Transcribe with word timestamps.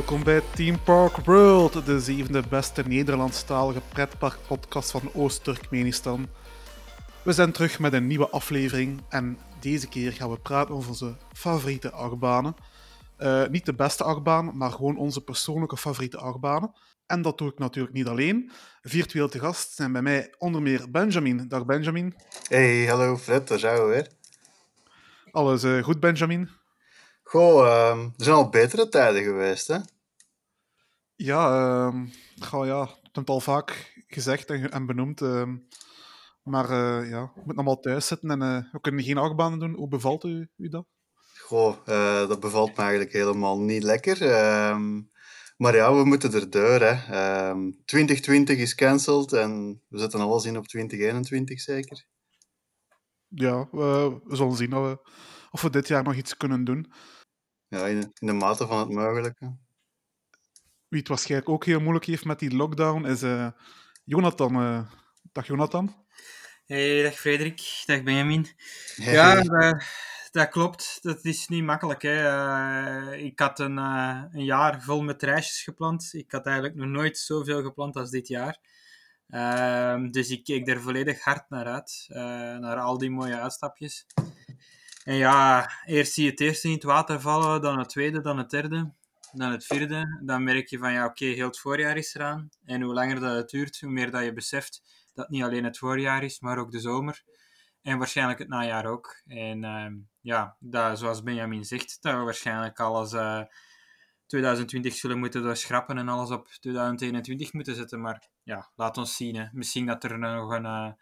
Welkom 0.00 0.24
bij 0.24 0.42
Team 0.54 0.82
Park 0.82 1.16
World, 1.16 1.86
de 1.86 2.00
zevende 2.00 2.42
beste 2.48 2.82
Nederlandstalige 2.82 3.80
pretparkpodcast 3.92 4.90
van 4.90 5.10
Oost-Turkmenistan. 5.14 6.28
We 7.22 7.32
zijn 7.32 7.52
terug 7.52 7.78
met 7.78 7.92
een 7.92 8.06
nieuwe 8.06 8.28
aflevering 8.28 9.00
en 9.08 9.38
deze 9.60 9.88
keer 9.88 10.12
gaan 10.12 10.30
we 10.30 10.38
praten 10.38 10.74
over 10.74 10.88
onze 10.88 11.16
favoriete 11.32 11.90
achtbanen. 11.90 12.54
Uh, 13.18 13.46
niet 13.46 13.66
de 13.66 13.74
beste 13.74 14.04
achtbaan, 14.04 14.56
maar 14.56 14.70
gewoon 14.70 14.96
onze 14.96 15.24
persoonlijke 15.24 15.76
favoriete 15.76 16.18
achtbanen. 16.18 16.72
En 17.06 17.22
dat 17.22 17.38
doe 17.38 17.48
ik 17.48 17.58
natuurlijk 17.58 17.94
niet 17.94 18.06
alleen. 18.06 18.50
Virtueel 18.82 19.28
te 19.28 19.38
gast 19.38 19.74
zijn 19.74 19.92
bij 19.92 20.02
mij 20.02 20.34
onder 20.38 20.62
meer 20.62 20.90
Benjamin. 20.90 21.48
Dag 21.48 21.66
Benjamin. 21.66 22.14
Hey, 22.48 22.86
hallo 22.86 23.16
Fred, 23.16 23.48
daar 23.48 23.58
zijn 23.58 23.76
we 23.76 23.84
weer. 23.84 24.10
Alles 25.30 25.64
uh, 25.64 25.82
goed, 25.82 26.00
Benjamin? 26.00 26.59
Goh, 27.30 27.64
uh, 27.64 28.04
er 28.04 28.24
zijn 28.24 28.36
al 28.36 28.48
betere 28.48 28.88
tijden 28.88 29.22
geweest, 29.22 29.66
hè? 29.66 29.78
Ja, 31.16 31.60
uh, 31.88 32.02
goh, 32.38 32.66
ja, 32.66 32.82
ik 32.82 32.98
heb 33.02 33.14
het 33.14 33.28
al 33.28 33.40
vaak 33.40 33.92
gezegd 34.06 34.50
en, 34.50 34.70
en 34.70 34.86
benoemd. 34.86 35.20
Ehm, 35.20 35.56
maar 36.42 36.70
uh, 36.70 37.10
ja, 37.10 37.22
we 37.22 37.30
moeten 37.34 37.54
allemaal 37.54 37.80
thuis 37.80 38.06
zitten 38.06 38.30
en 38.30 38.42
uh, 38.42 38.72
we 38.72 38.80
kunnen 38.80 39.04
geen 39.04 39.18
achtbanen 39.18 39.58
doen. 39.58 39.74
Hoe 39.74 39.88
bevalt 39.88 40.24
u, 40.24 40.50
u 40.56 40.68
dat? 40.68 40.86
Goh, 41.38 41.76
uh, 41.88 42.28
dat 42.28 42.40
bevalt 42.40 42.76
me 42.76 42.82
eigenlijk 42.82 43.12
helemaal 43.12 43.60
niet 43.60 43.82
lekker. 43.82 44.22
Ehm, 44.22 45.02
maar 45.56 45.74
ja, 45.74 45.94
we 45.94 46.04
moeten 46.04 46.32
er 46.32 46.50
door. 46.50 46.80
Hè. 46.80 46.94
2020 47.84 48.58
is 48.58 48.74
cancelled 48.74 49.32
en 49.32 49.82
we 49.88 49.98
zetten 49.98 50.20
alles 50.20 50.44
in 50.44 50.56
op 50.56 50.66
2021 50.66 51.60
zeker. 51.60 52.06
Ja, 53.28 53.68
we, 53.70 54.20
we 54.24 54.36
zullen 54.36 54.56
zien 54.56 54.76
of 54.76 54.88
we, 54.88 54.98
of 55.50 55.62
we 55.62 55.70
dit 55.70 55.88
jaar 55.88 56.02
nog 56.02 56.14
iets 56.14 56.36
kunnen 56.36 56.64
doen. 56.64 56.92
Ja, 57.70 57.86
in, 57.86 58.12
in 58.18 58.26
de 58.26 58.32
mate 58.32 58.66
van 58.66 58.78
het 58.78 58.88
mogelijke. 58.88 59.56
Wie 60.88 60.98
het 60.98 61.08
waarschijnlijk 61.08 61.50
ook 61.50 61.64
heel 61.64 61.80
moeilijk 61.80 62.04
heeft 62.04 62.24
met 62.24 62.38
die 62.38 62.56
lockdown 62.56 63.04
is 63.04 63.22
uh, 63.22 63.48
Jonathan. 64.04 64.62
Uh, 64.62 64.90
dag 65.32 65.46
Jonathan. 65.46 65.94
Hey, 66.66 67.02
dag 67.02 67.14
Frederik. 67.14 67.82
Dag 67.84 68.02
Benjamin. 68.02 68.46
Hey. 68.94 69.12
Ja, 69.12 69.42
dat, 69.42 69.84
dat, 70.30 70.48
klopt. 70.48 70.98
Dat 71.02 71.24
is 71.24 71.48
niet 71.48 71.64
makkelijk. 71.64 72.02
Hè. 72.02 72.22
Uh, 73.12 73.24
ik 73.24 73.38
had 73.38 73.58
een, 73.58 73.76
een 73.76 74.44
jaar 74.44 74.82
vol 74.82 75.02
met 75.02 75.22
reisjes 75.22 75.62
gepland. 75.62 76.08
Ik 76.12 76.32
had 76.32 76.46
eigenlijk 76.46 76.76
nog 76.76 76.88
nooit 76.88 77.18
zoveel 77.18 77.62
gepland 77.62 77.96
als 77.96 78.10
dit 78.10 78.28
jaar. 78.28 78.58
Ehm, 79.28 80.10
dus 80.10 80.30
ik 80.30 80.44
keek 80.44 80.68
er 80.68 80.80
volledig 80.80 81.24
hard 81.24 81.50
naar 81.50 81.66
uit. 81.66 82.06
naar 82.60 82.76
al 82.76 82.98
die 82.98 83.10
mooie 83.10 83.40
uitstapjes. 83.40 84.06
En 85.04 85.14
ja, 85.14 85.70
eerst 85.84 86.12
zie 86.12 86.24
je 86.24 86.30
het 86.30 86.40
eerste 86.40 86.68
in 86.68 86.74
het 86.74 86.82
water 86.82 87.20
vallen, 87.20 87.60
dan 87.60 87.78
het 87.78 87.88
tweede, 87.88 88.20
dan 88.20 88.38
het 88.38 88.50
derde, 88.50 88.92
dan 89.32 89.50
het 89.50 89.66
vierde. 89.66 90.20
Dan 90.24 90.44
merk 90.44 90.68
je 90.68 90.78
van 90.78 90.92
ja, 90.92 91.04
oké, 91.04 91.24
heel 91.24 91.46
het 91.46 91.58
voorjaar 91.58 91.96
is 91.96 92.14
eraan. 92.14 92.48
En 92.64 92.82
hoe 92.82 92.94
langer 92.94 93.20
dat 93.20 93.36
het 93.36 93.48
duurt, 93.48 93.80
hoe 93.80 93.90
meer 93.90 94.10
dat 94.10 94.24
je 94.24 94.32
beseft 94.32 94.82
dat 95.14 95.28
niet 95.28 95.42
alleen 95.42 95.64
het 95.64 95.78
voorjaar 95.78 96.22
is, 96.22 96.40
maar 96.40 96.58
ook 96.58 96.70
de 96.70 96.80
zomer. 96.80 97.22
En 97.82 97.98
waarschijnlijk 97.98 98.38
het 98.38 98.48
najaar 98.48 98.86
ook. 98.86 99.22
En 99.26 99.62
uh, 99.62 99.86
ja, 100.20 100.56
dat, 100.58 100.98
zoals 100.98 101.22
Benjamin 101.22 101.64
zegt, 101.64 101.98
dat 102.00 102.14
we 102.14 102.20
waarschijnlijk 102.20 102.80
alles 102.80 103.12
uh, 103.12 103.42
2020 104.26 104.94
zullen 104.94 105.18
moeten 105.18 105.42
doorschrappen 105.42 105.98
en 105.98 106.08
alles 106.08 106.30
op 106.30 106.48
2021 106.48 107.52
moeten 107.52 107.74
zetten. 107.74 108.00
Maar 108.00 108.28
ja, 108.42 108.70
laat 108.74 108.96
ons 108.96 109.16
zien. 109.16 109.36
Hè. 109.36 109.46
Misschien 109.52 109.86
dat 109.86 110.04
er 110.04 110.18
nog 110.18 110.50
een 110.50 110.64
uh, 110.64 110.92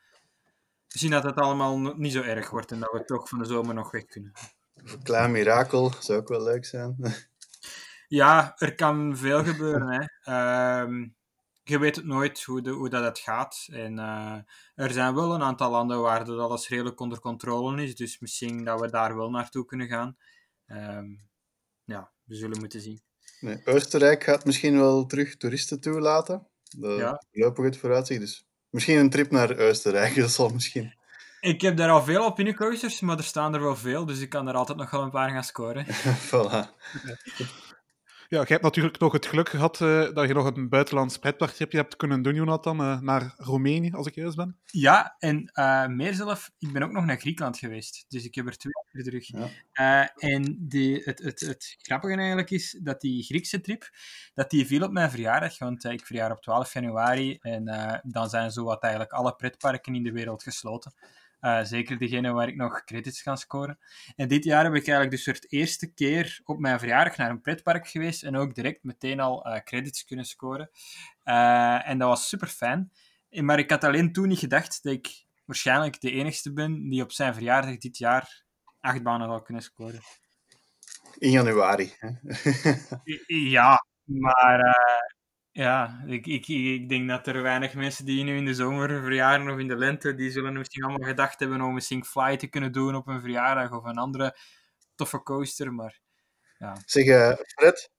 zien 0.89 1.11
dat 1.11 1.23
het 1.23 1.37
allemaal 1.37 1.79
niet 1.79 2.13
zo 2.13 2.23
erg 2.23 2.51
wordt 2.51 2.73
en 2.73 2.81
dat 2.81 2.93
we 2.93 3.05
toch 3.05 3.29
van 3.29 3.39
de 3.39 3.45
zomer 3.45 3.75
nog 3.75 3.91
weg 3.91 4.05
kunnen. 4.05 4.33
Een 4.75 5.03
klein 5.03 5.31
mirakel 5.31 5.93
zou 6.01 6.19
ook 6.19 6.29
wel 6.29 6.43
leuk 6.43 6.65
zijn. 6.65 6.97
ja, 8.09 8.55
er 8.57 8.75
kan 8.75 9.17
veel 9.17 9.45
gebeuren. 9.45 9.89
Hè. 9.89 10.33
Uh, 10.87 11.07
je 11.63 11.79
weet 11.79 11.97
het 11.97 12.05
nooit 12.05 12.43
hoe, 12.43 12.63
de, 12.63 12.71
hoe 12.71 12.89
dat 12.89 13.05
het 13.05 13.19
gaat. 13.19 13.67
En 13.71 13.99
uh, 13.99 14.39
er 14.75 14.91
zijn 14.91 15.15
wel 15.15 15.35
een 15.35 15.43
aantal 15.43 15.71
landen 15.71 16.01
waar 16.01 16.25
dat 16.25 16.39
alles 16.39 16.69
redelijk 16.69 17.01
onder 17.01 17.21
controle 17.21 17.83
is. 17.83 17.97
Dus 17.97 18.19
misschien 18.19 18.65
dat 18.65 18.81
we 18.81 18.91
daar 18.91 19.17
wel 19.17 19.31
naartoe 19.31 19.65
kunnen 19.65 19.89
gaan. 19.89 20.17
Uh, 20.67 21.03
ja, 21.85 22.13
we 22.25 22.35
zullen 22.35 22.59
moeten 22.59 22.81
zien. 22.81 23.03
Nee, 23.41 23.61
Oostenrijk 23.65 24.25
gaat 24.25 24.45
misschien 24.45 24.79
wel 24.79 25.07
terug 25.07 25.37
toeristen 25.37 25.81
toelaten. 25.81 26.49
Dat 26.79 26.99
ja. 27.31 27.51
goed 27.55 27.77
vooruitzicht. 27.77 28.21
Dus 28.21 28.48
Misschien 28.71 28.99
een 28.99 29.11
trip 29.11 29.31
naar 29.31 29.59
Oostenrijk, 29.59 30.15
dat 30.21 30.31
zal 30.31 30.49
misschien. 30.49 30.97
Ik 31.41 31.61
heb 31.61 31.77
daar 31.77 31.91
al 31.91 32.03
veel 32.03 32.25
opiniocoasters, 32.25 33.01
maar 33.01 33.19
er 33.19 33.25
staan 33.25 33.55
er 33.55 33.63
wel 33.63 33.77
veel, 33.77 34.07
dus 34.07 34.21
ik 34.21 34.29
kan 34.29 34.49
er 34.49 34.55
altijd 34.55 34.79
nog 34.79 34.91
wel 34.91 35.03
een 35.03 35.11
paar 35.11 35.31
gaan 35.31 35.45
scoren. 35.45 35.87
voilà. 36.31 36.67
Ja, 38.31 38.39
jij 38.39 38.47
hebt 38.49 38.63
natuurlijk 38.63 38.99
nog 38.99 39.13
het 39.13 39.27
geluk 39.27 39.49
gehad 39.49 39.81
uh, 39.81 40.15
dat 40.15 40.29
je 40.29 40.35
nog 40.35 40.57
een 40.57 40.69
buitenlands 40.69 41.19
pretparktripje 41.19 41.79
hebt 41.79 41.97
kunnen 41.97 42.23
doen, 42.23 42.35
Jonathan, 42.35 42.81
uh, 42.81 43.01
naar 43.01 43.35
Roemenië, 43.37 43.93
als 43.93 44.07
ik 44.07 44.15
juist 44.15 44.37
ben. 44.37 44.59
Ja, 44.65 45.17
en 45.19 45.51
uh, 45.55 45.87
meer 45.87 46.15
zelf, 46.15 46.51
ik 46.59 46.73
ben 46.73 46.83
ook 46.83 46.93
nog 46.93 47.05
naar 47.05 47.17
Griekenland 47.17 47.59
geweest, 47.59 48.05
dus 48.09 48.25
ik 48.25 48.35
heb 48.35 48.47
er 48.47 48.57
twee 48.57 48.73
keer 48.93 49.03
terug. 49.03 49.27
Ja. 49.73 50.15
en 50.15 50.57
die, 50.61 51.03
het, 51.05 51.19
het, 51.19 51.41
het 51.41 51.77
grappige 51.79 52.17
eigenlijk 52.17 52.51
is 52.51 52.79
dat 52.83 53.01
die 53.01 53.23
Griekse 53.23 53.61
trip, 53.61 53.91
dat 54.35 54.51
die 54.51 54.67
viel 54.67 54.83
op 54.83 54.93
mijn 54.93 55.11
verjaardag, 55.11 55.59
want 55.59 55.85
ik 55.85 56.07
verjaar 56.07 56.31
op 56.31 56.43
12 56.43 56.73
januari 56.73 57.39
en 57.41 57.65
dan 58.05 58.29
zijn 58.29 58.51
zowat 58.51 58.83
eigenlijk 58.83 59.13
alle 59.13 59.35
pretparken 59.35 59.95
in 59.95 60.03
de 60.03 60.13
wereld 60.13 60.43
gesloten. 60.43 60.93
Uh, 61.41 61.65
zeker 61.65 61.99
degene 61.99 62.33
waar 62.33 62.49
ik 62.49 62.57
nog 62.57 62.85
credits 62.85 63.23
kan 63.23 63.39
scoren. 63.39 63.79
En 64.17 64.29
dit 64.29 64.45
jaar 64.45 64.65
heb 64.65 64.75
ik 64.75 64.87
eigenlijk 64.87 65.11
dus 65.11 65.25
voor 65.25 65.33
het 65.33 65.53
eerste 65.53 65.93
keer 65.93 66.41
op 66.45 66.59
mijn 66.59 66.79
verjaardag 66.79 67.17
naar 67.17 67.31
een 67.31 67.41
pretpark 67.41 67.89
geweest 67.89 68.23
en 68.23 68.37
ook 68.37 68.55
direct 68.55 68.85
meteen 68.85 69.21
al 69.21 69.47
uh, 69.47 69.57
credits 69.65 70.05
kunnen 70.05 70.25
scoren. 70.25 70.71
Uh, 71.25 71.89
en 71.89 71.99
dat 71.99 72.09
was 72.09 72.29
super 72.29 72.49
fijn. 72.49 72.93
Maar 73.31 73.59
ik 73.59 73.71
had 73.71 73.85
alleen 73.85 74.13
toen 74.13 74.29
niet 74.29 74.39
gedacht 74.39 74.83
dat 74.83 74.93
ik 74.93 75.27
waarschijnlijk 75.45 76.01
de 76.01 76.11
enigste 76.11 76.53
ben 76.53 76.89
die 76.89 77.03
op 77.03 77.13
zijn 77.13 77.35
verjaardag 77.35 77.79
dit 77.79 77.99
jaar 77.99 78.45
acht 78.81 79.03
banen 79.03 79.29
zal 79.29 79.43
kunnen 79.43 79.63
scoren. 79.63 80.01
In 81.19 81.31
januari. 81.31 81.95
Hè? 81.99 82.11
ja, 83.57 83.85
maar 84.05 84.77
ja, 85.59 86.03
ik, 86.07 86.27
ik, 86.27 86.49
ik 86.49 86.89
denk 86.89 87.09
dat 87.09 87.27
er 87.27 87.43
weinig 87.43 87.75
mensen 87.75 88.05
die 88.05 88.25
nu 88.25 88.37
in 88.37 88.45
de 88.45 88.55
zomer 88.55 89.03
verjaren 89.03 89.51
of 89.51 89.59
in 89.59 89.69
de 89.69 89.77
lente, 89.77 90.15
die 90.15 90.31
zullen 90.31 90.53
misschien 90.53 90.85
allemaal 90.85 91.09
gedacht 91.09 91.41
hebben 91.41 91.61
om 91.61 91.75
misschien 91.75 92.05
fly 92.05 92.37
te 92.37 92.47
kunnen 92.47 92.73
doen 92.73 92.95
op 92.95 93.07
een 93.07 93.21
verjaardag 93.21 93.73
of 93.73 93.85
een 93.85 93.99
andere 93.99 94.37
toffe 94.95 95.23
coaster, 95.23 95.73
maar 95.73 96.01
ja. 96.59 96.77
Zeg, 96.85 97.05
uh, 97.05 97.33
Fred, 97.47 97.91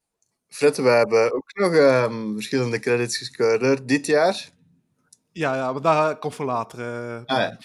Fred, 0.48 0.78
we 0.78 0.90
hebben 0.90 1.34
ook 1.34 1.54
nog 1.54 1.74
um, 1.74 2.34
verschillende 2.34 2.80
credits 2.80 3.18
gescoord 3.18 3.88
dit 3.88 4.06
jaar. 4.06 4.50
Ja, 5.32 5.56
ja, 5.56 5.72
maar 5.72 5.82
dat 5.82 6.20
komt 6.20 6.36
voor 6.36 6.46
later. 6.46 6.80
Uh, 6.80 7.26
ah, 7.26 7.38
ja. 7.38 7.58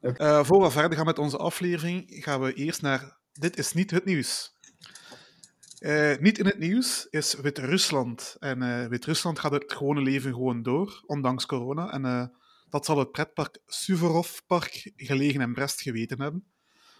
okay. 0.00 0.28
uh, 0.28 0.44
voor 0.44 0.62
we 0.62 0.70
verder 0.70 0.96
gaan 0.96 1.06
met 1.06 1.18
onze 1.18 1.36
aflevering, 1.36 2.04
gaan 2.08 2.40
we 2.40 2.54
eerst 2.54 2.82
naar 2.82 3.18
Dit 3.32 3.58
is 3.58 3.72
niet 3.72 3.90
het 3.90 4.04
nieuws. 4.04 4.56
Uh, 5.80 6.16
niet 6.16 6.38
in 6.38 6.46
het 6.46 6.58
nieuws 6.58 7.06
is 7.10 7.34
Wit-Rusland. 7.34 8.36
En 8.38 8.62
uh, 8.62 8.86
Wit-Rusland 8.86 9.38
gaat 9.38 9.52
het 9.52 9.72
gewone 9.72 10.00
leven 10.00 10.32
gewoon 10.32 10.62
door, 10.62 11.02
ondanks 11.06 11.46
corona. 11.46 11.92
En 11.92 12.04
uh, 12.04 12.24
dat 12.68 12.84
zal 12.84 12.98
het 12.98 13.12
pretpark 13.12 13.58
Suvorov-park, 13.66 14.92
gelegen 14.96 15.40
in 15.40 15.52
Brest, 15.52 15.80
geweten 15.80 16.20
hebben. 16.20 16.44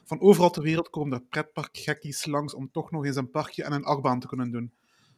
Van 0.05 0.21
overal 0.21 0.51
ter 0.51 0.63
wereld 0.63 0.91
komen 0.91 1.19
er 1.19 1.25
pretparkgekkies 1.25 2.27
langs 2.27 2.55
om 2.55 2.71
toch 2.71 2.91
nog 2.91 3.05
eens 3.05 3.17
een 3.17 3.31
parkje 3.31 3.65
en 3.65 3.73
een 3.73 3.85
achtbaan 3.85 4.21
te 4.21 4.27
kunnen 4.27 4.51
doen. 4.51 4.73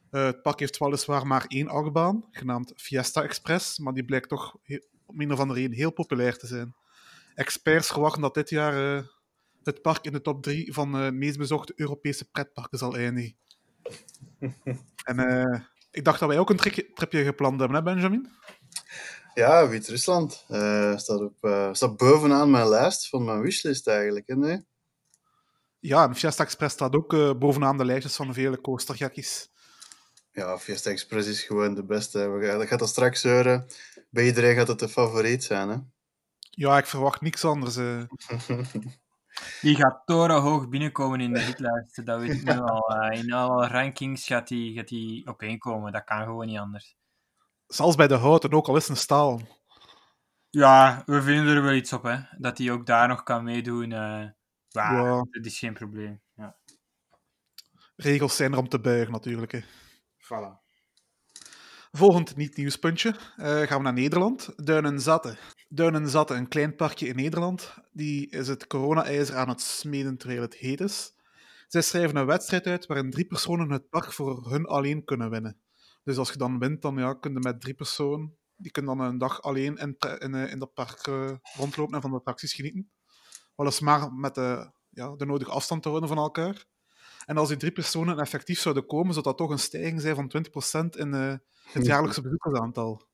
het 0.09 0.41
park 0.41 0.59
heeft 0.59 0.77
weliswaar 0.77 1.27
maar 1.27 1.45
één 1.47 1.67
achtbaan, 1.67 2.25
genaamd 2.31 2.73
Fiesta 2.75 3.23
Express, 3.23 3.79
maar 3.79 3.93
die 3.93 4.05
blijkt 4.05 4.29
toch 4.29 4.55
om 5.05 5.21
een 5.21 5.31
of 5.31 5.39
andere 5.39 5.59
reden 5.59 5.77
heel 5.77 5.91
populair 5.91 6.37
te 6.37 6.47
zijn. 6.47 6.75
Experts 7.35 7.87
verwachten 7.87 8.21
dat 8.21 8.33
dit 8.33 8.49
jaar 8.49 9.05
het 9.63 9.81
park 9.81 10.05
in 10.05 10.11
de 10.11 10.21
top 10.21 10.43
3 10.43 10.73
van 10.73 10.91
de 10.91 11.11
meest 11.11 11.37
bezochte 11.37 11.73
Europese 11.75 12.29
pretparken 12.31 12.77
zal 12.77 12.95
eindigen. 12.95 13.35
en 15.09 15.19
uh, 15.19 15.59
ik 15.91 16.03
dacht 16.03 16.19
dat 16.19 16.29
wij 16.29 16.39
ook 16.39 16.49
een 16.49 16.57
tripje 16.93 17.23
gepland 17.23 17.59
hebben, 17.59 17.77
hè 17.77 17.83
Benjamin? 17.83 18.29
Ja, 19.33 19.67
Wit-Rusland. 19.67 20.45
Uh, 20.49 20.97
staat, 20.97 21.19
op, 21.19 21.37
uh, 21.41 21.73
staat 21.73 21.97
bovenaan 21.97 22.51
mijn 22.51 22.67
lijst 22.67 23.09
van 23.09 23.23
mijn 23.23 23.41
wishlist 23.41 23.87
eigenlijk, 23.87 24.27
hè? 24.27 24.35
Nee? 24.35 24.65
Ja, 25.79 26.03
en 26.03 26.15
Fiesta 26.15 26.43
Express 26.43 26.73
staat 26.73 26.95
ook 26.95 27.39
bovenaan 27.39 27.77
de 27.77 27.85
lijstjes 27.85 28.15
van 28.15 28.33
vele 28.33 28.61
coastergekkies. 28.61 29.51
Ja, 30.31 30.57
Fiesta 30.59 30.89
Express 30.89 31.27
is 31.27 31.43
gewoon 31.43 31.73
de 31.73 31.83
beste. 31.83 32.39
Dat 32.41 32.67
gaat 32.67 32.79
dat 32.79 32.89
straks 32.89 33.23
horen. 33.23 33.67
Bij 34.09 34.25
iedereen 34.25 34.55
gaat 34.55 34.67
het 34.67 34.79
de 34.79 34.89
favoriet 34.89 35.43
zijn, 35.43 35.69
hè? 35.69 35.77
Ja, 36.49 36.77
ik 36.77 36.85
verwacht 36.85 37.21
niks 37.21 37.45
anders. 37.45 37.75
Die 39.61 39.75
gaat 39.75 40.01
torenhoog 40.05 40.69
binnenkomen 40.69 41.21
in 41.21 41.33
de 41.33 41.39
hitlijst. 41.39 42.05
Dat 42.05 42.19
weet 42.19 42.31
ik 42.31 42.43
nu 42.43 42.59
al. 42.69 43.11
Uh, 43.11 43.19
in 43.19 43.33
alle 43.33 43.67
rankings 43.67 44.25
gaat 44.25 44.47
die, 44.47 44.75
gaat 44.75 44.87
die 44.87 45.27
opeenkomen. 45.27 45.91
Dat 45.91 46.03
kan 46.03 46.23
gewoon 46.23 46.45
niet 46.45 46.57
anders. 46.57 46.95
Zelfs 47.67 47.95
bij 47.95 48.07
de 48.07 48.15
houten, 48.15 48.51
ook 48.51 48.67
al 48.67 48.75
is 48.75 48.89
een 48.89 48.97
staal. 48.97 49.41
Ja, 50.49 51.03
we 51.05 51.21
vinden 51.21 51.55
er 51.55 51.63
wel 51.63 51.73
iets 51.73 51.93
op, 51.93 52.03
hè. 52.03 52.19
Dat 52.37 52.57
hij 52.57 52.71
ook 52.71 52.85
daar 52.85 53.07
nog 53.07 53.23
kan 53.23 53.43
meedoen. 53.43 53.91
Uh, 53.91 54.25
ja. 54.67 55.25
Dat 55.31 55.45
is 55.45 55.59
geen 55.59 55.73
probleem. 55.73 56.21
Ja. 56.35 56.55
Regels 57.95 58.35
zijn 58.35 58.51
er 58.51 58.57
om 58.57 58.69
te 58.69 58.79
buigen, 58.79 59.11
natuurlijk. 59.11 59.51
Hè. 59.51 59.61
Voilà. 60.17 60.61
Volgend 61.91 62.35
niet-nieuwspuntje 62.35 63.09
uh, 63.09 63.45
gaan 63.61 63.77
we 63.77 63.83
naar 63.83 63.93
Nederland. 63.93 64.53
Duinen 64.55 64.99
Zatte. 64.99 65.37
Duinen 65.75 66.09
Zatte, 66.09 66.33
een 66.33 66.47
klein 66.47 66.75
parkje 66.75 67.07
in 67.07 67.15
Nederland. 67.15 67.73
Die 67.91 68.29
is 68.29 68.47
het 68.47 68.67
corona-ijzer 68.67 69.35
aan 69.35 69.49
het 69.49 69.61
smeden 69.61 70.17
terwijl 70.17 70.41
het 70.41 70.53
heet 70.55 70.81
is. 70.81 71.13
Zij 71.67 71.81
schrijven 71.81 72.15
een 72.15 72.25
wedstrijd 72.25 72.65
uit 72.65 72.85
waarin 72.85 73.11
drie 73.11 73.25
personen 73.25 73.71
het 73.71 73.89
park 73.89 74.11
voor 74.11 74.49
hun 74.49 74.65
alleen 74.65 75.03
kunnen 75.03 75.29
winnen. 75.29 75.57
Dus 76.03 76.17
als 76.17 76.31
je 76.31 76.37
dan 76.37 76.59
wint, 76.59 76.81
dan 76.81 76.97
ja, 76.97 77.13
kun 77.13 77.33
je 77.33 77.39
met 77.39 77.61
drie 77.61 77.73
personen, 77.73 78.37
die 78.55 78.71
kunnen 78.71 78.97
dan 78.97 79.07
een 79.07 79.17
dag 79.17 79.41
alleen 79.41 79.77
in, 79.77 79.97
in, 80.19 80.33
in 80.33 80.59
dat 80.59 80.73
park 80.73 81.07
uh, 81.07 81.31
rondlopen 81.55 81.95
en 81.95 82.01
van 82.01 82.11
de 82.11 82.17
attracties 82.17 82.53
genieten. 82.53 82.91
Weliswaar 83.55 84.13
met 84.13 84.35
de, 84.35 84.71
ja, 84.89 85.15
de 85.15 85.25
nodige 85.25 85.51
afstand 85.51 85.81
te 85.81 85.89
houden 85.89 86.09
van 86.09 86.17
elkaar. 86.17 86.65
En 87.25 87.37
als 87.37 87.47
die 87.47 87.57
drie 87.57 87.71
personen 87.71 88.19
effectief 88.19 88.59
zouden 88.59 88.85
komen, 88.85 89.13
zou 89.13 89.25
dat 89.25 89.37
toch 89.37 89.49
een 89.49 89.59
stijging 89.59 90.01
zijn 90.01 90.15
van 90.15 90.31
20% 90.87 90.89
in 90.89 91.13
uh, 91.13 91.35
het 91.71 91.85
jaarlijkse 91.85 92.21
bezoekersaantal. 92.21 93.11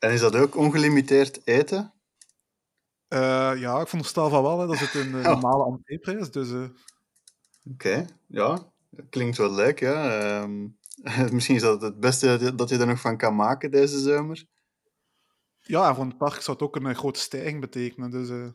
En 0.00 0.10
is 0.10 0.20
dat 0.20 0.36
ook 0.36 0.56
ongelimiteerd 0.56 1.46
eten? 1.46 1.92
Uh, 3.08 3.52
ja, 3.56 3.80
ik 3.80 3.86
veronderstel 3.86 4.28
van 4.28 4.42
wel. 4.42 4.60
Hè. 4.60 4.66
Dat 4.66 4.80
is 4.80 4.94
een 4.94 5.10
normale 5.30 5.64
oh. 5.64 5.74
entreeprijs. 5.74 6.30
Dus, 6.30 6.50
uh... 6.50 6.68
Oké, 7.72 8.06
ja. 8.26 8.58
Klinkt 9.10 9.36
wel 9.36 9.52
leuk, 9.52 9.80
ja. 9.80 10.42
Um, 10.42 10.78
misschien 11.32 11.54
is 11.54 11.62
dat 11.62 11.82
het 11.82 12.00
beste 12.00 12.54
dat 12.54 12.68
je 12.68 12.78
er 12.78 12.86
nog 12.86 13.00
van 13.00 13.16
kan 13.16 13.36
maken 13.36 13.70
deze 13.70 13.98
zomer. 13.98 14.44
Ja, 15.60 15.88
en 15.88 15.94
voor 15.94 16.04
het 16.04 16.18
park 16.18 16.40
zou 16.40 16.56
het 16.56 16.66
ook 16.66 16.76
een 16.76 16.94
grote 16.94 17.20
stijging 17.20 17.60
betekenen. 17.60 18.10
Dus, 18.10 18.28
uh... 18.28 18.48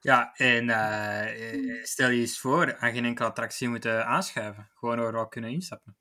Ja, 0.00 0.34
en 0.34 0.68
uh, 0.68 1.84
stel 1.84 2.10
je 2.10 2.20
eens 2.20 2.38
voor, 2.38 2.76
aan 2.76 2.92
geen 2.92 3.04
enkele 3.04 3.28
attractie 3.28 3.68
moeten 3.68 4.06
aanschuiven. 4.06 4.70
Gewoon 4.74 5.00
overal 5.00 5.28
kunnen 5.28 5.50
instappen. 5.50 5.96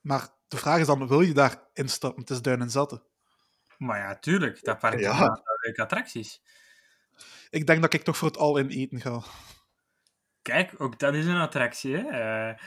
Maar 0.00 0.28
de 0.48 0.56
vraag 0.56 0.80
is 0.80 0.86
dan, 0.86 1.08
wil 1.08 1.20
je 1.20 1.34
daar 1.34 1.62
instappen? 1.72 2.20
Het 2.20 2.30
is 2.30 2.42
duin 2.42 2.60
en 2.60 2.70
zatten. 2.70 3.02
Maar 3.82 3.98
ja, 3.98 4.18
tuurlijk. 4.18 4.64
Dat 4.64 4.78
park 4.78 5.00
ja. 5.00 5.42
leuke 5.62 5.82
attracties. 5.82 6.42
Ik 7.50 7.66
denk 7.66 7.82
dat 7.82 7.94
ik 7.94 8.02
toch 8.02 8.16
voor 8.16 8.28
het 8.28 8.36
al-in 8.36 8.68
eten 8.68 9.00
ga. 9.00 9.22
Kijk, 10.42 10.80
ook 10.80 10.98
dat 10.98 11.14
is 11.14 11.26
een 11.26 11.40
attractie, 11.40 11.96
hè. 11.96 12.02
Uh, 12.50 12.58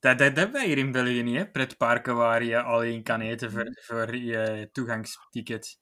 dat, 0.00 0.18
dat, 0.18 0.28
dat 0.28 0.36
hebben 0.36 0.52
wij 0.52 0.66
hier 0.66 0.78
in 0.78 0.92
België 0.92 1.22
niet, 1.22 1.36
hè. 1.36 1.50
Pretparken 1.50 2.16
waar 2.16 2.44
je 2.44 2.62
al-in 2.62 3.02
kan 3.02 3.20
eten 3.20 3.52
voor, 3.52 3.78
voor 3.82 4.16
je 4.16 4.68
toegangsticket. 4.72 5.78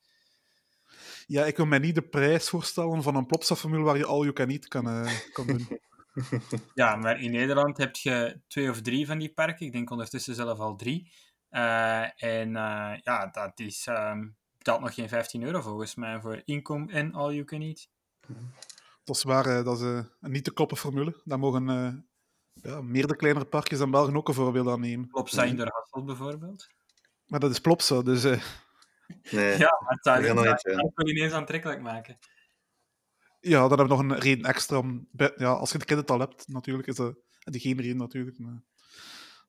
Ja, 1.27 1.45
ik 1.45 1.57
wil 1.57 1.67
mij 1.67 1.79
niet 1.79 1.95
de 1.95 2.09
prijs 2.09 2.49
voorstellen 2.49 3.03
van 3.03 3.17
een 3.17 3.27
Plopsa-formule 3.27 3.83
waar 3.83 3.97
je 3.97 4.07
al 4.07 4.25
eat 4.25 4.69
kan, 4.69 4.89
uh, 4.89 5.13
kan 5.33 5.47
doen. 5.47 5.81
ja, 6.75 6.97
maar 6.97 7.21
in 7.21 7.31
Nederland 7.31 7.77
heb 7.77 7.97
je 7.97 8.41
twee 8.47 8.71
of 8.71 8.81
drie 8.81 9.07
van 9.07 9.19
die 9.19 9.33
parken. 9.33 9.67
Ik 9.67 9.73
denk 9.73 9.91
ondertussen 9.91 10.35
zelf 10.35 10.59
al 10.59 10.77
drie. 10.77 11.13
Uh, 11.51 12.23
en 12.23 12.49
uh, 12.49 12.93
ja, 13.03 13.27
dat 13.27 13.61
is... 13.61 13.87
Um, 13.87 14.37
betaalt 14.65 14.81
nog 14.81 14.95
geen 14.95 15.09
15 15.09 15.43
euro 15.43 15.61
volgens 15.61 15.95
mij 15.95 16.21
voor 16.21 16.43
inkom 16.45 16.89
en 16.89 17.15
all 17.15 17.33
you 17.33 17.45
can 17.45 17.61
eat. 17.61 17.89
Dat 19.05 19.17
is 19.17 19.23
waar, 19.23 19.65
dat 19.65 19.81
is 19.81 19.83
een 19.83 20.09
niet 20.21 20.45
te 20.45 20.53
kloppen 20.53 20.77
formule. 20.77 21.21
Daar 21.25 21.39
mogen 21.39 21.67
ja, 22.53 22.81
meerdere 22.81 23.17
kleinere 23.17 23.45
parkjes 23.45 23.79
dan 23.79 23.91
België 23.91 24.15
ook 24.15 24.29
een 24.29 24.35
voorbeeld 24.35 24.69
aan 24.69 24.81
nemen. 24.81 25.09
Plopsa 25.09 25.45
in 25.45 25.57
de 25.57 25.71
Hasselt 25.73 26.07
bijvoorbeeld. 26.07 26.69
Maar 27.27 27.41
dat 27.41 27.51
is 27.51 27.61
Plopsa, 27.61 28.03
dus... 28.03 28.23
Nee, 28.23 29.59
ja, 29.59 29.79
maar 29.81 29.93
het 29.93 30.05
zou 30.05 30.25
het 30.25 31.09
ineens 31.09 31.33
aantrekkelijk 31.33 31.81
maken. 31.81 32.19
Ja, 33.41 33.69
dan 33.69 33.79
hebben 33.79 33.97
we 33.97 34.05
nog 34.05 34.13
een 34.13 34.23
reden 34.23 34.45
extra. 34.45 34.79
Om, 34.79 35.09
ja, 35.37 35.53
als 35.53 35.73
je 35.73 35.79
een 35.79 35.85
kind 35.85 36.11
al 36.11 36.21
hebt, 36.21 36.49
natuurlijk, 36.49 36.89
is 36.89 36.97
dat 36.97 37.15
de 37.39 37.59
geen 37.59 37.81
reden 37.81 37.97
natuurlijk. 37.97 38.39
Maar, 38.39 38.63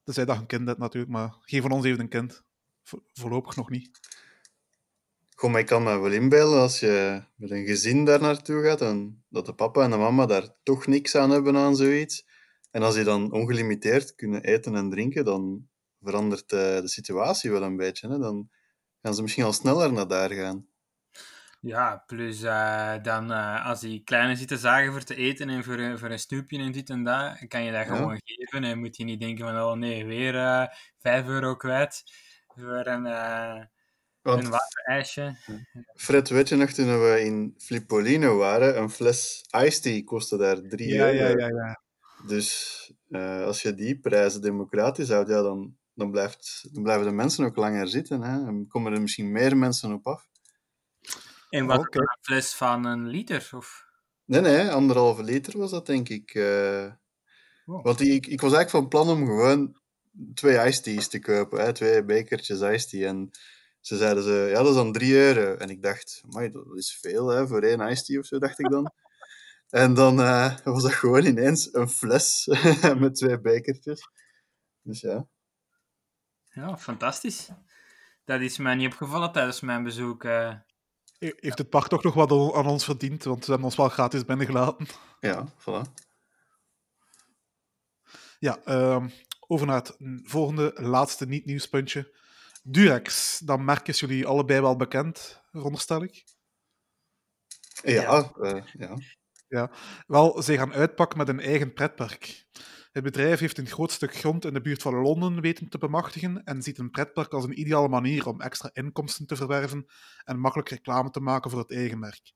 dus 0.03 0.15
zij 0.15 0.25
dat 0.25 0.37
een 0.37 0.45
kind 0.45 0.67
hebt 0.67 0.79
natuurlijk, 0.79 1.11
maar 1.11 1.35
geen 1.41 1.61
van 1.61 1.71
ons 1.71 1.85
heeft 1.85 1.99
een 1.99 2.09
kind. 2.09 2.43
voorlopig 3.13 3.55
nog 3.55 3.69
niet. 3.69 3.99
Goh, 5.37 5.51
maar 5.51 5.59
ik 5.59 5.65
kan 5.65 5.83
me 5.83 5.99
wel 5.99 6.11
inbeelden 6.11 6.59
als 6.59 6.79
je 6.79 7.23
met 7.35 7.51
een 7.51 7.65
gezin 7.65 8.05
daar 8.05 8.21
naartoe 8.21 8.63
gaat, 8.63 8.81
en 8.81 9.23
dat 9.29 9.45
de 9.45 9.53
papa 9.53 9.83
en 9.83 9.89
de 9.89 9.97
mama 9.97 10.25
daar 10.25 10.49
toch 10.63 10.87
niks 10.87 11.15
aan 11.15 11.29
hebben 11.29 11.55
aan 11.55 11.75
zoiets. 11.75 12.25
En 12.71 12.81
als 12.81 12.95
die 12.95 13.03
dan 13.03 13.31
ongelimiteerd 13.31 14.15
kunnen 14.15 14.43
eten 14.43 14.75
en 14.75 14.89
drinken, 14.89 15.25
dan 15.25 15.67
verandert 16.01 16.49
de, 16.49 16.77
de 16.81 16.87
situatie 16.87 17.51
wel 17.51 17.63
een 17.63 17.75
beetje. 17.75 18.07
Hè? 18.07 18.17
Dan 18.17 18.49
gaan 19.01 19.13
ze 19.13 19.21
misschien 19.21 19.43
al 19.43 19.53
sneller 19.53 19.93
naar 19.93 20.07
daar 20.07 20.31
gaan. 20.31 20.67
Ja, 21.61 22.03
plus 22.07 22.43
uh, 22.43 22.93
dan 23.01 23.31
uh, 23.31 23.65
als 23.65 23.79
die 23.79 24.03
kleine 24.03 24.35
zitten 24.35 24.57
zagen 24.57 24.91
voor 24.91 25.03
te 25.03 25.15
eten 25.15 25.49
en 25.49 25.63
voor, 25.63 25.99
voor 25.99 26.09
een 26.09 26.19
snoepje 26.19 26.59
en 26.59 26.71
dit 26.71 26.89
en 26.89 27.03
dat, 27.03 27.47
kan 27.47 27.63
je 27.63 27.71
dat 27.71 27.87
ja. 27.87 27.95
gewoon 27.95 28.21
geven. 28.23 28.63
En 28.63 28.79
moet 28.79 28.97
je 28.97 29.03
niet 29.03 29.19
denken 29.19 29.45
van, 29.45 29.61
oh 29.61 29.73
nee, 29.73 30.05
weer 30.05 30.35
uh, 30.35 30.65
5 30.97 31.27
euro 31.27 31.55
kwijt 31.55 32.03
voor 32.47 32.87
een, 32.87 33.05
Want, 34.25 34.43
een 34.43 34.49
waterijsje. 34.49 35.35
Fred, 35.95 36.29
weet 36.29 36.49
je 36.49 36.55
nog, 36.55 36.69
toen 36.69 37.01
we 37.01 37.21
in 37.21 37.55
Flippolino 37.57 38.37
waren, 38.37 38.77
een 38.77 38.89
fles 38.89 39.45
iced 39.51 39.81
tea 39.81 40.03
kostte 40.03 40.37
daar 40.37 40.61
3 40.61 40.93
ja, 40.93 41.11
euro. 41.11 41.17
Ja, 41.17 41.47
ja, 41.47 41.47
ja. 41.47 41.81
Dus 42.27 42.93
als 43.45 43.61
je 43.61 43.73
die 43.73 43.99
prijzen 43.99 44.41
democratisch 44.41 45.09
houdt, 45.09 45.29
ja, 45.29 45.41
dan, 45.41 45.77
dan, 45.93 46.11
blijft, 46.11 46.67
dan 46.71 46.83
blijven 46.83 47.05
de 47.05 47.11
mensen 47.11 47.45
ook 47.45 47.55
langer 47.55 47.87
zitten. 47.87 48.21
Hè? 48.21 48.47
En 48.47 48.67
komen 48.67 48.93
er 48.93 49.01
misschien 49.01 49.31
meer 49.31 49.57
mensen 49.57 49.93
op 49.93 50.07
af. 50.07 50.27
En 51.49 51.65
wat 51.65 51.79
okay. 51.79 52.01
een 52.01 52.17
fles 52.21 52.55
van 52.55 52.85
een 52.85 53.07
liter? 53.07 53.49
Of? 53.55 53.85
Nee, 54.25 54.41
nee, 54.41 54.69
anderhalve 54.69 55.23
liter 55.23 55.57
was 55.57 55.71
dat, 55.71 55.85
denk 55.85 56.09
ik. 56.09 56.33
Uh, 56.33 56.91
wow. 57.65 57.85
Want 57.85 58.01
ik, 58.01 58.27
ik 58.27 58.41
was 58.41 58.53
eigenlijk 58.53 58.69
van 58.69 58.87
plan 58.87 59.17
om 59.17 59.25
gewoon 59.25 59.77
twee 60.33 60.67
iced 60.67 60.83
teas 60.83 61.07
te 61.07 61.19
kopen. 61.19 61.61
Hè? 61.61 61.73
Twee 61.73 62.03
bekertjes 62.03 62.61
iced 62.61 62.89
tea. 62.89 63.07
En 63.07 63.31
ze 63.85 63.97
zeiden 63.97 64.23
ze, 64.23 64.47
ja, 64.49 64.57
dat 64.57 64.67
is 64.67 64.75
dan 64.75 64.91
drie 64.91 65.13
euro. 65.13 65.55
En 65.55 65.69
ik 65.69 65.81
dacht, 65.81 66.21
maar 66.29 66.51
dat 66.51 66.75
is 66.75 66.97
veel 67.01 67.27
hè, 67.27 67.47
voor 67.47 67.61
één 67.61 67.79
iced 67.79 68.05
tea 68.05 68.19
of 68.19 68.25
zo, 68.25 68.39
dacht 68.39 68.59
ik 68.59 68.69
dan. 68.69 68.91
en 69.83 69.93
dan 69.93 70.19
uh, 70.19 70.57
was 70.63 70.83
dat 70.83 70.93
gewoon 70.93 71.25
ineens 71.25 71.73
een 71.73 71.89
fles 71.89 72.45
met 72.99 73.15
twee 73.15 73.39
bekertjes. 73.39 74.09
Dus 74.81 75.01
ja. 75.01 75.27
Ja, 76.43 76.77
fantastisch. 76.77 77.49
Dat 78.23 78.41
is 78.41 78.57
mij 78.57 78.75
niet 78.75 78.91
opgevallen 78.91 79.31
tijdens 79.31 79.61
mijn 79.61 79.83
bezoek. 79.83 80.23
Uh... 80.23 80.53
Heeft 81.17 81.57
het 81.57 81.69
park 81.69 81.87
toch 81.87 82.03
nog 82.03 82.13
wat 82.13 82.31
aan 82.31 82.67
ons 82.67 82.83
verdiend? 82.83 83.23
Want 83.23 83.43
ze 83.43 83.49
hebben 83.49 83.67
ons 83.67 83.77
wel 83.77 83.89
gratis 83.89 84.25
binnengelaten. 84.25 84.87
Ja, 85.19 85.47
voilà. 85.59 85.91
Ja, 88.39 88.59
uh, 88.65 89.05
over 89.39 89.67
naar 89.67 89.75
het 89.75 89.97
volgende, 90.23 90.71
laatste 90.75 91.25
niet-nieuwspuntje. 91.25 92.13
Durex, 92.67 93.39
dan 93.39 93.65
merk 93.65 93.87
is 93.87 93.99
jullie 93.99 94.25
allebei 94.25 94.61
wel 94.61 94.75
bekend, 94.75 95.41
veronderstel 95.51 96.03
ik. 96.03 96.23
Ja, 97.83 98.01
ja. 98.01 98.31
Uh, 98.37 98.63
ja. 98.73 98.97
ja. 99.47 99.71
Wel, 100.07 100.41
ze 100.41 100.57
gaan 100.57 100.73
uitpakken 100.73 101.17
met 101.17 101.27
een 101.27 101.39
eigen 101.39 101.73
pretpark. 101.73 102.45
Het 102.91 103.03
bedrijf 103.03 103.39
heeft 103.39 103.57
een 103.57 103.67
groot 103.67 103.91
stuk 103.91 104.15
grond 104.15 104.45
in 104.45 104.53
de 104.53 104.61
buurt 104.61 104.81
van 104.81 104.95
Londen 104.95 105.41
weten 105.41 105.69
te 105.69 105.77
bemachtigen 105.77 106.43
en 106.43 106.61
ziet 106.61 106.77
een 106.77 106.91
pretpark 106.91 107.33
als 107.33 107.43
een 107.43 107.59
ideale 107.59 107.87
manier 107.87 108.27
om 108.27 108.41
extra 108.41 108.69
inkomsten 108.73 109.25
te 109.25 109.35
verwerven 109.35 109.85
en 110.23 110.39
makkelijk 110.39 110.69
reclame 110.69 111.09
te 111.09 111.19
maken 111.19 111.51
voor 111.51 111.59
het 111.59 111.71
eigen 111.71 111.99
merk. 111.99 112.33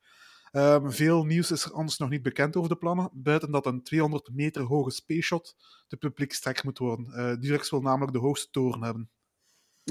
Um, 0.51 0.91
veel 0.91 1.24
nieuws 1.24 1.51
is 1.51 1.63
er 1.65 1.74
anders 1.74 1.98
nog 1.98 2.09
niet 2.09 2.21
bekend 2.21 2.55
over 2.55 2.69
de 2.69 2.77
plannen, 2.77 3.09
buiten 3.13 3.51
dat 3.51 3.65
een 3.65 3.83
200 3.83 4.29
meter 4.33 4.62
hoge 4.62 4.91
space 4.91 5.21
shot 5.21 5.55
de 5.88 5.98
publiekstrek 5.98 6.63
moet 6.63 6.77
worden. 6.77 7.05
Uh, 7.09 7.36
Durex 7.39 7.69
wil 7.69 7.81
namelijk 7.81 8.13
de 8.13 8.19
hoogste 8.19 8.50
toren 8.51 8.83
hebben. 8.83 9.09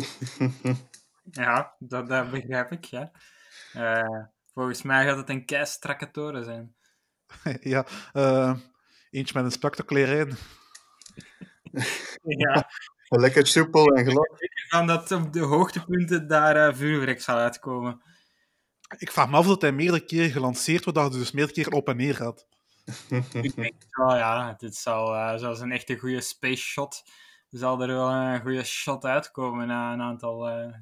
ja, 1.31 1.75
dat, 1.79 2.09
dat, 2.09 2.31
begrijp 2.31 2.73
ik, 2.73 2.85
ja. 2.85 3.11
Uh, 3.75 4.25
volgens 4.53 4.83
mij 4.83 5.05
gaat 5.05 5.17
het 5.17 5.29
een 5.29 5.45
keistrakke 5.45 6.11
toren 6.11 6.45
zijn. 6.45 6.75
ja, 7.75 7.87
uh, 8.13 8.59
eentje 9.11 9.35
met 9.35 9.45
een 9.45 9.51
spectaculaire 9.51 10.37
ja. 12.45 12.71
Lekker 13.09 13.47
soepel 13.47 13.87
en 13.87 14.05
glad. 14.05 14.35
Ik 14.39 14.67
van 14.69 14.87
dat 14.87 15.13
op 15.13 15.33
de 15.33 15.41
hoogtepunten 15.41 16.29
daar 16.29 16.69
uh, 16.69 16.75
vuurwerk 16.75 17.21
zal 17.21 17.37
uitkomen. 17.37 18.03
Ik 18.99 19.13
vraag 19.13 19.29
me 19.29 19.37
af 19.37 19.47
dat 19.47 19.63
hij 19.63 19.73
meerdere 19.73 20.05
keren 20.05 20.31
gelanceerd 20.31 20.85
wordt, 20.85 20.99
dat 20.99 21.11
hij 21.11 21.21
dus 21.21 21.33
meerdere 21.33 21.55
keren 21.55 21.79
op 21.79 21.89
en 21.89 21.97
neer 21.97 22.15
gaat. 22.15 22.47
ik 23.33 23.55
denk 23.55 23.75
wel, 23.91 24.17
ja. 24.17 24.55
Dit 24.59 24.77
zal, 24.77 25.15
uh, 25.15 25.37
zoals 25.37 25.61
een 25.61 25.73
echte 25.73 25.97
goede 25.97 26.21
space 26.21 26.63
shot, 26.63 27.03
zal 27.51 27.81
er 27.83 27.89
wel 27.89 28.11
een 28.11 28.41
goede 28.41 28.65
shot 28.65 29.05
uitkomen 29.05 29.67
na 29.67 29.93
een 29.93 30.03
aantal... 30.03 30.49
Uh, 30.49 30.75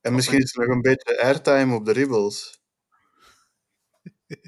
en 0.00 0.14
misschien 0.14 0.38
is 0.38 0.54
er 0.54 0.66
nog 0.66 0.76
een 0.76 0.82
beetje 0.82 1.22
airtime 1.22 1.74
op 1.74 1.84
de 1.84 1.92
ribbels. 1.92 2.60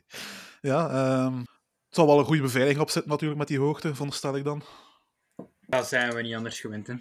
ja, 0.60 1.24
um, 1.24 1.38
het 1.38 1.98
zal 1.98 2.06
wel 2.06 2.18
een 2.18 2.24
goede 2.24 2.42
beveiliging 2.42 2.80
opzetten 2.80 3.10
natuurlijk 3.10 3.38
met 3.38 3.48
die 3.48 3.58
hoogte, 3.58 3.90
veronderstel 3.90 4.36
ik 4.36 4.44
dan. 4.44 4.62
Dat 5.60 5.88
zijn 5.88 6.14
we 6.14 6.22
niet 6.22 6.34
anders 6.34 6.60
gewend. 6.60 6.86
Hè. 6.86 6.94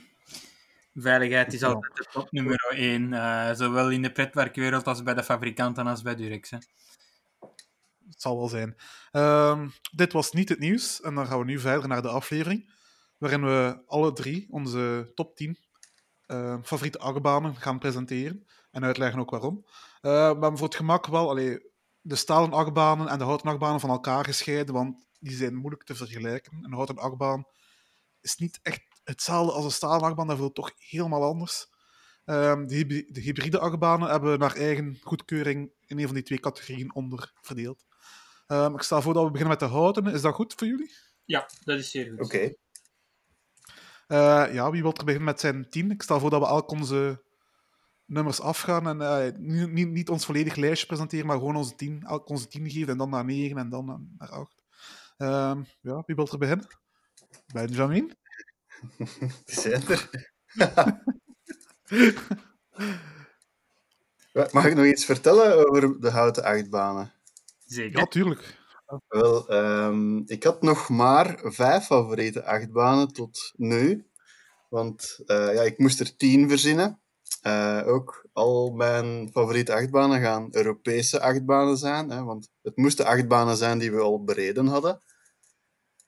Veiligheid 0.93 1.53
is 1.53 1.63
altijd 1.63 1.95
de 1.95 2.05
top 2.11 2.31
nummer 2.31 2.73
1, 2.75 3.11
uh, 3.11 3.53
zowel 3.53 3.89
in 3.91 4.01
de 4.01 4.11
pretwerkwereld 4.11 4.87
als 4.87 5.03
bij 5.03 5.13
de 5.13 5.23
fabrikanten 5.23 5.87
als 5.87 6.01
bij 6.01 6.15
Durex. 6.15 6.49
Hè. 6.49 6.57
Het 8.09 8.21
zal 8.21 8.37
wel 8.37 8.47
zijn. 8.47 8.75
Uh, 9.11 9.67
dit 9.91 10.13
was 10.13 10.31
niet 10.31 10.49
het 10.49 10.59
nieuws 10.59 11.01
en 11.01 11.15
dan 11.15 11.27
gaan 11.27 11.39
we 11.39 11.45
nu 11.45 11.59
verder 11.59 11.87
naar 11.87 12.01
de 12.01 12.07
aflevering, 12.07 12.73
waarin 13.19 13.43
we 13.43 13.83
alle 13.85 14.13
drie 14.13 14.47
onze 14.49 15.11
top 15.15 15.35
10 15.35 15.57
favoriete 16.63 16.99
achtbanen 16.99 17.55
gaan 17.55 17.79
presenteren 17.79 18.47
en 18.71 18.83
uitleggen 18.83 19.19
ook 19.19 19.29
waarom. 19.29 19.65
Uh, 20.01 20.39
maar 20.39 20.57
voor 20.57 20.67
het 20.67 20.75
gemak 20.75 21.07
wel 21.07 21.29
allee, 21.29 21.71
de 22.01 22.15
stalen 22.15 22.53
achtbanen 22.53 23.07
en 23.07 23.17
de 23.17 23.23
houten 23.23 23.49
achtbanen 23.49 23.79
van 23.79 23.89
elkaar 23.89 24.23
gescheiden, 24.25 24.73
want 24.73 25.05
die 25.19 25.35
zijn 25.35 25.55
moeilijk 25.55 25.83
te 25.83 25.95
vergelijken. 25.95 26.63
Een 26.63 26.73
houten 26.73 26.97
achtbaan 26.97 27.45
is 28.21 28.35
niet 28.35 28.59
echt 28.61 28.81
hetzelfde 29.03 29.51
als 29.53 29.65
een 29.65 29.71
stalen 29.71 30.01
achtbaan, 30.01 30.27
dat 30.27 30.37
voelt 30.37 30.55
toch 30.55 30.71
helemaal 30.77 31.23
anders. 31.23 31.67
Um, 32.25 32.67
de, 32.67 32.85
de, 32.85 33.21
hybride 33.21 33.59
achtbanen 33.59 34.09
hebben 34.09 34.39
naar 34.39 34.55
eigen 34.55 34.97
goedkeuring 35.01 35.71
in 35.85 35.99
een 35.99 36.05
van 36.05 36.13
die 36.13 36.23
twee 36.23 36.39
categorieën 36.39 36.95
onder 36.95 37.33
verdeeld. 37.41 37.85
Um, 38.47 38.75
ik 38.75 38.81
stel 38.81 39.01
voor 39.01 39.13
dat 39.13 39.23
we 39.23 39.31
beginnen 39.31 39.57
met 39.59 39.69
de 39.69 39.75
houten. 39.75 40.05
Is 40.05 40.21
dat 40.21 40.33
goed 40.33 40.53
voor 40.53 40.67
jullie? 40.67 40.91
Ja, 41.25 41.49
dat 41.63 41.79
is 41.79 41.91
zeer 41.91 42.09
goed. 42.09 42.19
Oké. 42.19 42.53
Ja, 44.53 44.71
wie 44.71 44.81
wil 44.81 44.93
er 44.93 45.03
beginnen 45.03 45.29
met 45.29 45.39
zijn 45.39 45.69
tien? 45.69 45.91
Ik 45.91 46.01
stel 46.01 46.19
voor 46.19 46.29
dat 46.29 46.41
we 46.41 46.47
elk 46.47 46.71
onze 46.71 47.23
nummers 48.05 48.41
afgaan 48.41 48.87
en 48.87 49.01
uh, 49.01 49.37
niet, 49.37 49.71
niet, 49.71 49.89
niet, 49.89 50.09
ons 50.09 50.25
volledig 50.25 50.55
lijstje 50.55 50.87
presenteren, 50.87 51.25
maar 51.25 51.37
gewoon 51.37 51.55
onze 51.55 51.75
tien, 51.75 52.03
elk 52.03 52.29
onze 52.29 52.47
tien 52.47 52.69
geven 52.69 52.87
en 52.87 52.97
dan 52.97 53.09
naar 53.09 53.25
negen 53.25 53.57
en 53.57 53.69
dan 53.69 54.09
naar 54.17 54.29
acht. 54.29 54.55
Uh, 55.17 55.55
ja, 55.81 56.03
wie 56.05 56.15
wil 56.15 56.27
er 56.31 56.37
beginnen? 56.37 56.67
Benjamin? 57.53 58.17
Zeker. 59.45 60.09
Mag 64.51 64.65
ik 64.65 64.75
nog 64.75 64.85
iets 64.85 65.05
vertellen 65.05 65.67
over 65.67 66.01
de 66.01 66.09
houten 66.09 66.43
achtbanen? 66.43 67.11
Zeker. 67.65 67.99
Ja, 67.99 68.05
tuurlijk. 68.05 68.58
Wel, 69.07 69.53
um, 69.53 70.23
ik 70.25 70.43
had 70.43 70.61
nog 70.61 70.89
maar 70.89 71.39
vijf 71.43 71.85
favoriete 71.85 72.45
achtbanen 72.45 73.13
tot 73.13 73.53
nu. 73.55 74.07
Want 74.69 75.19
uh, 75.25 75.53
ja, 75.53 75.61
ik 75.61 75.77
moest 75.77 75.99
er 75.99 76.15
tien 76.15 76.49
verzinnen. 76.49 77.01
Uh, 77.47 77.83
ook 77.85 78.27
al 78.33 78.71
mijn 78.71 79.29
favoriete 79.31 79.73
achtbanen 79.73 80.21
gaan 80.21 80.47
Europese 80.51 81.21
achtbanen 81.21 81.77
zijn. 81.77 82.09
Hè, 82.09 82.23
want 82.23 82.49
het 82.61 82.77
moesten 82.77 83.05
achtbanen 83.05 83.57
zijn 83.57 83.77
die 83.77 83.91
we 83.91 83.99
al 83.99 84.23
bereden 84.23 84.67
hadden. 84.67 85.01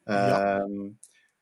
Ja. 0.03 0.59
Uh, 0.59 0.89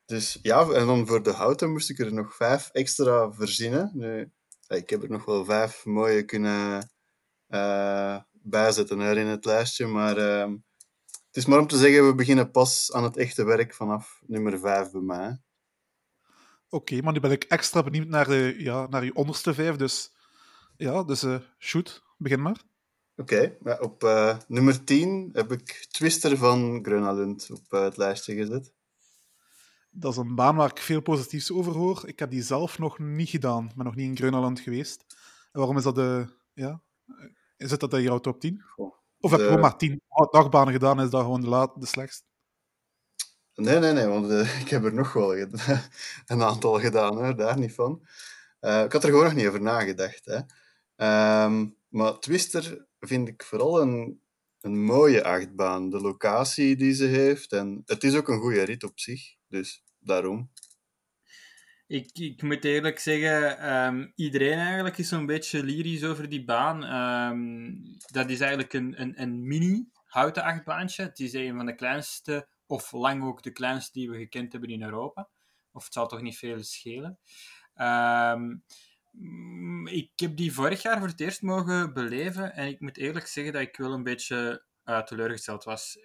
dus 0.06 0.40
ja, 0.42 0.70
en 0.70 0.86
dan 0.86 1.08
voor 1.08 1.24
de 1.24 1.32
houten 1.32 1.72
moest 1.72 1.90
ik 1.90 2.00
er 2.00 2.14
nog 2.14 2.36
vijf 2.36 2.70
extra 2.72 3.32
verzinnen. 3.32 3.92
Nu, 3.94 4.32
ik 4.68 4.90
heb 4.90 5.04
er 5.04 5.10
nog 5.10 5.26
wel 5.26 5.46
vijf 5.46 5.86
mooie 5.86 6.24
kunnen 6.24 6.90
uh, 7.50 8.18
bijzetten 8.32 9.00
hè, 9.00 9.16
in 9.16 9.28
het 9.28 9.46
lijstje. 9.46 9.88
Maar 9.88 10.18
uh, 10.18 10.54
het 11.30 11.38
is 11.38 11.46
maar 11.46 11.60
om 11.60 11.68
te 11.68 11.78
zeggen, 11.78 12.08
we 12.08 12.16
beginnen 12.16 12.52
pas 12.52 12.94
aan 12.94 13.04
het 13.04 13.18
echte 13.18 13.44
werk 13.44 13.74
vanaf 13.74 14.22
nummer 14.28 14.60
vijf 14.60 14.92
bij 14.92 15.02
mij. 15.02 15.42
Oké, 16.70 16.76
okay, 16.76 17.00
maar 17.00 17.14
nu 17.14 17.20
ben 17.20 17.32
ik 17.32 17.44
extra 17.44 17.84
benieuwd 17.84 18.08
naar, 18.08 18.28
de, 18.28 18.56
ja, 18.58 18.88
naar 18.88 19.06
je 19.06 19.16
onderste 19.16 19.54
vijf. 19.54 19.76
Dus 19.76 20.14
ja, 20.78 21.04
dus 21.04 21.24
uh, 21.24 21.40
shoot, 21.58 22.04
begin 22.18 22.42
maar. 22.42 22.62
Oké, 23.16 23.58
okay, 23.62 23.78
op 23.80 24.04
uh, 24.04 24.38
nummer 24.48 24.84
10 24.84 25.30
heb 25.34 25.52
ik 25.52 25.88
Twister 25.92 26.38
van 26.38 26.80
Grönalund 26.86 27.50
op 27.52 27.74
uh, 27.74 27.82
het 27.82 27.98
lijstje 27.98 28.36
gezet. 28.36 28.74
Dat 29.90 30.12
is 30.12 30.18
een 30.18 30.36
baan 30.36 30.56
waar 30.56 30.70
ik 30.70 30.78
veel 30.78 31.02
positiefs 31.02 31.52
over 31.52 31.74
hoor. 31.74 32.08
Ik 32.08 32.20
heb 32.20 32.30
die 32.30 32.44
zelf 32.44 32.80
nog 32.80 33.00
niet 33.00 33.30
gedaan. 33.30 33.72
Ben 33.76 33.86
nog 33.86 33.96
niet 33.96 34.08
in 34.08 34.18
Grönland 34.18 34.60
geweest. 34.60 35.06
En 35.52 35.60
waarom 35.60 35.78
is 35.78 35.84
dat 35.84 35.96
de... 35.96 36.28
Ja, 36.54 36.82
is 37.58 37.72
het 37.72 37.80
dat 37.80 37.94
in 37.94 38.02
jouw 38.02 38.20
top 38.20 38.40
10? 38.40 38.62
Goh, 38.62 38.99
of 39.20 39.32
heb 39.32 39.40
je 39.40 39.46
gewoon 39.46 39.62
maar 39.62 39.78
10 39.78 40.02
dagbanen 40.32 40.74
gedaan 40.74 41.02
is 41.02 41.10
dat 41.10 41.22
gewoon 41.22 41.42
de, 41.42 41.48
laat, 41.48 41.82
de 41.82 41.86
slechtste? 41.86 42.24
Nee, 43.56 43.80
nee, 43.80 43.94
nee, 43.94 44.06
want 44.06 44.32
uh, 44.32 44.60
ik 44.64 44.70
heb 44.70 44.84
er 44.84 44.94
nog 44.94 45.14
wel 45.14 45.38
een 46.26 46.44
aantal 46.44 46.80
gedaan, 46.80 47.18
hoor, 47.18 47.36
daar 47.36 47.60
niet 47.60 47.74
van. 47.74 48.02
Uh, 48.62 48.84
ik 48.84 48.92
had 48.92 49.04
er 49.04 49.10
gewoon 49.10 49.24
nog 49.24 49.34
niet 49.34 49.48
over 49.48 49.62
nagedacht. 49.62 50.26
Hè. 50.26 50.38
Um, 51.46 51.78
maar 51.90 52.20
Twister 52.20 52.86
vind 53.00 53.28
ik 53.28 53.44
vooral 53.44 53.82
een, 53.82 54.22
een 54.62 54.84
mooie 54.84 55.24
achtbaan. 55.24 55.90
De 55.90 56.00
locatie 56.00 56.76
die 56.76 56.94
ze 56.94 57.06
heeft. 57.06 57.52
En 57.52 57.82
het 57.86 58.04
is 58.04 58.16
ook 58.16 58.28
een 58.28 58.40
goede 58.40 58.64
rit 58.64 58.84
op 58.84 59.00
zich. 59.00 59.36
Dus 59.48 59.84
daarom. 60.00 60.52
Ik, 61.90 62.10
ik 62.14 62.42
moet 62.42 62.66
eerlijk 62.66 63.00
zeggen, 63.00 63.74
um, 63.74 64.12
iedereen 64.16 64.58
eigenlijk 64.58 64.98
is 64.98 65.08
zo'n 65.08 65.26
beetje 65.26 65.64
lyrisch 65.64 66.04
over 66.04 66.30
die 66.30 66.44
baan. 66.44 66.84
Um, 67.32 67.84
dat 68.06 68.30
is 68.30 68.40
eigenlijk 68.40 68.74
een, 68.74 69.02
een, 69.02 69.22
een 69.22 69.48
mini 69.48 69.90
houten 70.06 70.44
achtbaantje. 70.44 71.04
Het 71.04 71.20
is 71.20 71.34
een 71.34 71.56
van 71.56 71.66
de 71.66 71.76
kleinste, 71.76 72.48
of 72.66 72.92
lang 72.92 73.24
ook 73.24 73.44
de 73.44 73.52
kleinste 73.52 74.00
die 74.00 74.10
we 74.10 74.18
gekend 74.18 74.52
hebben 74.52 74.70
in 74.70 74.84
Europa. 74.84 75.30
Of 75.72 75.84
het 75.84 75.94
zal 75.94 76.08
toch 76.08 76.22
niet 76.22 76.38
veel 76.38 76.64
schelen. 76.64 77.20
Um, 77.76 78.64
ik 79.86 80.12
heb 80.16 80.36
die 80.36 80.54
vorig 80.54 80.82
jaar 80.82 80.98
voor 81.00 81.08
het 81.08 81.20
eerst 81.20 81.42
mogen 81.42 81.94
beleven 81.94 82.54
en 82.54 82.68
ik 82.68 82.80
moet 82.80 82.98
eerlijk 82.98 83.28
zeggen 83.28 83.54
dat 83.54 83.62
ik 83.62 83.78
wel 83.78 83.94
een 83.94 84.04
beetje 84.04 84.66
uh, 84.86 85.02
teleurgesteld 85.02 85.64
was. 85.64 85.98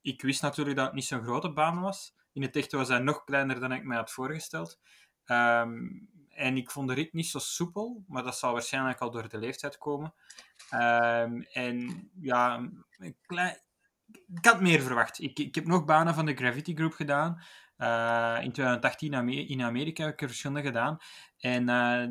Ik 0.00 0.22
wist 0.22 0.42
natuurlijk 0.42 0.76
dat 0.76 0.86
het 0.86 0.94
niet 0.94 1.04
zo'n 1.04 1.22
grote 1.22 1.52
baan 1.52 1.80
was. 1.80 2.14
In 2.34 2.42
het 2.42 2.56
echt 2.56 2.72
was 2.72 2.88
hij 2.88 2.98
nog 2.98 3.24
kleiner 3.24 3.60
dan 3.60 3.72
ik 3.72 3.84
mij 3.84 3.96
had 3.96 4.10
voorgesteld. 4.10 4.78
Um, 5.26 6.08
en 6.30 6.56
ik 6.56 6.70
vond 6.70 6.88
de 6.88 6.94
rit 6.94 7.12
niet 7.12 7.26
zo 7.26 7.38
soepel, 7.38 8.04
maar 8.06 8.22
dat 8.22 8.38
zal 8.38 8.52
waarschijnlijk 8.52 8.98
al 9.00 9.10
door 9.10 9.28
de 9.28 9.38
leeftijd 9.38 9.78
komen. 9.78 10.14
Um, 10.70 11.42
en 11.42 12.08
ja, 12.20 12.56
een 12.98 13.16
klein... 13.26 13.56
ik 14.34 14.44
had 14.44 14.60
meer 14.60 14.80
verwacht. 14.80 15.20
Ik, 15.20 15.38
ik 15.38 15.54
heb 15.54 15.66
nog 15.66 15.84
banen 15.84 16.14
van 16.14 16.26
de 16.26 16.34
Gravity 16.34 16.74
Group 16.74 16.92
gedaan. 16.92 17.42
Uh, 17.78 18.38
in 18.42 18.52
2018 18.52 19.28
in 19.28 19.62
Amerika 19.62 20.04
heb 20.04 20.12
ik 20.12 20.22
er 20.22 20.28
verschillende 20.28 20.62
gedaan. 20.62 20.98
En 21.38 21.68
uh, 21.68 22.06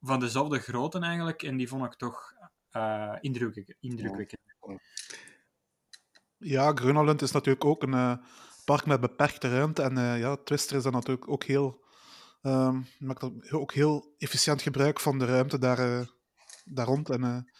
van 0.00 0.20
dezelfde 0.20 0.58
grootte 0.58 0.98
eigenlijk. 0.98 1.42
En 1.42 1.56
die 1.56 1.68
vond 1.68 1.84
ik 1.84 1.94
toch 1.94 2.32
uh, 2.72 3.14
indrukwekkend. 3.20 4.40
Ja, 6.36 6.72
Grönland 6.74 7.22
is 7.22 7.32
natuurlijk 7.32 7.64
ook 7.64 7.82
een 7.82 8.20
park 8.64 8.86
met 8.86 9.00
beperkte 9.00 9.48
ruimte. 9.48 9.82
En 9.82 10.18
ja, 10.18 10.36
Twister 10.36 10.76
is 10.76 10.82
dan 10.82 10.92
natuurlijk 10.92 11.28
ook 11.28 11.44
heel, 11.44 11.84
um, 12.42 12.86
maakt 12.98 13.52
ook 13.52 13.72
heel 13.72 14.14
efficiënt 14.18 14.62
gebruik 14.62 15.00
van 15.00 15.18
de 15.18 15.24
ruimte 15.24 15.58
daar, 15.58 16.06
daar 16.64 16.86
rond. 16.86 17.10
En, 17.10 17.52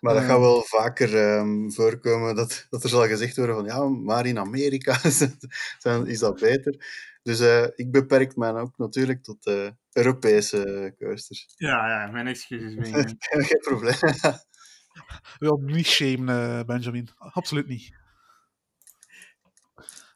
maar 0.00 0.14
dat 0.14 0.24
gaat 0.24 0.38
wel 0.38 0.62
vaker 0.62 1.38
um, 1.38 1.72
voorkomen 1.72 2.34
dat, 2.34 2.66
dat 2.70 2.82
er 2.82 2.88
zal 2.88 3.06
gezegd 3.06 3.36
worden 3.36 3.54
van 3.54 3.64
ja, 3.64 3.88
maar 3.88 4.26
in 4.26 4.38
Amerika 4.38 5.02
is 6.04 6.18
dat 6.18 6.40
beter. 6.40 6.76
Dus 7.22 7.40
uh, 7.40 7.66
ik 7.74 7.90
beperk 7.90 8.36
mij 8.36 8.52
ook 8.52 8.78
natuurlijk 8.78 9.22
tot 9.22 9.46
uh, 9.46 9.68
Europese 9.92 10.94
coasters. 10.98 11.46
Ja, 11.56 11.88
ja, 11.88 12.10
mijn 12.10 12.26
excuses. 12.26 12.88
Geen 13.18 13.60
probleem. 13.60 13.94
Wil 15.38 15.56
niet 15.56 15.86
shamen, 15.86 16.66
Benjamin. 16.66 17.08
Absoluut 17.16 17.66
niet. 17.66 17.96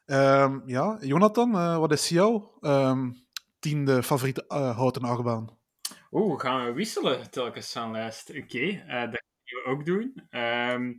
Um, 0.05 0.63
ja, 0.65 0.97
Jonathan, 1.01 1.55
uh, 1.55 1.77
wat 1.77 1.91
is 1.91 2.09
jouw 2.09 2.57
um, 2.61 3.25
tiende 3.59 4.03
favoriete 4.03 4.45
houten 4.47 5.01
achtbaan? 5.01 5.57
Oeh, 6.11 6.39
gaan 6.39 6.65
we 6.65 6.73
wisselen 6.73 7.31
telkens 7.31 7.75
aan 7.75 7.91
lijst? 7.91 8.29
Oké, 8.29 8.39
okay, 8.39 9.07
dat 9.09 9.23
we 9.43 9.63
ook 9.65 9.85
doen. 9.85 10.27
Um, 10.29 10.95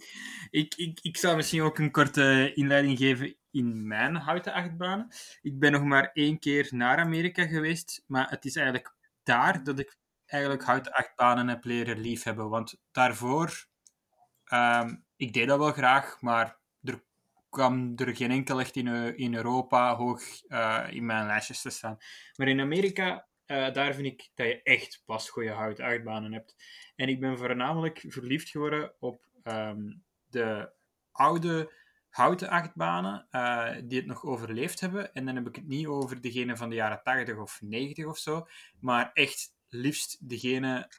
ik, 0.51 0.75
ik, 0.75 0.99
ik 1.03 1.17
zou 1.17 1.37
misschien 1.37 1.63
ook 1.63 1.79
een 1.79 1.91
korte 1.91 2.53
inleiding 2.55 2.99
geven 2.99 3.37
in 3.51 3.87
mijn 3.87 4.17
houten 4.17 4.53
achtbanen. 4.53 5.09
Ik 5.43 5.59
ben 5.59 5.73
nog 5.73 5.83
maar 5.83 6.11
één 6.13 6.39
keer 6.39 6.69
naar 6.71 6.99
Amerika 6.99 7.47
geweest, 7.47 8.05
maar 8.07 8.31
het 8.31 8.45
is 8.45 8.57
eigenlijk 8.57 8.95
daar 9.23 9.65
dat 9.65 9.79
ik 9.79 9.99
eigenlijk 10.27 10.65
houten 10.65 10.93
achtbanen 10.93 11.49
heb 11.49 11.65
leren 11.65 11.99
liefhebben. 11.99 12.49
Want 12.49 12.81
daarvoor, 12.93 13.67
ik 15.17 15.33
deed 15.33 15.49
dat 15.49 15.59
wel 15.59 15.73
graag, 15.73 16.21
maar 16.21 16.63
kwam 17.55 17.93
er 17.97 18.17
geen 18.17 18.31
enkel 18.31 18.61
echt 18.61 18.77
in, 18.77 19.17
in 19.17 19.35
Europa 19.35 19.97
hoog 19.97 20.21
uh, 20.49 20.87
in 20.91 21.07
mijn 21.07 21.27
lijstjes 21.27 21.63
te 21.63 21.71
staan. 21.71 21.99
Maar 22.37 22.49
in 22.49 22.61
Amerika 22.61 23.27
uh, 23.47 23.73
daar 23.73 23.95
vind 23.95 24.07
ik 24.07 24.31
dat 24.35 24.47
je 24.47 24.63
echt 24.63 25.03
pas 25.05 25.31
goede 25.31 25.51
houten 25.51 25.85
achtbanen 25.85 26.33
hebt. 26.33 26.55
En 26.97 27.09
ik 27.09 27.21
ben 27.21 27.39
voornamelijk 27.39 28.05
verliefd 28.09 28.49
geworden 28.49 28.93
op 29.01 29.25
um, 29.43 30.05
de 30.27 30.73
oude 31.13 31.73
houten 32.09 32.49
achtbanen 32.49 33.27
uh, 33.31 33.73
die 33.85 33.99
het 33.99 34.07
nog 34.07 34.25
overleefd 34.25 34.81
hebben. 34.81 35.13
En 35.13 35.27
dan 35.27 35.35
heb 35.35 35.47
ik 35.49 35.57
het 35.57 35.67
niet 35.67 35.87
over 35.87 36.21
degene 36.21 36.57
van 36.57 36.69
de 36.69 36.75
jaren 36.75 37.03
80 37.03 37.37
of 37.37 37.59
90 37.63 38.07
of 38.07 38.19
zo, 38.19 38.47
maar 38.81 39.11
echt 39.13 39.53
liefst 39.69 40.29
degene 40.29 40.91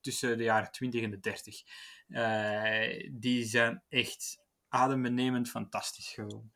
tussen 0.00 0.38
de 0.38 0.44
jaren 0.44 0.70
20 0.70 1.02
en 1.02 1.10
de 1.10 1.20
30. 1.20 1.62
Uh, 2.08 3.10
die 3.12 3.44
zijn 3.44 3.82
echt 3.88 4.45
adembenemend 4.76 5.48
fantastisch 5.48 6.08
gewoon. 6.08 6.50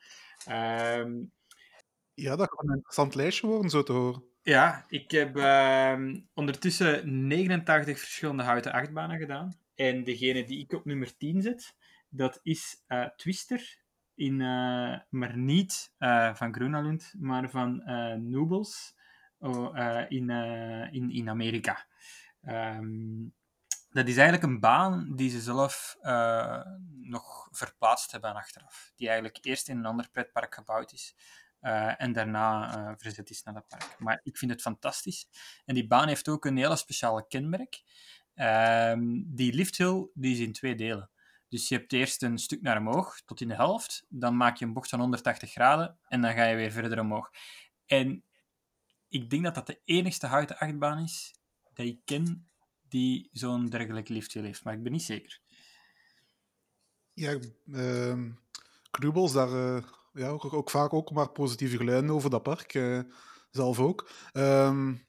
Um, 0.49 1.33
ja, 2.15 2.37
dat 2.37 2.49
kan 2.49 2.69
een 2.69 2.75
interessant 2.75 3.15
lijstje 3.15 3.47
worden, 3.47 3.71
zo 3.71 3.83
te 3.83 3.93
horen. 3.93 4.25
Ja, 4.43 4.85
ik 4.89 5.11
heb 5.11 5.37
uh, 5.37 5.99
ondertussen 6.35 7.27
89 7.27 7.99
verschillende 7.99 8.43
houten 8.43 8.73
achtbanen 8.73 9.19
gedaan. 9.19 9.59
En 9.75 10.05
degene 10.05 10.45
die 10.45 10.61
ik 10.61 10.73
op 10.73 10.85
nummer 10.85 11.17
10 11.17 11.43
zet, 11.43 11.77
dat 12.09 12.41
is 12.43 12.85
uh, 12.89 13.07
Twister. 13.17 13.79
In, 14.15 14.41
uh, 14.41 14.99
maar 15.09 15.37
niet 15.37 15.95
uh, 15.99 16.35
van 16.35 16.55
Grunalund, 16.55 17.15
maar 17.19 17.51
van 17.51 17.83
Noobels. 18.31 18.95
oh, 19.39 20.05
in, 20.09 20.31
in, 20.91 21.11
in 21.11 21.29
Amerika. 21.29 21.87
Ehm, 22.43 23.27
dat 23.91 24.09
is 24.09 24.17
eigenlijk 24.17 24.43
een 24.43 24.61
baan 24.61 25.17
die 25.17 25.31
ze 25.31 25.41
zelf 25.41 25.97
nog 27.01 27.49
verplaatst 27.51 28.13
hebben 28.13 28.35
achteraf. 28.35 28.93
Die 28.97 29.07
eigenlijk 29.07 29.39
eerst 29.45 29.69
in 29.69 29.79
een 29.79 29.87
ander 29.87 30.09
pretpark 30.11 30.55
gebouwd 30.55 30.93
is. 30.93 31.15
en 31.97 32.13
daarna 32.13 32.95
verzet 32.99 33.31
is 33.31 33.43
naar 33.43 33.55
dat 33.55 33.69
park. 33.69 33.97
Maar 33.99 34.21
ik 34.23 34.39
vind 34.39 34.51
het 34.51 34.61
fantastisch. 34.61 35.29
En 35.65 35.75
die 35.75 35.87
baan 35.87 36.09
heeft 36.09 36.29
ook 36.29 36.45
een 36.45 36.57
hele 36.57 36.77
speciale 36.77 37.27
kenmerk. 37.27 37.83
Um, 38.35 39.25
die 39.35 39.53
lifthill 39.53 40.11
die 40.15 40.33
is 40.33 40.39
in 40.39 40.53
twee 40.53 40.75
delen. 40.75 41.11
Dus 41.49 41.69
je 41.69 41.77
hebt 41.77 41.93
eerst 41.93 42.23
een 42.23 42.39
stuk 42.39 42.63
naar 42.63 42.77
omhoog, 42.77 43.21
tot 43.25 43.41
in 43.41 43.49
de 43.49 43.55
helft. 43.55 44.05
Dan 44.09 44.37
maak 44.37 44.57
je 44.57 44.65
een 44.65 44.73
bocht 44.73 44.89
van 44.89 45.01
180 45.01 45.51
graden 45.51 45.99
en 46.09 46.21
dan 46.21 46.33
ga 46.33 46.45
je 46.45 46.57
weer 46.57 46.71
verder 46.71 47.01
omhoog. 47.01 47.31
En 47.87 48.25
ik 49.09 49.31
denk 49.31 49.45
dat 49.45 49.55
dat 49.55 49.67
de 49.67 49.81
enigste 49.85 50.27
houten 50.27 50.59
achtbaan 50.59 51.03
is 51.03 51.35
dat 51.73 51.87
ik 51.87 52.01
ken 52.05 52.50
die 52.91 53.29
zo'n 53.33 53.67
dergelijke 53.67 54.13
lifthill 54.13 54.45
heeft. 54.45 54.65
Maar 54.65 54.75
ik 54.75 54.83
ben 54.83 54.93
niet 54.93 55.03
zeker. 55.03 55.41
Ja, 57.13 57.39
uh, 57.67 58.19
Knubbels, 58.91 59.33
daar 59.33 59.53
uh, 59.53 59.83
ja, 60.13 60.29
ook, 60.29 60.53
ook, 60.53 60.71
vaak 60.71 60.93
ook 60.93 61.11
maar 61.11 61.31
positieve 61.31 61.77
geluiden 61.77 62.11
over 62.11 62.31
dat 62.31 62.43
park. 62.43 62.75
Uh, 62.75 63.01
zelf 63.51 63.79
ook. 63.79 64.11
Um, 64.33 65.07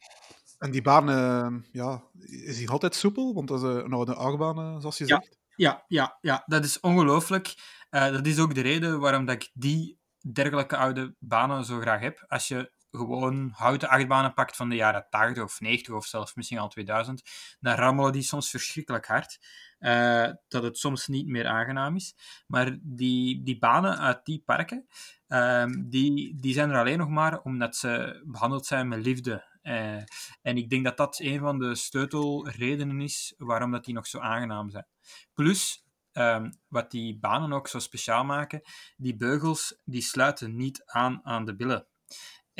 en 0.57 0.71
die 0.71 0.81
baan, 0.81 1.09
uh, 1.09 1.61
ja, 1.71 2.03
is 2.19 2.57
hier 2.57 2.71
altijd 2.71 2.95
soepel? 2.95 3.33
Want 3.33 3.47
dat 3.47 3.63
is 3.63 3.63
een 3.63 3.93
oude 3.93 4.15
achtbaan, 4.15 4.81
zoals 4.81 4.97
je 4.97 5.05
zegt. 5.05 5.39
Ja, 5.55 5.83
ja, 5.87 6.17
ja, 6.21 6.43
dat 6.45 6.63
is 6.63 6.79
ongelooflijk. 6.79 7.55
Dat 7.89 8.25
is 8.25 8.39
ook 8.39 8.55
de 8.55 8.61
reden 8.61 8.99
waarom 8.99 9.25
dat 9.25 9.35
ik 9.35 9.49
die 9.53 9.99
dergelijke 10.33 10.77
oude 10.77 11.15
banen 11.19 11.65
zo 11.65 11.79
graag 11.79 11.99
heb. 11.99 12.25
Als 12.27 12.47
je 12.47 12.71
gewoon 12.91 13.51
houten 13.53 13.89
achtbanen 13.89 14.33
pakt 14.33 14.55
van 14.55 14.69
de 14.69 14.75
jaren 14.75 15.07
80 15.09 15.43
of 15.43 15.59
90 15.59 15.93
of 15.93 16.05
zelfs 16.05 16.33
misschien 16.33 16.57
al 16.57 16.67
2000, 16.67 17.21
dan 17.59 17.75
rammelen 17.75 18.11
die 18.11 18.21
soms 18.21 18.49
verschrikkelijk 18.49 19.07
hard. 19.07 19.39
Uh, 19.79 20.29
dat 20.47 20.63
het 20.63 20.77
soms 20.77 21.07
niet 21.07 21.27
meer 21.27 21.47
aangenaam 21.47 21.95
is. 21.95 22.15
Maar 22.47 22.77
die, 22.81 23.43
die 23.43 23.59
banen 23.59 23.99
uit 23.99 24.25
die 24.25 24.43
parken, 24.45 24.87
uh, 25.27 25.65
die, 25.85 26.39
die 26.39 26.53
zijn 26.53 26.69
er 26.69 26.79
alleen 26.79 26.97
nog 26.97 27.09
maar 27.09 27.41
omdat 27.41 27.75
ze 27.75 28.21
behandeld 28.25 28.65
zijn 28.65 28.87
met 28.87 29.05
liefde 29.05 29.49
uh, 29.63 29.95
en 30.41 30.57
ik 30.57 30.69
denk 30.69 30.83
dat 30.83 30.97
dat 30.97 31.19
een 31.19 31.39
van 31.39 31.59
de 31.59 31.75
sleutelredenen 31.75 33.01
is 33.01 33.33
waarom 33.37 33.71
dat 33.71 33.85
die 33.85 33.93
nog 33.93 34.07
zo 34.07 34.19
aangenaam 34.19 34.69
zijn. 34.69 34.87
Plus, 35.33 35.85
um, 36.13 36.59
wat 36.67 36.91
die 36.91 37.19
banen 37.19 37.53
ook 37.53 37.67
zo 37.67 37.79
speciaal 37.79 38.23
maken, 38.23 38.61
die 38.97 39.15
beugels 39.15 39.81
die 39.85 40.01
sluiten 40.01 40.55
niet 40.55 40.83
aan 40.85 41.19
aan 41.23 41.45
de 41.45 41.55
billen. 41.55 41.87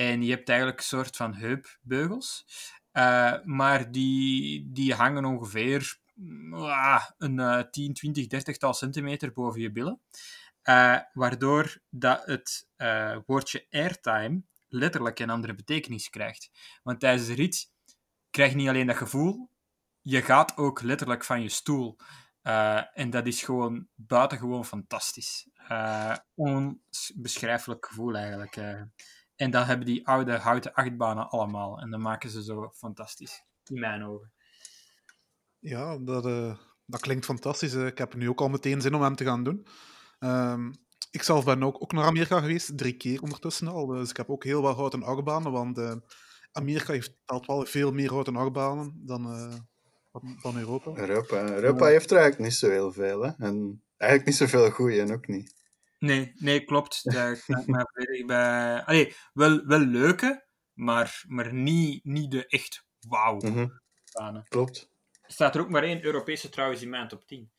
En 0.02 0.24
je 0.24 0.30
hebt 0.30 0.50
eigenlijk 0.50 0.80
een 0.80 0.86
soort 0.86 1.16
van 1.16 1.36
heupbeugels, 1.36 2.46
uh, 2.94 3.34
maar 3.44 3.92
die, 3.92 4.72
die 4.72 4.94
hangen 4.94 5.26
ongeveer 5.26 6.00
uh, 6.52 7.06
een 7.18 7.68
10, 7.72 7.94
20, 7.94 8.28
30 8.28 8.58
tal 8.58 8.74
centimeter 8.74 9.34
boven 9.34 9.62
je 9.62 9.72
billen. 9.72 10.02
Uh, 10.64 10.98
waardoor 11.14 11.82
dat 11.90 12.26
het 12.26 12.68
woordje 13.26 13.66
airtime 13.70 14.42
letterlijk 14.68 15.20
een 15.20 15.30
andere 15.30 15.56
betekenis 15.56 16.10
krijgt. 16.10 16.52
Want 16.84 17.00
tijdens 17.00 17.28
de 17.28 17.34
rit 17.34 17.72
krijg 18.30 18.52
je 18.52 18.58
niet 18.58 18.68
alleen 18.70 18.88
dat 18.88 18.98
gevoel, 18.98 19.50
je 20.02 20.22
gaat 20.22 20.58
ook 20.58 20.82
letterlijk 20.82 21.24
van 21.24 21.42
je 21.42 21.50
stoel. 21.50 21.98
En 22.94 23.10
dat 23.10 23.28
is 23.28 23.44
gewoon 23.44 23.88
buitengewoon 23.96 24.66
fantastisch. 24.66 25.48
Onbeschrijfelijk 26.36 27.86
gevoel 27.86 28.16
eigenlijk. 28.16 28.58
En 29.42 29.52
dat 29.52 29.66
hebben 29.66 29.86
die 29.86 30.08
oude 30.08 30.38
houten 30.38 30.74
achtbanen 30.74 31.30
allemaal. 31.30 31.80
En 31.80 31.90
dat 31.90 32.00
maken 32.00 32.30
ze 32.30 32.44
zo 32.44 32.72
fantastisch, 32.76 33.44
in 33.66 33.80
mijn 33.80 34.04
ogen. 34.04 34.32
Ja, 35.60 35.98
dat, 35.98 36.24
dat 36.86 37.02
klinkt 37.02 37.26
fantastisch. 37.26 37.74
Ik 37.74 37.98
heb 37.98 38.16
nu 38.16 38.30
ook 38.30 38.42
al 38.42 38.50
meteen 38.50 38.82
zin 38.82 38.96
om 38.96 39.02
hem 39.02 39.16
te 39.16 39.24
gaan 39.24 39.44
doen. 39.44 39.68
Um, 40.20 40.72
ik 41.12 41.24
zelf 41.24 41.46
ben 41.46 41.64
ook, 41.64 41.82
ook 41.82 41.92
naar 41.92 42.06
Amerika 42.06 42.40
geweest, 42.40 42.78
drie 42.78 42.98
keer 42.98 43.22
ondertussen 43.22 43.68
al. 43.68 43.86
Dus 43.86 44.10
ik 44.10 44.18
heb 44.18 44.30
ook 44.30 44.44
heel 44.44 44.62
wat 44.62 44.76
houten 44.76 45.04
achtbanen, 45.04 45.52
want 45.52 45.78
uh, 45.78 45.96
Amerika 46.52 46.92
heeft 46.94 47.14
wel 47.26 47.66
veel 47.66 47.92
meer 47.92 48.12
houten 48.12 48.36
achtbanen 48.36 49.02
dan, 49.06 49.36
uh, 49.36 49.56
dan 50.42 50.58
Europa. 50.58 50.96
Europa, 50.96 51.50
Europa 51.50 51.86
heeft 51.86 52.12
er 52.12 52.18
eigenlijk 52.18 52.50
niet 52.50 52.60
zo 52.60 52.70
heel 52.70 52.92
veel, 52.92 53.22
hè? 53.22 53.32
En 53.38 53.84
eigenlijk 53.98 54.30
niet 54.30 54.50
zoveel 54.50 54.72
goeie 54.72 55.02
en 55.02 55.14
ook 55.14 55.28
niet. 55.28 55.61
Nee, 56.02 56.32
nee 56.36 56.64
klopt. 56.64 57.02
Daar 57.14 57.44
kan 57.46 57.60
ik 57.60 57.68
me 57.68 58.24
bij... 58.26 58.84
Allee, 58.84 59.16
wel, 59.34 59.66
wel 59.66 59.80
leuke, 59.80 60.46
maar, 60.74 61.24
maar 61.28 61.54
niet, 61.54 62.04
niet 62.04 62.32
de 62.32 62.48
echt 62.48 62.86
wauw 63.08 63.40
banen. 64.12 64.46
Klopt. 64.48 64.90
Er 65.22 65.32
staat 65.32 65.56
er 65.56 65.62
ook 65.62 65.70
maar 65.70 65.84
één 65.84 66.04
Europese 66.04 66.50
trouwens 66.50 66.82
in 66.82 66.90
mijn 66.90 67.08
top 67.08 67.28
10. 67.28 67.52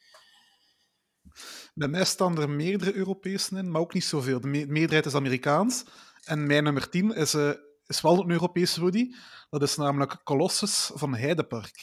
Bij 1.74 1.88
mij 1.88 2.05
staan 2.05 2.38
er 2.38 2.50
meerdere 2.50 2.94
Europese 2.94 3.57
in, 3.57 3.70
maar 3.70 3.81
ook 3.81 3.94
niet 3.94 4.05
zoveel. 4.05 4.40
De 4.40 4.48
meerderheid 4.48 5.07
is 5.07 5.14
Amerikaans. 5.14 5.85
En 6.24 6.46
mijn 6.46 6.64
nummer 6.64 6.88
10 6.88 7.14
is, 7.14 7.35
uh, 7.35 7.52
is 7.87 8.00
wel 8.00 8.22
een 8.22 8.31
Europese 8.31 8.81
Woody. 8.81 9.14
Dat 9.50 9.62
is 9.62 9.76
namelijk 9.76 10.20
Colossus 10.24 10.90
van 10.94 11.14
Heidepark. 11.14 11.76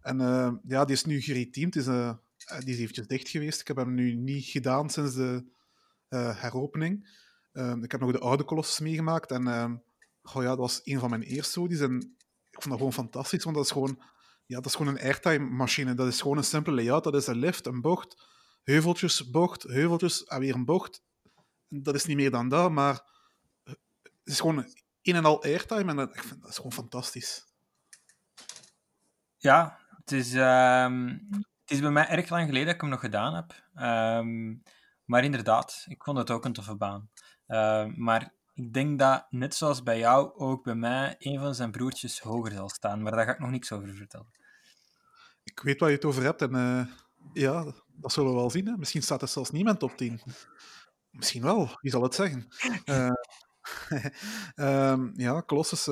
En 0.00 0.20
uh, 0.20 0.52
ja, 0.62 0.84
die 0.84 0.94
is 0.94 1.04
nu 1.04 1.20
gereteamd. 1.20 1.76
Is, 1.76 1.86
uh, 1.86 2.12
die 2.44 2.74
is 2.74 2.78
eventjes 2.78 3.06
dicht 3.06 3.28
geweest. 3.28 3.60
Ik 3.60 3.66
heb 3.68 3.76
hem 3.76 3.94
nu 3.94 4.14
niet 4.14 4.44
gedaan 4.44 4.90
sinds 4.90 5.14
de 5.14 5.44
heropening. 6.08 7.08
ik 7.80 7.90
heb 7.90 8.00
nog 8.00 8.12
de 8.12 8.18
oude 8.18 8.44
Colossus 8.44 8.80
meegemaakt. 8.80 9.30
En 9.30 9.46
oh 10.22 10.42
ja, 10.42 10.48
dat 10.48 10.58
was 10.58 10.80
een 10.84 10.98
van 10.98 11.10
mijn 11.10 11.22
eerste 11.22 11.58
Woody's. 11.60 11.80
En 11.80 11.96
ik 12.50 12.62
vond 12.62 12.68
dat 12.68 12.76
gewoon 12.76 12.92
fantastisch, 12.92 13.44
want 13.44 13.56
dat 13.56 13.64
is 13.64 13.70
gewoon, 13.70 14.02
ja, 14.46 14.56
dat 14.56 14.66
is 14.66 14.74
gewoon 14.74 14.94
een 14.94 15.02
airtime-machine. 15.02 15.94
Dat 15.94 16.06
is 16.08 16.20
gewoon 16.20 16.36
een 16.36 16.44
simpele 16.44 16.76
layout. 16.76 17.04
Dat 17.04 17.14
is 17.14 17.26
een 17.26 17.38
lift, 17.38 17.66
een 17.66 17.80
bocht 17.80 18.30
heuveltjes, 18.62 19.30
bocht, 19.30 19.62
heuveltjes 19.62 20.24
en 20.24 20.40
weer 20.40 20.54
een 20.54 20.64
bocht. 20.64 21.02
Dat 21.68 21.94
is 21.94 22.04
niet 22.04 22.16
meer 22.16 22.30
dan 22.30 22.48
dat, 22.48 22.70
maar 22.70 23.02
het 23.64 23.78
is 24.24 24.40
gewoon 24.40 24.66
in 25.02 25.14
en 25.14 25.24
al 25.24 25.42
airtime 25.42 25.90
en 25.90 25.96
dat, 25.96 26.14
ik 26.14 26.22
vind, 26.22 26.40
dat 26.40 26.50
is 26.50 26.56
gewoon 26.56 26.72
fantastisch. 26.72 27.46
Ja, 29.36 29.78
het 29.88 30.12
is, 30.12 30.32
het 30.32 31.46
is 31.72 31.80
bij 31.80 31.90
mij 31.90 32.08
erg 32.08 32.28
lang 32.28 32.46
geleden 32.46 32.66
dat 32.66 32.74
ik 32.74 32.80
hem 32.80 32.90
nog 32.90 33.00
gedaan 33.00 33.34
heb. 33.34 33.52
Um, 34.24 34.62
maar 35.04 35.24
inderdaad, 35.24 35.84
ik 35.88 36.04
vond 36.04 36.18
het 36.18 36.30
ook 36.30 36.44
een 36.44 36.52
toffe 36.52 36.76
baan. 36.76 37.10
Uh, 37.46 37.86
maar 37.96 38.34
ik 38.54 38.72
denk 38.72 38.98
dat, 38.98 39.26
net 39.30 39.54
zoals 39.54 39.82
bij 39.82 39.98
jou, 39.98 40.34
ook 40.34 40.64
bij 40.64 40.74
mij 40.74 41.14
een 41.18 41.38
van 41.38 41.54
zijn 41.54 41.70
broertjes 41.70 42.20
hoger 42.20 42.52
zal 42.52 42.68
staan. 42.68 43.02
Maar 43.02 43.12
daar 43.12 43.24
ga 43.24 43.32
ik 43.32 43.38
nog 43.38 43.50
niks 43.50 43.72
over 43.72 43.94
vertellen. 43.94 44.32
Ik 45.44 45.60
weet 45.60 45.80
waar 45.80 45.88
je 45.88 45.94
het 45.94 46.04
over 46.04 46.22
hebt 46.22 46.42
en 46.42 46.54
uh, 46.54 46.86
ja, 47.32 47.64
dat 47.86 48.12
zullen 48.12 48.30
we 48.30 48.36
wel 48.36 48.50
zien. 48.50 48.66
Hè. 48.66 48.76
Misschien 48.76 49.02
staat 49.02 49.22
er 49.22 49.28
zelfs 49.28 49.50
niemand 49.50 49.78
top 49.78 49.96
10. 49.96 50.20
Misschien 51.10 51.42
wel, 51.42 51.78
wie 51.80 51.90
zal 51.90 52.02
het 52.02 52.14
zeggen? 52.14 52.48
Uh, 52.84 53.10
um, 54.90 55.12
ja, 55.26 55.42
Colossus. 55.42 55.86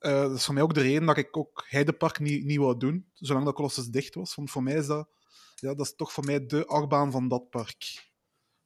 Uh, 0.00 0.10
uh, 0.12 0.20
dat 0.20 0.36
is 0.36 0.44
voor 0.44 0.54
mij 0.54 0.62
ook 0.62 0.74
de 0.74 0.80
reden 0.80 1.06
dat 1.06 1.16
ik 1.16 1.36
ook 1.36 1.64
Heidepark 1.68 2.18
niet, 2.18 2.44
niet 2.44 2.58
wou 2.58 2.76
doen, 2.76 3.10
zolang 3.14 3.44
dat 3.44 3.54
Colossus 3.54 3.86
dicht 3.86 4.14
was. 4.14 4.34
Want 4.34 4.50
voor 4.50 4.62
mij 4.62 4.74
is 4.74 4.86
dat, 4.86 5.08
ja, 5.54 5.74
dat 5.74 5.86
is 5.86 5.94
toch 5.94 6.12
voor 6.12 6.24
mij 6.24 6.46
de 6.46 6.66
achtbaan 6.66 7.10
van 7.10 7.28
dat 7.28 7.50
park. 7.50 8.10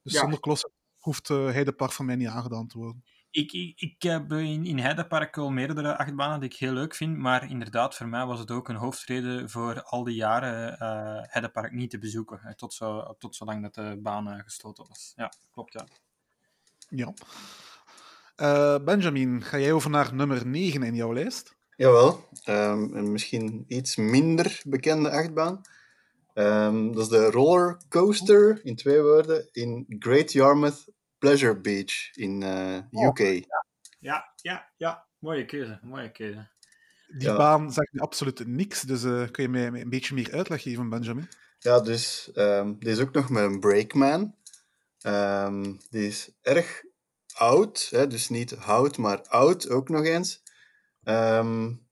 Dus 0.02 0.12
ja. 0.12 0.20
zonder 0.20 0.40
Colossus 0.40 0.70
hoeft 0.98 1.29
Heidepark 1.29 1.92
voor 1.92 2.05
mij 2.05 2.16
niet 2.16 2.29
aangedaan 2.29 2.66
te 2.66 2.79
worden 2.79 3.05
ik, 3.37 3.52
ik, 3.52 3.81
ik 3.81 4.02
heb 4.02 4.33
in, 4.33 4.66
in 4.66 4.79
Heidepark 4.79 5.37
wel 5.37 5.50
meerdere 5.50 5.98
achtbanen 5.98 6.40
die 6.40 6.48
ik 6.48 6.57
heel 6.57 6.72
leuk 6.72 6.94
vind, 6.94 7.16
maar 7.16 7.50
inderdaad, 7.50 7.94
voor 7.94 8.09
mij 8.09 8.26
was 8.26 8.38
het 8.38 8.50
ook 8.50 8.68
een 8.68 8.76
hoofdreden 8.76 9.50
voor 9.50 9.83
al 9.83 10.05
die 10.05 10.14
jaren 10.14 10.72
uh, 10.72 11.22
Heidepark 11.22 11.72
niet 11.72 11.90
te 11.90 11.98
bezoeken, 11.98 12.55
tot, 12.57 12.74
zo, 12.74 13.14
tot 13.18 13.37
zolang 13.37 13.62
dat 13.62 13.74
de 13.74 13.98
baan 14.02 14.42
gesloten 14.42 14.87
was. 14.88 15.12
Ja, 15.16 15.33
klopt, 15.50 15.72
ja. 15.72 15.87
Ja. 16.88 17.14
Uh, 18.42 18.79
Benjamin, 18.85 19.42
ga 19.42 19.59
jij 19.59 19.72
over 19.72 19.90
naar 19.90 20.14
nummer 20.14 20.46
9 20.46 20.83
in 20.83 20.94
jouw 20.94 21.12
lijst? 21.12 21.57
Jawel, 21.77 22.29
um, 22.49 22.94
een 22.94 23.12
misschien 23.12 23.64
iets 23.68 23.96
minder 23.96 24.61
bekende 24.66 25.11
achtbaan. 25.11 25.61
Um, 26.35 26.92
dat 26.92 27.03
is 27.03 27.09
de 27.09 27.31
Roller 27.31 27.81
Coaster, 27.88 28.61
in 28.64 28.77
twee 28.77 29.01
woorden, 29.03 29.49
in 29.53 29.87
Great 29.99 30.33
Yarmouth 30.33 30.85
Pleasure 31.18 31.61
Beach 31.61 32.16
in 32.16 32.40
uh, 32.40 32.77
eh, 32.77 32.83
UK. 32.92 33.20
Oh, 33.20 33.37
ja. 33.99 34.33
ja, 34.37 34.72
ja, 34.77 35.07
mooie 35.18 35.44
keuze, 35.44 35.79
mooie 35.83 36.12
keuze. 36.12 36.49
Die 37.18 37.35
baan 37.35 37.72
zegt 37.72 38.01
absoluut 38.01 38.46
niks, 38.46 38.83
dus 38.83 39.05
uh, 39.05 39.29
kun 39.31 39.42
je 39.42 39.49
mij 39.49 39.66
een 39.66 39.90
beetje 39.90 40.14
meer 40.14 40.33
uitleg 40.33 40.62
geven, 40.62 40.88
Benjamin? 40.88 41.29
Ja, 41.59 41.81
dus 41.81 42.31
um, 42.35 42.79
die 42.79 42.90
is 42.90 43.01
ook 43.01 43.12
nog 43.12 43.31
met 43.31 43.42
een 43.42 43.61
Breakman. 43.61 44.35
Um, 45.07 45.79
die 45.90 46.07
is 46.07 46.31
erg 46.42 46.85
oud, 47.37 47.88
hè, 47.90 48.07
dus 48.07 48.29
niet 48.29 48.51
hout, 48.51 48.96
maar 48.96 49.22
oud 49.22 49.68
ook 49.68 49.88
nog 49.88 50.05
eens. 50.05 50.42
Um, 51.05 51.85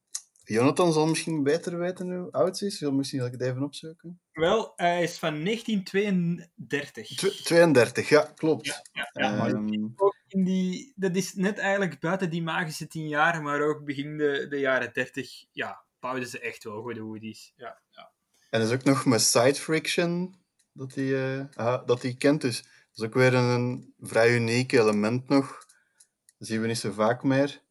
Jonathan 0.44 0.92
zal 0.92 1.06
misschien 1.06 1.42
beter 1.42 1.78
weten 1.78 2.16
hoe 2.16 2.32
oud 2.32 2.58
ze 2.58 2.66
is. 2.66 2.80
Wil 2.80 2.92
misschien 2.92 3.18
zal 3.18 3.28
ik 3.28 3.34
het 3.34 3.42
even 3.42 3.62
opzoeken. 3.62 4.20
Wel, 4.32 4.72
hij 4.76 5.02
is 5.02 5.18
van 5.18 5.44
1932. 5.44 7.06
32, 7.42 8.08
ja, 8.08 8.22
klopt. 8.34 8.66
Ja, 8.66 8.82
ja, 8.92 9.10
ja. 9.12 9.48
Um, 9.48 9.94
in 10.28 10.44
die, 10.44 10.92
dat 10.96 11.16
is 11.16 11.34
net 11.34 11.58
eigenlijk 11.58 12.00
buiten 12.00 12.30
die 12.30 12.42
magische 12.42 12.86
tien 12.86 13.08
jaar, 13.08 13.42
maar 13.42 13.60
ook 13.60 13.84
begin 13.84 14.16
de, 14.16 14.46
de 14.48 14.58
jaren 14.58 14.90
dertig, 14.92 15.44
ja, 15.52 15.84
bouwden 16.00 16.28
ze 16.28 16.40
echt 16.40 16.64
wel 16.64 16.82
goede 16.82 17.00
Woody's. 17.00 17.52
Ja, 17.56 17.80
ja. 17.90 18.10
En 18.50 18.60
er 18.60 18.66
is 18.66 18.72
ook 18.72 18.84
nog 18.84 19.04
met 19.04 19.20
Side 19.20 19.54
Friction 19.54 20.34
dat 20.72 20.94
hij 20.94 21.04
uh, 21.04 21.86
dat 21.86 22.00
die 22.00 22.16
kent, 22.16 22.40
dus 22.40 22.58
dat 22.58 22.68
is 22.94 23.02
ook 23.04 23.14
weer 23.14 23.34
een, 23.34 23.94
vrij 23.98 24.34
uniek 24.34 24.72
element 24.72 25.28
nog. 25.28 25.66
Dat 26.38 26.48
zien 26.48 26.60
we 26.60 26.66
niet 26.66 26.78
zo 26.78 26.92
vaak 26.92 27.22
meer. 27.22 27.62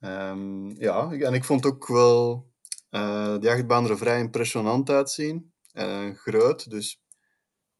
Um, 0.00 0.80
ja, 0.80 1.10
en 1.12 1.34
ik 1.34 1.44
vond 1.44 1.66
ook 1.66 1.86
wel 1.86 2.50
uh, 2.90 3.38
die 3.38 3.50
achtbaan 3.50 3.90
er 3.90 3.98
vrij 3.98 4.18
impressionant 4.18 4.90
uitzien. 4.90 5.52
En 5.72 6.16
groot, 6.16 6.70
dus 6.70 7.02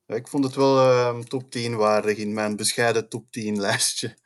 ik 0.06 0.28
vond 0.28 0.44
het 0.44 0.54
wel 0.54 0.76
uh, 0.76 1.18
top 1.18 1.50
10 1.50 1.76
waardig 1.76 2.16
in 2.16 2.34
mijn 2.34 2.56
bescheiden 2.56 3.08
top 3.08 3.30
10 3.30 3.60
lijstje. 3.60 4.16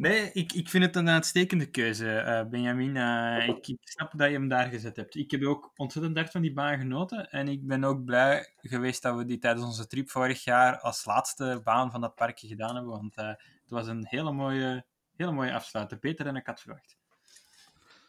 Nee, 0.00 0.30
ik, 0.32 0.52
ik 0.52 0.68
vind 0.68 0.84
het 0.84 0.96
een 0.96 1.08
uitstekende 1.08 1.70
keuze, 1.70 2.04
uh, 2.26 2.50
Benjamin. 2.50 2.96
Uh, 2.96 3.48
ik, 3.48 3.66
ik, 3.68 3.78
snap 3.80 4.12
dat 4.16 4.28
je 4.28 4.34
hem 4.34 4.48
daar 4.48 4.68
gezet 4.68 4.96
hebt. 4.96 5.14
Ik 5.14 5.30
heb 5.30 5.44
ook 5.44 5.72
ontzettend 5.76 6.16
hard 6.16 6.30
van 6.30 6.40
die 6.40 6.52
baan 6.52 6.78
genoten. 6.78 7.30
En 7.30 7.48
ik 7.48 7.66
ben 7.66 7.84
ook 7.84 8.04
blij 8.04 8.52
geweest 8.56 9.02
dat 9.02 9.16
we 9.16 9.24
die 9.24 9.38
tijdens 9.38 9.66
onze 9.66 9.86
trip 9.86 10.10
vorig 10.10 10.44
jaar 10.44 10.78
als 10.78 11.04
laatste 11.04 11.60
baan 11.64 11.90
van 11.90 12.00
dat 12.00 12.14
parkje 12.14 12.48
gedaan 12.48 12.74
hebben. 12.74 12.92
Want 12.92 13.18
uh, 13.18 13.26
het 13.26 13.70
was 13.70 13.86
een 13.86 14.06
hele 14.08 14.32
mooie, 14.32 14.84
hele 15.16 15.32
mooie 15.32 15.52
afsluiter. 15.52 15.98
Beter 15.98 16.24
dan 16.24 16.36
ik 16.36 16.46
had 16.46 16.60
verwacht. 16.60 16.96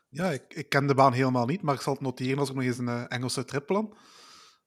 Ja, 0.10 0.30
ik, 0.30 0.54
ik 0.54 0.69
ken 0.69 0.88
de 0.88 0.95
baan 0.95 1.13
helemaal 1.13 1.45
niet, 1.45 1.62
maar 1.62 1.75
ik 1.75 1.82
zal 1.82 1.93
het 1.93 2.01
noteren 2.01 2.39
als 2.39 2.49
ik 2.49 2.56
nog 2.56 2.63
eens 2.63 2.77
een 2.77 3.08
Engelse 3.08 3.45
trip 3.45 3.65
plan. 3.65 3.97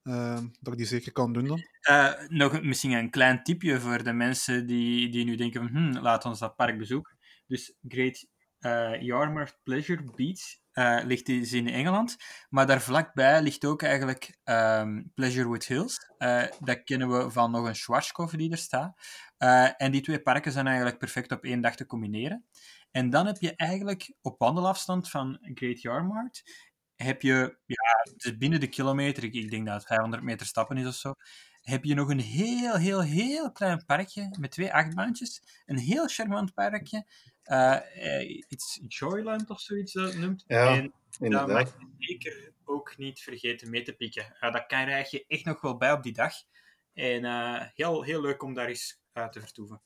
Uh, 0.04 0.38
dat 0.60 0.72
ik 0.72 0.78
die 0.78 0.86
zeker 0.86 1.12
kan 1.12 1.32
doen 1.32 1.46
dan. 1.46 1.60
Uh, 1.90 2.12
nog 2.28 2.62
misschien 2.62 2.92
een 2.92 3.10
klein 3.10 3.42
tipje 3.42 3.80
voor 3.80 4.02
de 4.02 4.12
mensen 4.12 4.66
die, 4.66 5.08
die 5.08 5.24
nu 5.24 5.36
denken 5.36 5.60
van 5.60 5.70
hm, 5.70 5.98
laat 5.98 6.24
ons 6.24 6.38
dat 6.38 6.56
park 6.56 6.78
bezoeken. 6.78 7.13
Dus 7.46 7.74
Great 7.88 8.26
uh, 8.60 9.02
Yarmouth 9.02 9.58
Pleasure 9.62 10.04
Beach 10.16 10.62
ligt 11.04 11.28
is 11.28 11.52
in 11.52 11.68
Engeland, 11.68 12.16
maar 12.48 12.66
daar 12.66 12.80
vlakbij 12.80 13.42
ligt 13.42 13.64
ook 13.64 13.82
eigenlijk 13.82 14.38
um, 14.44 15.10
Pleasurewood 15.14 15.64
Hills. 15.64 16.10
dat 16.60 16.84
kennen 16.84 17.08
we 17.08 17.30
van 17.30 17.50
nog 17.50 17.66
een 17.66 17.76
Schwarzkopf 17.76 18.32
die 18.32 18.50
er 18.50 18.58
staat. 18.58 18.94
en 19.76 19.92
die 19.92 20.00
twee 20.00 20.22
parken 20.22 20.52
zijn 20.52 20.66
eigenlijk 20.66 20.98
perfect 20.98 21.32
op 21.32 21.44
één 21.44 21.60
dag 21.60 21.76
te 21.76 21.86
combineren. 21.86 22.44
En 22.90 23.10
dan 23.10 23.26
heb 23.26 23.36
je 23.40 23.56
eigenlijk 23.56 24.14
op 24.22 24.38
wandelafstand 24.38 25.10
van 25.10 25.38
Great 25.54 25.80
Yarmouth 25.80 26.42
heb 26.96 27.22
je, 27.22 27.58
ja, 27.66 28.12
dus 28.16 28.36
binnen 28.36 28.60
de 28.60 28.68
kilometer, 28.68 29.24
ik, 29.24 29.50
denk 29.50 29.66
dat 29.66 29.74
het 29.74 29.86
500 29.86 30.22
meter 30.22 30.46
stappen 30.46 30.76
is 30.76 30.86
of 30.86 30.94
zo, 30.94 31.14
heb 31.60 31.84
je 31.84 31.94
nog 31.94 32.08
een 32.08 32.20
heel, 32.20 32.76
heel, 32.76 33.02
heel 33.02 33.52
klein 33.52 33.84
parkje 33.84 34.36
met 34.38 34.50
twee 34.50 34.72
achtbaantjes. 34.72 35.42
Een 35.66 35.78
heel 35.78 36.06
charmant 36.06 36.54
parkje. 36.54 37.06
Uh, 37.46 37.80
iets 38.48 38.80
Joyland 38.88 39.50
of 39.50 39.60
zoiets 39.60 39.92
dat 39.92 40.14
noemt. 40.14 40.44
Ja, 40.46 40.76
en 40.76 40.92
dat 41.30 41.48
mag 41.48 41.78
je 41.78 41.86
zeker 41.98 42.52
ook 42.64 42.96
niet 42.96 43.20
vergeten 43.20 43.70
mee 43.70 43.82
te 43.82 43.92
pikken. 43.92 44.36
Uh, 44.40 44.52
dat 44.52 44.66
kan 44.66 44.84
rijg 44.84 45.10
je 45.10 45.24
echt 45.28 45.44
nog 45.44 45.60
wel 45.60 45.76
bij 45.76 45.92
op 45.92 46.02
die 46.02 46.12
dag. 46.12 46.32
En 46.92 47.24
heel, 47.74 48.02
heel 48.02 48.20
leuk 48.20 48.42
om 48.42 48.54
daar 48.54 48.68
eens 48.68 49.00
uit 49.12 49.32
te 49.32 49.40
vertoeven. 49.40 49.82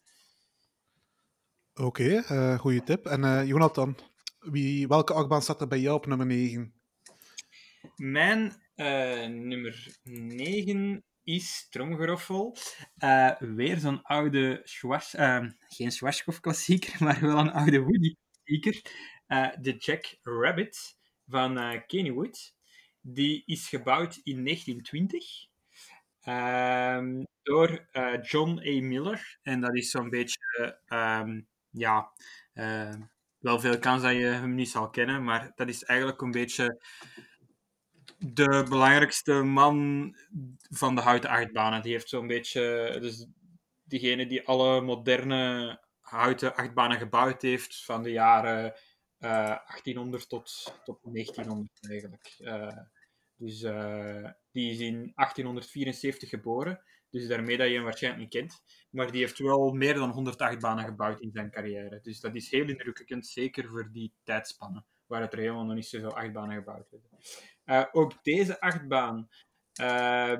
Oké, 1.75 2.23
okay, 2.23 2.59
goede 2.59 2.83
tip. 2.83 3.07
En 3.07 3.47
Jonathan, 3.47 3.97
wie, 4.39 4.89
welke 4.89 5.13
achtbaan 5.13 5.43
staat 5.43 5.61
er 5.61 5.69
bij 5.69 5.81
jou 5.81 5.97
op 5.97 6.07
nummer 6.07 6.27
9? 6.27 6.79
Mijn 7.97 8.63
uh, 8.77 9.27
nummer 9.27 9.99
9 10.03 11.05
is 11.29 11.67
Tromgeroffel. 11.71 12.57
Uh, 12.99 13.37
weer 13.39 13.77
zo'n 13.77 14.03
oude 14.03 14.61
Schwars, 14.65 15.15
uh, 15.15 15.47
geen 15.69 15.93
Schwarzkopf 15.93 16.41
klassieker, 16.41 16.97
maar 17.05 17.21
wel 17.21 17.39
een 17.39 17.53
oude 17.53 17.81
Woody 17.81 18.15
klassieker. 18.33 18.91
de 19.61 19.77
Jack 19.79 20.19
Rabbit 20.23 20.97
van 21.27 21.83
Kenny 21.87 22.13
Wood. 22.13 22.55
Die 23.01 23.43
is 23.47 23.69
gebouwd 23.69 24.21
in 24.23 24.45
1920 24.45 25.47
ehm, 26.21 27.23
door 27.43 27.89
John 28.23 28.59
A. 28.59 28.83
Miller. 28.83 29.39
En 29.43 29.61
dat 29.61 29.77
is 29.77 29.91
zo'n 29.91 30.11
beetje, 30.11 30.81
um, 30.89 31.49
ja, 31.71 32.13
wel 33.39 33.61
veel 33.61 33.79
kans 33.79 34.03
dat 34.03 34.13
je 34.13 34.25
hem 34.25 34.55
niet 34.55 34.69
zal 34.69 34.91
kennen, 34.91 35.25
maar 35.25 35.53
dat 35.55 35.69
is 35.69 35.85
eigenlijk 35.85 36.21
een 36.21 36.31
beetje 36.31 36.81
de 38.19 38.67
belangrijkste 38.69 39.33
man 39.33 40.15
van 40.71 40.95
de 40.95 41.01
houten 41.01 41.31
achtbanen. 41.31 41.83
Die 41.83 41.93
heeft 41.93 42.09
zo'n 42.09 42.27
beetje. 42.27 42.97
Dus 43.01 43.27
diegene 43.85 44.27
die 44.27 44.47
alle 44.47 44.81
moderne 44.81 45.79
houten 46.01 46.55
achtbanen 46.55 46.99
gebouwd 46.99 47.43
heeft 47.43 47.85
van 47.85 48.03
de 48.03 48.11
jaren 48.11 48.75
uh, 49.19 49.51
eh, 49.51 49.67
1800 49.67 50.29
tot, 50.29 50.75
tot 50.85 50.99
1900 51.03 51.71
eigenlijk. 51.89 52.37
Uh, 52.39 52.79
dus 53.37 53.63
uh, 53.63 54.31
die 54.53 54.71
is 54.71 54.79
in 54.79 55.13
1874 55.15 56.29
geboren. 56.29 56.83
Dus 57.11 57.29
daarmee 57.29 57.57
dat 57.57 57.69
je 57.69 57.75
hem 57.75 57.83
waarschijnlijk 57.83 58.23
niet 58.23 58.33
kent. 58.33 58.63
Maar 58.91 59.13
die 59.13 59.21
heeft 59.21 59.39
wel 59.39 59.73
meer 59.73 59.95
dan 59.95 60.11
100 60.11 60.41
achtbanen 60.41 60.85
gebouwd 60.85 61.21
in 61.21 61.31
zijn 61.33 61.51
carrière. 61.51 62.01
Dus 62.03 62.21
dat 62.21 62.35
is 62.35 62.51
heel 62.51 62.69
indrukwekkend, 62.69 63.27
zeker 63.27 63.69
voor 63.69 63.89
die 63.93 64.13
tijdspannen, 64.23 64.85
waar 65.07 65.21
het 65.21 65.33
er 65.33 65.39
helemaal 65.39 65.65
nog 65.65 65.75
niet 65.75 65.87
zoveel 65.87 66.17
achtbanen 66.17 66.57
gebouwd 66.57 66.91
werden. 66.91 67.11
Uh, 67.69 67.85
ook 67.93 68.23
deze 68.23 68.61
achtbaan 68.61 69.29
uh, 69.81 70.39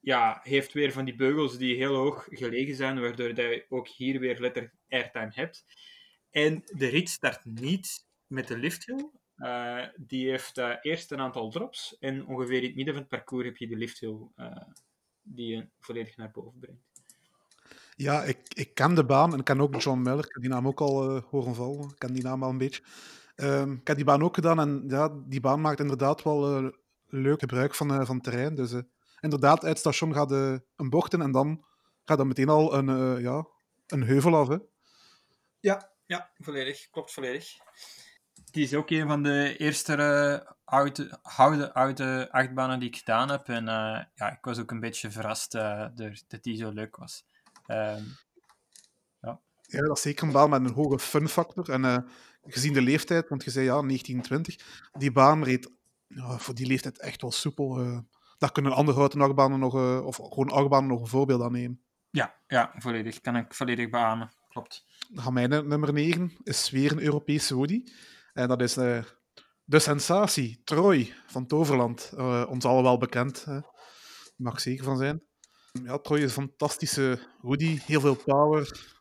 ja, 0.00 0.40
heeft 0.42 0.72
weer 0.72 0.92
van 0.92 1.04
die 1.04 1.16
beugels 1.16 1.58
die 1.58 1.76
heel 1.76 1.94
hoog 1.94 2.26
gelegen 2.30 2.74
zijn, 2.74 3.00
waardoor 3.00 3.40
je 3.40 3.66
ook 3.68 3.88
hier 3.88 4.20
weer 4.20 4.40
letter 4.40 4.72
airtime 4.88 5.30
hebt. 5.34 5.64
En 6.30 6.62
de 6.64 6.86
rit 6.86 7.08
start 7.08 7.44
niet 7.44 8.06
met 8.26 8.48
de 8.48 8.58
lifthill. 8.58 9.10
Uh, 9.36 9.84
die 9.96 10.30
heeft 10.30 10.58
uh, 10.58 10.74
eerst 10.82 11.10
een 11.10 11.20
aantal 11.20 11.50
drops 11.50 11.98
en 11.98 12.26
ongeveer 12.26 12.58
in 12.58 12.66
het 12.66 12.74
midden 12.74 12.94
van 12.94 13.02
het 13.02 13.12
parcours 13.12 13.44
heb 13.44 13.56
je 13.56 13.66
de 13.66 13.76
lifthill 13.76 14.28
die 15.22 15.56
je 15.56 15.68
volledig 15.80 16.16
naar 16.16 16.30
boven 16.30 16.58
brengt. 16.60 16.82
Ja, 17.96 18.22
ik, 18.22 18.54
ik 18.54 18.74
ken 18.74 18.94
de 18.94 19.04
baan 19.04 19.32
en 19.34 19.42
ken 19.42 19.60
ook 19.60 19.82
John 19.82 20.02
Miller. 20.02 20.24
Ik 20.24 20.32
heb 20.32 20.42
die 20.42 20.50
naam 20.50 20.66
ook 20.66 20.80
al 20.80 21.20
horen 21.20 21.54
vallen. 21.54 21.88
Ik 21.88 21.98
ken 21.98 22.12
die 22.12 22.22
naam 22.22 22.42
al 22.42 22.50
een 22.50 22.58
beetje. 22.58 22.82
Um, 23.36 23.72
ik 23.72 23.86
heb 23.86 23.96
die 23.96 24.04
baan 24.04 24.22
ook 24.22 24.34
gedaan 24.34 24.60
en 24.60 24.84
ja, 24.88 25.10
die 25.26 25.40
baan 25.40 25.60
maakt 25.60 25.80
inderdaad 25.80 26.22
wel 26.22 26.64
uh, 26.64 26.70
leuk 27.06 27.40
gebruik 27.40 27.74
van, 27.74 27.92
uh, 27.92 28.06
van 28.06 28.14
het 28.14 28.24
terrein. 28.24 28.54
Dus 28.54 28.72
uh, 28.72 28.80
inderdaad, 29.20 29.62
uit 29.62 29.68
het 29.68 29.78
station 29.78 30.14
gaat 30.14 30.30
een 30.30 30.90
bocht 30.90 31.12
in 31.12 31.20
en 31.20 31.32
dan 31.32 31.64
gaat 32.04 32.18
dan 32.18 32.26
meteen 32.26 32.48
al 32.48 32.74
een, 32.74 33.20
ja, 33.20 33.46
een 33.86 34.02
heuvel 34.02 34.36
af. 34.36 34.48
Hè? 34.48 34.56
Ja, 35.60 35.90
ja, 36.06 36.30
volledig. 36.38 36.90
Klopt 36.90 37.12
volledig. 37.12 37.56
Het 38.44 38.56
is 38.56 38.74
ook 38.74 38.90
een 38.90 39.08
van 39.08 39.22
de 39.22 39.56
eerste 39.56 40.56
oude, 40.64 41.18
oude, 41.22 41.74
oude 41.74 42.28
achtbanen 42.30 42.78
die 42.78 42.88
ik 42.88 42.96
gedaan 42.96 43.30
heb. 43.30 43.48
En 43.48 43.64
ja, 44.14 44.30
ik 44.32 44.44
was 44.44 44.58
ook 44.58 44.70
een 44.70 44.80
beetje 44.80 45.10
verrast 45.10 45.52
dat 45.52 46.42
die 46.42 46.56
zo 46.56 46.70
leuk 46.70 46.96
was. 46.96 47.24
Ehm, 47.66 48.02
ja. 49.66 49.80
dat 49.80 49.96
is 49.96 50.02
zeker 50.02 50.26
een 50.26 50.32
baan 50.32 50.50
met 50.50 50.64
een 50.64 50.72
hoge 50.72 50.98
fun 50.98 51.28
factor. 51.28 51.70
En 51.70 52.06
gezien 52.46 52.72
de 52.72 52.82
leeftijd, 52.82 53.28
want 53.28 53.44
je 53.44 53.50
zei 53.50 53.64
ja, 53.64 53.80
1920, 53.80 54.88
die 54.92 55.12
baan 55.12 55.44
reed 55.44 55.70
ja, 56.08 56.38
voor 56.38 56.54
die 56.54 56.66
leeftijd 56.66 56.98
echt 56.98 57.20
wel 57.20 57.32
soepel. 57.32 57.80
Uh, 57.84 57.98
daar 58.38 58.52
kunnen 58.52 58.72
andere 58.72 58.98
houten 58.98 59.20
achtbanen 59.20 59.58
nog, 59.58 59.74
uh, 59.74 60.06
of 60.06 60.16
gewoon 60.16 60.50
achtbanen 60.50 60.88
nog 60.88 61.00
een 61.00 61.06
voorbeeld 61.06 61.42
aan 61.42 61.52
nemen. 61.52 61.80
Ja, 62.10 62.34
ja, 62.46 62.72
volledig. 62.76 63.20
Kan 63.20 63.36
ik 63.36 63.54
volledig 63.54 63.90
beamen. 63.90 64.30
Klopt. 64.48 64.84
Dan 65.08 65.32
mijn 65.32 65.48
nummer 65.48 65.92
9 65.92 66.32
is 66.42 66.70
weer 66.70 66.92
een 66.92 67.02
Europese 67.02 67.54
Woody. 67.54 67.82
En 68.32 68.48
dat 68.48 68.60
is 68.62 68.74
de 69.64 69.78
sensatie, 69.78 70.60
Troy 70.64 71.14
van 71.26 71.46
Toverland. 71.46 72.12
ons 72.48 72.64
allemaal 72.64 72.98
bekend. 72.98 73.44
Daar 73.44 73.64
mag 74.36 74.60
zeker 74.60 74.84
van 74.84 74.96
zijn. 74.96 75.22
Ja, 75.82 75.98
Troy 75.98 76.18
is 76.18 76.24
een 76.24 76.30
fantastische 76.30 77.18
Woody. 77.40 77.78
Heel 77.82 78.00
veel 78.00 78.14
power, 78.14 78.95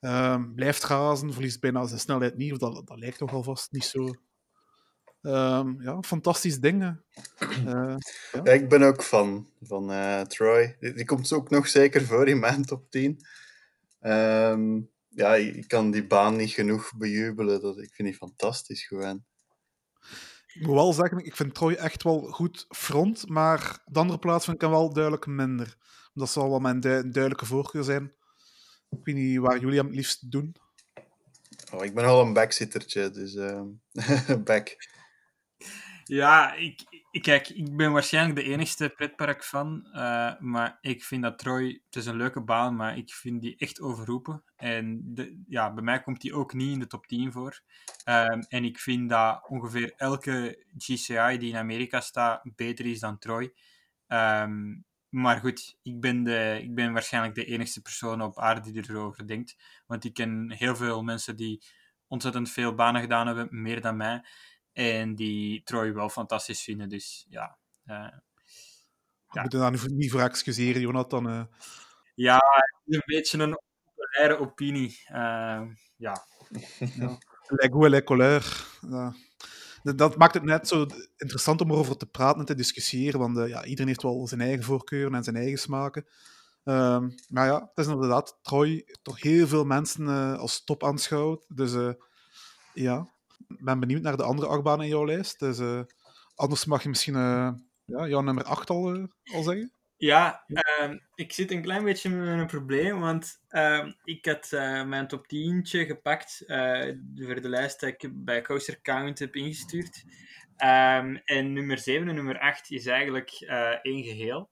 Um, 0.00 0.54
blijft 0.54 0.84
gazen, 0.84 1.32
verliest 1.32 1.60
bijna 1.60 1.86
zijn 1.86 2.00
snelheid 2.00 2.36
niet, 2.36 2.52
of 2.52 2.58
dat, 2.58 2.86
dat 2.86 2.98
lijkt 2.98 3.18
toch 3.18 3.32
alvast 3.32 3.72
niet 3.72 3.84
zo. 3.84 4.14
Um, 5.22 5.82
ja, 5.82 6.02
fantastisch 6.02 6.60
dingen. 6.60 7.04
Uh, 7.40 7.64
ja. 8.32 8.40
ja. 8.44 8.52
ik 8.52 8.68
ben 8.68 8.82
ook 8.82 9.02
fan 9.02 9.48
van 9.60 9.90
uh, 9.90 10.20
Troy. 10.20 10.76
Die, 10.80 10.92
die, 10.92 11.04
komt 11.04 11.32
ook 11.32 11.50
nog 11.50 11.68
zeker 11.68 12.02
voor 12.02 12.28
in 12.28 12.38
mijn 12.38 12.64
top 12.64 12.90
10. 12.90 13.10
Um, 13.10 13.18
ehm, 14.00 14.80
ja, 15.08 15.34
ik 15.34 15.68
kan 15.68 15.90
die 15.90 16.06
baan 16.06 16.36
niet 16.36 16.50
genoeg 16.50 16.92
bejubelen. 16.96 17.60
Dat, 17.60 17.78
ik 17.78 17.94
vind 17.94 18.08
die 18.08 18.16
fantastisch 18.16 18.86
gewoon. 18.86 19.24
Ik 20.46 20.66
moet 20.66 20.74
wel 20.74 20.92
zeggen, 20.92 21.18
ik 21.18 21.36
vind 21.36 21.54
Troy 21.54 21.72
echt 21.72 22.02
wel 22.02 22.20
goed 22.20 22.66
front, 22.68 23.28
maar 23.28 23.82
de 23.84 23.98
andere 23.98 24.18
plaats 24.18 24.44
vind 24.44 24.56
ik 24.56 24.62
hem 24.62 24.70
wel 24.70 24.92
duidelijk 24.92 25.26
minder. 25.26 25.76
Dat 26.14 26.30
zal 26.30 26.50
wel 26.50 26.58
mijn 26.58 26.80
du 26.80 26.88
duidelijke 26.88 27.46
voorkeur 27.46 27.84
zijn. 27.84 28.12
Ik 28.90 29.04
weet 29.04 29.14
niet 29.14 29.38
waar 29.38 29.58
jullie 29.58 29.76
hem 29.76 29.86
het 29.86 29.94
liefst 29.94 30.30
doen. 30.30 30.54
Oh, 31.72 31.84
ik 31.84 31.94
ben 31.94 32.04
al 32.04 32.20
een 32.20 32.32
backsittertje, 32.32 33.10
dus 33.10 33.34
uh, 33.34 33.62
back. 34.44 34.76
Ja, 36.04 36.54
ik, 36.54 37.06
Kijk, 37.20 37.48
ik 37.48 37.76
ben 37.76 37.92
waarschijnlijk 37.92 38.36
de 38.36 38.52
enigste 38.52 38.88
pretpark 38.88 39.44
van, 39.44 39.88
uh, 39.92 40.38
maar 40.38 40.78
ik 40.80 41.04
vind 41.04 41.22
dat 41.22 41.38
Troy, 41.38 41.80
het 41.84 41.96
is 41.96 42.06
een 42.06 42.16
leuke 42.16 42.40
baan, 42.40 42.76
maar 42.76 42.96
ik 42.96 43.10
vind 43.12 43.40
die 43.40 43.56
echt 43.56 43.80
overroepen. 43.80 44.44
En 44.56 45.00
de, 45.04 45.42
ja, 45.48 45.72
bij 45.72 45.82
mij 45.82 46.02
komt 46.02 46.20
die 46.20 46.34
ook 46.34 46.54
niet 46.54 46.72
in 46.72 46.78
de 46.78 46.86
top 46.86 47.06
10 47.06 47.32
voor. 47.32 47.60
Um, 48.04 48.40
en 48.48 48.64
ik 48.64 48.78
vind 48.78 49.08
dat 49.08 49.48
ongeveer 49.48 49.92
elke 49.96 50.64
GCI 50.76 51.38
die 51.38 51.50
in 51.50 51.56
Amerika 51.56 52.00
staat 52.00 52.42
beter 52.56 52.86
is 52.86 53.00
dan 53.00 53.18
Troy. 53.18 53.52
Um, 54.08 54.84
maar 55.16 55.40
goed, 55.40 55.78
ik 55.82 56.00
ben, 56.00 56.22
de, 56.22 56.58
ik 56.62 56.74
ben 56.74 56.92
waarschijnlijk 56.92 57.34
de 57.34 57.44
enigste 57.44 57.82
persoon 57.82 58.22
op 58.22 58.38
aarde 58.38 58.72
die 58.72 58.88
erover 58.88 59.26
denkt. 59.26 59.56
Want 59.86 60.04
ik 60.04 60.14
ken 60.14 60.50
heel 60.50 60.76
veel 60.76 61.02
mensen 61.02 61.36
die 61.36 61.64
ontzettend 62.06 62.50
veel 62.50 62.74
banen 62.74 63.00
gedaan 63.00 63.26
hebben, 63.26 63.48
meer 63.50 63.80
dan 63.80 63.96
mij. 63.96 64.24
En 64.72 65.14
die 65.14 65.62
Troy 65.62 65.92
wel 65.92 66.08
fantastisch 66.08 66.62
vinden. 66.62 66.88
Dus 66.88 67.26
ja. 67.28 67.58
Uh, 67.86 68.08
ja. 69.30 69.42
moet 69.42 69.52
je 69.52 69.58
daar 69.58 69.90
niet 69.92 70.10
voor 70.10 70.20
excuseren, 70.20 70.80
Jonathan. 70.80 71.28
Uh... 71.28 71.44
Ja, 72.14 72.38
een 72.86 73.02
beetje 73.04 73.38
een 73.38 73.58
populaire 73.84 74.38
opinie. 74.38 75.00
Uh, 75.12 75.62
ja. 75.96 76.26
ja. 77.00 77.18
Les 77.70 78.04
couleurs. 78.04 78.78
Ja. 78.80 79.14
Dat 79.94 80.16
maakt 80.16 80.34
het 80.34 80.42
net 80.42 80.68
zo 80.68 80.86
interessant 81.16 81.60
om 81.60 81.70
erover 81.70 81.96
te 81.96 82.06
praten 82.06 82.40
en 82.40 82.46
te 82.46 82.54
discussiëren. 82.54 83.20
Want 83.20 83.36
ja, 83.36 83.64
iedereen 83.64 83.86
heeft 83.86 84.02
wel 84.02 84.26
zijn 84.26 84.40
eigen 84.40 84.64
voorkeuren 84.64 85.14
en 85.14 85.24
zijn 85.24 85.36
eigen 85.36 85.58
smaken. 85.58 86.06
Um, 86.64 87.14
maar 87.28 87.46
ja, 87.46 87.60
het 87.74 87.86
is 87.86 87.92
inderdaad 87.92 88.38
Troy 88.42 88.84
toch 89.02 89.22
heel 89.22 89.46
veel 89.46 89.64
mensen 89.64 90.38
als 90.38 90.64
top 90.64 90.84
aanschouwt. 90.84 91.44
Dus 91.48 91.94
ja, 92.74 93.08
ik 93.48 93.64
ben 93.64 93.80
benieuwd 93.80 94.02
naar 94.02 94.16
de 94.16 94.22
andere 94.22 94.48
achtbanen 94.48 94.84
in 94.84 94.90
jouw 94.90 95.04
lijst. 95.04 95.38
Dus, 95.38 95.58
anders 96.34 96.64
mag 96.64 96.82
je 96.82 96.88
misschien 96.88 97.14
ja, 97.84 98.08
jouw 98.08 98.20
nummer 98.20 98.44
8 98.44 98.70
al, 98.70 99.08
al 99.24 99.42
zeggen. 99.42 99.72
Ja, 99.98 100.44
uh, 100.46 100.94
ik 101.14 101.32
zit 101.32 101.50
een 101.50 101.62
klein 101.62 101.84
beetje 101.84 102.10
met 102.10 102.38
een 102.38 102.46
probleem, 102.46 103.00
want 103.00 103.40
ehm, 103.48 103.92
ik 104.04 104.24
had 104.26 104.48
mijn 104.86 105.08
top 105.08 105.26
10 105.26 105.66
gepakt 105.66 106.44
voor 107.14 107.40
de 107.40 107.48
lijst 107.48 107.80
die 107.80 107.88
ik 107.96 108.24
bij 108.24 108.42
Coaster 108.42 108.80
Count 108.82 109.18
heb 109.18 109.36
ingestuurd. 109.36 110.04
Um, 110.58 111.16
en 111.24 111.52
nummer 111.52 111.78
7 111.78 112.08
en 112.08 112.14
nummer 112.14 112.38
8 112.38 112.70
is 112.70 112.86
eigenlijk 112.86 113.30
één 113.82 114.04
geheel. 114.04 114.50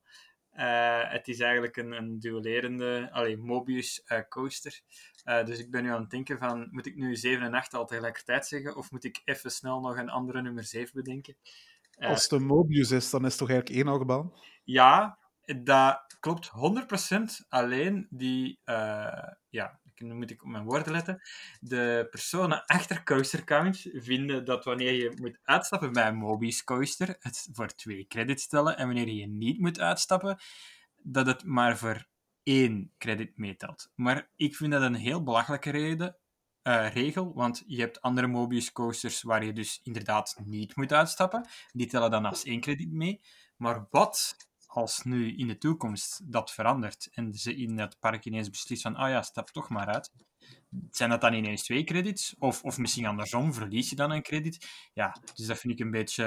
het 1.09 1.29
is 1.29 1.41
eigenlijk 1.41 1.77
een, 1.77 1.93
een 1.93 2.19
duellerende 2.19 3.09
allee, 3.13 3.37
Mobius 3.37 4.05
coaster. 4.29 4.81
Dus 5.25 5.59
ik 5.59 5.71
ben 5.71 5.83
nu 5.83 5.91
aan 5.91 6.01
het 6.01 6.11
denken 6.11 6.39
van, 6.39 6.69
moet 6.71 6.87
ik 6.87 6.97
nu 6.97 7.17
7 7.17 7.45
en 7.45 7.55
8 7.55 7.75
al 7.75 7.87
tegelijkertijd 7.87 8.47
zeggen, 8.47 8.77
of 8.77 8.91
moet 8.91 9.05
ik 9.05 9.23
even 9.25 9.51
snel 9.51 9.81
nog 9.81 9.97
een 9.97 10.11
andere 10.11 10.43
nummer 10.43 10.65
7 10.65 10.91
bedenken? 10.95 11.37
Als 11.99 12.23
het 12.23 12.33
een 12.33 12.47
Mobius 12.47 12.91
is, 12.91 13.11
dan 13.11 13.25
is 13.25 13.29
het 13.29 13.39
toch 13.39 13.51
eigenlijk 13.51 13.79
één 13.79 13.95
achtbaan? 13.95 14.33
Ja, 14.65 15.19
dat 15.63 16.17
klopt 16.21 16.51
100%. 16.51 17.47
Alleen 17.49 18.07
die, 18.11 18.61
uh, 18.65 19.29
ja, 19.49 19.81
nu 19.97 20.15
moet 20.15 20.31
ik 20.31 20.43
op 20.43 20.49
mijn 20.49 20.65
woorden 20.65 20.93
letten. 20.93 21.23
De 21.61 22.07
personen 22.11 22.65
achter 22.67 23.03
Coaster 23.03 23.45
Count 23.45 23.87
vinden 23.93 24.45
dat 24.45 24.65
wanneer 24.65 24.93
je 24.93 25.13
moet 25.21 25.39
uitstappen 25.43 25.93
bij 25.93 26.07
een 26.07 26.17
Mobius 26.17 26.65
Coaster, 26.65 27.17
het 27.19 27.49
voor 27.53 27.75
twee 27.75 28.07
credits 28.07 28.43
stellen. 28.43 28.77
En 28.77 28.87
wanneer 28.87 29.09
je 29.09 29.27
niet 29.27 29.59
moet 29.59 29.81
uitstappen, 29.81 30.39
dat 31.03 31.27
het 31.27 31.45
maar 31.45 31.79
voor 31.79 32.07
één 32.43 32.93
credit 32.99 33.37
meetelt. 33.37 33.91
Maar 33.95 34.29
ik 34.37 34.57
vind 34.57 34.73
dat 34.73 34.83
een 34.83 34.95
heel 34.95 35.23
belachelijke 35.23 35.71
reden, 35.71 36.17
uh, 36.63 36.95
regel, 36.95 37.35
want 37.35 37.63
je 37.67 37.81
hebt 37.81 38.01
andere 38.01 38.27
Mobius 38.27 38.73
coasters 38.73 39.23
waar 39.23 39.45
je 39.45 39.53
dus 39.53 39.81
inderdaad 39.83 40.41
niet 40.45 40.77
moet 40.77 40.93
uitstappen. 40.93 41.49
Die 41.73 41.87
tellen 41.87 42.11
dan 42.11 42.25
als 42.25 42.45
één 42.45 42.61
krediet 42.61 42.93
mee. 42.93 43.21
Maar 43.57 43.87
wat 43.91 44.37
als 44.75 45.03
nu 45.03 45.37
in 45.37 45.47
de 45.47 45.59
toekomst 45.59 46.33
dat 46.33 46.53
verandert 46.53 47.09
en 47.13 47.35
ze 47.35 47.57
in 47.57 47.79
het 47.79 47.99
park 47.99 48.25
ineens 48.25 48.51
beslissen 48.51 48.93
van, 48.93 49.03
ah 49.03 49.11
ja, 49.11 49.23
stap 49.23 49.51
toch 49.51 49.69
maar 49.69 49.87
uit. 49.87 50.13
Zijn 50.91 51.11
dat 51.11 51.21
dan 51.21 51.35
ineens 51.35 51.63
twee 51.63 51.85
credits? 51.85 52.35
Of, 52.39 52.63
of 52.63 52.79
misschien 52.79 53.07
andersom, 53.07 53.55
verlies 53.55 53.91
je 53.91 53.97
dan 53.97 54.11
een 54.11 54.23
credit? 54.23 54.67
Ja, 54.93 55.17
dus 55.35 55.47
dat 55.47 55.59
vind 55.59 55.73
ik 55.73 55.79
een 55.79 55.91
beetje 55.91 56.25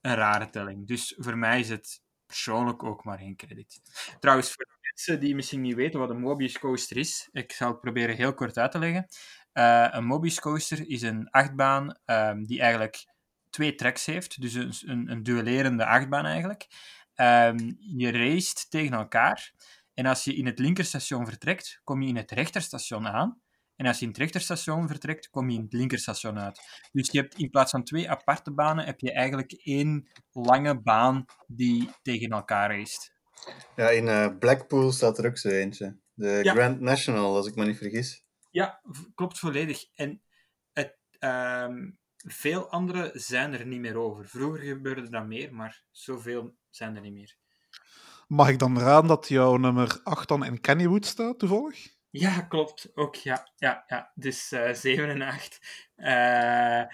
een 0.00 0.14
rare 0.14 0.50
telling. 0.50 0.86
Dus 0.86 1.14
voor 1.18 1.38
mij 1.38 1.60
is 1.60 1.68
het 1.68 2.02
persoonlijk 2.26 2.82
ook 2.82 3.04
maar 3.04 3.18
één 3.18 3.36
credit. 3.36 3.80
Trouwens, 4.20 4.52
voor 4.52 4.66
mensen 4.80 5.20
die 5.20 5.34
misschien 5.34 5.60
niet 5.60 5.74
weten 5.74 6.00
wat 6.00 6.10
een 6.10 6.20
Mobius 6.20 6.58
coaster 6.58 6.96
is, 6.96 7.28
ik 7.32 7.52
zal 7.52 7.68
het 7.68 7.80
proberen 7.80 8.16
heel 8.16 8.34
kort 8.34 8.58
uit 8.58 8.70
te 8.70 8.78
leggen. 8.78 9.06
Uh, 9.52 9.88
een 9.90 10.04
Mobius 10.04 10.40
coaster 10.40 10.88
is 10.88 11.02
een 11.02 11.30
achtbaan 11.30 11.98
um, 12.04 12.46
die 12.46 12.60
eigenlijk 12.60 13.06
twee 13.50 13.74
tracks 13.74 14.06
heeft, 14.06 14.40
dus 14.40 14.54
een, 14.54 14.72
een, 14.90 15.10
een 15.10 15.22
duellerende 15.22 15.86
achtbaan 15.86 16.24
eigenlijk. 16.24 16.66
Um, 17.16 17.76
je 17.78 18.10
raced 18.10 18.70
tegen 18.70 18.92
elkaar 18.92 19.52
en 19.94 20.06
als 20.06 20.24
je 20.24 20.34
in 20.34 20.46
het 20.46 20.58
linkerstation 20.58 21.26
vertrekt, 21.26 21.80
kom 21.84 22.02
je 22.02 22.08
in 22.08 22.16
het 22.16 22.30
rechterstation 22.30 23.08
aan. 23.08 23.42
En 23.76 23.86
als 23.86 23.98
je 23.98 24.02
in 24.02 24.08
het 24.08 24.18
rechterstation 24.18 24.88
vertrekt, 24.88 25.30
kom 25.30 25.50
je 25.50 25.56
in 25.56 25.62
het 25.62 25.72
linkerstation 25.72 26.38
uit. 26.38 26.60
Dus 26.92 27.10
je 27.10 27.20
hebt 27.20 27.34
in 27.34 27.50
plaats 27.50 27.70
van 27.70 27.84
twee 27.84 28.10
aparte 28.10 28.52
banen, 28.52 28.84
heb 28.84 29.00
je 29.00 29.12
eigenlijk 29.12 29.52
één 29.52 30.08
lange 30.32 30.82
baan 30.82 31.24
die 31.46 31.90
tegen 32.02 32.28
elkaar 32.28 32.70
race. 32.70 33.10
Ja, 33.76 33.88
in 33.88 34.06
uh, 34.06 34.38
Blackpool 34.38 34.92
staat 34.92 35.18
er 35.18 35.26
ook 35.26 35.38
zo 35.38 35.48
eentje. 35.48 35.98
De 36.14 36.40
Grand 36.42 36.80
National, 36.80 37.36
als 37.36 37.46
ik 37.46 37.54
me 37.54 37.66
niet 37.66 37.76
vergis. 37.76 38.24
Ja, 38.50 38.80
klopt 39.14 39.38
volledig. 39.38 39.84
En 39.94 40.22
het, 40.72 40.98
uh, 41.20 41.68
veel 42.16 42.70
andere 42.70 43.10
zijn 43.14 43.52
er 43.52 43.66
niet 43.66 43.80
meer 43.80 43.96
over. 43.96 44.28
Vroeger 44.28 44.64
gebeurde 44.64 45.08
dat 45.08 45.26
meer, 45.26 45.54
maar 45.54 45.84
zoveel 45.90 46.56
zijn 46.76 46.96
er 46.96 47.02
niet 47.02 47.12
meer. 47.12 47.36
Mag 48.28 48.48
ik 48.48 48.58
dan 48.58 48.78
raden 48.78 49.08
dat 49.08 49.28
jouw 49.28 49.56
nummer 49.56 50.00
8 50.04 50.28
dan 50.28 50.44
in 50.44 50.60
Kennywood 50.60 51.06
staat, 51.06 51.38
toevallig? 51.38 51.92
Ja, 52.10 52.40
klopt. 52.40 52.90
Ook, 52.94 53.14
ja. 53.14 53.48
ja, 53.56 53.84
ja. 53.86 54.12
Dus 54.14 54.52
uh, 54.52 54.72
7 54.72 55.08
en 55.08 55.22
8. 55.22 55.60
Uh, 55.96 56.06
uh, 56.06 56.86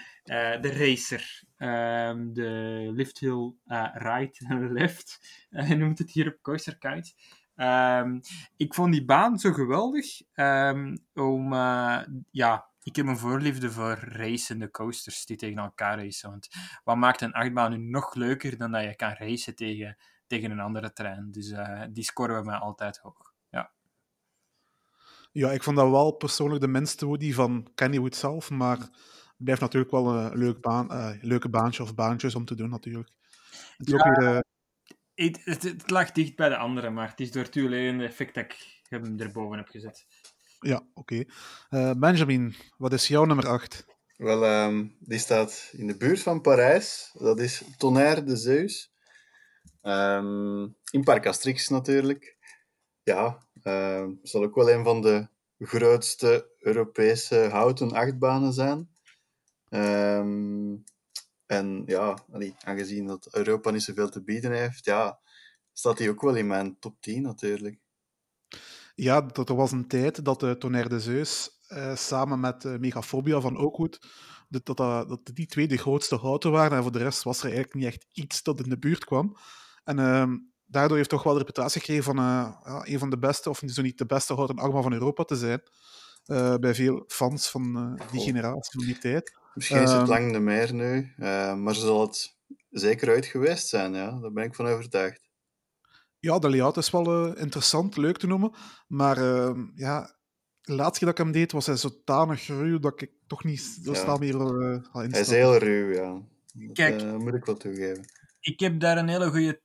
de 0.60 0.72
Racer. 0.72 1.42
Um, 1.58 2.32
de 2.32 2.88
Lift 2.92 3.18
Hill 3.18 3.54
Right 3.92 4.40
en 4.48 4.72
Left. 4.72 5.20
Hij 5.50 5.74
noemt 5.76 5.98
het 5.98 6.10
hier 6.10 6.28
op 6.28 6.42
Coaster 6.42 6.78
Count. 6.78 7.14
Um, 7.56 8.20
ik 8.56 8.74
vond 8.74 8.92
die 8.92 9.04
baan 9.04 9.38
zo 9.38 9.52
geweldig. 9.52 10.20
Um, 10.34 11.06
om, 11.14 11.52
ja, 12.30 12.69
ik 12.90 12.96
heb 12.96 13.06
een 13.06 13.18
voorliefde 13.18 13.70
voor 13.70 13.98
racende 14.08 14.70
coasters 14.70 15.26
die 15.26 15.36
tegen 15.36 15.58
elkaar 15.58 15.98
racen. 15.98 16.30
Want 16.30 16.48
wat 16.84 16.96
maakt 16.96 17.20
een 17.20 17.32
achtbaan 17.32 17.70
nu 17.70 17.78
nog 17.78 18.14
leuker 18.14 18.58
dan 18.58 18.72
dat 18.72 18.82
je 18.82 18.96
kan 18.96 19.12
racen 19.18 19.54
tegen, 19.54 19.96
tegen 20.26 20.50
een 20.50 20.60
andere 20.60 20.92
trein? 20.92 21.30
Dus 21.30 21.50
uh, 21.50 21.82
die 21.90 22.04
scoren 22.04 22.36
we 22.36 22.44
mij 22.44 22.58
altijd 22.58 22.98
hoog. 22.98 23.30
Ja, 25.32 25.52
ik 25.52 25.62
vond 25.62 25.76
dat 25.76 25.90
wel 25.90 26.12
persoonlijk 26.12 26.60
de 26.60 26.68
minste 26.68 27.06
Woody 27.06 27.32
van 27.32 27.70
Kennywood 27.74 28.16
zelf, 28.16 28.50
maar 28.50 28.78
het 28.78 28.90
blijft 29.36 29.60
natuurlijk 29.60 29.92
wel 29.92 30.14
een 30.14 30.38
leuk 30.38 30.60
baan, 30.60 30.92
uh, 30.92 31.10
leuke 31.20 31.48
baantje 31.48 31.82
of 31.82 31.94
baantjes 31.94 32.34
om 32.34 32.44
te 32.44 32.54
doen 32.54 32.70
natuurlijk. 32.70 33.10
Het, 33.76 33.90
ja, 33.90 33.96
weer, 33.96 34.22
uh... 34.22 34.38
het, 35.14 35.44
het, 35.44 35.62
het, 35.62 35.90
lag 35.90 36.12
dicht 36.12 36.36
bij 36.36 36.48
de 36.48 36.56
andere, 36.56 36.90
maar 36.90 37.08
het 37.08 37.20
is 37.20 37.32
door 37.32 37.42
het 37.42 37.56
effect 38.00 38.34
dat 38.34 38.44
ik 38.44 38.80
hem 38.88 39.20
erboven 39.20 39.56
heb 39.56 39.68
gezet. 39.68 40.06
Ja, 40.60 40.86
oké. 40.94 41.24
Uh, 41.70 41.92
Benjamin, 41.92 42.54
wat 42.76 42.92
is 42.92 43.08
jouw 43.08 43.24
nummer 43.24 43.48
8? 43.48 43.86
Wel, 44.16 44.64
um, 44.64 44.96
die 44.98 45.18
staat 45.18 45.70
in 45.72 45.86
de 45.86 45.96
buurt 45.96 46.20
van 46.20 46.40
Parijs. 46.40 47.10
Dat 47.18 47.40
is 47.40 47.62
Tonnerre 47.76 48.24
de 48.24 48.36
Zeus. 48.36 48.92
Um, 49.82 50.76
in 50.90 51.04
Parc 51.04 51.26
Astrix 51.26 51.68
natuurlijk. 51.68 52.36
Ja, 53.02 53.46
uh, 53.62 54.06
zal 54.22 54.42
ook 54.42 54.54
wel 54.54 54.70
een 54.70 54.84
van 54.84 55.02
de 55.02 55.28
grootste 55.58 56.54
Europese 56.58 57.36
houten 57.36 57.92
achtbanen 57.92 58.52
zijn. 58.52 58.88
En 61.46 61.82
ja, 61.86 62.18
aangezien 62.64 63.06
dat 63.06 63.28
Europa 63.34 63.70
niet 63.70 63.82
zoveel 63.82 64.08
te 64.08 64.22
bieden 64.22 64.52
heeft, 64.52 64.84
ja, 64.84 65.20
staat 65.72 65.98
hij 65.98 66.08
ook 66.08 66.20
wel 66.20 66.34
in 66.34 66.46
mijn 66.46 66.78
top 66.78 67.00
10 67.00 67.22
natuurlijk. 67.22 67.78
Ja, 68.94 69.20
dat 69.20 69.48
er 69.48 69.54
was 69.54 69.72
een 69.72 69.88
tijd 69.88 70.24
dat 70.24 70.40
de 70.40 70.58
Tonnerre 70.58 70.88
de 70.88 71.00
Zeus 71.00 71.50
uh, 71.68 71.96
samen 71.96 72.40
met 72.40 72.64
uh, 72.64 72.78
Megafobia 72.78 73.40
van 73.40 73.58
Oakwood, 73.58 73.98
dat, 74.48 74.66
dat, 74.66 74.76
dat, 75.08 75.20
die 75.24 75.46
twee 75.46 75.68
de 75.68 75.76
grootste 75.76 76.16
houten 76.16 76.50
waren. 76.50 76.76
En 76.76 76.82
voor 76.82 76.92
de 76.92 76.98
rest 76.98 77.22
was 77.22 77.38
er 77.38 77.44
eigenlijk 77.44 77.74
niet 77.74 77.86
echt 77.86 78.06
iets 78.12 78.42
dat 78.42 78.60
in 78.60 78.68
de 78.68 78.78
buurt 78.78 79.04
kwam. 79.04 79.36
En 79.84 79.98
uh, 79.98 80.26
daardoor 80.66 80.96
heeft 80.96 81.08
toch 81.08 81.22
wel 81.22 81.32
de 81.32 81.38
reputatie 81.38 81.80
gekregen 81.80 82.04
van 82.04 82.16
ja, 82.16 82.60
een 82.84 82.98
van 82.98 83.10
de 83.10 83.18
beste, 83.18 83.50
of 83.50 83.62
zo 83.66 83.82
niet 83.82 83.98
de 83.98 84.06
beste 84.06 84.34
houten 84.34 84.58
achtbaan 84.58 84.82
van 84.82 84.92
Europa 84.92 85.24
te 85.24 85.36
zijn. 85.36 85.62
Bij 86.60 86.74
veel 86.74 87.04
fans 87.06 87.50
van 87.50 87.96
die 88.10 88.20
generatie, 88.20 88.72
van 88.72 88.84
die 88.84 88.98
tijd. 88.98 89.38
Misschien 89.54 89.82
is 89.82 89.90
het 89.90 90.00
ehm, 90.00 90.08
lang 90.08 90.32
de 90.32 90.40
meer 90.40 90.74
nu, 90.74 91.12
maar 91.56 91.74
zal 91.74 92.00
het 92.00 92.36
zeker 92.70 93.08
uit 93.08 93.26
geweest 93.26 93.68
zijn, 93.68 93.94
ja. 93.94 94.20
daar 94.20 94.32
ben 94.32 94.44
ik 94.44 94.54
van 94.54 94.66
overtuigd. 94.66 95.29
Ja, 96.20 96.38
de 96.38 96.50
layout 96.50 96.76
is 96.76 96.90
wel 96.90 97.36
interessant, 97.36 97.96
leuk 97.96 98.18
te 98.18 98.26
noemen, 98.26 98.52
maar 98.86 99.16
ehm, 99.16 99.66
ja, 99.74 100.16
de 100.60 100.74
laatste 100.74 100.98
keer 100.98 101.08
dat 101.08 101.18
ik 101.18 101.24
hem 101.24 101.32
deed 101.32 101.52
was 101.52 101.66
hij 101.66 101.76
zodanig 101.76 102.46
ruw 102.46 102.78
dat 102.78 103.02
ik 103.02 103.10
toch 103.26 103.44
niet 103.44 103.80
zo 103.84 103.94
snel 103.94 104.18
meer 104.18 104.34
uh, 104.34 104.84
Hij 104.92 105.06
is 105.06 105.30
heel 105.30 105.56
ruw, 105.56 105.92
ja. 105.92 106.22
Dat 106.52 106.72
Kijk, 106.72 107.18
moet 107.18 107.34
ik 107.34 107.44
wel 107.44 107.56
toegeven 107.56 108.04
ik 108.40 108.60
heb 108.60 108.80
daar 108.80 108.98
een 108.98 109.08
hele 109.08 109.30
goede 109.30 109.62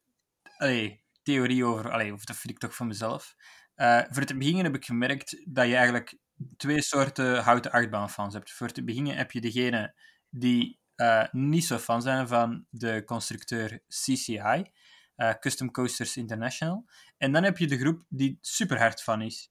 theorie 1.24 1.66
over. 1.66 1.92
Allee, 1.92 2.14
of 2.14 2.26
dat 2.26 2.36
vind 2.36 2.54
ik 2.54 2.60
toch 2.60 2.76
van 2.76 2.88
mezelf. 2.88 3.36
Uh, 3.76 4.02
voor 4.10 4.24
te 4.24 4.38
beginnen 4.38 4.64
heb 4.64 4.76
ik 4.76 4.86
gemerkt 4.86 5.42
dat 5.46 5.68
je 5.68 5.76
eigenlijk 5.76 6.18
twee 6.58 6.82
soorten 6.82 7.44
houten 7.44 7.72
achtbaanfans 7.72 8.34
hebt. 8.34 8.52
Voor 8.52 8.72
te 8.72 8.84
beginnen 8.84 9.16
heb 9.16 9.32
je 9.32 9.42
degene 9.42 9.96
die 10.30 10.80
uh, 10.96 11.26
niet 11.32 11.66
zo 11.66 11.78
fan 11.78 12.02
zijn 12.02 12.28
van 12.28 12.66
de 12.70 13.04
constructeur 13.06 13.80
CCI, 13.88 14.72
uh, 15.18 15.34
Custom 15.40 15.72
Coasters 15.72 16.18
International. 16.18 16.86
En 17.18 17.32
dan 17.32 17.44
heb 17.44 17.58
je 17.58 17.68
de 17.68 17.78
groep 17.78 18.04
die 18.10 18.38
super 18.42 18.80
hard 18.80 19.04
van 19.04 19.22
is. 19.22 19.50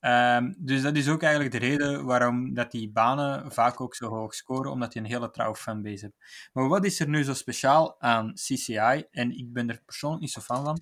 Um, 0.00 0.54
dus 0.58 0.82
dat 0.82 0.96
is 0.96 1.08
ook 1.08 1.22
eigenlijk 1.22 1.52
de 1.52 1.58
reden 1.58 2.04
waarom 2.04 2.54
dat 2.54 2.70
die 2.70 2.90
banen 2.90 3.52
vaak 3.52 3.80
ook 3.80 3.94
zo 3.94 4.08
hoog 4.08 4.34
scoren, 4.34 4.70
omdat 4.70 4.92
je 4.92 4.98
een 4.98 5.06
hele 5.06 5.30
trouwe 5.30 5.56
fanbase 5.56 6.04
hebt. 6.04 6.48
Maar 6.52 6.68
wat 6.68 6.84
is 6.84 7.00
er 7.00 7.08
nu 7.08 7.24
zo 7.24 7.34
speciaal 7.34 8.00
aan 8.00 8.32
CCI? 8.34 9.04
En 9.10 9.38
ik 9.38 9.52
ben 9.52 9.68
er 9.68 9.82
persoonlijk 9.84 10.22
niet 10.22 10.30
zo 10.30 10.40
fan 10.40 10.64
van. 10.64 10.80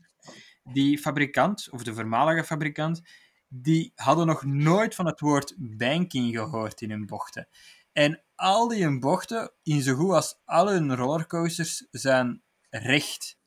Die 0.63 0.99
fabrikant, 0.99 1.69
of 1.71 1.83
de 1.83 1.95
voormalige 1.95 2.45
fabrikant, 2.45 3.03
die 3.49 3.93
hadden 3.95 4.27
nog 4.27 4.45
nooit 4.45 4.95
van 4.95 5.07
het 5.07 5.21
woord 5.21 5.55
banking 5.59 6.37
gehoord 6.37 6.81
in 6.81 6.91
hun 6.91 7.07
bochten. 7.07 7.49
En 7.93 8.23
al 8.35 8.69
die 8.69 8.99
bochten, 8.99 9.53
in 9.63 9.83
zo 9.83 9.95
goed 9.95 10.11
als 10.11 10.41
alle 10.45 10.73
hun 10.73 10.97
rollercoasters, 10.97 11.87
zijn 11.91 12.43
recht. 12.71 13.39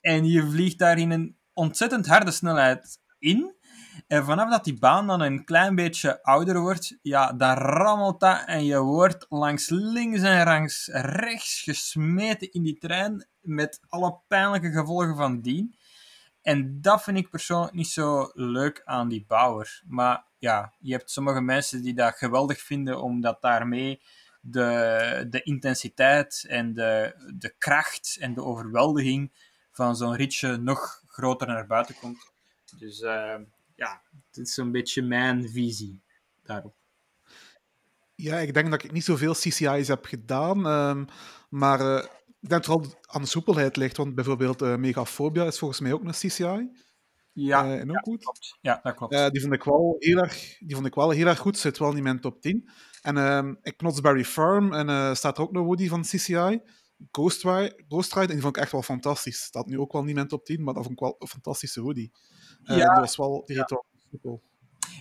En 0.00 0.26
je 0.26 0.50
vliegt 0.50 0.78
daar 0.78 0.98
in 0.98 1.10
een 1.10 1.36
ontzettend 1.52 2.06
harde 2.06 2.30
snelheid 2.30 2.98
in. 3.18 3.54
En 4.06 4.24
vanaf 4.24 4.50
dat 4.50 4.64
die 4.64 4.78
baan 4.78 5.06
dan 5.06 5.20
een 5.20 5.44
klein 5.44 5.74
beetje 5.74 6.22
ouder 6.22 6.60
wordt, 6.60 6.98
ja, 7.02 7.32
dan 7.32 7.56
rammelt 7.56 8.20
dat 8.20 8.42
en 8.46 8.64
je 8.64 8.78
wordt 8.80 9.26
langs 9.28 9.68
links 9.68 10.22
en 10.22 10.44
langs 10.44 10.88
rechts 10.92 11.60
gesmeten 11.62 12.52
in 12.52 12.62
die 12.62 12.78
trein 12.78 13.28
met 13.40 13.80
alle 13.88 14.20
pijnlijke 14.28 14.70
gevolgen 14.70 15.16
van 15.16 15.40
dien. 15.40 15.74
En 16.42 16.80
dat 16.80 17.02
vind 17.02 17.16
ik 17.16 17.30
persoonlijk 17.30 17.74
niet 17.74 17.88
zo 17.88 18.30
leuk 18.34 18.82
aan 18.84 19.08
die 19.08 19.24
bouwer. 19.26 19.82
Maar 19.86 20.24
ja, 20.38 20.74
je 20.78 20.92
hebt 20.92 21.10
sommige 21.10 21.40
mensen 21.40 21.82
die 21.82 21.94
dat 21.94 22.14
geweldig 22.14 22.60
vinden, 22.60 23.02
omdat 23.02 23.42
daarmee 23.42 24.02
de, 24.40 25.26
de 25.30 25.42
intensiteit 25.42 26.44
en 26.48 26.72
de, 26.74 27.14
de 27.34 27.54
kracht 27.58 28.16
en 28.20 28.34
de 28.34 28.44
overweldiging 28.44 29.32
van 29.70 29.96
zo'n 29.96 30.16
ritje 30.16 30.56
nog 30.56 31.02
groter 31.06 31.46
naar 31.46 31.66
buiten 31.66 31.94
komt. 32.00 32.32
Dus 32.78 33.00
uh, 33.00 33.34
ja, 33.74 34.02
dit 34.30 34.46
is 34.46 34.56
een 34.56 34.72
beetje 34.72 35.02
mijn 35.02 35.48
visie 35.48 36.02
daarop. 36.42 36.74
Ja, 38.14 38.38
ik 38.38 38.54
denk 38.54 38.70
dat 38.70 38.84
ik 38.84 38.92
niet 38.92 39.04
zoveel 39.04 39.32
CCI's 39.32 39.88
heb 39.88 40.04
gedaan, 40.04 40.66
um, 40.66 41.06
maar 41.48 41.80
uh, 41.80 42.04
ik 42.40 42.48
denk 42.48 42.64
dat 42.64 42.84
het 42.84 42.96
aan 43.06 43.22
de 43.22 43.28
soepelheid 43.28 43.76
ligt, 43.76 43.96
want 43.96 44.14
bijvoorbeeld 44.14 44.62
uh, 44.62 44.76
Megafobia 44.76 45.44
is 45.44 45.58
volgens 45.58 45.80
mij 45.80 45.92
ook 45.92 46.04
een 46.04 46.10
CCI. 46.10 46.70
Ja, 47.32 47.64
uh, 47.64 47.80
en 47.80 47.88
ook 47.88 47.96
ja, 47.96 48.00
goed. 48.00 48.22
Klopt. 48.22 48.58
Ja, 48.60 48.80
dat 48.82 48.94
klopt. 48.94 49.12
Uh, 49.12 49.28
die, 49.28 49.40
vond 49.40 49.52
ik 49.52 49.64
wel 49.64 49.96
heel 49.98 50.18
erg, 50.18 50.58
die 50.58 50.74
vond 50.74 50.86
ik 50.86 50.94
wel 50.94 51.10
heel 51.10 51.26
erg 51.26 51.38
goed, 51.38 51.58
zit 51.58 51.78
wel 51.78 51.96
in 51.96 52.02
mijn 52.02 52.20
top 52.20 52.40
10. 52.40 52.70
En 53.02 53.16
uh, 53.16 53.72
Knotsberry 53.76 54.24
Farm, 54.24 54.72
en 54.72 55.16
staat 55.16 55.36
er 55.36 55.42
ook 55.42 55.52
nog 55.52 55.64
Woody 55.64 55.88
van 55.88 56.02
CCI. 56.02 56.60
Ghost 57.10 57.42
Ride, 57.42 57.82
Ghost 57.88 58.14
Ride, 58.14 58.26
en 58.26 58.32
die 58.32 58.40
vond 58.40 58.56
ik 58.56 58.62
echt 58.62 58.72
wel 58.72 58.82
fantastisch. 58.82 59.42
Staat 59.42 59.66
nu 59.66 59.78
ook 59.78 59.92
wel 59.92 60.00
niet 60.00 60.10
in 60.10 60.16
mijn 60.16 60.28
top 60.28 60.44
10, 60.44 60.62
maar 60.62 60.74
dat 60.74 60.82
vond 60.82 60.94
ik 60.94 61.02
wel 61.04 61.16
een 61.18 61.28
fantastische 61.28 61.82
Woody. 61.82 62.10
ja. 62.62 62.76
Dat 62.76 62.98
was 62.98 63.16
wel, 63.16 63.42
die 63.46 63.56
ja. 63.56 63.64
wel 63.66 63.84
soepel. 64.10 64.42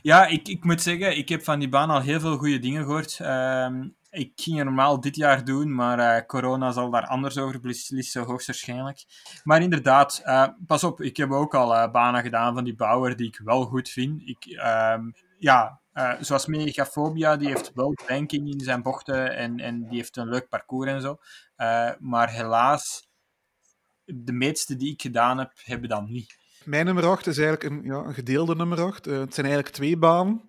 Ja, 0.01 0.25
ik, 0.25 0.47
ik 0.47 0.63
moet 0.63 0.81
zeggen, 0.81 1.17
ik 1.17 1.29
heb 1.29 1.43
van 1.43 1.59
die 1.59 1.69
baan 1.69 1.89
al 1.89 2.01
heel 2.01 2.19
veel 2.19 2.37
goede 2.37 2.59
dingen 2.59 2.83
gehoord. 2.83 3.19
Uh, 3.21 3.69
ik 4.09 4.31
ging 4.35 4.55
het 4.55 4.65
normaal 4.65 4.99
dit 4.99 5.15
jaar 5.15 5.45
doen, 5.45 5.75
maar 5.75 5.99
uh, 5.99 6.25
corona 6.25 6.71
zal 6.71 6.89
daar 6.89 7.07
anders 7.07 7.37
over 7.37 7.59
beslissen, 7.59 8.23
hoogstwaarschijnlijk. 8.23 9.05
Maar 9.43 9.61
inderdaad, 9.61 10.21
uh, 10.25 10.47
pas 10.67 10.83
op, 10.83 11.01
ik 11.01 11.17
heb 11.17 11.31
ook 11.31 11.55
al 11.55 11.73
uh, 11.73 11.91
banen 11.91 12.21
gedaan 12.21 12.53
van 12.53 12.63
die 12.63 12.75
bouwer 12.75 13.15
die 13.15 13.27
ik 13.27 13.41
wel 13.43 13.65
goed 13.65 13.89
vind. 13.89 14.21
Ik, 14.25 14.45
ehm, 14.45 15.09
ja, 15.93 16.23
zoals 16.23 16.45
Megafobia, 16.45 17.37
die 17.37 17.47
heeft 17.47 17.71
wel 17.73 17.93
banking 18.07 18.49
in 18.49 18.59
zijn 18.59 18.81
bochten 18.81 19.35
en, 19.35 19.59
en 19.59 19.87
die 19.87 19.97
heeft 19.97 20.17
een 20.17 20.29
leuk 20.29 20.49
parcours 20.49 20.89
en 20.89 21.01
zo. 21.01 21.17
maar 21.99 22.31
helaas, 22.31 23.09
de 24.05 24.33
meeste 24.33 24.75
die 24.75 24.91
ik 24.91 25.01
gedaan 25.01 25.37
heb, 25.37 25.51
hebben 25.63 25.89
dat 25.89 26.07
niet. 26.07 26.37
Mijn 26.63 26.85
nummer 26.85 27.05
8 27.05 27.27
is 27.27 27.37
eigenlijk 27.37 27.73
een, 27.73 27.83
ja, 27.83 27.95
een 27.95 28.13
gedeelde 28.13 28.55
nummer 28.55 28.81
8. 28.81 29.05
het 29.05 29.33
zijn 29.33 29.45
eigenlijk 29.45 29.75
twee 29.75 29.97
banen. 29.97 30.43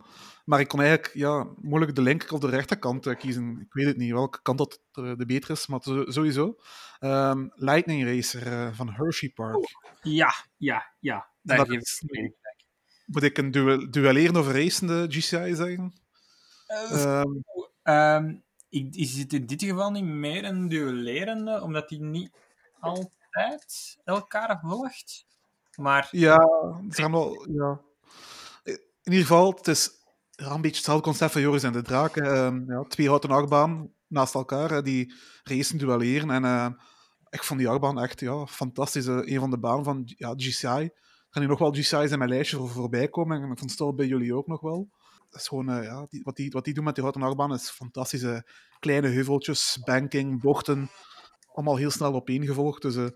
Maar 0.45 0.61
ik 0.61 0.69
kon 0.69 0.81
eigenlijk 0.81 1.15
ja, 1.15 1.47
moeilijk 1.61 1.95
de 1.95 2.03
linker 2.03 2.33
of 2.33 2.41
de 2.41 2.49
rechterkant 2.49 3.07
uh, 3.07 3.17
kiezen. 3.17 3.61
Ik 3.61 3.73
weet 3.73 3.87
het 3.87 3.97
niet 3.97 4.13
welke 4.13 4.43
kant 4.43 4.59
dat 4.59 4.81
de, 4.93 5.17
de 5.17 5.27
beter 5.27 5.51
is, 5.51 5.67
maar 5.67 5.81
sowieso. 5.83 6.57
Um, 7.01 7.53
Lightning 7.55 8.05
Racer 8.05 8.47
uh, 8.47 8.73
van 8.73 8.91
Hershey 8.91 9.31
Park. 9.31 9.57
Oh, 9.57 9.63
ja, 10.03 10.35
ja, 10.57 10.95
ja. 11.01 11.29
Daar 11.43 11.57
dat 11.57 11.69
geef 11.69 12.01
ik 12.01 12.35
Moet 13.11 13.23
ik 13.23 13.39
een 13.39 13.51
duel, 13.51 13.91
duelleren 13.91 14.37
of 14.37 14.53
racende 14.53 15.07
GCI 15.09 15.55
zeggen? 15.55 15.93
Uh, 16.69 17.21
um, 17.21 17.43
um, 17.83 18.43
ik, 18.69 18.95
is 18.95 19.19
het 19.19 19.33
in 19.33 19.47
dit 19.47 19.63
geval 19.63 19.91
niet 19.91 20.05
meer 20.05 20.45
een 20.45 20.69
duellerende, 20.69 21.63
omdat 21.63 21.89
die 21.89 22.01
niet 22.01 22.31
altijd 22.81 23.99
elkaar 24.05 24.61
volgt? 24.63 25.27
Maar... 25.77 26.09
Ja, 26.11 26.37
het 26.85 26.95
zijn 26.95 27.13
wel... 27.13 27.47
Ja. 27.51 27.81
In 29.03 29.13
ieder 29.13 29.27
geval, 29.27 29.53
het 29.53 29.69
is 29.69 29.91
ja, 30.31 30.51
een 30.51 30.61
beetje 30.61 30.77
hetzelfde 30.77 31.05
concept 31.05 31.33
van 31.33 31.41
Joris 31.41 31.63
en 31.63 31.73
de 31.73 31.83
Draak. 31.83 32.17
Uh, 32.17 32.51
ja, 32.67 32.85
twee 32.89 33.09
houten 33.09 33.31
achtbaan 33.31 33.93
naast 34.07 34.35
elkaar, 34.35 34.83
die 34.83 35.15
racen 35.43 35.79
duelleren. 35.79 36.31
En 36.31 36.45
uh, 36.45 36.67
ik 37.31 37.45
vond 37.45 37.61
die 37.61 37.69
achtbaan 37.69 38.01
echt 38.01 38.21
ja, 38.21 38.47
fantastisch. 38.47 39.07
een 39.07 39.41
van 39.41 39.51
de 39.51 39.59
banen 39.59 39.85
van 39.85 40.03
ja, 40.05 40.35
GCI. 40.37 40.91
Gaan 41.31 41.43
hier 41.43 41.51
nog 41.51 41.59
wel 41.59 41.73
GCI's 41.73 42.11
in 42.11 42.19
mijn 42.19 42.31
lijstje 42.31 42.57
voor, 42.57 42.69
voorbij 42.69 43.09
komen. 43.09 43.43
En 43.43 43.51
ik 43.51 43.59
het 43.59 43.97
bij 43.97 44.07
jullie 44.07 44.35
ook 44.35 44.47
nog 44.47 44.61
wel. 44.61 44.89
Dat 45.31 45.41
is 45.41 45.49
gewoon, 45.49 45.71
uh, 45.71 45.85
ja, 45.85 46.07
die, 46.09 46.23
wat, 46.23 46.37
die, 46.37 46.51
wat 46.51 46.65
die 46.65 46.75
doen 46.75 46.85
met 46.85 46.95
die 46.95 47.03
houten 47.03 47.23
achtbaan 47.23 47.53
is 47.53 47.71
fantastische 47.71 48.47
kleine 48.79 49.09
heuveltjes, 49.09 49.79
banking, 49.85 50.41
bochten. 50.41 50.91
Allemaal 51.53 51.77
heel 51.77 51.91
snel 51.91 52.15
opeengevolgd. 52.15 52.83
Dus 52.83 52.95
dat 52.95 53.13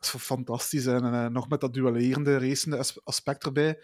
is 0.00 0.08
fantastisch. 0.08 0.86
En 0.86 1.32
nog 1.32 1.48
met 1.48 1.60
dat 1.60 1.74
duellerende, 1.74 2.38
racende 2.38 2.84
aspect 3.04 3.44
erbij 3.44 3.78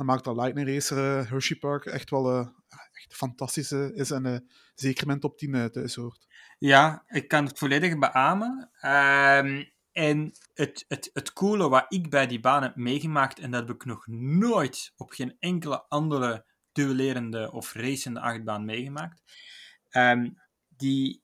dan 0.00 0.08
maakt 0.08 0.24
dat 0.24 0.36
Lightning 0.36 0.68
Racer 0.68 1.18
uh, 1.18 1.30
Hershey 1.30 1.56
Park 1.56 1.84
echt 1.84 2.10
wel 2.10 2.32
uh, 2.32 2.46
echt 2.92 3.14
fantastisch 3.14 3.72
is 3.72 4.10
en 4.10 4.26
uh, 4.26 4.36
zeker 4.74 5.06
mijn 5.06 5.20
top 5.20 5.38
10 5.38 5.70
thuis 5.70 5.94
hoort. 5.94 6.26
Ja, 6.58 7.04
ik 7.06 7.28
kan 7.28 7.44
het 7.44 7.58
volledig 7.58 7.98
beamen. 7.98 8.70
Um, 8.82 9.70
en 9.92 10.32
het, 10.54 10.84
het, 10.88 11.10
het 11.12 11.32
coole 11.32 11.68
wat 11.68 11.84
ik 11.88 12.10
bij 12.10 12.26
die 12.26 12.40
baan 12.40 12.62
heb 12.62 12.76
meegemaakt, 12.76 13.38
en 13.38 13.50
dat 13.50 13.66
heb 13.66 13.76
ik 13.76 13.84
nog 13.84 14.06
nooit 14.06 14.92
op 14.96 15.10
geen 15.10 15.36
enkele 15.38 15.84
andere 15.88 16.44
duellerende 16.72 17.52
of 17.52 17.72
racende 17.72 18.20
achtbaan 18.20 18.64
meegemaakt, 18.64 19.22
um, 19.90 20.38
die, 20.68 21.22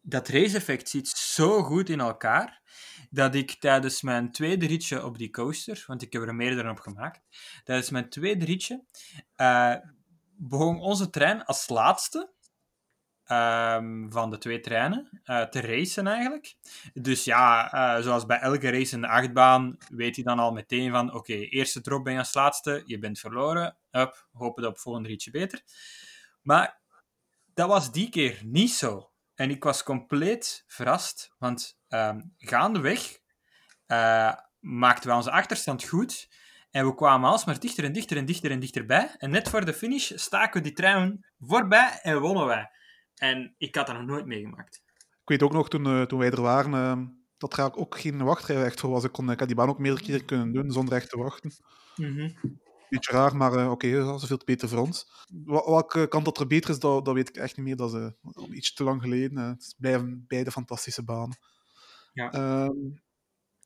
dat 0.00 0.28
race-effect 0.28 0.88
zit 0.88 1.08
zo 1.08 1.62
goed 1.62 1.88
in 1.88 2.00
elkaar 2.00 2.62
dat 3.10 3.34
ik 3.34 3.50
tijdens 3.60 4.02
mijn 4.02 4.32
tweede 4.32 4.66
ritje 4.66 5.04
op 5.04 5.18
die 5.18 5.30
coaster, 5.30 5.84
want 5.86 6.02
ik 6.02 6.12
heb 6.12 6.22
er 6.22 6.34
meerdere 6.34 6.70
op 6.70 6.80
gemaakt, 6.80 7.20
tijdens 7.64 7.90
mijn 7.90 8.08
tweede 8.08 8.44
ritje 8.44 8.84
uh, 9.36 9.74
begon 10.36 10.80
onze 10.80 11.10
trein 11.10 11.44
als 11.44 11.68
laatste 11.68 12.34
um, 13.30 14.12
van 14.12 14.30
de 14.30 14.38
twee 14.38 14.60
treinen 14.60 15.22
uh, 15.24 15.42
te 15.42 15.60
racen 15.60 16.06
eigenlijk. 16.06 16.54
Dus 16.92 17.24
ja, 17.24 17.74
uh, 17.74 18.02
zoals 18.02 18.26
bij 18.26 18.38
elke 18.38 18.70
race 18.70 18.94
in 18.94 19.00
de 19.00 19.08
achtbaan 19.08 19.76
weet 19.88 20.16
hij 20.16 20.24
dan 20.24 20.38
al 20.38 20.52
meteen 20.52 20.90
van 20.90 21.14
oké, 21.14 21.32
eerste 21.32 21.80
drop 21.80 22.04
ben 22.04 22.12
je 22.12 22.18
als 22.18 22.34
laatste, 22.34 22.82
je 22.86 22.98
bent 22.98 23.18
verloren, 23.18 23.76
up, 23.90 24.26
hopen 24.32 24.62
dat 24.62 24.72
op 24.72 24.78
volgende 24.78 25.08
ritje 25.08 25.30
beter. 25.30 25.62
Maar 26.42 26.80
dat 27.54 27.68
was 27.68 27.92
die 27.92 28.08
keer 28.08 28.40
niet 28.44 28.72
zo. 28.72 29.10
En 29.34 29.50
ik 29.50 29.64
was 29.64 29.82
compleet 29.82 30.64
verrast, 30.66 31.34
want 31.38 31.78
um, 31.88 32.34
gaandeweg 32.38 33.18
uh, 33.86 34.32
maakten 34.60 35.10
we 35.10 35.16
onze 35.16 35.30
achterstand 35.30 35.84
goed. 35.84 36.28
En 36.70 36.86
we 36.86 36.94
kwamen 36.94 37.30
alsmaar 37.30 37.60
dichter 37.60 37.84
en 37.84 37.92
dichter 37.92 38.16
en 38.16 38.24
dichter 38.24 38.50
en 38.50 38.60
dichterbij. 38.60 39.14
En 39.18 39.30
net 39.30 39.48
voor 39.48 39.64
de 39.64 39.74
finish 39.74 40.12
staken 40.14 40.60
we 40.60 40.66
die 40.66 40.76
trein 40.76 41.26
voorbij 41.38 41.98
en 42.02 42.20
wonnen 42.20 42.46
wij. 42.46 42.70
En 43.16 43.54
ik 43.58 43.74
had 43.74 43.86
dat 43.86 43.96
nog 43.96 44.06
nooit 44.06 44.26
meegemaakt. 44.26 44.82
Ik 44.96 45.28
weet 45.28 45.42
ook 45.42 45.52
nog, 45.52 45.68
toen, 45.68 45.86
uh, 45.86 46.02
toen 46.02 46.18
wij 46.18 46.30
er 46.30 46.40
waren, 46.40 46.72
uh, 46.72 47.06
dat 47.38 47.56
er 47.56 47.76
ook 47.76 47.98
geen 47.98 48.24
wachtrij 48.24 48.64
echt 48.64 48.80
voor 48.80 48.90
was. 48.90 49.04
Ik, 49.04 49.12
kon, 49.12 49.30
ik 49.30 49.38
had 49.38 49.48
die 49.48 49.56
baan 49.56 49.68
ook 49.68 49.78
meerdere 49.78 50.04
keren 50.04 50.24
kunnen 50.24 50.52
doen 50.52 50.70
zonder 50.70 50.94
echt 50.94 51.10
te 51.10 51.18
wachten. 51.18 51.52
Mm 51.96 52.16
-hmm. 52.16 52.34
Beetje 52.88 53.12
raar, 53.12 53.36
maar 53.36 53.52
uh, 53.52 53.70
oké, 53.70 53.86
okay, 53.86 53.90
dat 53.92 54.22
is 54.22 54.28
veel 54.28 54.40
beter 54.44 54.68
voor 54.68 54.78
ons. 54.78 55.10
Welke 55.44 56.08
kant 56.08 56.24
dat 56.24 56.40
er 56.40 56.46
beter 56.46 56.70
is, 56.70 56.78
dat, 56.78 57.04
dat 57.04 57.14
weet 57.14 57.28
ik 57.28 57.36
echt 57.36 57.56
niet 57.56 57.66
meer. 57.66 57.76
Dat 57.76 57.94
is 57.94 58.12
al 58.32 58.52
iets 58.52 58.74
te 58.74 58.84
lang 58.84 59.02
geleden. 59.02 59.36
het 59.36 59.74
blijven 59.78 60.24
beide 60.28 60.50
fantastische 60.50 61.04
banen. 61.04 61.36
Ja. 62.12 62.64
Um, 62.64 63.02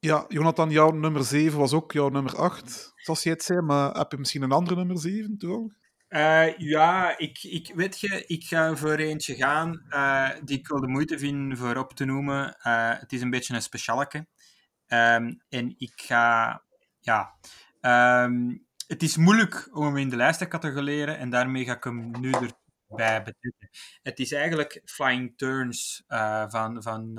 ja, 0.00 0.24
Jonathan, 0.28 0.70
jouw 0.70 0.90
nummer 0.90 1.24
7 1.24 1.58
was 1.58 1.72
ook 1.72 1.92
jouw 1.92 2.08
nummer 2.08 2.36
8, 2.36 2.92
zoals 2.96 3.22
je 3.22 3.30
het 3.30 3.42
zei. 3.42 3.60
Maar 3.60 3.96
heb 3.96 4.12
je 4.12 4.18
misschien 4.18 4.42
een 4.42 4.52
andere 4.52 4.76
nummer 4.76 4.98
7 4.98 5.38
toevallig? 5.38 5.72
Uh, 6.10 6.58
ja, 6.58 7.18
ik, 7.18 7.42
ik 7.42 7.72
weet 7.74 8.00
je, 8.00 8.26
ik 8.26 8.44
ga 8.44 8.76
voor 8.76 8.94
eentje 8.94 9.34
gaan 9.34 9.82
uh, 9.88 10.30
die 10.44 10.58
ik 10.58 10.68
wel 10.68 10.80
de 10.80 10.88
moeite 10.88 11.18
vind 11.18 11.58
voor 11.58 11.76
op 11.76 11.92
te 11.92 12.04
noemen. 12.04 12.56
Uh, 12.66 12.98
het 12.98 13.12
is 13.12 13.20
een 13.20 13.30
beetje 13.30 13.54
een 13.54 13.62
specialeke. 13.62 14.26
Ehm, 14.86 15.34
en 15.48 15.74
ik 15.78 15.92
ga, 15.96 16.62
ja, 17.00 17.34
ehm, 17.80 18.56
het 18.86 19.02
is 19.02 19.16
moeilijk 19.16 19.68
om 19.72 19.84
hem 19.84 19.96
in 19.96 20.08
de 20.08 20.16
lijst 20.16 20.38
te 20.38 20.48
categoreren 20.48 21.18
en 21.18 21.30
daarmee 21.30 21.64
ga 21.64 21.76
ik 21.76 21.84
hem 21.84 22.20
nu 22.20 22.32
erbij 22.32 23.22
betrekken. 23.22 23.70
Het 24.02 24.18
is 24.18 24.32
eigenlijk 24.32 24.82
Flying 24.84 25.36
Turns 25.36 26.04
van, 26.48 26.82
van 26.82 27.14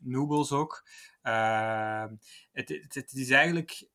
Nobles 0.00 0.52
ook. 0.52 0.88
Uh, 1.22 2.04
het, 2.52 2.68
het, 2.68 2.94
het, 2.94 3.12
is 3.12 3.30
eigenlijk 3.30 3.88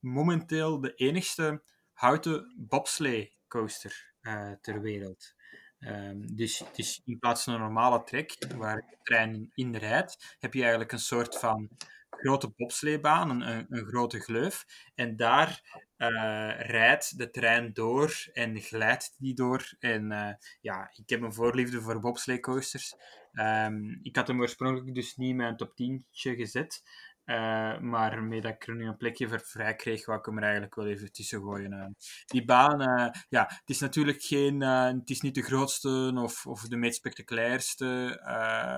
momenteel 0.00 0.80
de 0.80 0.94
enigste 0.94 1.62
houten 2.04 2.54
bobslee 2.56 3.32
coaster 3.48 4.12
uh, 4.22 4.52
ter 4.60 4.80
wereld. 4.80 5.34
Um, 5.78 6.36
dus, 6.36 6.62
dus 6.72 7.00
in 7.04 7.18
plaats 7.18 7.44
van 7.44 7.54
een 7.54 7.60
normale 7.60 8.02
trek, 8.04 8.36
waar 8.56 8.76
de 8.76 8.96
trein 9.02 9.50
in 9.54 9.76
rijdt, 9.76 10.36
heb 10.38 10.54
je 10.54 10.60
eigenlijk 10.60 10.92
een 10.92 10.98
soort 10.98 11.38
van 11.38 11.70
grote 12.10 12.52
bobsleebaan, 12.56 13.30
een, 13.30 13.66
een, 13.68 13.86
grote 13.86 14.20
gleuf. 14.20 14.64
En 14.94 15.16
daar 15.16 15.62
uh, 15.98 16.60
rijdt 16.60 17.18
de 17.18 17.30
trein 17.30 17.72
door 17.72 18.26
en 18.32 18.60
glijdt 18.60 19.14
die 19.18 19.34
door. 19.34 19.72
En 19.78 20.10
uh, 20.10 20.32
ja, 20.60 20.90
ik 20.94 21.08
heb 21.08 21.20
een 21.20 21.34
voorliefde 21.34 21.80
voor 21.80 22.00
bobsleecoasters. 22.00 22.94
Um, 23.32 24.00
ik 24.02 24.16
had 24.16 24.28
hem 24.28 24.40
oorspronkelijk 24.40 24.94
dus 24.94 25.16
niet 25.16 25.30
in 25.30 25.36
mijn 25.36 25.56
top 25.56 25.74
10 25.76 26.06
gezet. 26.10 26.82
Uh, 27.24 27.78
maar 27.78 28.22
mee 28.22 28.40
dat 28.40 28.52
ik 28.52 28.66
er 28.66 28.74
nu 28.74 28.86
een 28.86 28.96
plekje 28.96 29.28
voor 29.28 29.40
vrij 29.40 29.74
kreeg, 29.74 30.06
wou 30.06 30.18
ik 30.18 30.24
hem 30.24 30.36
er 30.36 30.42
eigenlijk 30.42 30.74
wel 30.74 30.86
even 30.86 31.12
tussen 31.12 31.40
gooien. 31.40 31.72
Uh. 31.72 31.86
Die 32.26 32.44
baan, 32.44 32.82
uh, 32.82 33.08
ja, 33.28 33.42
het 33.42 33.70
is 33.70 33.80
natuurlijk 33.80 34.22
geen, 34.22 34.60
het 34.60 35.10
is 35.10 35.20
niet 35.20 35.34
de 35.34 35.42
grootste 35.42 36.12
of, 36.14 36.46
of 36.46 36.60
de 36.62 36.76
meest 36.76 36.96
spectaculairste 36.96 38.20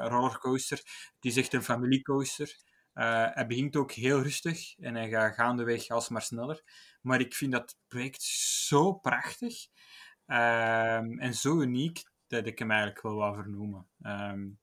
rollercoaster. 0.09 0.79
Het 1.15 1.25
is 1.25 1.37
echt 1.37 1.53
een 1.53 1.63
familiecoaster. 1.63 2.57
hij 3.33 3.47
begint 3.47 3.77
ook 3.77 3.93
heel 3.93 4.23
rustig 4.23 4.79
en 4.79 4.95
hij 4.95 5.09
gaat 5.09 5.35
gaandeweg 5.35 5.89
alsmaar 5.89 6.23
sneller. 6.23 6.63
Maar 7.01 7.21
ik 7.21 7.35
vind 7.35 7.53
dat 7.53 7.77
project 7.89 8.23
zo 8.23 8.93
prachtig 8.93 9.55
ehm, 10.27 11.19
en 11.19 11.35
zo 11.35 11.61
uniek 11.61 12.03
dat 12.27 12.47
ik 12.47 12.59
hem 12.59 12.71
eigenlijk 12.71 13.03
wel 13.03 13.15
wou 13.15 13.35
vernoemen. 13.35 13.87
Um, 14.03 14.59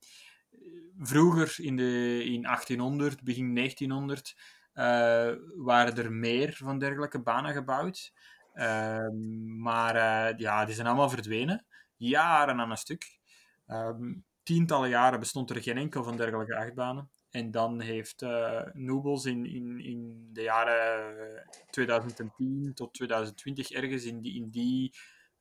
vroeger 0.97 1.55
in, 1.65 1.75
de, 1.75 2.23
in 2.25 2.41
1800, 2.41 3.23
begin 3.23 3.55
1900, 3.55 4.35
uh, 4.73 5.29
eh, 5.29 5.37
waren 5.55 5.97
er 5.97 6.11
meer 6.11 6.53
van 6.53 6.79
dergelijke 6.79 7.21
banen 7.21 7.53
gebouwd. 7.53 8.11
Uh, 8.53 9.09
maar 9.57 9.95
uh, 9.95 10.37
ja, 10.37 10.65
die 10.65 10.75
zijn 10.75 10.87
allemaal 10.87 11.09
verdwenen. 11.09 11.65
Jaren 11.97 12.59
aan 12.59 12.71
een 12.71 12.77
stuk. 12.77 13.19
Um, 13.67 14.25
tientallen 14.43 14.89
jaren 14.89 15.19
bestond 15.19 15.49
er 15.49 15.61
geen 15.61 15.77
enkel 15.77 16.03
van 16.03 16.17
dergelijke 16.17 16.55
achtbanen. 16.55 17.09
En 17.29 17.51
dan 17.51 17.81
heeft 17.81 18.21
uh, 18.21 18.61
Nobles 18.73 19.25
in, 19.25 19.45
in, 19.45 19.79
in 19.79 20.29
de 20.31 20.41
jaren 20.41 21.47
2010 21.69 22.71
tot 22.73 22.93
2020 22.93 23.71
ergens 23.71 24.03
in 24.03 24.21
die, 24.21 24.35
in 24.35 24.49
die 24.49 24.95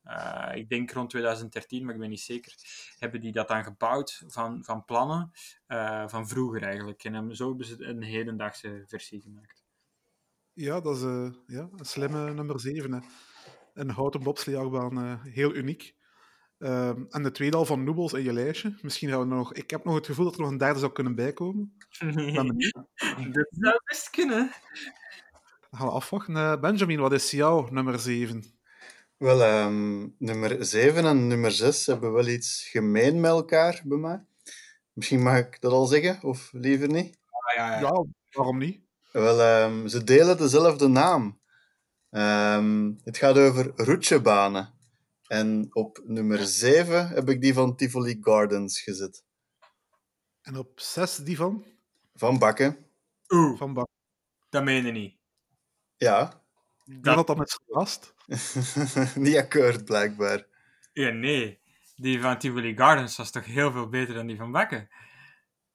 uh, 0.05 0.51
ik 0.55 0.69
denk 0.69 0.91
rond 0.91 1.11
2013, 1.11 1.85
maar 1.85 1.95
ik 1.95 2.01
ben 2.01 2.11
niet 2.11 2.21
zeker, 2.21 2.55
hebben 2.99 3.21
die 3.21 3.33
dat 3.33 3.49
dan 3.49 3.65
gebouwd 3.65 4.23
van, 4.27 4.65
van 4.65 4.85
plannen 4.85 5.31
uh, 5.69 6.09
van 6.09 6.29
vroeger 6.29 6.63
eigenlijk. 6.63 7.05
En 7.05 7.37
zo 7.37 7.49
hebben 7.49 7.67
ze 7.67 7.85
een 7.85 8.03
hedendaagse 8.03 8.83
versie 8.87 9.21
gemaakt. 9.21 9.65
Ja, 10.53 10.81
dat 10.81 10.97
is 10.97 11.03
uh, 11.03 11.33
ja, 11.47 11.69
een 11.77 11.85
slimme 11.85 12.33
nummer 12.35 12.61
7. 12.61 12.93
Hè. 12.93 13.01
Een 13.75 13.91
houten 13.91 14.23
bobsleeachtbaan, 14.23 15.21
heel 15.23 15.55
uniek. 15.55 15.95
Ehm, 16.63 17.05
en 17.09 17.23
de 17.23 17.31
tweede 17.31 17.57
al 17.57 17.65
van 17.65 17.85
Noebels 17.85 18.13
in 18.13 18.23
je 18.23 18.33
lijstje. 18.33 18.75
Misschien 18.83 19.09
gaan 19.09 19.21
we 19.21 19.27
nog... 19.27 19.55
Ik 19.55 19.71
heb 19.71 19.85
nog 19.85 19.95
het 19.95 20.07
gevoel 20.07 20.25
dat 20.25 20.35
er 20.35 20.41
nog 20.41 20.51
een 20.51 20.59
derde 20.59 20.79
zou 20.79 20.93
kunnen 20.93 21.15
bijkomen. 21.15 21.77
dat 23.33 23.47
zou 23.51 23.81
best 23.85 24.11
kunnen. 24.11 24.51
Dan 25.61 25.81
gaan 25.81 25.87
we 25.87 25.93
afwachten. 25.93 26.61
Benjamin, 26.61 27.01
wat 27.01 27.13
is 27.13 27.31
jouw 27.31 27.69
nummer 27.71 27.99
7? 27.99 28.62
Wel, 29.23 29.43
ehm, 29.43 30.09
nummer 30.19 30.65
7 30.65 31.05
en 31.05 31.27
nummer 31.27 31.53
6 31.53 31.87
hebben 31.87 32.13
wel 32.13 32.27
iets 32.27 32.69
gemeen 32.69 33.21
met 33.21 33.31
elkaar 33.31 33.83
bij 33.85 33.99
mij. 33.99 34.25
Misschien 34.93 35.23
mag 35.23 35.39
ik 35.39 35.61
dat 35.61 35.73
al 35.73 35.87
zeggen, 35.87 36.23
of 36.23 36.53
liever 36.53 36.89
niet? 36.89 37.19
Ah, 37.31 37.57
ja, 37.57 37.73
ja. 37.73 37.81
ja 37.81 38.05
waarom 38.31 38.59
niet? 38.59 38.81
Wel, 39.13 39.65
um, 39.65 39.89
ze 39.89 40.05
delen 40.05 40.37
dezelfde 40.37 40.89
naam. 40.89 41.41
Um, 42.11 43.01
het 43.05 43.17
gaat 43.17 43.39
over 43.39 43.73
roetjebanen. 43.77 44.75
En 45.27 45.69
op 45.73 46.01
nummer 46.05 46.47
7 46.47 47.09
heb 47.09 47.29
ik 47.29 47.41
die 47.41 47.55
van 47.55 47.77
Tivoli 47.77 48.19
Gardens 48.21 48.81
gezet. 48.81 49.25
En 50.43 50.57
op 50.57 50.81
6 50.81 51.17
die 51.17 51.37
van? 51.37 51.65
Van 52.15 52.39
Bakken. 52.39 52.87
Oeh, 53.29 53.59
van 53.59 53.75
Bakken. 53.75 53.95
Dat 54.49 54.65
meen 54.65 54.87
je 54.87 54.93
niet. 54.93 55.17
Ja. 55.97 56.43
Dat 56.85 57.15
had 57.15 57.27
dan 57.27 57.39
met 57.39 57.59
verrast. 57.65 58.15
niet 59.15 59.37
akkoord, 59.37 59.85
blijkbaar. 59.85 60.47
Ja, 60.93 61.11
nee. 61.11 61.61
Die 61.97 62.21
van 62.21 62.39
Tivoli 62.39 62.77
Gardens 62.77 63.17
was 63.17 63.31
toch 63.31 63.45
heel 63.45 63.73
veel 63.73 63.89
beter 63.89 64.15
dan 64.15 64.27
die 64.27 64.37
van 64.37 64.53
Bakken? 64.53 64.89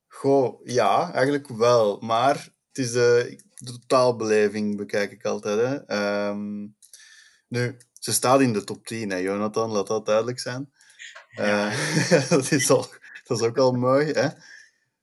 Goh, 0.08 0.62
ja, 0.64 1.14
eigenlijk 1.14 1.48
wel. 1.48 2.00
Maar 2.00 2.36
het 2.68 2.78
is 2.78 2.92
de, 2.92 3.40
de 3.56 3.72
totaalbeleving, 3.72 4.78
bekijk 4.78 5.12
ik 5.12 5.26
altijd. 5.26 5.60
Hè. 5.60 6.28
Um, 6.30 6.76
nu, 7.48 7.78
ze 7.94 8.14
staat 8.14 8.42
in 8.42 8.54
de 8.54 8.64
top 8.64 8.86
10, 8.86 9.10
hè, 9.10 9.18
Jonathan, 9.18 9.70
laat 9.70 9.88
dat 9.88 10.06
duidelijk 10.06 10.40
zijn. 10.40 10.72
Ja. 11.30 11.72
Uh, 11.72 12.30
dat, 12.30 12.52
is 12.52 12.70
al, 12.70 12.88
dat 13.24 13.40
is 13.40 13.48
ook 13.48 13.58
al 13.58 13.72
mooi. 13.72 14.12
Hè. 14.12 14.28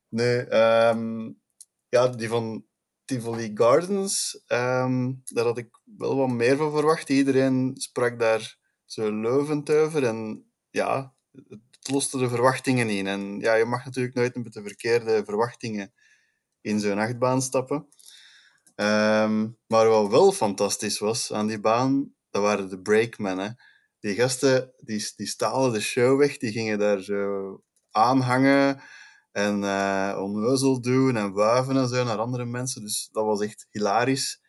Nu, 0.08 0.38
um, 0.38 1.40
ja, 1.88 2.08
die 2.08 2.28
van 2.28 2.64
Tivoli 3.04 3.50
Gardens, 3.54 4.42
um, 4.48 5.22
daar 5.24 5.44
had 5.44 5.58
ik 5.58 5.80
wel 5.96 6.16
wat 6.16 6.28
meer 6.28 6.56
van 6.56 6.70
verwacht. 6.70 7.08
Iedereen 7.08 7.70
sprak 7.74 8.18
daar 8.18 8.58
zo 8.84 9.12
lovend 9.12 9.70
over. 9.70 10.04
En 10.04 10.50
ja, 10.70 11.14
het 11.70 11.90
loste 11.90 12.18
de 12.18 12.28
verwachtingen 12.28 12.88
in. 12.88 13.06
En 13.06 13.40
ja, 13.40 13.54
je 13.54 13.64
mag 13.64 13.84
natuurlijk 13.84 14.14
nooit 14.14 14.34
met 14.34 14.52
de 14.52 14.62
verkeerde 14.62 15.24
verwachtingen 15.24 15.92
in 16.60 16.80
zo'n 16.80 16.98
achtbaan 16.98 17.42
stappen. 17.42 17.88
Um, 18.76 19.58
maar 19.66 19.88
wat 19.88 20.10
wel 20.10 20.32
fantastisch 20.32 20.98
was 20.98 21.32
aan 21.32 21.46
die 21.46 21.60
baan, 21.60 22.14
dat 22.30 22.42
waren 22.42 22.68
de 22.68 22.80
breakmen. 22.80 23.56
Die 24.00 24.14
gasten, 24.14 24.72
die, 24.76 25.12
die 25.16 25.26
stalen 25.26 25.72
de 25.72 25.80
show 25.80 26.18
weg. 26.18 26.36
Die 26.36 26.52
gingen 26.52 26.78
daar 26.78 27.00
zo 27.00 27.62
aanhangen 27.90 28.82
en 29.34 29.62
uh, 29.62 30.16
onnozel 30.18 30.80
doen 30.80 31.16
en 31.16 31.32
wuiven 31.32 31.76
en 31.76 31.88
zo 31.88 32.04
naar 32.04 32.18
andere 32.18 32.44
mensen. 32.44 32.82
Dus 32.82 33.08
dat 33.12 33.24
was 33.24 33.40
echt 33.40 33.66
hilarisch. 33.70 34.42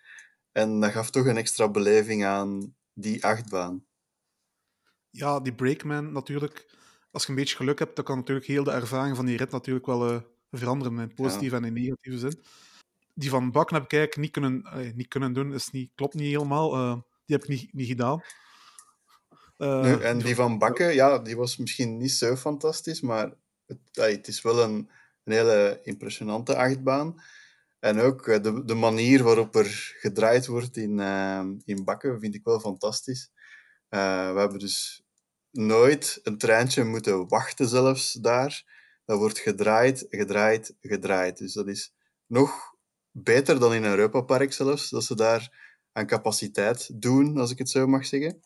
En 0.51 0.79
dat 0.79 0.91
gaf 0.91 1.09
toch 1.09 1.25
een 1.25 1.38
extra 1.38 1.69
beleving 1.69 2.25
aan 2.25 2.75
die 2.93 3.25
achtbaan. 3.25 3.86
Ja, 5.09 5.39
die 5.39 5.53
Breakman 5.53 6.11
natuurlijk. 6.11 6.77
Als 7.11 7.23
je 7.23 7.29
een 7.29 7.36
beetje 7.36 7.55
geluk 7.55 7.79
hebt, 7.79 7.95
dan 7.95 8.05
kan 8.05 8.17
natuurlijk 8.17 8.45
heel 8.45 8.63
de 8.63 8.71
ervaring 8.71 9.15
van 9.15 9.25
die 9.25 9.38
rit 9.38 9.51
natuurlijk 9.51 9.86
wel 9.86 10.11
uh, 10.11 10.21
veranderen 10.51 10.99
in 10.99 11.13
positieve 11.13 11.55
en 11.55 11.63
in 11.63 11.73
negatieve 11.73 12.19
zin. 12.19 12.43
Die 13.13 13.29
van 13.29 13.51
Bak 13.51 13.69
heb 13.69 13.83
ik 13.83 13.93
eigenlijk 13.93 14.21
niet 14.21 14.31
kunnen, 14.31 14.86
uh, 14.86 14.93
niet 14.93 15.07
kunnen 15.07 15.33
doen, 15.33 15.53
is 15.53 15.71
niet, 15.71 15.91
klopt 15.95 16.13
niet 16.13 16.31
helemaal. 16.31 16.75
Uh, 16.75 16.93
die 17.25 17.36
heb 17.36 17.43
ik 17.43 17.49
niet, 17.49 17.73
niet 17.73 17.88
gedaan. 17.88 18.21
Nu, 19.57 20.01
en 20.01 20.19
die 20.19 20.36
van 20.36 20.57
Bakken, 20.57 20.93
ja, 20.93 21.19
die 21.19 21.38
was 21.38 21.57
misschien 21.57 21.97
niet 21.97 22.11
zo 22.11 22.36
fantastisch, 22.36 23.01
maar 23.01 23.33
het, 23.91 24.28
is 24.28 24.41
wel 24.41 24.63
een, 24.63 24.89
hele 25.24 25.80
impressionante 25.84 26.55
achtbaan. 26.55 27.22
En 27.80 27.99
ook 27.99 28.28
eh, 28.28 28.41
de, 28.41 28.66
de 28.66 28.74
manier 28.74 29.24
waarop 29.24 29.55
er 29.55 29.95
gedraaid 29.99 30.45
wordt 30.45 30.78
in, 30.78 30.97
uh, 30.99 31.45
in 31.66 31.84
bakken 31.84 32.20
vind 32.20 32.36
ik 32.36 32.43
wel 32.43 32.59
fantastisch. 32.59 33.32
Uh, 33.89 34.34
we 34.34 34.39
hebben 34.39 34.59
dus 34.59 35.03
nooit 35.51 36.20
een 36.24 36.38
treintje 36.38 36.84
moeten 36.84 37.28
wachten 37.28 37.68
zelfs 37.68 38.13
daar. 38.13 38.63
Dat 39.05 39.18
wordt 39.18 39.39
gedraaid, 39.39 40.05
gedraaid, 40.09 40.76
gedraaid. 40.82 41.38
Dus 41.38 41.53
dat 41.53 41.68
is 41.68 41.93
nog 42.26 42.76
beter 43.11 43.59
dan 43.59 43.74
in 43.74 43.84
een 43.84 43.89
Europa 43.89 44.22
Park 44.22 44.53
zelfs, 44.53 44.89
dat 44.89 45.03
ze 45.03 45.16
daar 45.16 45.74
aan 45.91 46.07
capaciteit 46.07 47.01
doen, 47.01 47.38
als 47.38 47.51
ik 47.51 47.57
het 47.57 47.70
zo 47.70 47.88
mag 47.88 48.05
zeggen. 48.05 48.41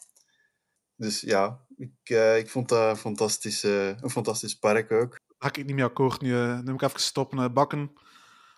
Dus 0.96 1.22
ja, 1.22 1.66
ik, 1.80 2.10
uh, 2.10 2.38
ik 2.38 2.50
vond 2.50 2.70
dat 2.70 3.00
fantastisch, 3.00 3.64
een 3.64 4.10
fantastisch 4.10 4.56
park 4.56 4.92
ook. 4.92 5.20
Ga 5.38 5.48
ik 5.48 5.66
niet 5.66 5.76
meer 5.76 5.86
akkoord 5.86 6.22
nu. 6.22 6.32
nu 6.32 6.72
moet 6.72 6.82
ik 6.82 6.88
even 6.88 7.00
stoppen. 7.00 7.54
bakken 7.54 7.92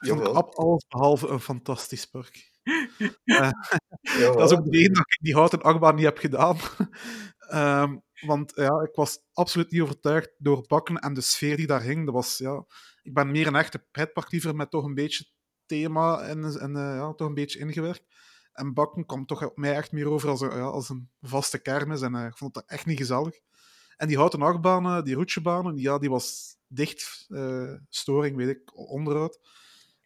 Vond 0.02 0.20
ik 0.20 0.54
alles 0.54 0.86
behalve 0.88 1.28
een 1.28 1.40
fantastisch 1.40 2.06
park. 2.06 2.50
uh, 3.26 3.52
dat 4.04 4.52
is 4.52 4.58
ook 4.58 4.64
de 4.64 4.78
reden 4.78 4.94
dat 4.94 5.12
ik 5.12 5.18
die 5.22 5.34
houten 5.34 5.62
achtbaan 5.62 5.96
niet 5.96 6.06
heb 6.06 6.18
gedaan. 6.18 6.58
um, 7.54 8.04
want 8.30 8.52
ja, 8.56 8.82
ik 8.82 8.96
was 8.96 9.20
absoluut 9.34 9.72
niet 9.72 9.82
overtuigd 9.82 10.32
door 10.38 10.66
bakken 10.68 10.96
en 10.96 11.14
de 11.14 11.22
sfeer 11.22 11.58
die 11.58 11.68
daar 11.68 11.82
hing. 11.82 12.06
Dat 12.06 12.14
was, 12.14 12.38
ja, 12.38 12.66
ik 13.02 13.14
ben 13.14 13.32
meer 13.32 13.48
een 13.48 13.56
echte 13.56 13.86
pretpark 13.92 14.54
met 14.54 14.72
toch 14.72 14.86
een 14.86 14.94
beetje 14.94 15.26
thema 15.66 16.22
en, 16.22 16.44
en 16.60 16.72
uh, 16.72 16.96
ja, 16.96 17.14
toch 17.14 17.28
een 17.28 17.34
beetje 17.34 17.60
ingewerkt. 17.60 18.04
En 18.54 18.74
bakken 18.74 19.06
kwam 19.06 19.26
toch 19.26 19.46
op 19.46 19.58
mij 19.58 19.76
echt 19.76 19.92
meer 19.92 20.08
over 20.10 20.30
als 20.30 20.42
als 20.42 20.90
een 20.90 21.10
vaste 21.22 21.62
kermis. 21.62 22.02
En 22.02 22.14
uh, 22.14 22.26
ik 22.26 22.38
vond 22.38 22.54
dat 22.54 22.64
echt 22.66 22.86
niet 22.86 22.98
gezellig. 22.98 23.40
En 23.98 24.08
die 24.08 24.18
houten 24.18 24.42
achtbanen, 24.42 25.04
die 25.04 25.16
roetjebanen, 25.16 25.78
ja, 25.78 25.98
die 25.98 26.10
was 26.10 26.56
dicht. 26.68 27.28
storing, 27.90 28.36
weet 28.36 28.50
ik, 28.50 28.72
onderhoud. 28.74 29.40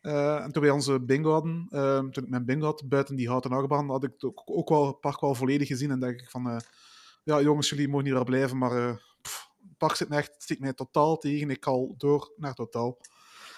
en 0.01 0.51
toen 0.51 0.61
wij 0.61 0.71
onze 0.71 0.99
bingo 0.99 1.31
hadden, 1.31 1.67
toen 2.11 2.23
ik 2.23 2.29
mijn 2.29 2.45
bingo 2.45 2.65
had 2.65 2.83
buiten 2.89 3.15
die 3.15 3.29
houten 3.29 3.51
achtbaan, 3.51 3.89
had 3.89 4.03
ik 4.03 4.11
het 4.11 4.23
ook, 4.23 4.41
ook 4.45 4.69
wel 4.69 4.99
het 5.01 5.19
wel 5.19 5.35
volledig 5.35 5.67
gezien. 5.67 5.91
En 5.91 5.99
denk 5.99 6.21
ik 6.21 6.29
van, 6.29 6.61
ja 7.23 7.41
jongens, 7.41 7.69
jullie 7.69 7.87
mogen 7.87 8.05
hier 8.05 8.13
wel 8.13 8.23
blijven, 8.23 8.57
maar 8.57 9.01
pff, 9.21 9.49
het 9.67 9.77
park 9.77 9.95
zit 9.95 10.09
echt, 10.09 10.35
zit 10.37 10.59
mij 10.59 10.73
totaal 10.73 11.17
tegen. 11.17 11.49
Ik 11.49 11.63
haal 11.63 11.93
door 11.97 12.33
naar 12.37 12.53
totaal. 12.53 12.97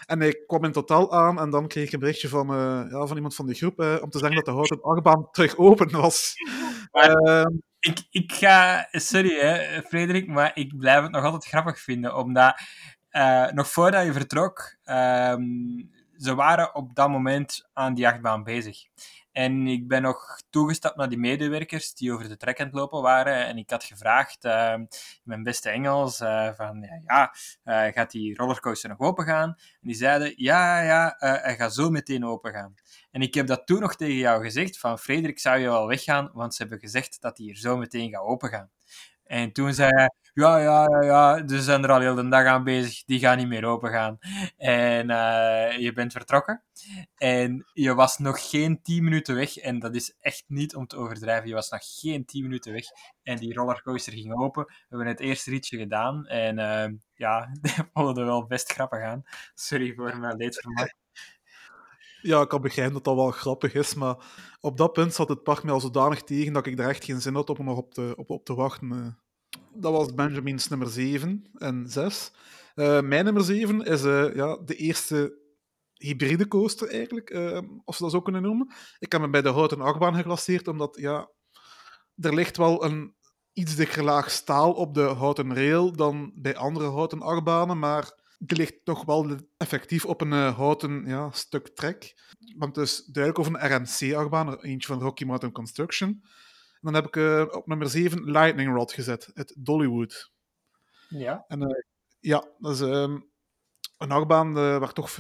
En 0.08 0.22
ik 0.22 0.43
kwam 0.47 0.64
in 0.64 0.72
totaal 0.72 1.14
aan 1.14 1.39
en 1.39 1.49
dan 1.49 1.68
kreeg 1.68 1.86
ik 1.86 1.93
een 1.93 1.99
berichtje 1.99 2.28
van, 2.28 2.51
uh, 2.51 2.91
ja, 2.91 3.05
van 3.05 3.16
iemand 3.16 3.36
van 3.36 3.45
de 3.45 3.53
groep 3.53 3.80
uh, 3.80 3.95
om 4.01 4.10
te 4.10 4.18
zeggen 4.18 4.36
dat 4.36 4.45
de 4.45 4.51
houten 4.51 4.82
achtbaan 4.82 5.32
terug 5.32 5.58
open 5.58 5.91
was. 5.91 6.34
Uh, 6.91 7.45
ik, 7.80 8.08
ik 8.10 8.32
ga, 8.32 8.88
sorry 8.91 9.39
hè, 9.39 9.82
Frederik, 9.82 10.28
maar 10.28 10.51
ik 10.53 10.78
blijf 10.78 11.01
het 11.01 11.12
nog 11.12 11.24
altijd 11.24 11.45
grappig 11.45 11.80
vinden, 11.80 12.16
omdat 12.16 12.60
eh, 13.10 13.51
nog 13.51 13.68
voordat 13.68 14.05
je 14.05 14.14
vertrok, 14.14 14.76
ehm, 14.84 15.43
ze 16.18 16.36
waren 16.36 16.76
op 16.76 16.95
dat 16.95 17.10
moment 17.10 17.70
aan 17.74 17.93
die 17.93 18.08
achtbaan 18.08 18.43
bezig. 18.43 18.78
En 19.38 19.67
ik 19.67 19.88
ben 19.88 20.01
nog 20.01 20.41
toegestapt 20.49 20.95
naar 20.95 21.09
die 21.09 21.17
medewerkers 21.17 21.93
die 21.93 22.13
over 22.13 22.29
de 22.29 22.38
trek 22.38 22.59
aan 22.59 22.65
het 22.65 22.75
lopen 22.75 23.01
waren. 23.01 23.45
En 23.45 23.57
ik 23.57 23.69
had 23.69 23.83
gevraagd, 23.83 24.45
uh, 24.45 24.73
in 24.77 24.88
mijn 25.23 25.43
beste 25.43 25.69
Engels, 25.69 26.21
uh, 26.21 26.49
van 26.53 26.81
ja, 26.81 27.01
ja 27.05 27.33
uh, 27.88 27.93
gaat 27.93 28.11
die 28.11 28.35
rollercoaster 28.35 28.89
nog 28.89 28.99
open 28.99 29.25
gaan? 29.25 29.49
En 29.49 29.88
die 29.88 29.95
zeiden, 29.95 30.33
ja, 30.35 30.81
ja, 30.81 31.15
hij 31.17 31.55
gaat 31.55 31.73
zo 31.73 31.89
meteen 31.89 32.25
open 32.25 32.51
gaan. 32.51 32.73
En 33.11 33.21
ik 33.21 33.33
heb 33.33 33.47
dat 33.47 33.67
toen 33.67 33.79
nog 33.79 33.95
tegen 33.95 34.15
jou 34.15 34.43
gezegd, 34.43 34.79
van 34.79 34.99
Frederik, 34.99 35.39
zou 35.39 35.59
je 35.59 35.67
wel 35.67 35.88
weggaan? 35.88 36.29
Want 36.33 36.55
ze 36.55 36.61
hebben 36.61 36.79
gezegd 36.79 37.21
dat 37.21 37.38
hij 37.38 37.45
hier 37.45 37.57
zo 37.57 37.77
meteen 37.77 38.09
gaat 38.09 38.23
open 38.23 38.49
gaan. 38.49 38.71
En 39.23 39.51
toen 39.51 39.73
zei 39.73 39.91
hij, 39.95 40.11
ja, 40.38 40.57
ja, 40.57 40.88
ja, 40.89 41.01
ja, 41.01 41.41
dus 41.41 41.65
zijn 41.65 41.83
er 41.83 41.91
al 41.91 41.99
heel 41.99 42.15
de 42.15 42.29
dag 42.29 42.45
aan 42.45 42.63
bezig, 42.63 43.03
die 43.05 43.19
gaan 43.19 43.38
niet 43.38 43.47
meer 43.47 43.65
open 43.65 43.89
gaan. 43.91 44.17
En 44.57 45.09
uh, 45.09 45.77
je 45.77 45.91
bent 45.93 46.11
vertrokken. 46.11 46.63
En 47.15 47.65
je 47.73 47.93
was 47.93 48.17
nog 48.17 48.49
geen 48.49 48.81
10 48.81 49.03
minuten 49.03 49.35
weg. 49.35 49.57
En 49.57 49.79
dat 49.79 49.95
is 49.95 50.15
echt 50.19 50.43
niet 50.47 50.75
om 50.75 50.88
te 50.88 50.97
overdrijven. 50.97 51.47
Je 51.47 51.53
was 51.53 51.69
nog 51.69 51.81
geen 51.99 52.25
10 52.25 52.43
minuten 52.43 52.73
weg. 52.73 52.85
En 53.23 53.38
die 53.38 53.53
rollercoaster 53.53 54.13
ging 54.13 54.39
open. 54.39 54.65
We 54.65 54.85
hebben 54.88 55.07
het 55.07 55.19
eerste 55.19 55.49
ritje 55.49 55.77
gedaan. 55.77 56.25
En 56.25 56.57
uh, 56.57 56.99
ja, 57.13 57.49
dat 57.61 57.88
voelde 57.93 58.23
wel 58.23 58.45
best 58.45 58.71
grappig 58.71 59.01
aan. 59.01 59.23
Sorry 59.53 59.93
voor 59.93 60.17
mijn 60.17 60.38
leedvermaak. 60.38 60.95
Ja, 62.21 62.41
ik 62.41 62.47
kan 62.47 62.61
begrijpen 62.61 62.93
dat 62.93 63.03
dat 63.03 63.15
wel 63.15 63.31
grappig 63.31 63.73
is, 63.73 63.93
maar 63.93 64.15
op 64.59 64.77
dat 64.77 64.93
punt 64.93 65.13
zat 65.13 65.29
het 65.29 65.43
park 65.43 65.63
mij 65.63 65.73
al 65.73 65.79
zodanig 65.79 66.23
tegen 66.23 66.53
dat 66.53 66.65
ik 66.65 66.79
er 66.79 66.89
echt 66.89 67.03
geen 67.03 67.21
zin 67.21 67.35
had 67.35 67.49
om 67.49 67.65
nog 67.65 67.77
op 67.77 67.93
te, 67.93 68.13
op, 68.15 68.29
op 68.29 68.45
te 68.45 68.55
wachten. 68.55 69.19
Dat 69.80 69.91
was 69.91 70.13
Benjamin's 70.13 70.67
nummer 70.67 70.89
7 70.89 71.49
en 71.53 71.86
6. 71.88 72.32
Uh, 72.75 72.97
eh, 72.97 73.03
mijn 73.03 73.25
nummer 73.25 73.43
7 73.43 73.82
is 73.82 74.03
uh, 74.03 74.36
ja, 74.36 74.57
de 74.65 74.75
eerste 74.75 75.38
hybride 75.93 76.47
coaster 76.47 76.89
eigenlijk, 76.89 77.30
uh, 77.30 77.59
of 77.86 77.95
ze 77.95 78.03
dat 78.03 78.11
zo 78.11 78.21
kunnen 78.21 78.41
noemen. 78.41 78.71
Ik 78.99 79.11
heb 79.11 79.21
hem 79.21 79.32
bij 79.32 79.41
de 79.41 79.49
houten 79.49 79.82
achtbaan 79.82 80.15
geclasseerd, 80.15 80.67
omdat 80.67 80.97
ja, 80.99 81.30
er 82.15 82.34
ligt 82.34 82.57
wel 82.57 82.84
een 82.84 83.15
iets 83.53 83.75
dikker 83.75 84.03
laag 84.03 84.32
staal 84.32 84.73
op 84.73 84.93
de 84.93 85.01
houten 85.01 85.55
rail 85.55 85.91
dan 85.91 86.32
bij 86.36 86.55
andere 86.55 86.89
houten 86.89 87.21
achtbanen, 87.21 87.80
maar 87.80 88.11
die 88.39 88.57
ligt 88.57 88.75
toch 88.84 89.05
wel 89.05 89.36
effectief 89.57 90.05
op 90.05 90.21
een 90.21 90.32
houten 90.32 91.03
ja, 91.05 91.32
stuk 91.32 91.67
trek. 91.67 92.15
Want 92.57 92.75
het 92.75 92.86
is 92.86 93.05
duidelijk 93.05 93.47
over 93.47 93.63
een 93.63 93.75
RMC-achtbaan, 93.75 94.59
eentje 94.59 94.88
van 94.88 95.01
Rocky 95.01 95.23
Mountain 95.23 95.53
Construction 95.53 96.23
dan 96.88 96.95
heb 96.95 97.07
ik 97.07 97.15
uh, 97.15 97.45
op 97.49 97.67
nummer 97.67 97.89
7 97.89 98.23
Lightning 98.31 98.75
Rod 98.75 98.93
gezet, 98.93 99.29
het 99.33 99.55
Dollywood. 99.57 100.31
Ja. 101.09 101.45
En 101.47 101.61
uh, 101.61 101.83
ja, 102.19 102.47
dat 102.57 102.73
is 102.73 102.79
um, 102.79 103.29
een 103.97 104.11
achtbaan 104.11 104.47
uh, 104.47 104.77
waar 104.77 104.93
toch, 104.93 105.17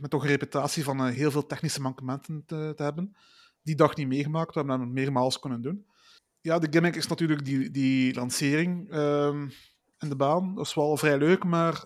met 0.00 0.10
toch 0.10 0.22
een 0.22 0.28
reputatie 0.28 0.84
van 0.84 1.06
heel 1.06 1.30
veel 1.30 1.46
technische 1.46 1.80
mankementen 1.80 2.42
te, 2.46 2.72
te, 2.76 2.82
hebben. 2.82 3.16
Die 3.62 3.74
dag 3.74 3.96
niet 3.96 4.06
meegemaakt, 4.06 4.54
we 4.54 4.60
hebben 4.60 4.78
dat 4.78 4.88
meermaals 4.88 5.38
kunnen 5.38 5.62
doen. 5.62 5.86
Ja, 6.40 6.58
de 6.58 6.66
gimmick 6.70 6.96
is 6.96 7.06
natuurlijk 7.06 7.44
die, 7.44 7.70
die 7.70 8.14
lancering 8.14 8.94
um, 8.94 9.50
in 9.98 10.08
de 10.08 10.16
baan. 10.16 10.54
Dat 10.54 10.66
is 10.66 10.74
wel 10.74 10.96
vrij 10.96 11.18
leuk, 11.18 11.44
maar 11.44 11.84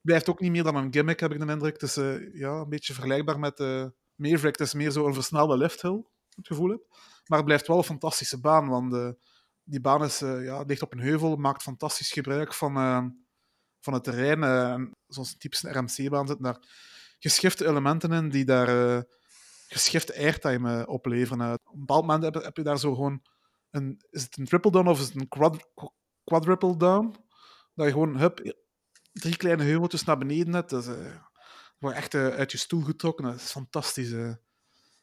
blijft 0.00 0.28
ook 0.28 0.40
niet 0.40 0.50
meer 0.50 0.62
dan 0.62 0.76
een 0.76 0.92
gimmick, 0.92 1.20
heb 1.20 1.32
ik 1.32 1.40
de 1.40 1.52
indruk. 1.52 1.80
Het 1.80 1.82
is 1.82 1.94
ja, 2.32 2.50
een 2.50 2.68
beetje 2.68 2.92
vergelijkbaar 2.92 3.38
met 3.38 3.60
uh, 3.60 3.86
Maverick. 4.14 4.58
Het 4.58 4.66
is 4.66 4.74
meer 4.74 4.90
zo 4.90 5.06
een 5.06 5.14
versnelde 5.14 5.56
lifthill, 5.56 6.04
het 6.34 6.46
gevoel 6.46 6.70
heb. 6.70 6.80
Maar 7.26 7.38
het 7.38 7.46
blijft 7.46 7.66
wel 7.66 7.76
een 7.76 7.84
fantastische 7.84 8.40
baan, 8.40 8.68
want 8.68 8.92
uh, 8.92 9.10
die 9.62 9.80
baan 9.80 10.04
is, 10.04 10.22
uh, 10.22 10.44
ja, 10.44 10.60
ligt 10.60 10.82
op 10.82 10.92
een 10.92 11.00
heuvel, 11.00 11.36
maakt 11.36 11.62
fantastisch 11.62 12.12
gebruik 12.12 12.54
van, 12.54 12.76
uh, 12.76 13.04
van 13.80 13.92
het 13.92 14.04
terrein. 14.04 14.40
Zoals 15.06 15.32
een 15.32 15.38
typische 15.38 15.70
RMC-baan 15.70 16.26
zitten 16.26 16.44
daar 16.44 16.58
geschifte 17.18 17.66
elementen 17.66 18.12
in 18.12 18.28
die 18.28 18.44
daar 18.44 19.04
geschifte 19.68 20.16
airtime 20.16 20.86
opleveren. 20.86 21.52
op 21.52 21.72
een 21.72 21.78
bepaald 21.78 22.06
moment 22.06 22.34
heb, 22.34 22.56
je 22.56 22.62
daar 22.62 22.78
zo 22.78 22.94
gewoon 22.94 23.22
een, 23.70 24.00
is 24.10 24.22
het 24.22 24.38
een 24.38 24.46
triple 24.46 24.70
down 24.70 24.88
of 24.88 25.00
is 25.00 25.06
het 25.06 25.16
een 25.16 25.28
quad, 25.28 25.70
quadruple 26.24 26.76
down? 26.76 27.14
Dat 27.74 27.86
je 27.86 27.92
gewoon 27.92 28.16
hup, 28.16 28.56
drie 29.12 29.36
kleine 29.36 29.62
heuveltjes 29.62 30.04
naar 30.04 30.18
beneden 30.18 30.54
hebt. 30.54 30.70
Dat 30.70 30.86
is, 30.86 30.94
echt 31.80 32.14
uit 32.14 32.52
je 32.52 32.58
stoel 32.58 32.82
getrokken. 32.82 33.24
Dat 33.24 33.34
is 33.34 33.50
fantastisch. 33.50 34.12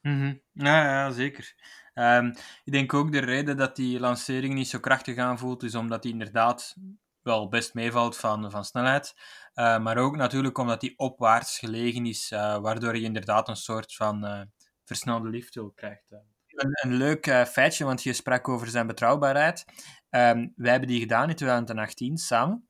-hmm. 0.03 0.41
ja, 0.51 0.83
ja, 0.83 1.11
zeker. 1.11 1.55
Um, 1.93 2.33
ik 2.63 2.71
denk 2.71 2.93
ook 2.93 3.11
de 3.11 3.19
reden 3.19 3.57
dat 3.57 3.75
die 3.75 3.99
lancering 3.99 4.53
niet 4.53 4.67
zo 4.67 4.79
krachtig 4.79 5.17
aanvoelt, 5.17 5.63
is 5.63 5.75
omdat 5.75 6.01
die 6.01 6.11
inderdaad 6.11 6.75
wel 7.21 7.47
best 7.47 7.73
meevalt 7.73 8.17
van, 8.17 8.51
van 8.51 8.65
snelheid. 8.65 9.13
Uh, 9.55 9.79
maar 9.79 9.97
ook 9.97 10.15
natuurlijk 10.15 10.57
omdat 10.57 10.81
die 10.81 10.97
opwaarts 10.97 11.59
gelegen 11.59 12.05
is, 12.05 12.31
uh, 12.31 12.57
waardoor 12.57 12.97
je 12.97 13.03
inderdaad 13.03 13.47
een 13.47 13.55
soort 13.55 13.95
van 13.95 14.25
uh, 14.25 14.41
versnelde 14.85 15.29
lifthill 15.29 15.71
krijgt. 15.75 16.03
Een, 16.47 16.69
een 16.81 16.93
leuk 16.93 17.47
feitje, 17.47 17.85
want 17.85 18.03
je 18.03 18.13
sprak 18.13 18.47
over 18.47 18.67
zijn 18.67 18.87
betrouwbaarheid. 18.87 19.65
Um, 20.09 20.53
wij 20.55 20.71
hebben 20.71 20.89
die 20.89 20.99
gedaan 20.99 21.29
in 21.29 21.35
2018 21.35 22.17
samen. 22.17 22.67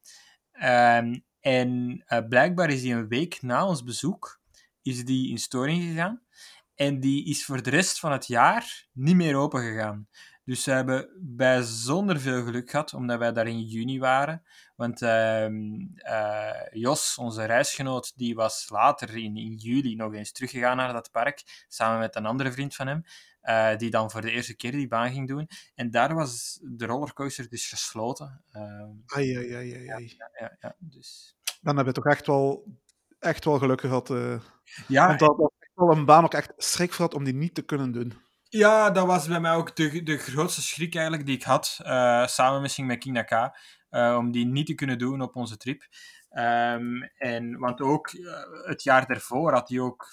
Um, 0.64 1.24
en 1.40 2.04
blijkbaar 2.30 2.70
is 2.70 2.82
die 2.82 2.94
een 2.94 3.08
week 3.08 3.42
na 3.42 3.66
ons 3.68 3.84
bezoek 3.84 4.42
is 4.82 5.06
die 5.06 5.30
in 5.30 5.38
storing 5.38 5.84
gegaan. 5.84 6.23
En 6.76 7.00
die 7.00 7.26
is 7.26 7.46
voor 7.46 7.64
de 7.64 7.70
rest 7.70 8.00
van 8.00 8.12
het 8.12 8.28
jaar 8.28 8.88
niet 8.92 9.16
meer 9.16 9.36
open 9.36 9.62
gegaan. 9.62 10.08
Dus 10.46 10.64
ze 10.64 10.72
hebben 10.72 11.10
bijzonder 11.20 12.20
veel 12.20 12.44
geluk 12.44 12.70
gehad, 12.70 12.94
omdat 12.94 13.20
wij 13.20 13.32
daar 13.32 13.48
in 13.48 13.62
juni 13.62 14.00
waren. 14.00 14.44
Want 14.76 15.02
uh, 15.02 15.50
uh, 15.50 16.52
Jos, 16.72 17.18
onze 17.18 17.46
reisgenoot, 17.46 18.14
die 18.16 18.36
was 18.36 18.70
later 18.70 19.18
in, 19.18 19.38
in 19.38 19.54
juli 19.56 19.96
nog 19.96 20.14
eens 20.14 20.32
teruggegaan 20.32 20.78
naar 20.78 20.94
dat 20.94 21.12
park, 21.12 21.66
samen 21.68 22.00
met 22.00 22.16
een 22.16 22.26
andere 22.26 22.52
vriend 22.52 22.76
van 22.76 22.88
hem, 22.88 23.04
uh, 23.44 23.78
die 23.78 23.90
dan 23.90 24.12
voor 24.12 24.22
de 24.22 24.32
eerste 24.32 24.56
keer 24.56 24.72
die 24.72 24.88
baan 24.88 25.12
ging 25.12 25.28
doen. 25.28 25.48
En 25.76 25.92
daar 25.92 26.16
was 26.16 26.60
de 26.62 26.86
rollercoaster 26.86 27.50
dus 27.50 27.70
gesloten. 27.70 28.44
Ehm, 28.52 28.92
ai, 29.06 29.36
ai, 29.36 29.54
ai, 29.54 29.74
ai. 29.74 29.86
Ja, 29.86 29.98
ja, 29.98 30.30
ja, 30.40 30.58
ja, 30.60 30.76
dus... 30.80 31.36
Dan 31.62 31.76
hebben 31.76 31.94
we 31.94 32.02
toch 32.02 32.14
echt 32.14 32.28
wel, 32.28 32.78
echt 33.20 33.46
wel 33.46 33.58
geluk 33.58 33.82
gehad. 33.82 34.10
Eh. 34.10 34.40
ja, 34.88 35.08
Want 35.08 35.20
dat, 35.20 35.52
wel 35.74 35.92
een 35.92 36.06
baan 36.06 36.24
ook 36.24 36.34
echt 36.34 36.54
schrik 36.58 36.94
voor 36.94 37.06
had 37.06 37.14
om 37.14 37.24
die 37.24 37.34
niet 37.34 37.56
te 37.56 37.62
kunnen 37.62 37.92
doen. 37.92 38.14
Ja, 38.50 38.90
dat 38.90 39.06
was 39.06 39.28
bij 39.28 39.40
mij 39.40 39.54
ook 39.54 39.76
de, 39.76 40.04
de 40.04 40.18
grootste 40.18 40.62
schrik 40.62 40.96
eigenlijk 40.96 41.26
die 41.26 41.36
ik 41.36 41.44
had, 41.44 41.80
uh, 41.82 42.28
samen 42.28 42.62
misschien 42.62 42.86
met 42.86 43.00
King 43.00 43.16
Naka, 43.16 43.58
uh, 43.90 44.16
om 44.18 44.32
die 44.32 44.46
niet 44.46 44.66
te 44.66 44.74
kunnen 44.74 44.98
doen 44.98 45.22
op 45.22 45.36
onze 45.36 45.58
trip. 45.58 45.82
Um, 46.30 47.04
en, 47.04 47.58
want 47.60 47.82
ook 47.82 48.12
uh, 48.12 48.34
het 48.64 48.84
jaar 48.84 49.08
daarvoor 49.08 49.54
had 49.54 49.70
hij 49.70 49.80
ook 49.80 50.08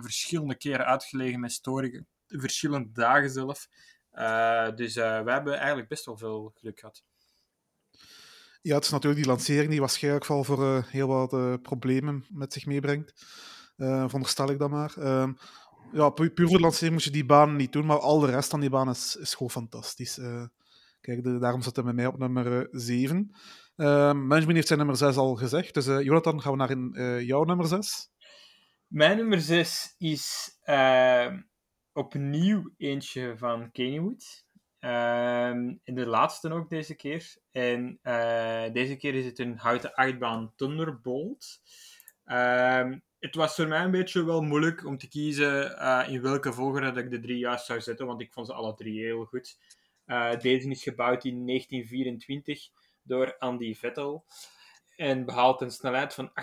verschillende 0.00 0.56
keren 0.56 0.86
uitgelegen 0.86 1.40
met 1.40 1.52
storingen, 1.52 2.06
verschillende 2.26 2.92
dagen 2.92 3.30
zelf. 3.30 3.68
dus 4.74 4.94
we 4.94 5.30
hebben 5.30 5.58
eigenlijk 5.58 5.88
best 5.88 6.04
wel 6.04 6.16
veel 6.16 6.52
geluk 6.54 6.78
gehad. 6.78 7.04
Ja, 8.62 8.74
het 8.74 8.84
is 8.84 8.90
natuurlijk 8.90 9.22
die 9.22 9.30
lancering 9.30 9.70
die 9.70 9.80
waarschijnlijk 9.80 10.26
wel 10.26 10.44
voor 10.44 10.84
heel 10.88 11.08
wat 11.08 11.62
problemen 11.62 12.26
met 12.28 12.52
zich 12.52 12.66
meebrengt. 12.66 13.14
Uh, 13.76 14.04
veronderstel 14.04 14.50
ik 14.50 14.58
dat 14.58 14.70
maar. 14.70 14.94
Uh, 14.98 15.28
ja, 15.92 16.10
puur 16.10 16.48
voor 16.48 16.78
de 16.78 16.90
moet 16.90 17.04
je 17.04 17.10
die 17.10 17.26
baan 17.26 17.56
niet 17.56 17.72
doen, 17.72 17.86
maar 17.86 17.98
al 17.98 18.18
de 18.20 18.30
rest 18.30 18.50
van 18.50 18.60
die 18.60 18.70
baan 18.70 18.88
is, 18.88 19.16
is 19.16 19.32
gewoon 19.32 19.50
fantastisch. 19.50 20.18
Uh, 20.18 20.44
kijk, 21.00 21.40
daarom 21.40 21.62
zit 21.62 21.76
hij 21.76 21.84
bij 21.84 21.92
mij 21.92 22.06
op 22.06 22.18
nummer 22.18 22.68
7. 22.70 23.30
Uh, 23.76 24.10
Benjamin 24.28 24.54
heeft 24.54 24.66
zijn 24.66 24.78
nummer 24.78 24.96
6 24.96 25.16
al 25.16 25.34
gezegd, 25.34 25.74
dus 25.74 25.84
Jonathan, 25.84 26.40
gaan 26.40 26.52
we 26.52 26.58
naar 26.58 26.70
in, 26.70 27.24
jouw 27.24 27.44
nummer 27.44 27.66
6. 27.66 28.10
Mijn 28.86 29.16
nummer 29.16 29.40
6 29.40 29.94
is 29.98 30.56
opnieuw 31.92 32.72
eentje 32.76 33.34
van 33.36 33.70
Kennywood. 33.70 34.44
in 35.82 35.94
de 35.94 36.06
laatste 36.06 36.52
ook 36.52 36.68
deze 36.68 36.94
keer. 36.94 37.36
En 37.50 37.98
deze 38.72 38.96
keer 38.96 39.14
is 39.14 39.24
het 39.24 39.38
een 39.38 39.56
houten 39.56 39.94
achtbaan 39.94 40.52
Thunderbolt. 40.56 41.60
Um, 42.24 43.04
het 43.26 43.34
was 43.34 43.54
voor 43.54 43.68
mij 43.68 43.84
een 43.84 43.90
beetje 43.90 44.24
wel 44.24 44.42
moeilijk 44.42 44.84
om 44.84 44.98
te 44.98 45.08
kiezen 45.08 45.70
uh, 45.70 46.04
in 46.08 46.22
welke 46.22 46.52
volgorde 46.52 47.00
ik 47.00 47.10
de 47.10 47.20
drie 47.20 47.38
juist 47.38 47.66
zou 47.66 47.80
zetten, 47.80 48.06
want 48.06 48.20
ik 48.20 48.32
vond 48.32 48.46
ze 48.46 48.52
alle 48.52 48.74
drie 48.74 49.04
heel 49.04 49.24
goed. 49.24 49.58
Uh, 50.06 50.38
deze 50.38 50.68
is 50.68 50.82
gebouwd 50.82 51.24
in 51.24 51.46
1924 51.46 52.68
door 53.02 53.38
Andy 53.38 53.74
Vettel. 53.74 54.24
en 54.96 55.24
behaalt 55.24 55.60
een 55.60 55.70
snelheid 55.70 56.14
van 56.14 56.28
88,5 56.28 56.34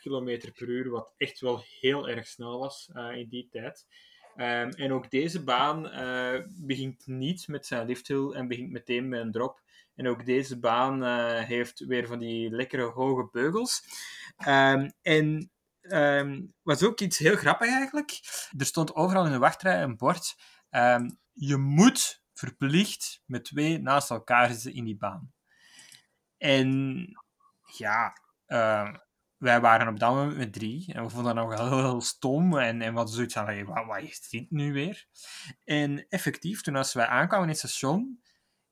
km 0.00 0.52
per 0.54 0.68
uur, 0.68 0.90
wat 0.90 1.12
echt 1.16 1.40
wel 1.40 1.62
heel 1.80 2.08
erg 2.08 2.26
snel 2.26 2.58
was 2.58 2.90
in 3.14 3.28
die 3.28 3.48
tijd. 3.50 3.86
Ehm, 4.36 4.68
en 4.68 4.92
ook 4.92 5.10
deze 5.10 5.44
baan 5.44 5.82
begint 6.60 7.06
niet 7.06 7.48
met 7.48 7.66
zijn 7.66 7.86
lifthill 7.86 8.30
en 8.30 8.48
begint 8.48 8.70
meteen 8.70 9.08
met 9.08 9.20
een 9.20 9.32
drop. 9.32 9.62
En 9.94 10.08
ook 10.08 10.26
deze 10.26 10.58
baan 10.58 11.04
heeft 11.44 11.78
weer 11.78 12.06
van 12.06 12.18
die 12.18 12.50
lekkere 12.50 12.82
hoge 12.82 13.28
beugels. 13.32 13.82
Um, 14.48 14.92
en 15.02 15.50
um, 15.88 16.54
was 16.62 16.82
ook 16.82 17.00
iets 17.00 17.18
heel 17.18 17.36
grappig 17.36 17.68
eigenlijk. 17.68 18.20
Er 18.58 18.66
stond 18.66 18.94
overal 18.94 19.26
in 19.26 19.32
de 19.32 19.38
wachtrij 19.38 19.82
een 19.82 19.96
bord. 19.96 20.34
je 21.32 21.56
moet 21.56 22.22
verplicht 22.32 23.22
met 23.26 23.44
twee 23.44 23.78
naast 23.78 24.10
elkaar 24.10 24.50
zitten 24.50 24.74
in 24.74 24.84
die 24.84 24.96
baan. 24.96 25.32
En 26.38 27.06
ja, 27.76 28.12
wij 29.36 29.60
waren 29.60 29.88
op 29.88 29.98
dat 29.98 30.14
moment 30.14 30.36
met 30.36 30.52
drie. 30.52 30.92
En 30.94 31.02
we 31.02 31.10
vonden 31.10 31.34
dat 31.34 31.44
nog 31.44 31.58
heel, 31.58 31.78
heel 31.78 32.00
stom. 32.00 32.58
En, 32.58 32.92
wat 32.92 33.10
zoiets 33.10 33.34
van, 33.34 33.64
wat, 33.64 33.86
wat 33.86 34.02
is 34.02 34.28
dit 34.28 34.50
nu 34.50 34.72
weer? 34.72 35.06
En 35.64 36.06
effectief, 36.08 36.62
toen 36.62 36.76
als 36.76 36.92
wij 36.92 37.06
aankwamen 37.06 37.46
in 37.46 37.50
het 37.52 37.58
station, 37.58 38.22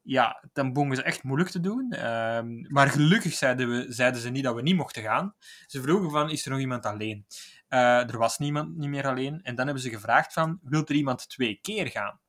ja, 0.02 0.44
dan 0.52 0.72
begonnen 0.72 0.96
ze 0.96 1.02
echt 1.02 1.22
moeilijk 1.22 1.50
te 1.50 1.60
doen. 1.60 2.06
Um, 2.06 2.66
maar 2.68 2.88
gelukkig 2.88 3.32
zeiden, 3.32 3.70
we, 3.70 3.86
zeiden 3.88 4.20
ze 4.20 4.30
niet 4.30 4.44
dat 4.44 4.54
we 4.54 4.62
niet 4.62 4.76
mochten 4.76 5.02
gaan. 5.02 5.34
Ze 5.66 5.82
vroegen 5.82 6.10
van, 6.10 6.30
is 6.30 6.44
er 6.44 6.50
nog 6.50 6.60
iemand 6.60 6.86
alleen? 6.86 7.26
Uh, 7.68 8.10
er 8.10 8.18
was 8.18 8.38
niemand 8.38 8.76
niet 8.76 8.88
meer 8.88 9.06
alleen. 9.06 9.42
En 9.42 9.54
dan 9.54 9.64
hebben 9.64 9.82
ze 9.82 9.90
gevraagd 9.90 10.32
van, 10.32 10.58
wil 10.62 10.86
er 10.86 10.94
iemand 10.94 11.28
twee 11.28 11.58
keer 11.62 11.86
gaan? 11.86 12.20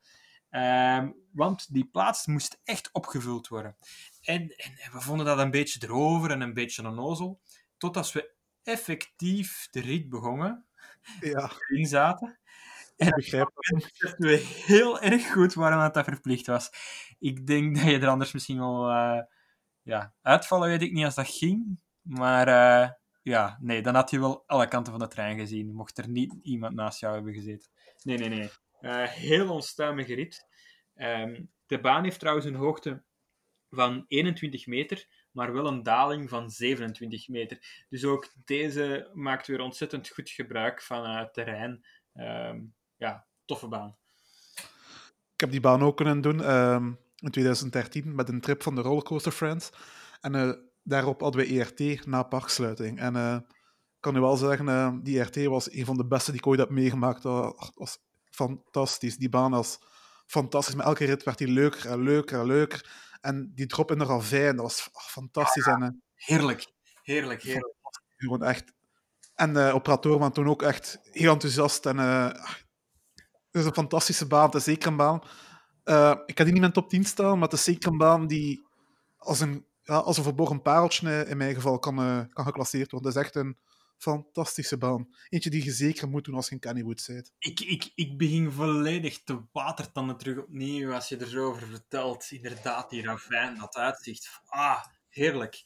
Um, 0.49 1.15
want 1.31 1.73
die 1.73 1.85
plaats 1.85 2.25
moest 2.25 2.61
echt 2.63 2.89
opgevuld 2.91 3.47
worden. 3.47 3.75
En, 4.21 4.41
en, 4.41 4.77
en, 4.77 4.91
we 4.91 5.01
vonden 5.01 5.25
dat 5.25 5.39
een 5.39 5.51
beetje 5.51 5.79
erover 5.83 6.31
en 6.31 6.41
een 6.41 6.53
beetje 6.53 6.83
een 6.83 6.95
nozel 6.95 7.41
totdat 7.77 8.11
we 8.11 8.33
effectief 8.63 9.67
de 9.71 9.81
rit 9.81 10.09
begonnen, 10.09 10.65
ja. 11.19 11.51
erin 11.69 11.85
zaten. 11.85 12.39
En 12.95 13.07
ik 13.07 13.15
begrijp 13.15 13.51
dat 13.97 14.15
we 14.17 14.35
heel 14.65 14.99
erg 14.99 15.31
goed 15.31 15.53
waarom 15.53 15.79
dat, 15.79 15.93
dat 15.93 16.05
verplicht 16.05 16.47
was. 16.47 16.69
Ik 17.19 17.47
denk 17.47 17.75
dat 17.75 17.85
je 17.85 17.99
er 17.99 18.07
anders 18.07 18.31
misschien 18.31 18.59
wel... 18.59 18.89
Uh, 18.89 19.21
ja, 19.81 20.13
uitvallen 20.21 20.69
weet 20.69 20.81
ik 20.81 20.91
niet 20.91 21.05
als 21.05 21.15
dat 21.15 21.27
ging. 21.27 21.79
Maar 22.01 22.47
uh, 22.47 22.89
ja, 23.21 23.57
nee, 23.61 23.81
dan 23.81 23.95
had 23.95 24.09
je 24.09 24.19
wel 24.19 24.43
alle 24.45 24.67
kanten 24.67 24.91
van 24.91 25.01
de 25.01 25.07
trein 25.07 25.37
gezien. 25.37 25.73
Mocht 25.73 25.97
er 25.97 26.09
niet 26.09 26.35
iemand 26.41 26.75
naast 26.75 26.99
jou 26.99 27.13
hebben 27.13 27.33
gezeten. 27.33 27.69
Nee, 28.03 28.17
nee, 28.17 28.29
nee. 28.29 28.49
Uh, 28.81 29.03
heel 29.07 29.49
onstuimige 29.49 30.15
rit. 30.15 30.47
Um, 30.95 31.51
de 31.65 31.79
baan 31.79 32.03
heeft 32.03 32.19
trouwens 32.19 32.45
een 32.45 32.55
hoogte 32.55 33.03
van 33.69 34.05
21 34.07 34.67
meter 34.67 35.07
maar 35.33 35.53
wel 35.53 35.67
een 35.67 35.83
daling 35.83 36.29
van 36.29 36.49
27 36.49 37.27
meter. 37.27 37.85
Dus 37.89 38.05
ook 38.05 38.33
deze 38.45 39.09
maakt 39.13 39.47
weer 39.47 39.61
ontzettend 39.61 40.09
goed 40.09 40.29
gebruik 40.29 40.81
van 40.81 41.09
het 41.09 41.33
terrein. 41.33 41.85
Um, 42.13 42.75
ja, 43.03 43.25
toffe 43.45 43.67
baan. 43.67 43.97
Ik 45.33 45.39
heb 45.39 45.51
die 45.51 45.59
baan 45.59 45.81
ook 45.81 45.97
kunnen 45.97 46.21
doen 46.21 46.51
um, 46.51 46.99
in 47.15 47.31
2013 47.31 48.15
met 48.15 48.29
een 48.29 48.41
trip 48.41 48.63
van 48.63 48.75
de 48.75 48.81
Rollercoaster 48.81 49.31
Friends. 49.31 49.69
En 50.21 50.35
uh, 50.35 50.51
daarop 50.83 51.21
hadden 51.21 51.41
we 51.41 51.59
ERT 51.59 52.05
na 52.05 52.23
parksluiting. 52.23 52.99
En 52.99 53.15
uh, 53.15 53.35
ik 53.95 53.99
kan 53.99 54.15
u 54.15 54.19
wel 54.19 54.35
zeggen, 54.35 54.67
uh, 54.67 54.93
die 55.01 55.19
ERT 55.19 55.45
was 55.45 55.71
een 55.71 55.85
van 55.85 55.97
de 55.97 56.05
beste 56.05 56.31
die 56.31 56.39
ik 56.39 56.47
ooit 56.47 56.59
heb 56.59 56.69
meegemaakt. 56.69 57.21
Dat 57.21 57.71
was 57.75 57.97
fantastisch. 58.29 59.17
Die 59.17 59.29
baan 59.29 59.51
was 59.51 59.79
fantastisch. 60.25 60.75
Met 60.75 60.85
elke 60.85 61.05
rit 61.05 61.23
werd 61.23 61.37
die 61.37 61.47
leuker 61.47 61.89
en 61.89 62.03
leuker 62.03 62.39
en 62.39 62.45
leuker. 62.45 62.91
En 63.21 63.51
die 63.55 63.65
drop 63.65 63.91
in 63.91 63.97
de 63.97 64.05
ravijn, 64.05 64.55
dat 64.55 64.65
was 64.65 64.89
fantastisch. 64.93 65.65
en, 65.65 66.03
heerlijk, 66.15 66.71
heerlijk, 67.01 67.41
heerlijk. 67.41 67.75
Gewoon 68.17 68.43
echt. 68.43 68.73
En 69.35 69.53
de 69.53 69.71
operator 69.73 70.19
was 70.19 70.33
toen 70.33 70.47
ook 70.47 70.61
echt 70.61 70.99
heel 71.03 71.31
enthousiast. 71.31 71.85
En, 71.85 71.97
het 73.53 73.61
is 73.61 73.67
een 73.67 73.73
fantastische 73.73 74.27
baan, 74.27 74.45
het 74.45 74.55
is 74.55 74.63
zeker 74.63 74.87
een 74.87 74.97
baan. 74.97 75.21
Uh, 75.85 76.15
ik 76.25 76.35
kan 76.35 76.45
die 76.45 76.53
niet 76.53 76.53
in 76.53 76.59
mijn 76.59 76.71
top 76.71 76.89
10 76.89 77.03
staan, 77.03 77.33
maar 77.33 77.49
het 77.49 77.57
is 77.57 77.63
zeker 77.63 77.91
een 77.91 77.97
baan 77.97 78.27
die 78.27 78.67
als 79.17 79.39
een, 79.39 79.65
ja, 79.83 79.95
als 79.95 80.17
een 80.17 80.23
verborgen 80.23 80.61
pareltje 80.61 81.25
in 81.25 81.37
mijn 81.37 81.55
geval 81.55 81.79
kan, 81.79 81.99
uh, 81.99 82.21
kan 82.29 82.45
geclasseerd 82.45 82.91
worden. 82.91 83.09
Het 83.09 83.17
is 83.19 83.25
echt 83.25 83.35
een 83.35 83.57
fantastische 83.97 84.77
baan. 84.77 85.07
Eentje 85.29 85.49
die 85.49 85.63
je 85.63 85.71
zeker 85.71 86.09
moet 86.09 86.25
doen 86.25 86.35
als 86.35 86.47
je 86.47 86.53
in 86.53 86.59
Kennywood 86.59 87.03
bent. 87.07 87.31
Ik, 87.39 87.59
ik, 87.59 87.91
ik 87.95 88.17
begin 88.17 88.51
volledig 88.51 89.23
te 89.23 89.41
watertanden 89.51 90.17
terug 90.17 90.37
opnieuw 90.37 90.93
als 90.93 91.09
je 91.09 91.17
er 91.17 91.27
zo 91.27 91.45
over 91.45 91.67
vertelt. 91.67 92.27
Inderdaad, 92.31 92.89
die 92.89 93.03
ravijn, 93.03 93.57
dat 93.57 93.75
uitzicht. 93.75 94.41
Ah, 94.45 94.83
heerlijk. 95.09 95.63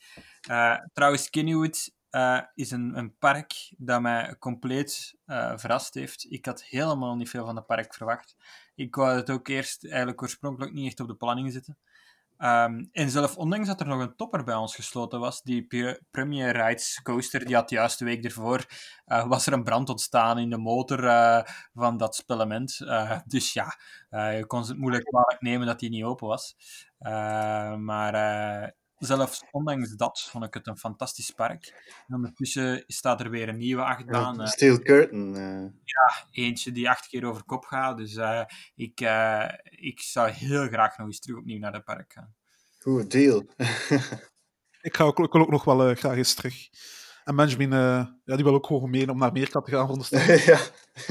Uh, 0.50 0.78
trouwens, 0.94 1.30
Kennywood 1.30 1.92
uh, 2.12 2.42
is 2.54 2.72
een, 2.72 2.98
een 2.98 3.18
park 3.18 3.74
dat 3.78 4.02
mij 4.02 4.36
compleet 4.40 5.16
uh, 5.26 5.58
verrast 5.58 5.94
heeft. 5.94 6.26
Ik 6.30 6.46
had 6.46 6.64
helemaal 6.64 7.16
niet 7.16 7.30
veel 7.30 7.46
van 7.46 7.56
het 7.56 7.66
park 7.66 7.94
verwacht. 7.94 8.36
Ik 8.76 8.96
wou 8.96 9.16
het 9.16 9.30
ook 9.30 9.48
eerst 9.48 9.86
eigenlijk 9.86 10.22
oorspronkelijk 10.22 10.74
niet 10.74 10.88
echt 10.88 11.00
op 11.00 11.08
de 11.08 11.16
planning 11.16 11.52
zitten. 11.52 11.78
Um, 12.40 12.90
en 12.92 13.10
zelf 13.10 13.38
ondanks 13.38 13.68
dat 13.68 13.80
er 13.80 13.88
nog 13.88 14.00
een 14.02 14.16
topper 14.16 14.44
bij 14.44 14.56
ons 14.56 14.76
gesloten 14.76 15.20
was, 15.20 15.42
die 15.42 15.68
Premier 16.12 16.66
Rides 16.66 17.02
coaster, 17.04 17.46
die 17.46 17.56
had 17.56 17.70
juist 17.70 18.00
de 18.00 18.06
week 18.06 18.24
ervoor, 18.24 18.66
uh, 19.06 19.28
was 19.28 19.48
er 19.48 19.54
een 19.54 19.64
brand 19.64 19.90
ontstaan 19.90 20.38
in 20.38 20.50
de 20.50 20.58
motor 20.58 21.00
van 21.74 21.98
dat 21.98 22.16
spellement. 22.16 22.78
Dus 23.26 23.54
ja, 23.54 23.78
je 24.10 24.44
kon 24.48 24.62
het 24.62 24.78
moeilijk 24.78 25.06
kwalijk 25.06 25.42
nemen 25.42 25.68
dat 25.68 25.80
die 25.80 25.90
niet 25.90 26.04
open 26.04 26.28
was. 26.28 26.56
maar 27.78 28.14
zelfs 29.00 29.44
ondanks 29.52 29.96
dat 29.96 30.22
vond 30.22 30.44
ik 30.44 30.54
het 30.54 30.68
een 30.68 30.78
fantastisch 30.78 31.32
park. 31.32 31.94
En 32.08 32.16
ondertussen 32.16 32.84
staat 32.88 33.20
er 33.20 33.30
weer 33.30 33.50
een 33.50 33.58
nieuwe 33.58 33.84
achtbaan. 33.84 34.36
Ja, 34.38 34.46
Steel 34.46 34.80
Curtain. 34.80 35.34
Ja, 35.84 36.28
eentje 36.32 36.72
die 36.72 36.90
acht 36.90 37.08
keer 37.08 37.26
over 37.26 37.44
kop 37.44 37.66
gaat. 37.66 37.98
Dus 37.98 38.20
ik, 38.76 39.00
ik 39.64 40.02
zou 40.02 40.30
heel 40.30 40.68
graag 40.68 40.98
nog 40.98 41.08
eens 41.08 41.20
terug 41.20 41.38
opnieuw 41.38 41.60
naar 41.60 41.74
het 41.74 41.84
park 41.84 42.14
gaan. 42.14 42.36
Goed 42.88 43.12
deal. 43.12 43.44
ik, 44.88 44.96
ga 44.96 45.04
ook, 45.04 45.20
ik 45.20 45.32
wil 45.32 45.42
ook 45.42 45.50
nog 45.50 45.64
wel 45.64 45.90
uh, 45.90 45.96
graag 45.96 46.16
eens 46.16 46.34
terug. 46.34 46.70
En 47.24 47.36
Benjamin, 47.36 47.72
uh, 47.72 48.06
ja, 48.24 48.36
die 48.36 48.44
wil 48.44 48.54
ook 48.54 48.66
gewoon 48.66 48.90
mee 48.90 49.12
om 49.12 49.18
naar 49.18 49.30
Amerika 49.30 49.60
te 49.60 49.72
gaan, 49.72 49.80
veronderstel 49.80 50.20
ja. 50.54 50.60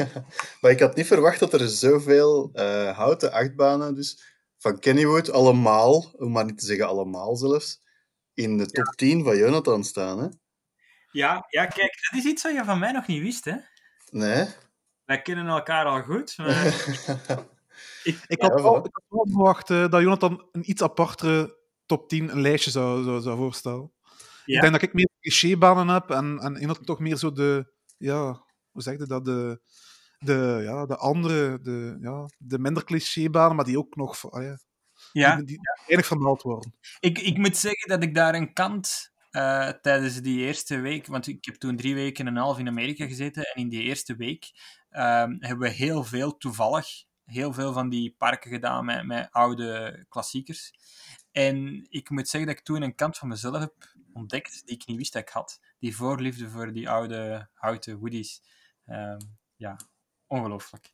maar 0.60 0.70
ik 0.70 0.80
had 0.80 0.96
niet 0.96 1.06
verwacht 1.06 1.40
dat 1.40 1.52
er 1.52 1.68
zoveel 1.68 2.50
uh, 2.54 2.96
houten 2.96 3.32
achtbanen, 3.32 3.94
dus 3.94 4.35
van 4.66 4.78
Kennywood, 4.78 5.30
allemaal, 5.30 6.12
om 6.16 6.32
maar 6.32 6.44
niet 6.44 6.58
te 6.58 6.66
zeggen 6.66 6.88
allemaal 6.88 7.36
zelfs, 7.36 7.82
in 8.34 8.58
de 8.58 8.66
top 8.66 8.84
ja. 8.84 8.90
10 8.90 9.24
van 9.24 9.36
Jonathan 9.36 9.84
staan. 9.84 10.18
Hè? 10.18 10.28
Ja, 11.10 11.46
ja, 11.48 11.66
kijk, 11.66 12.08
dat 12.10 12.20
is 12.20 12.24
iets 12.24 12.42
wat 12.42 12.52
je 12.52 12.64
van 12.64 12.78
mij 12.78 12.92
nog 12.92 13.06
niet 13.06 13.22
wist, 13.22 13.44
hè? 13.44 13.56
Nee. 14.10 14.46
Wij 15.04 15.22
kennen 15.22 15.46
elkaar 15.46 15.84
al 15.84 16.02
goed, 16.02 16.36
maar... 16.36 16.66
ik, 18.04 18.24
ik, 18.26 18.42
had 18.42 18.60
wel, 18.60 18.76
ik 18.76 18.92
had 18.92 19.04
wel 19.08 19.26
verwacht 19.30 19.68
dat 19.68 20.00
Jonathan 20.00 20.48
een 20.52 20.70
iets 20.70 20.82
apartere 20.82 21.58
top 21.86 22.08
10 22.08 22.30
een 22.30 22.40
lijstje 22.40 22.70
zou, 22.70 23.04
zou, 23.04 23.20
zou 23.20 23.36
voorstellen. 23.36 23.92
Ja? 24.44 24.54
Ik 24.54 24.60
denk 24.60 24.72
dat 24.72 24.82
ik 24.82 24.92
meer 24.92 25.08
clichébanen 25.20 25.88
heb 25.88 26.10
en, 26.10 26.38
en 26.38 26.56
in 26.56 26.84
toch 26.84 26.98
meer 26.98 27.16
zo 27.16 27.32
de, 27.32 27.72
ja, 27.98 28.44
hoe 28.70 28.82
zeg 28.82 28.98
je 28.98 29.06
dat, 29.06 29.24
de, 29.24 29.60
de, 30.18 30.60
ja, 30.62 30.86
de 30.86 30.96
andere, 30.96 31.60
de, 31.60 31.98
ja, 32.00 32.28
de 32.38 32.58
minder 32.58 32.84
clichébanen, 32.84 33.56
maar 33.56 33.64
die 33.64 33.78
ook 33.78 33.96
nog, 33.96 34.30
ah, 34.30 34.42
ja, 34.42 34.58
ja. 35.12 35.36
die, 35.36 35.44
die 35.44 35.58
weinig 35.86 36.06
vermeld 36.06 36.42
worden. 36.42 36.74
Ik, 37.00 37.18
ik 37.18 37.38
moet 37.38 37.56
zeggen 37.56 37.88
dat 37.88 38.02
ik 38.02 38.14
daar 38.14 38.34
een 38.34 38.52
kant 38.52 39.12
uh, 39.30 39.68
tijdens 39.68 40.20
die 40.20 40.38
eerste 40.38 40.80
week, 40.80 41.06
want 41.06 41.26
ik 41.26 41.44
heb 41.44 41.54
toen 41.54 41.76
drie 41.76 41.94
weken 41.94 42.26
en 42.26 42.32
een 42.36 42.42
half 42.42 42.58
in 42.58 42.68
Amerika 42.68 43.06
gezeten, 43.06 43.42
en 43.42 43.62
in 43.62 43.68
die 43.68 43.82
eerste 43.82 44.16
week 44.16 44.50
um, 44.90 45.36
hebben 45.40 45.58
we 45.58 45.68
heel 45.68 46.04
veel 46.04 46.36
toevallig, 46.36 46.86
heel 47.24 47.52
veel 47.52 47.72
van 47.72 47.88
die 47.88 48.14
parken 48.18 48.50
gedaan 48.50 48.84
met, 48.84 49.06
met 49.06 49.28
oude 49.30 50.04
klassiekers. 50.08 50.72
En 51.32 51.86
ik 51.88 52.10
moet 52.10 52.28
zeggen 52.28 52.50
dat 52.50 52.58
ik 52.58 52.64
toen 52.64 52.82
een 52.82 52.94
kant 52.94 53.18
van 53.18 53.28
mezelf 53.28 53.58
heb 53.58 53.94
ontdekt 54.12 54.62
die 54.66 54.74
ik 54.74 54.86
niet 54.86 54.96
wist 54.96 55.12
dat 55.12 55.22
ik 55.22 55.28
had. 55.28 55.60
Die 55.78 55.96
voorliefde 55.96 56.48
voor 56.48 56.72
die 56.72 56.90
oude 56.90 57.48
houten 57.54 57.98
woodies. 57.98 58.42
Um, 58.86 59.18
ja, 59.56 59.76
ongelooflijk. 60.26 60.92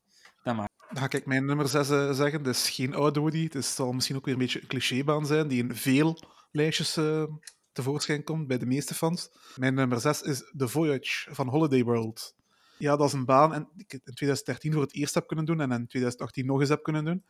Dan 0.93 1.03
ga 1.11 1.11
ik 1.11 1.27
mijn 1.27 1.45
nummer 1.45 1.69
6 1.69 1.91
uh, 1.91 2.13
zeggen. 2.13 2.39
Het 2.39 2.47
is 2.47 2.71
geen 2.71 2.95
oude 2.95 3.21
woody. 3.21 3.49
Het 3.53 3.65
zal 3.65 3.93
misschien 3.93 4.17
ook 4.17 4.25
weer 4.25 4.35
een 4.35 4.41
beetje 4.41 4.61
een 4.61 4.67
clichébaan 4.67 5.27
zijn, 5.27 5.49
die 5.49 5.63
in 5.63 5.77
veel 5.77 6.19
lijstjes 6.51 6.97
uh, 6.97 7.25
tevoorschijn 7.73 8.25
komt 8.25 8.47
bij 8.47 8.59
de 8.59 8.67
meeste 8.67 8.95
fans. 8.95 9.31
Mijn 9.57 9.75
nummer 9.75 10.01
6 10.01 10.23
is 10.23 10.53
The 10.57 10.69
Voyage 10.69 11.35
van 11.35 11.49
Holiday 11.49 11.85
World. 11.85 12.35
Ja, 12.79 12.97
dat 12.97 13.07
is 13.07 13.13
een 13.13 13.25
baan 13.25 13.55
en 13.55 13.69
ik 13.77 13.93
in 13.93 14.01
2013 14.15 14.73
voor 14.73 14.83
het 14.83 14.95
eerst 14.95 15.15
heb 15.15 15.27
kunnen 15.27 15.45
doen 15.45 15.61
en 15.61 15.71
in 15.71 15.87
2018 15.87 16.47
nog 16.47 16.61
eens 16.61 16.69
heb 16.69 16.83
kunnen 16.83 17.05
doen. 17.05 17.25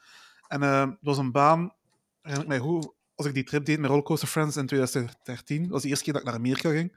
En 0.49 0.63
uh, 0.63 0.87
dat 0.87 0.97
was 1.01 1.19
een 1.19 1.33
baan, 1.33 1.75
herinner 2.21 2.57
ik 2.57 2.63
mij 2.63 2.93
als 3.15 3.27
ik 3.27 3.35
die 3.35 3.45
trip 3.45 3.65
deed 3.65 3.79
met 3.79 3.89
Rollercoaster 3.89 4.29
Friends 4.29 4.57
in 4.57 4.67
2013, 4.67 5.63
dat 5.63 5.71
was 5.71 5.83
de 5.83 5.89
eerste 5.89 6.05
keer 6.05 6.13
dat 6.13 6.23
ik 6.23 6.29
naar 6.29 6.39
Amerika 6.39 6.71
ging, 6.71 6.93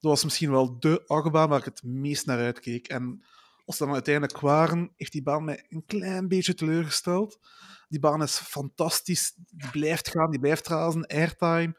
dat 0.00 0.10
was 0.10 0.24
misschien 0.24 0.50
wel 0.50 0.80
de 0.80 1.04
achtbaan 1.06 1.48
waar 1.48 1.58
ik 1.58 1.64
het 1.64 1.82
meest 1.82 2.26
naar 2.26 2.38
uitkeek. 2.38 2.88
En 2.88 3.22
als 3.68 3.76
ze 3.76 3.84
dan 3.84 3.92
uiteindelijk 3.92 4.40
waren, 4.40 4.92
heeft 4.96 5.12
die 5.12 5.22
baan 5.22 5.44
mij 5.44 5.66
een 5.68 5.84
klein 5.86 6.28
beetje 6.28 6.54
teleurgesteld. 6.54 7.38
Die 7.88 8.00
baan 8.00 8.22
is 8.22 8.38
fantastisch, 8.38 9.32
die 9.36 9.70
blijft 9.70 10.08
gaan, 10.08 10.30
die 10.30 10.40
blijft 10.40 10.66
razen, 10.66 11.06
airtime. 11.06 11.76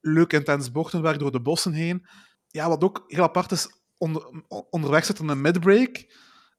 leuk 0.00 0.32
intens 0.32 0.70
bochtenwerk 0.70 1.18
door 1.18 1.32
de 1.32 1.40
bossen 1.40 1.72
heen. 1.72 2.06
Ja, 2.48 2.68
wat 2.68 2.84
ook 2.84 3.04
heel 3.06 3.22
apart 3.22 3.52
is, 3.52 3.68
onder, 3.96 4.44
onderweg 4.70 5.04
zit 5.04 5.18
een 5.18 5.40
midbreak. 5.40 6.12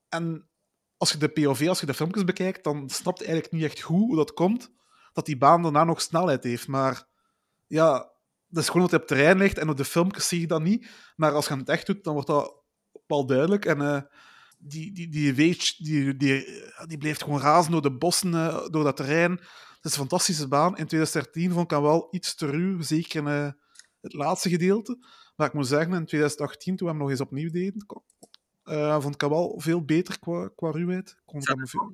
En 0.09 0.49
als 0.97 1.11
je 1.11 1.17
de 1.17 1.29
POV, 1.29 1.67
als 1.67 1.79
je 1.79 1.85
de 1.85 1.93
filmpjes 1.93 2.23
bekijkt, 2.23 2.63
dan 2.63 2.89
snapt 2.89 3.19
je 3.19 3.25
eigenlijk 3.25 3.53
niet 3.53 3.63
echt 3.63 3.81
goed 3.81 4.07
hoe 4.07 4.15
dat 4.15 4.33
komt, 4.33 4.71
dat 5.13 5.25
die 5.25 5.37
baan 5.37 5.61
daarna 5.61 5.83
nog 5.83 6.01
snelheid 6.01 6.43
heeft. 6.43 6.67
Maar 6.67 7.07
ja, 7.67 8.11
dat 8.47 8.63
is 8.63 8.67
gewoon 8.67 8.81
wat 8.81 8.91
hij 8.91 8.99
op 8.99 9.07
terrein 9.07 9.37
ligt 9.37 9.57
en 9.57 9.69
op 9.69 9.77
de 9.77 9.85
filmpjes 9.85 10.27
zie 10.27 10.39
je 10.39 10.47
dat 10.47 10.61
niet. 10.61 10.89
Maar 11.15 11.31
als 11.31 11.47
je 11.47 11.55
het 11.55 11.69
echt 11.69 11.85
doet, 11.85 12.03
dan 12.03 12.13
wordt 12.13 12.27
dat 12.27 12.61
wel 13.07 13.25
duidelijk. 13.25 13.65
En 13.65 13.81
uh, 13.81 14.01
die, 14.63 14.91
die, 14.91 15.09
die 15.09 15.33
die, 15.33 16.17
die, 16.17 16.45
die 16.87 16.97
bleef 16.97 17.19
gewoon 17.19 17.39
razen 17.39 17.71
door 17.71 17.81
de 17.81 17.97
bossen, 17.97 18.33
uh, 18.33 18.67
door 18.67 18.83
dat 18.83 18.95
terrein. 18.95 19.31
Het 19.31 19.91
is 19.91 19.91
een 19.91 20.07
fantastische 20.07 20.47
baan. 20.47 20.77
In 20.77 20.87
2013 20.87 21.51
vond 21.51 21.63
ik 21.63 21.71
hem 21.71 21.81
wel 21.81 22.07
iets 22.11 22.35
te 22.35 22.45
ruw, 22.45 22.81
zeker 22.81 23.19
in 23.19 23.27
uh, 23.27 23.51
het 24.01 24.13
laatste 24.13 24.49
gedeelte. 24.49 24.97
Maar 25.35 25.47
ik 25.47 25.53
moet 25.53 25.67
zeggen, 25.67 25.93
in 25.93 26.05
2018, 26.05 26.75
toen 26.75 26.87
we 26.87 26.93
hem 26.93 27.01
nog 27.01 27.11
eens 27.11 27.21
opnieuw 27.21 27.51
deden, 27.51 27.85
vond 29.01 29.13
ik 29.13 29.21
hem 29.21 29.29
wel 29.29 29.59
veel 29.59 29.85
beter 29.85 30.19
qua, 30.19 30.49
qua 30.55 30.71
ruwheid. 30.71 31.17
Kon 31.25 31.39
ik 31.39 31.47
hem 31.47 31.67
veel 31.67 31.91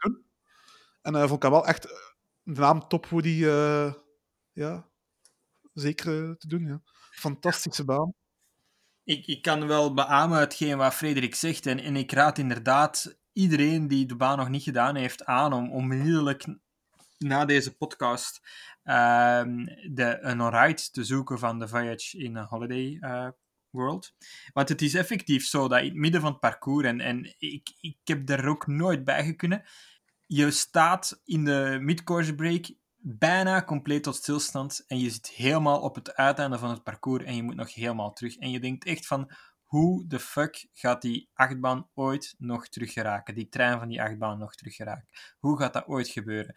doen. 0.00 0.24
En 1.02 1.12
vond 1.28 1.32
ik 1.32 1.42
hem 1.42 1.50
wel 1.50 1.66
echt 1.66 1.82
de 2.42 2.60
naam 2.60 2.88
Top 2.88 3.06
Woody 3.06 3.44
ja, 4.52 4.88
zeker 5.72 6.36
te 6.36 6.48
doen. 6.48 6.66
Ja. 6.66 6.82
Fantastische 7.10 7.84
baan. 7.84 8.14
Ik, 9.10 9.42
kan 9.42 9.66
wel 9.66 9.94
beamen 9.94 10.38
hetgeen 10.38 10.76
wat 10.76 10.94
Frederik 10.94 11.34
zegt. 11.34 11.66
En, 11.66 11.78
en 11.78 11.96
ik 11.96 12.12
raad 12.12 12.38
inderdaad 12.38 13.18
iedereen 13.32 13.88
die 13.88 14.06
de 14.06 14.16
baan 14.16 14.38
nog 14.38 14.48
niet 14.48 14.62
gedaan 14.62 14.96
heeft 14.96 15.24
aan 15.24 15.52
om 15.52 15.72
onmiddellijk 15.72 16.44
na 17.18 17.44
deze 17.44 17.76
podcast 17.76 18.40
uh, 18.84 19.42
de, 19.90 20.18
een 20.20 20.50
ride 20.50 20.90
te 20.90 21.04
zoeken 21.04 21.38
van 21.38 21.58
de 21.58 21.68
Voyage 21.68 22.18
in 22.18 22.36
a 22.36 22.44
Holiday 22.44 22.98
uh, 23.00 23.28
World. 23.70 24.12
Want 24.52 24.68
het 24.68 24.82
is 24.82 24.94
effectief 24.94 25.46
zo 25.46 25.68
dat 25.68 25.78
in 25.78 25.84
het 25.84 25.94
midden 25.94 26.20
van 26.20 26.30
het 26.30 26.40
parcours, 26.40 26.86
en, 26.86 27.00
en 27.00 27.34
ik, 27.38 27.72
ik 27.80 27.98
heb 28.04 28.28
er 28.28 28.48
ook 28.48 28.66
nooit 28.66 29.04
bij 29.04 29.34
kunnen, 29.34 29.64
je 30.26 30.50
staat 30.50 31.20
in 31.24 31.44
de 31.44 31.78
mid-course 31.80 32.34
break 32.34 32.66
bijna 33.02 33.64
compleet 33.64 34.02
tot 34.02 34.16
stilstand 34.16 34.84
en 34.86 34.98
je 34.98 35.10
zit 35.10 35.28
helemaal 35.28 35.80
op 35.80 35.94
het 35.94 36.14
uiteinde 36.14 36.58
van 36.58 36.70
het 36.70 36.82
parcours 36.82 37.24
en 37.24 37.36
je 37.36 37.42
moet 37.42 37.56
nog 37.56 37.74
helemaal 37.74 38.12
terug. 38.12 38.36
En 38.36 38.50
je 38.50 38.60
denkt 38.60 38.84
echt 38.84 39.06
van, 39.06 39.30
hoe 39.64 40.06
de 40.06 40.18
fuck 40.18 40.68
gaat 40.72 41.02
die 41.02 41.28
achtbaan 41.34 41.88
ooit 41.94 42.34
nog 42.38 42.68
terug 42.68 42.92
geraken? 42.92 43.34
Die 43.34 43.48
trein 43.48 43.78
van 43.78 43.88
die 43.88 44.02
achtbaan 44.02 44.38
nog 44.38 44.54
terug 44.54 44.74
geraken? 44.74 45.08
Hoe 45.38 45.58
gaat 45.58 45.72
dat 45.72 45.86
ooit 45.86 46.08
gebeuren? 46.08 46.54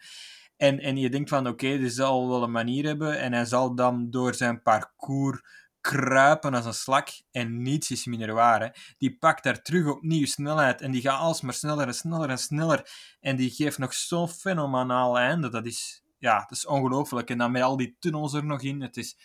En, 0.56 0.80
en 0.80 0.96
je 0.96 1.10
denkt 1.10 1.28
van, 1.28 1.46
oké, 1.46 1.66
okay, 1.66 1.88
zal 1.88 2.28
wel 2.28 2.42
een 2.42 2.50
manier 2.50 2.84
hebben 2.84 3.18
en 3.20 3.32
hij 3.32 3.44
zal 3.44 3.74
dan 3.74 4.10
door 4.10 4.34
zijn 4.34 4.62
parcours 4.62 5.42
kruipen 5.80 6.54
als 6.54 6.64
een 6.64 6.74
slak 6.74 7.08
en 7.30 7.62
niets 7.62 7.90
is 7.90 8.04
minder 8.04 8.32
waar. 8.32 8.94
Die 8.98 9.18
pakt 9.18 9.42
daar 9.44 9.62
terug 9.62 9.86
opnieuw 9.86 10.26
snelheid 10.26 10.80
en 10.80 10.90
die 10.90 11.00
gaat 11.00 11.20
alsmaar 11.20 11.54
sneller 11.54 11.86
en 11.86 11.94
sneller 11.94 12.30
en 12.30 12.38
sneller 12.38 12.90
en 13.20 13.36
die 13.36 13.50
geeft 13.50 13.78
nog 13.78 13.94
zo'n 13.94 14.28
fenomenaal 14.28 15.18
einde. 15.18 15.48
Dat 15.48 15.66
is, 15.66 16.02
ja, 16.24 16.40
het 16.40 16.50
is 16.50 16.66
ongelooflijk. 16.66 17.30
En 17.30 17.38
dan 17.38 17.52
met 17.52 17.62
al 17.62 17.76
die 17.76 17.96
tunnels 17.98 18.34
er 18.34 18.44
nog 18.44 18.62
in. 18.62 18.80
Het 18.80 18.96
is, 18.96 19.16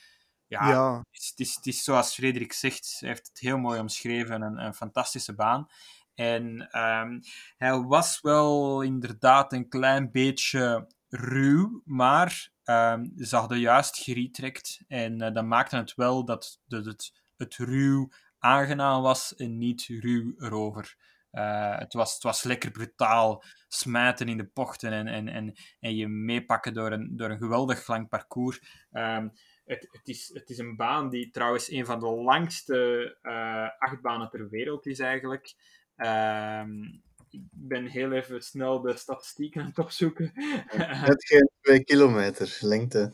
ja, 0.47 0.69
Het, 1.11 1.21
is, 1.21 1.29
het, 1.29 1.39
is, 1.39 1.55
het 1.55 1.65
is 1.65 1.83
zoals 1.83 2.13
Frederik 2.13 2.53
zegt, 2.53 2.97
hij 2.99 3.09
heeft 3.09 3.27
het 3.27 3.39
heel 3.39 3.57
mooi 3.57 3.79
omschreven. 3.79 4.41
Een, 4.41 4.65
een 4.65 4.73
fantastische 4.73 5.35
baan. 5.35 5.67
En 6.15 6.69
um, 6.79 7.21
hij 7.57 7.81
was 7.81 8.21
wel 8.21 8.81
inderdaad 8.81 9.53
een 9.53 9.69
klein 9.69 10.11
beetje 10.11 10.87
ruw, 11.09 11.81
maar 11.85 12.51
um, 12.63 13.11
ze 13.17 13.35
hadden 13.35 13.59
juist 13.59 13.97
geretrekt. 13.97 14.81
En 14.87 15.21
uh, 15.21 15.33
dat 15.33 15.45
maakte 15.45 15.75
het 15.75 15.95
wel 15.95 16.25
dat, 16.25 16.59
dat 16.67 16.85
het, 16.85 17.13
het 17.37 17.55
ruw 17.55 18.09
aangenaam 18.39 19.01
was 19.01 19.35
en 19.35 19.57
niet 19.57 19.85
ruw 19.87 20.33
erover. 20.37 20.97
Uh, 21.32 21.77
het, 21.77 21.93
was, 21.93 22.13
het 22.13 22.23
was 22.23 22.43
lekker 22.43 22.71
brutaal 22.71 23.43
smijten 23.67 24.27
in 24.27 24.38
de 24.38 24.49
bochten 24.53 24.91
en, 24.91 25.07
en, 25.07 25.27
en, 25.27 25.53
en 25.80 25.95
je 25.95 26.07
meepakken 26.07 26.73
door 26.73 26.91
een, 26.91 27.17
door 27.17 27.30
een 27.30 27.38
geweldig 27.38 27.88
lang 27.88 28.09
parcours. 28.09 28.88
Um, 28.91 29.32
het, 29.65 29.88
het, 29.91 30.07
is, 30.07 30.32
het 30.34 30.49
is 30.49 30.57
een 30.57 30.75
baan 30.75 31.09
die 31.09 31.30
trouwens 31.30 31.71
een 31.71 31.86
van 31.86 31.99
de 31.99 32.09
langste 32.09 33.17
uh, 33.23 33.69
achtbanen 33.80 34.30
ter 34.30 34.49
wereld 34.49 34.86
is 34.86 34.99
eigenlijk. 34.99 35.53
Um, 35.97 37.01
ik 37.30 37.41
ben 37.51 37.86
heel 37.86 38.11
even 38.11 38.41
snel 38.41 38.82
de 38.82 38.97
statistieken 38.97 39.61
aan 39.61 39.67
het 39.67 39.80
opzoeken. 39.80 40.32
Net 41.07 41.25
geen 41.25 41.49
twee 41.61 41.84
kilometer 41.84 42.57
lengte. 42.59 43.13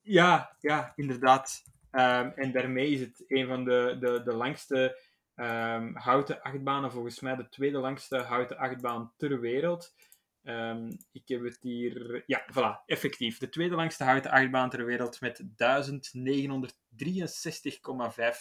Ja, 0.00 0.56
ja 0.60 0.92
inderdaad. 0.96 1.62
Um, 1.92 2.32
en 2.36 2.52
daarmee 2.52 2.90
is 2.90 3.00
het 3.00 3.24
een 3.28 3.46
van 3.46 3.64
de, 3.64 3.96
de, 4.00 4.22
de 4.24 4.34
langste 4.34 4.98
um, 5.36 5.96
houten 5.96 6.42
achtbanen. 6.42 6.92
Volgens 6.92 7.20
mij 7.20 7.36
de 7.36 7.48
tweede 7.48 7.78
langste 7.78 8.16
houten 8.16 8.56
achtbaan 8.56 9.12
ter 9.16 9.40
wereld. 9.40 9.94
Um, 10.42 10.96
ik 11.12 11.28
heb 11.28 11.44
het 11.44 11.58
hier... 11.60 12.22
Ja, 12.26 12.44
voilà, 12.52 12.84
effectief. 12.86 13.38
De 13.38 13.48
tweede 13.48 13.74
langste 13.74 14.04
houten 14.04 14.30
achtbaan 14.30 14.70
ter 14.70 14.84
wereld 14.84 15.20
met 15.20 15.42
1963,5 15.42 15.46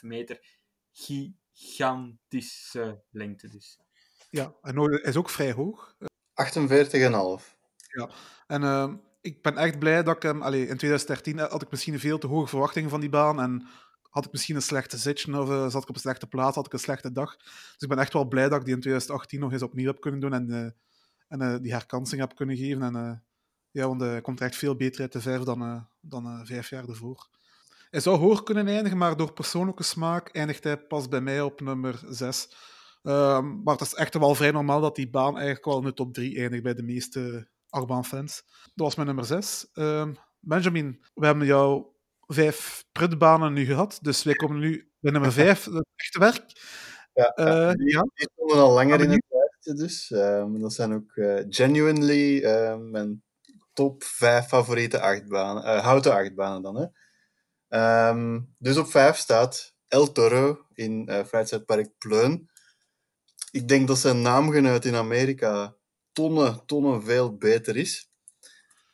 meter. 0.02 0.40
Gigantische 0.92 3.04
lengte 3.10 3.48
dus. 3.48 3.80
Ja, 4.30 4.56
en 4.62 5.04
is 5.04 5.16
ook 5.16 5.30
vrij 5.30 5.52
hoog. 5.52 5.96
48,5. 6.00 6.06
Ja, 7.78 8.10
en 8.48 8.62
uh, 8.62 8.94
ik 9.22 9.42
ben 9.42 9.58
echt 9.58 9.80
blij 9.80 10.04
dat 10.04 10.16
ik 10.16 10.22
hem... 10.22 10.42
Allee, 10.42 10.62
in 10.62 10.78
2013 10.78 11.40
had 11.40 11.62
ik 11.62 11.72
misschien 11.72 12.00
veel 12.00 12.18
te 12.18 12.28
hoge 12.28 12.48
verwachtingen 12.48 12.90
van 12.90 13.00
die 13.00 13.10
baan. 13.10 13.42
En 13.42 13.68
had 14.16 14.26
ik 14.26 14.32
misschien 14.32 14.56
een 14.56 14.62
slechte 14.62 14.98
zitje 14.98 15.40
of 15.42 15.50
uh, 15.50 15.70
zat 15.70 15.82
ik 15.82 15.90
op 15.90 15.96
een 15.96 16.02
slechte 16.02 16.28
plaats, 16.28 16.56
had 16.56 16.66
ik 16.66 16.74
een 16.74 16.80
slechte 16.80 17.12
dag. 17.12 17.38
Dus 17.38 17.76
ik 17.80 17.90
ben 17.90 17.98
echt 17.98 18.14
wel 18.14 18.26
blij 18.26 18.50
dat 18.50 18.60
ik 18.60 18.66
die 18.66 18.74
in 18.74 18.80
2018 18.80 19.40
nog 19.40 19.52
eens 19.52 19.62
opnieuw 19.62 19.88
heb 19.88 20.02
kunnen 20.02 20.20
doen 20.20 20.34
en, 20.34 20.50
uh, 20.50 20.70
en 21.28 21.42
uh, 21.42 21.56
die 21.62 21.72
herkansing 21.72 22.22
heb 22.22 22.36
kunnen 22.36 22.58
geven. 22.58 22.82
En, 22.82 23.24
ja, 23.72 23.88
want 23.88 24.02
hij 24.02 24.22
komt 24.22 24.40
er 24.40 24.46
echt 24.46 24.56
veel 24.56 24.76
beter 24.76 25.02
uit 25.02 25.12
de 25.12 25.22
verf 25.22 25.44
dan, 25.44 25.88
dan 26.02 26.46
vijf 26.46 26.70
jaar 26.70 26.90
ervoor. 26.90 27.28
Hij 27.90 28.00
zou 28.00 28.18
hoog 28.18 28.44
kunnen 28.44 28.68
eindigen, 28.68 28.98
maar 28.98 29.18
door 29.18 29.34
persoonlijke 29.34 29.84
smaak 29.84 30.30
eindigt 30.30 30.64
hij 30.64 30.78
pas 30.78 31.08
bij 31.08 31.22
mij 31.22 31.42
op 31.42 31.62
nummer 31.62 32.04
6. 32.10 32.56
Ehm, 33.04 33.64
maar 33.64 33.74
het 33.74 33.86
is 33.86 33.94
echt 33.94 34.18
wel 34.18 34.36
vrij 34.36 34.52
normaal 34.52 34.82
dat 34.82 34.96
die 34.96 35.10
baan 35.10 35.36
eigenlijk 35.36 35.66
wel 35.66 35.78
in 35.78 35.84
de 35.84 35.94
top 35.94 36.14
3 36.14 36.40
eindigt 36.40 36.64
bij 36.64 36.74
de 36.74 36.84
meeste 36.84 37.48
achtbaanfans. 37.70 38.44
Dat 38.64 38.86
was 38.86 38.96
mijn 38.96 39.08
nummer 39.08 39.26
6. 39.26 39.68
Ehm, 39.74 40.14
Benjamin, 40.40 41.06
we 41.14 41.26
hebben 41.26 41.46
jou 41.46 41.86
vijf 42.28 42.86
prutbanen 42.92 43.54
nu 43.54 43.66
gehad. 43.66 44.00
Dus 44.02 44.24
wij 44.24 44.34
komen 44.34 44.60
nu 44.60 44.90
bij 45.00 45.12
nummer 45.12 45.32
vijf, 45.44 45.66
het 45.66 45.86
echte 45.96 46.20
werk. 46.20 46.44
Ja, 47.14 47.34
uh, 47.40 47.72
die, 47.74 47.92
ja. 47.92 48.02
die 48.02 48.30
stonden 48.34 48.58
al 48.58 48.74
langer 48.74 49.02
in 49.02 49.10
het 49.10 49.26
lijstje, 49.30 49.74
dus. 49.74 50.10
Um, 50.10 50.62
dat 50.62 50.74
zijn 50.74 50.94
ook 50.94 51.16
uh, 51.16 51.44
genuinely 51.50 52.44
uh, 52.44 52.78
mijn 52.78 53.24
top 53.74 54.04
vijf 54.04 54.46
favoriete 54.46 55.00
achtbanen, 55.00 55.64
uh, 55.64 55.84
houten 55.84 56.14
achtbanen 56.14 56.62
dan. 56.62 56.76
Hè. 56.76 56.88
Um, 58.10 58.54
dus 58.58 58.78
op 58.78 58.88
vijf 58.88 59.18
staat 59.18 59.76
El 59.88 60.12
Toro 60.12 60.66
in 60.74 61.10
uh, 61.10 61.26
Vrijheidspark 61.26 61.90
Pleun. 61.98 62.50
Ik 63.52 63.68
denk 63.68 63.88
dat 63.88 63.98
zijn 63.98 64.22
naamgenoot 64.22 64.86
in 64.86 64.96
Amerika 64.96 65.76
tonnen, 66.12 66.66
tonnen 66.66 67.04
veel 67.04 67.38
beter 67.38 67.78
is. 67.78 68.10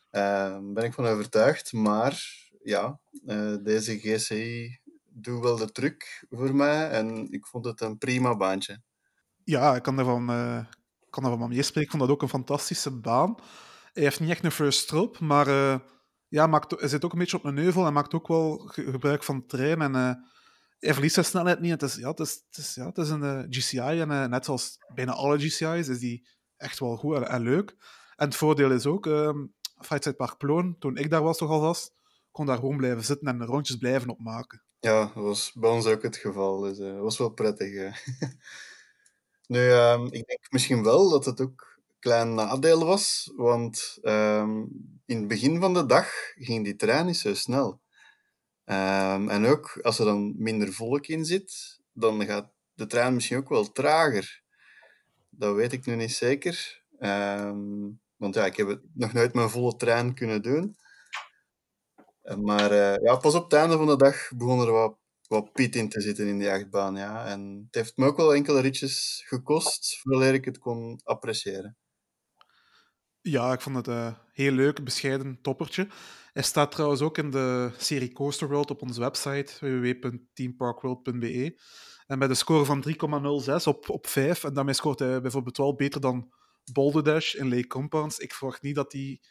Daar 0.10 0.52
ehm, 0.52 0.74
ben 0.74 0.84
ik 0.84 0.94
van 0.94 1.06
overtuigd, 1.06 1.74
maar 1.74 2.41
ja, 2.64 3.00
uh, 3.26 3.56
deze 3.64 4.00
GCI 4.00 4.80
doet 5.14 5.44
wel 5.44 5.58
de 5.58 5.72
truc 5.72 6.26
voor 6.30 6.56
mij 6.56 6.90
en 6.90 7.32
ik 7.32 7.46
vond 7.46 7.66
het 7.66 7.82
een 7.82 7.98
prima 7.98 8.36
baantje. 8.36 8.82
Ja, 9.44 9.76
ik 9.76 9.84
kan 9.84 9.96
daarvan, 9.96 10.30
uh, 10.30 10.66
kan 11.10 11.24
daarvan 11.24 11.50
meespreken. 11.50 11.82
Ik 11.82 11.90
vond 11.90 12.02
dat 12.02 12.12
ook 12.12 12.22
een 12.22 12.30
fantastische 12.30 12.92
baan. 12.92 13.36
Hij 13.94 14.04
heeft 14.04 14.20
niet 14.20 14.30
echt 14.30 14.44
een 14.44 14.52
first 14.52 14.80
stroop, 14.80 15.20
maar 15.20 15.48
uh, 15.48 15.80
ja, 16.28 16.48
maakt, 16.48 16.80
hij 16.80 16.90
zit 16.90 17.06
ook 17.06 17.14
een 17.14 17.20
beetje 17.20 17.38
op 17.38 17.46
een 17.46 17.58
heuvel 17.58 17.86
en 17.86 17.94
maakt 17.94 18.14
ook 18.14 18.28
wel 18.28 18.58
gebruik 18.74 19.24
van 19.24 19.36
het 19.36 19.50
terrein. 19.50 19.82
En, 19.82 19.94
uh, 19.94 20.14
hij 20.80 20.94
verliest 20.94 21.14
zijn 21.14 21.26
snelheid 21.26 21.60
niet. 21.60 21.72
Het 21.72 21.82
is, 21.82 21.96
ja, 21.96 22.10
het 22.10 22.20
is, 22.20 22.44
het 22.48 22.58
is, 22.58 22.76
ja, 22.76 22.86
het 22.86 22.98
is 22.98 23.10
een 23.10 23.48
GCI 23.50 24.00
en 24.00 24.30
net 24.30 24.46
zoals 24.46 24.78
bijna 24.94 25.12
alle 25.12 25.40
GCI's 25.40 25.88
is 25.88 26.00
die 26.00 26.28
echt 26.58 26.80
wel 26.80 26.98
goed 26.98 27.22
en, 27.22 27.42
leuk. 27.42 27.70
En 28.16 28.26
het 28.26 28.36
voordeel 28.36 28.72
is 28.72 28.86
ook, 28.86 29.06
uh, 29.06 29.30
Park 30.18 30.38
Ploon, 30.38 30.76
toen 30.80 30.98
ik 30.98 31.10
daar 31.10 31.24
was 31.24 31.38
toch 31.38 31.50
al 31.50 31.62
was, 31.62 31.92
kon 32.32 32.46
daar 32.46 32.58
gewoon 32.58 32.78
blijven 32.78 33.04
zitten 33.04 33.28
en 33.28 33.46
rondjes 33.46 33.78
blijven 33.78 34.10
opmaken. 34.10 34.64
Ja, 34.80 35.06
dat 35.06 35.24
was 35.24 35.54
bij 35.54 35.70
ons 35.70 35.86
ook 35.86 36.02
het 36.02 36.18
geval. 36.18 36.60
Dus 36.60 36.80
uh, 36.80 36.94
dat 36.94 37.02
was 37.02 37.18
wel 37.18 37.30
prettig. 37.30 37.70
nu, 39.48 39.60
um, 39.60 40.06
ik 40.06 40.28
denk 40.28 40.48
misschien 40.50 40.84
wel 40.84 41.10
dat 41.10 41.26
het 41.26 41.42
ook 41.42 41.78
een 41.78 42.00
klein 42.00 42.34
nadeel 42.34 42.86
was, 42.86 43.32
want 43.36 43.98
um, 44.02 44.68
in 45.06 45.18
het 45.18 45.28
begin 45.28 45.60
van 45.60 45.74
de 45.74 45.86
dag 45.86 46.12
ging 46.36 46.64
die 46.64 46.76
trein 46.76 47.06
niet 47.06 47.18
zo 47.18 47.34
snel. 47.34 47.82
Um, 48.66 49.30
en 49.30 49.46
ook 49.46 49.80
als 49.82 50.00
er 50.00 50.06
dan 50.06 50.34
minder 50.38 50.74
volk 50.74 51.08
in 51.08 51.26
zit, 51.26 51.80
dan 51.94 52.26
gaat 52.26 52.52
de 52.74 52.86
trein 52.86 53.14
misschien 53.14 53.38
ook 53.38 53.50
wel 53.50 53.72
trager. 53.72 54.44
Dat 55.30 55.56
weet 55.56 55.74
ik 55.74 55.86
nu 55.86 55.96
niet 55.96 56.12
zeker. 56.12 56.84
want 58.18 58.36
ja, 58.36 58.46
ik 58.46 58.56
heb 58.58 58.68
het 58.68 58.82
nog 58.94 59.14
nooit 59.14 59.34
mijn 59.34 59.50
volle 59.50 59.76
trein 59.76 60.14
kunnen 60.14 60.42
doen. 60.42 60.76
Maar 62.38 62.74
ja, 63.04 63.16
pas 63.16 63.36
op 63.36 63.44
het 63.44 63.54
einde 63.54 63.78
van 63.78 63.88
de 63.88 63.96
dag 63.96 64.32
begon 64.36 64.60
er 64.60 64.72
wat, 64.72 64.98
wat 65.28 65.52
piet 65.52 65.76
in 65.76 65.90
te 65.90 66.02
zitten 66.02 66.28
in 66.28 66.40
die 66.40 66.52
achtbaan. 66.52 66.96
Ja. 66.96 67.26
En 67.26 67.62
het 67.66 67.76
heeft 67.76 67.98
me 67.98 68.06
ook 68.06 68.18
wel 68.18 68.34
enkele 68.34 68.62
ritjes 68.62 69.24
gekost 69.26 70.00
voordat 70.00 70.34
ik 70.34 70.46
het 70.46 70.58
kon 70.58 71.00
appreciëren. 71.04 71.78
Ja, 73.22 73.54
ik 73.54 73.62
vond 73.62 73.76
het 73.76 73.88
een 73.88 74.16
heel 74.32 74.52
leuk, 74.52 74.84
bescheiden 74.84 75.40
toppertje. 75.42 75.88
Hij 76.34 76.44
staat 76.44 76.72
trouwens 76.72 77.02
ook 77.02 77.18
in 77.18 77.30
de 77.30 77.72
serie 77.78 78.14
Coaster 78.14 78.48
World 78.48 78.72
op 78.72 78.82
onze 78.82 79.00
website 79.00 79.54
www.teamparkworld.be. 79.60 81.60
En 82.08 82.18
met 82.18 82.30
een 82.30 82.36
score 82.36 82.66
van 82.66 82.86
3,06 82.90 82.94
op, 83.64 83.90
op 83.90 84.08
5. 84.08 84.44
En 84.44 84.54
daarmee 84.54 84.74
scoort 84.74 85.00
hij 85.00 85.22
bijvoorbeeld 85.22 85.58
wel 85.58 85.76
beter 85.76 86.02
dan 86.02 86.34
Boulder 86.74 87.04
Dash 87.04 87.34
in 87.34 87.50
Lake 87.50 87.68
Compounds. 87.68 88.18
Ik 88.18 88.34
verwacht 88.34 88.62
niet 88.62 88.76
dat 88.76 88.92
hij 88.92 89.22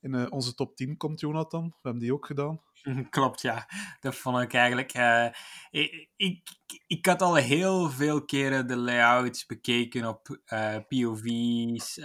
in 0.00 0.14
uh, 0.14 0.26
onze 0.28 0.54
top 0.54 0.76
10 0.76 0.96
komt, 0.96 1.20
Jonathan. 1.20 1.68
We 1.68 1.76
hebben 1.82 2.02
die 2.02 2.12
ook 2.12 2.26
gedaan. 2.26 2.60
Klopt, 3.10 3.40
ja. 3.40 3.68
Dat 4.00 4.14
vond 4.14 4.42
ik 4.42 4.54
eigenlijk. 4.54 4.94
Uh, 4.94 5.28
ik, 5.70 6.08
ik, 6.16 6.40
ik, 6.86 7.06
had 7.06 7.22
al 7.22 7.34
heel 7.34 7.90
veel 7.90 8.24
keren 8.24 8.66
de 8.66 8.76
layouts 8.76 9.46
bekeken 9.46 10.08
op 10.08 10.38
uh, 10.52 10.76
POV's. 10.88 11.98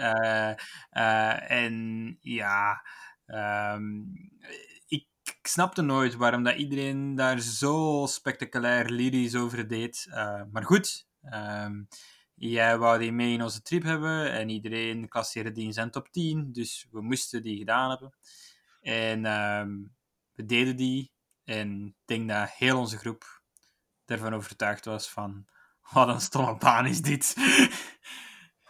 en 1.48 2.18
ja. 2.22 2.82
Um, 3.26 4.14
ik, 4.88 5.08
snapte 5.42 5.82
nooit 5.82 6.16
waarom 6.16 6.44
dat 6.44 6.56
iedereen 6.56 7.16
daar 7.16 7.40
zo 7.40 8.06
spectaculair 8.10 8.90
lyrisch 8.90 9.36
over 9.36 9.68
deed. 9.68 10.08
maar 10.52 10.66
goed. 10.66 11.08
Um, 11.34 11.88
Jij 12.50 12.78
wou 12.78 13.00
die 13.00 13.12
mee 13.12 13.34
in 13.34 13.44
onze 13.44 13.62
trip 13.62 13.84
hebben 13.84 14.32
en 14.32 14.50
iedereen 14.50 15.08
klasseerde 15.08 15.52
die 15.52 15.66
in 15.66 15.74
zijn 15.74 15.92
top 15.92 16.12
10, 16.12 16.52
dus 16.52 16.88
we 16.92 17.02
moesten 17.02 17.44
die 17.44 17.58
gedaan 17.58 17.90
hebben. 17.90 18.14
En 18.82 19.26
ehm, 19.26 19.72
we 20.34 20.46
deden 20.46 20.76
die 20.76 21.12
en 21.44 21.86
ik 21.86 21.96
denk 22.06 22.30
dat 22.30 22.50
heel 22.50 22.80
onze 22.80 22.98
groep 22.98 23.42
ervan 24.06 24.34
overtuigd 24.34 24.86
was 24.86 25.10
van 25.10 25.46
wat 25.92 26.08
een 26.08 26.22
stomme 26.22 26.58
baan 26.58 26.86
is 26.86 27.02
dit. 27.02 27.36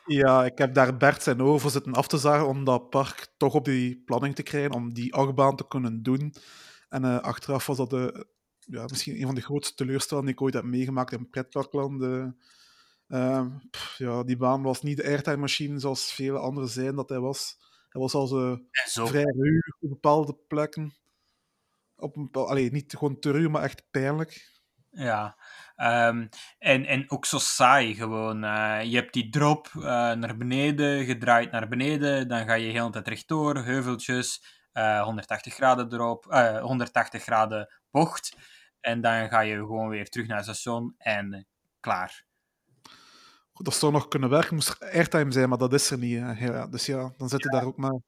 Ja, 0.05 0.45
ik 0.45 0.57
heb 0.57 0.73
daar 0.73 0.97
Bert 0.97 1.23
zijn 1.23 1.41
over 1.41 1.69
zitten 1.69 1.93
af 1.93 2.07
te 2.07 2.17
zagen 2.17 2.47
om 2.47 2.63
dat 2.63 2.89
park 2.89 3.33
toch 3.37 3.53
op 3.53 3.65
die 3.65 4.01
planning 4.05 4.35
te 4.35 4.43
krijgen, 4.43 4.71
om 4.71 4.93
die 4.93 5.13
achtbaan 5.13 5.55
te 5.55 5.67
kunnen 5.67 6.03
doen. 6.03 6.33
En 6.89 7.03
uh, 7.03 7.19
achteraf 7.19 7.65
was 7.65 7.77
dat 7.77 7.89
de, 7.89 8.27
ja, 8.59 8.85
misschien 8.89 9.15
een 9.15 9.25
van 9.25 9.35
de 9.35 9.41
grootste 9.41 9.73
teleurstellingen 9.73 10.25
die 10.25 10.35
ik 10.35 10.41
ooit 10.41 10.53
heb 10.53 10.63
meegemaakt 10.63 11.11
in 11.11 11.29
pretparkland. 11.29 11.99
Uh, 13.13 13.19
uh, 13.19 13.45
ja, 13.97 14.23
die 14.23 14.37
baan 14.37 14.61
was 14.61 14.81
niet 14.81 14.97
de 14.97 15.03
airtime 15.03 15.37
machine 15.37 15.79
zoals 15.79 16.13
vele 16.13 16.37
anderen 16.37 16.69
zeiden 16.69 16.95
dat 16.95 17.09
hij 17.09 17.19
was. 17.19 17.57
Hij 17.89 18.01
was 18.01 18.13
al 18.13 18.27
zo, 18.27 18.59
vrij 18.85 19.23
ruw 19.23 19.61
op 19.79 19.89
bepaalde 19.89 20.37
plekken. 20.47 20.93
Op 21.95 22.15
een 22.15 22.29
allee, 22.31 22.71
niet 22.71 22.95
gewoon 22.97 23.19
te 23.19 23.31
ruw, 23.31 23.49
maar 23.49 23.63
echt 23.63 23.83
pijnlijk. 23.91 24.61
Ja, 24.89 25.37
um, 25.75 26.29
en, 26.59 26.85
en 26.85 27.11
ook 27.11 27.25
zo 27.25 27.37
saai 27.37 27.95
gewoon. 27.95 28.43
Uh, 28.43 28.83
je 28.83 28.95
hebt 28.95 29.13
die 29.13 29.29
drop 29.29 29.71
uh, 29.75 29.83
naar 30.11 30.37
beneden, 30.37 31.05
gedraaid 31.05 31.51
naar 31.51 31.67
beneden, 31.67 32.27
dan 32.27 32.45
ga 32.45 32.53
je 32.53 32.71
heel 32.71 32.85
de 32.85 32.91
tijd 32.91 33.07
rechtdoor, 33.07 33.55
heuveltjes, 33.55 34.59
uh, 34.73 35.03
180 35.03 35.53
graden 35.53 35.89
drop, 35.89 36.23
180 36.61 37.19
eh, 37.19 37.25
graden 37.25 37.73
bocht. 37.91 38.35
En 38.79 39.01
dan 39.01 39.29
ga 39.29 39.39
je 39.39 39.55
gewoon 39.55 39.89
weer 39.89 40.09
terug 40.09 40.27
naar 40.27 40.37
het 40.37 40.45
station 40.45 40.95
en 40.97 41.47
klaar 41.79 42.23
dat 43.53 43.75
zou 43.75 43.91
nog 43.91 44.07
kunnen 44.07 44.29
werken, 44.29 44.55
moest 44.55 44.69
er 44.69 44.91
airtime 44.91 45.31
zijn, 45.31 45.49
maar 45.49 45.57
dat 45.57 45.73
is 45.73 45.91
er 45.91 45.97
niet. 45.97 46.19
Ja, 46.39 46.67
dus 46.67 46.85
ja, 46.85 47.13
dan 47.17 47.29
zit 47.29 47.43
je 47.43 47.49
daar 47.49 47.65
ook 47.65 47.77
maar. 47.77 48.01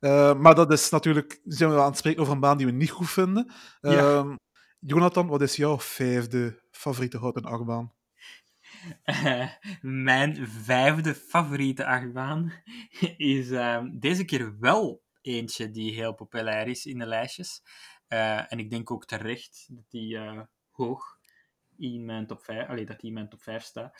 Uh, 0.00 0.34
maar 0.34 0.54
dat 0.54 0.72
is 0.72 0.90
natuurlijk, 0.90 1.40
zijn 1.44 1.70
we 1.70 1.80
aan 1.80 1.86
het 1.86 1.98
spreken 1.98 2.20
over 2.20 2.32
een 2.32 2.40
baan 2.40 2.56
die 2.56 2.66
we 2.66 2.72
niet 2.72 2.90
goed 2.90 3.10
vinden. 3.10 3.52
Uh, 3.80 4.34
Jonathan, 4.78 5.26
wat 5.26 5.42
is 5.42 5.56
jouw 5.56 5.78
vijfde 5.78 6.62
favoriete 6.70 7.18
houten 7.18 7.44
achtbaan? 7.44 7.92
Uh, 9.04 9.48
mijn 9.80 10.48
vijfde 10.48 11.14
favoriete 11.14 11.86
achtbaan 11.86 12.52
is 13.16 13.50
ehm, 13.50 13.98
deze 13.98 14.24
keer 14.24 14.58
wel 14.58 15.02
eentje 15.20 15.70
die 15.70 15.94
heel 15.94 16.14
populair 16.14 16.66
is 16.66 16.86
in 16.86 16.98
de 16.98 17.06
lijstjes. 17.06 17.62
Eh, 18.06 18.52
en 18.52 18.58
ik 18.58 18.70
denk 18.70 18.90
ook 18.90 19.06
terecht 19.06 19.66
dat 19.70 19.84
die 19.90 20.18
hoog 20.70 21.18
in 21.76 22.04
mijn 22.04 22.26
top 22.26 22.42
5, 22.42 22.68
allee, 22.68 22.86
dat 22.86 23.00
die 23.00 23.08
in 23.08 23.14
mijn 23.14 23.28
top 23.28 23.42
5 23.42 23.62
staat. 23.62 23.98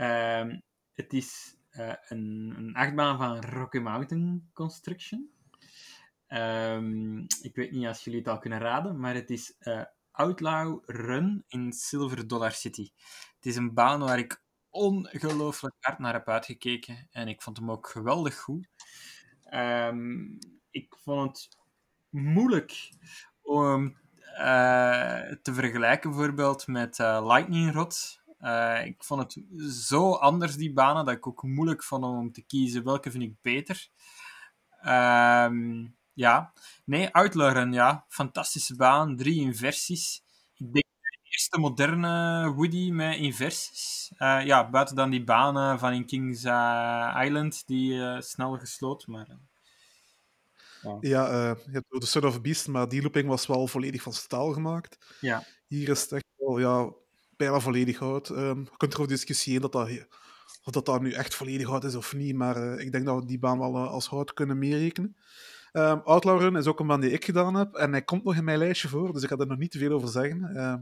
Uh, 0.00 0.54
het 0.92 1.12
is 1.12 1.56
uh, 1.70 1.92
een, 2.08 2.54
een 2.56 2.74
achtbaan 2.74 3.18
van 3.18 3.40
Rocky 3.40 3.78
Mountain 3.78 4.50
Construction. 4.52 5.30
Um, 6.28 7.26
ik 7.42 7.54
weet 7.54 7.70
niet 7.70 7.86
als 7.86 8.04
jullie 8.04 8.18
het 8.18 8.28
al 8.28 8.38
kunnen 8.38 8.58
raden, 8.58 9.00
maar 9.00 9.14
het 9.14 9.30
is 9.30 9.54
uh, 9.60 9.82
Outlaw 10.10 10.82
Run 10.86 11.44
in 11.48 11.72
Silver 11.72 12.26
Dollar 12.26 12.52
City. 12.52 12.90
Het 13.36 13.46
is 13.46 13.56
een 13.56 13.74
baan 13.74 14.00
waar 14.00 14.18
ik 14.18 14.42
ongelooflijk 14.70 15.74
hard 15.80 15.98
naar 15.98 16.12
heb 16.12 16.28
uitgekeken 16.28 17.08
en 17.10 17.28
ik 17.28 17.42
vond 17.42 17.56
hem 17.56 17.70
ook 17.70 17.88
geweldig 17.88 18.38
goed. 18.38 18.68
Um, 19.54 20.38
ik 20.70 20.96
vond 21.02 21.42
het 21.42 21.58
moeilijk 22.08 22.92
om 23.42 23.96
uh, 24.38 25.32
te 25.42 25.54
vergelijken 25.54 26.10
bijvoorbeeld 26.10 26.66
met 26.66 26.98
Lightning 26.98 27.72
Rod. 27.72 28.19
Uh, 28.40 28.84
ik 28.84 29.04
vond 29.04 29.20
het 29.22 29.44
zo 29.72 30.12
anders, 30.12 30.56
die 30.56 30.72
banen, 30.72 31.04
dat 31.04 31.14
ik 31.14 31.26
ook 31.26 31.42
moeilijk 31.42 31.84
vond 31.84 32.04
om 32.04 32.32
te 32.32 32.42
kiezen 32.42 32.84
welke 32.84 33.10
vind 33.10 33.22
ik 33.22 33.34
beter. 33.42 33.88
Um, 34.86 35.96
ja, 36.12 36.52
nee, 36.84 37.14
Outlawren, 37.14 37.72
ja, 37.72 38.04
fantastische 38.08 38.76
baan, 38.76 39.16
drie 39.16 39.40
inversies. 39.40 40.22
Ik 40.54 40.72
denk 40.72 40.84
de 41.00 41.18
eerste 41.22 41.58
moderne 41.58 42.52
Woody 42.52 42.90
met 42.90 43.16
inversies. 43.16 44.12
ja, 44.18 44.70
buiten 44.70 44.96
dan 44.96 45.10
die 45.10 45.24
banen 45.24 45.78
van 45.78 45.92
in 45.92 46.06
Kings 46.06 46.44
Island, 47.24 47.66
die 47.66 48.20
snel 48.22 48.58
gesloten, 48.58 49.12
maar... 49.12 49.38
Ja, 50.82 50.98
ja 51.00 51.56
je 51.66 51.70
hebt 51.72 52.00
de 52.00 52.06
Son 52.06 52.24
of 52.24 52.40
Beast, 52.40 52.68
maar 52.68 52.88
die 52.88 53.02
looping 53.02 53.28
was 53.28 53.46
wel 53.46 53.66
volledig 53.66 54.02
van 54.02 54.12
staal 54.12 54.52
gemaakt. 54.52 55.16
Ja. 55.20 55.44
Hier 55.66 55.88
is 55.88 56.00
het 56.00 56.12
echt 56.12 56.24
wel 56.36 56.58
ja, 56.58 56.92
bijna 57.40 57.60
volledig 57.60 57.98
hout. 57.98 58.28
Um, 58.28 58.60
je 58.60 58.76
kunt 58.76 58.92
erover 58.92 59.12
discussiëren 59.12 59.60
dat 59.60 59.72
dat, 59.72 59.88
of 60.62 60.72
dat, 60.72 60.86
dat 60.86 61.00
nu 61.00 61.12
echt 61.12 61.34
volledig 61.34 61.66
hout 61.66 61.84
is 61.84 61.94
of 61.94 62.14
niet, 62.14 62.34
maar 62.34 62.56
uh, 62.56 62.80
ik 62.84 62.92
denk 62.92 63.04
dat 63.04 63.20
we 63.20 63.26
die 63.26 63.38
baan 63.38 63.58
wel 63.58 63.74
uh, 63.74 63.90
als 63.90 64.08
hout 64.08 64.32
kunnen 64.32 64.58
meerekenen. 64.58 65.16
Um, 65.72 66.00
Outlaw 66.04 66.40
Run 66.40 66.56
is 66.56 66.66
ook 66.66 66.80
een 66.80 66.86
baan 66.86 67.00
die 67.00 67.10
ik 67.10 67.24
gedaan 67.24 67.54
heb 67.54 67.74
en 67.74 67.90
hij 67.90 68.02
komt 68.02 68.24
nog 68.24 68.36
in 68.36 68.44
mijn 68.44 68.58
lijstje 68.58 68.88
voor, 68.88 69.12
dus 69.12 69.22
ik 69.22 69.28
ga 69.28 69.36
er 69.36 69.46
nog 69.46 69.58
niet 69.58 69.70
te 69.70 69.78
veel 69.78 69.92
over 69.92 70.08
zeggen. 70.08 70.50
Uh, 70.52 70.74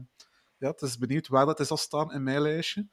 ja, 0.57 0.69
het 0.69 0.81
is 0.81 0.97
benieuwd 0.97 1.27
waar 1.27 1.45
dat 1.45 1.59
is 1.59 1.67
zal 1.67 1.77
staan 1.77 2.13
in 2.13 2.23
mijn 2.23 2.41
lijstje. 2.41 2.87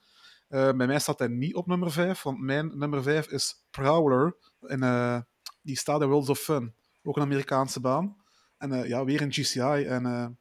bij 0.49 0.73
mij 0.73 0.99
staat 0.99 1.19
hij 1.19 1.29
niet 1.29 1.55
op 1.55 1.67
nummer 1.67 1.93
5, 1.93 2.23
want 2.23 2.41
mijn 2.41 2.79
nummer 2.79 3.03
5 3.03 3.27
is 3.27 3.65
Prowler. 3.71 4.37
En, 4.61 5.27
die 5.63 5.77
staat 5.77 6.03
in 6.03 6.09
Worlds 6.09 6.29
of 6.29 6.39
Fun. 6.39 6.75
Ook 7.03 7.17
een 7.17 7.23
Amerikaanse 7.23 7.81
baan. 7.81 8.17
En 8.59 8.89
ja, 8.89 9.05
weer 9.05 9.23
een 9.23 9.33
GCI. 9.33 9.85
En 9.85 10.39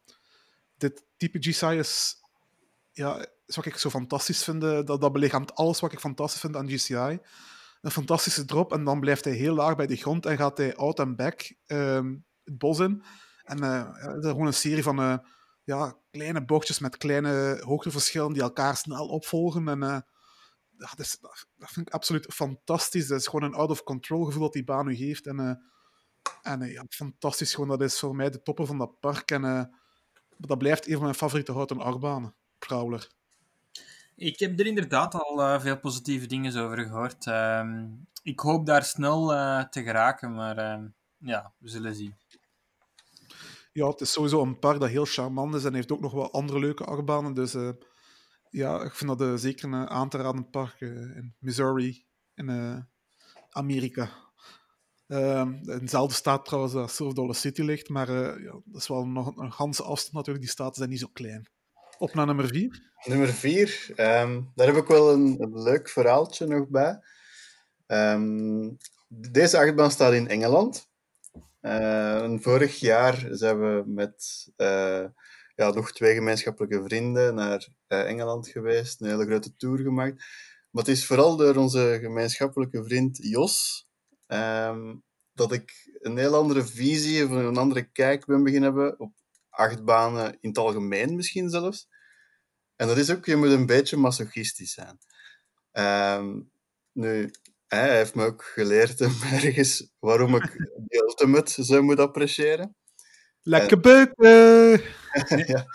dit 0.76 1.04
type 1.16 1.38
GCI 1.38 1.78
is, 1.78 2.20
ja, 2.96 3.26
is 3.46 3.56
wat 3.56 3.66
ik 3.66 3.76
zo 3.76 3.90
fantastisch 3.90 4.44
vind. 4.44 4.62
Eh, 4.62 4.84
dat, 4.84 5.00
dat 5.00 5.12
belichaamt 5.12 5.54
alles 5.54 5.80
wat 5.80 5.92
ik 5.92 6.00
fantastisch 6.00 6.40
vind 6.40 6.56
aan 6.56 6.68
GCI. 6.68 7.18
Een 7.80 7.90
fantastische 7.90 8.44
drop 8.44 8.72
en 8.72 8.84
dan 8.84 9.00
blijft 9.00 9.24
hij 9.24 9.34
heel 9.34 9.54
laag 9.54 9.76
bij 9.76 9.86
de 9.86 9.96
grond 9.96 10.26
en 10.26 10.36
gaat 10.36 10.58
hij 10.58 10.76
out 10.76 11.00
and 11.00 11.16
back 11.16 11.54
uh, 11.66 11.94
het 12.44 12.58
bos 12.58 12.78
in. 12.78 13.02
En 13.42 13.62
uh, 13.62 13.92
het 13.92 14.24
is 14.24 14.30
gewoon 14.30 14.46
een 14.46 14.54
serie 14.54 14.82
van 14.82 15.24
ja, 15.64 15.98
kleine 16.10 16.44
bochtjes 16.44 16.78
met 16.78 16.96
kleine 16.96 17.60
hoogteverschillen 17.64 18.32
die 18.32 18.42
elkaar 18.42 18.76
snel 18.76 19.06
opvolgen. 19.08 19.68
En 19.68 19.80
ja, 19.80 20.04
dat, 20.76 20.98
is, 20.98 21.18
dat, 21.20 21.46
vind 21.58 21.86
ik 21.86 21.94
absoluut 21.94 22.26
fantastisch. 22.34 23.06
Dat 23.06 23.20
is 23.20 23.26
gewoon 23.26 23.42
een 23.42 23.58
out-of-control 23.58 24.24
gevoel 24.24 24.42
dat 24.42 24.52
die 24.52 24.64
baan 24.64 24.86
nu 24.86 24.94
geeft. 24.94 25.26
En 25.26 25.62
en 26.42 26.60
ja, 26.60 26.84
fantastisch 26.88 27.54
gewoon. 27.54 27.68
Dat 27.68 27.82
is 27.82 27.98
voor 27.98 28.16
mij 28.16 28.30
de 28.30 28.42
topper 28.42 28.66
van 28.66 28.78
dat 28.78 29.00
park. 29.00 29.30
En 29.30 29.70
dat 30.36 30.58
blijft 30.58 30.86
een 30.86 30.92
van 30.92 31.02
mijn 31.02 31.14
favoriete 31.14 31.52
houten 31.52 31.80
achtbanen. 31.80 32.34
Prowler. 32.58 33.08
Ik 34.16 34.38
heb 34.38 34.60
er 34.60 34.66
inderdaad 34.66 35.14
al 35.14 35.40
uh, 35.40 35.60
veel 35.60 35.78
positieve 35.78 36.26
dingen 36.26 36.62
over 36.62 36.78
gehoord. 36.78 37.26
Ehm, 37.26 37.86
ik 38.22 38.40
hoop 38.40 38.66
daar 38.66 38.84
snel 38.84 39.26
te 39.70 39.82
geraken, 39.82 40.34
maar 40.34 40.58
ehm, 40.58 40.86
ja, 41.18 41.52
we 41.58 41.68
zullen 41.68 41.94
zien. 41.94 42.14
Ja, 43.72 43.88
het 43.88 44.00
is 44.00 44.12
sowieso 44.12 44.42
een 44.42 44.58
park 44.58 44.80
dat 44.80 44.88
heel 44.88 45.04
charmant 45.04 45.54
is 45.54 45.64
en 45.64 45.74
heeft 45.74 45.92
ook 45.92 46.00
nog 46.00 46.12
wel 46.12 46.32
andere 46.32 46.58
leuke 46.58 46.84
achtbanen. 46.84 47.34
Dus 47.34 47.56
ja, 48.50 48.82
ik 48.82 48.94
vind 48.94 49.18
dat 49.18 49.40
zeker 49.40 49.72
een 49.72 49.88
aan 49.88 50.08
te 50.08 50.16
raden 50.16 50.50
park 50.50 50.80
in 50.80 51.34
Missouri, 51.38 52.06
in 52.34 52.86
Amerika. 53.50 54.10
Uh, 55.08 55.46
in 55.62 55.78
dezelfde 55.80 56.14
staat 56.14 56.44
trouwens 56.44 56.74
dat 56.74 56.90
Silver 56.90 57.14
Dollar 57.14 57.34
City 57.34 57.62
ligt, 57.62 57.88
maar 57.88 58.10
ja, 58.42 58.60
dat 58.64 58.80
is 58.80 58.88
wel 58.88 59.06
nog 59.06 59.36
een 59.36 59.52
ganse 59.52 59.82
afstand 59.82 60.14
natuurlijk. 60.14 60.44
Die 60.44 60.54
staten 60.54 60.74
zijn 60.74 60.90
niet 60.90 61.00
zo 61.00 61.08
klein. 61.12 61.48
Op 61.98 62.14
naar 62.14 62.26
nummer 62.26 62.48
4. 62.48 62.92
Nummer 63.04 63.28
4, 63.28 63.86
um, 63.90 63.96
ehm, 63.96 64.42
daar 64.54 64.66
heb 64.66 64.76
ik 64.76 64.86
wel 64.86 65.12
een, 65.12 65.50
leuk 65.52 65.88
verhaaltje 65.88 66.46
nog 66.46 66.68
bij. 66.68 67.00
Um, 67.86 68.76
deze 69.08 69.58
achtbaan 69.58 69.90
staat 69.90 70.12
in 70.12 70.28
Engeland. 70.28 70.88
vorig 72.42 72.78
jaar 72.80 73.26
zijn 73.30 73.60
we 73.60 73.82
met 73.86 74.48
ja, 75.54 75.70
nog 75.70 75.92
twee 75.92 76.14
gemeenschappelijke 76.14 76.82
vrienden 76.82 77.34
naar 77.34 77.68
Engeland 77.86 78.48
geweest, 78.48 79.00
een 79.00 79.08
hele 79.08 79.26
grote 79.26 79.56
tour 79.56 79.78
gemaakt. 79.78 80.24
Maar 80.70 80.84
het 80.84 80.88
is 80.88 81.06
vooral 81.06 81.36
door 81.36 81.56
onze 81.56 81.98
gemeenschappelijke 82.00 82.84
vriend 82.84 83.18
Jos 83.22 83.86
ehm, 84.26 84.94
dat 85.32 85.52
ik 85.52 85.90
een 86.00 86.16
heel 86.16 86.34
andere 86.34 86.66
visie 86.66 87.24
of 87.24 87.30
een 87.30 87.56
andere 87.56 87.82
kijk 87.82 88.26
ben 88.26 88.42
beginnen 88.42 88.72
hebben 88.74 89.00
op 89.00 89.12
achtbanen 89.56 90.36
in 90.40 90.48
het 90.48 90.58
algemeen 90.58 91.16
misschien 91.16 91.50
zelfs. 91.50 91.88
En 92.76 92.86
dat 92.86 92.96
is 92.96 93.10
ook, 93.10 93.24
je 93.24 93.36
moet 93.36 93.50
een 93.50 93.66
beetje 93.66 93.96
masochistisch 93.96 94.72
zijn. 94.72 94.98
Ehm, 95.72 96.40
nu, 96.92 97.30
hij 97.66 97.96
heeft 97.96 98.14
me 98.14 98.24
ook 98.24 98.44
geleerd 98.44 99.00
ergens 99.32 99.90
waarom 99.98 100.34
ik 100.36 100.52
die 100.88 101.02
Ultimate 101.02 101.64
zou 101.64 101.82
moeten 101.82 102.04
appreciëren. 102.04 102.76
Lekker 103.42 103.80
beuken! 103.80 104.82
ja, 105.52 105.66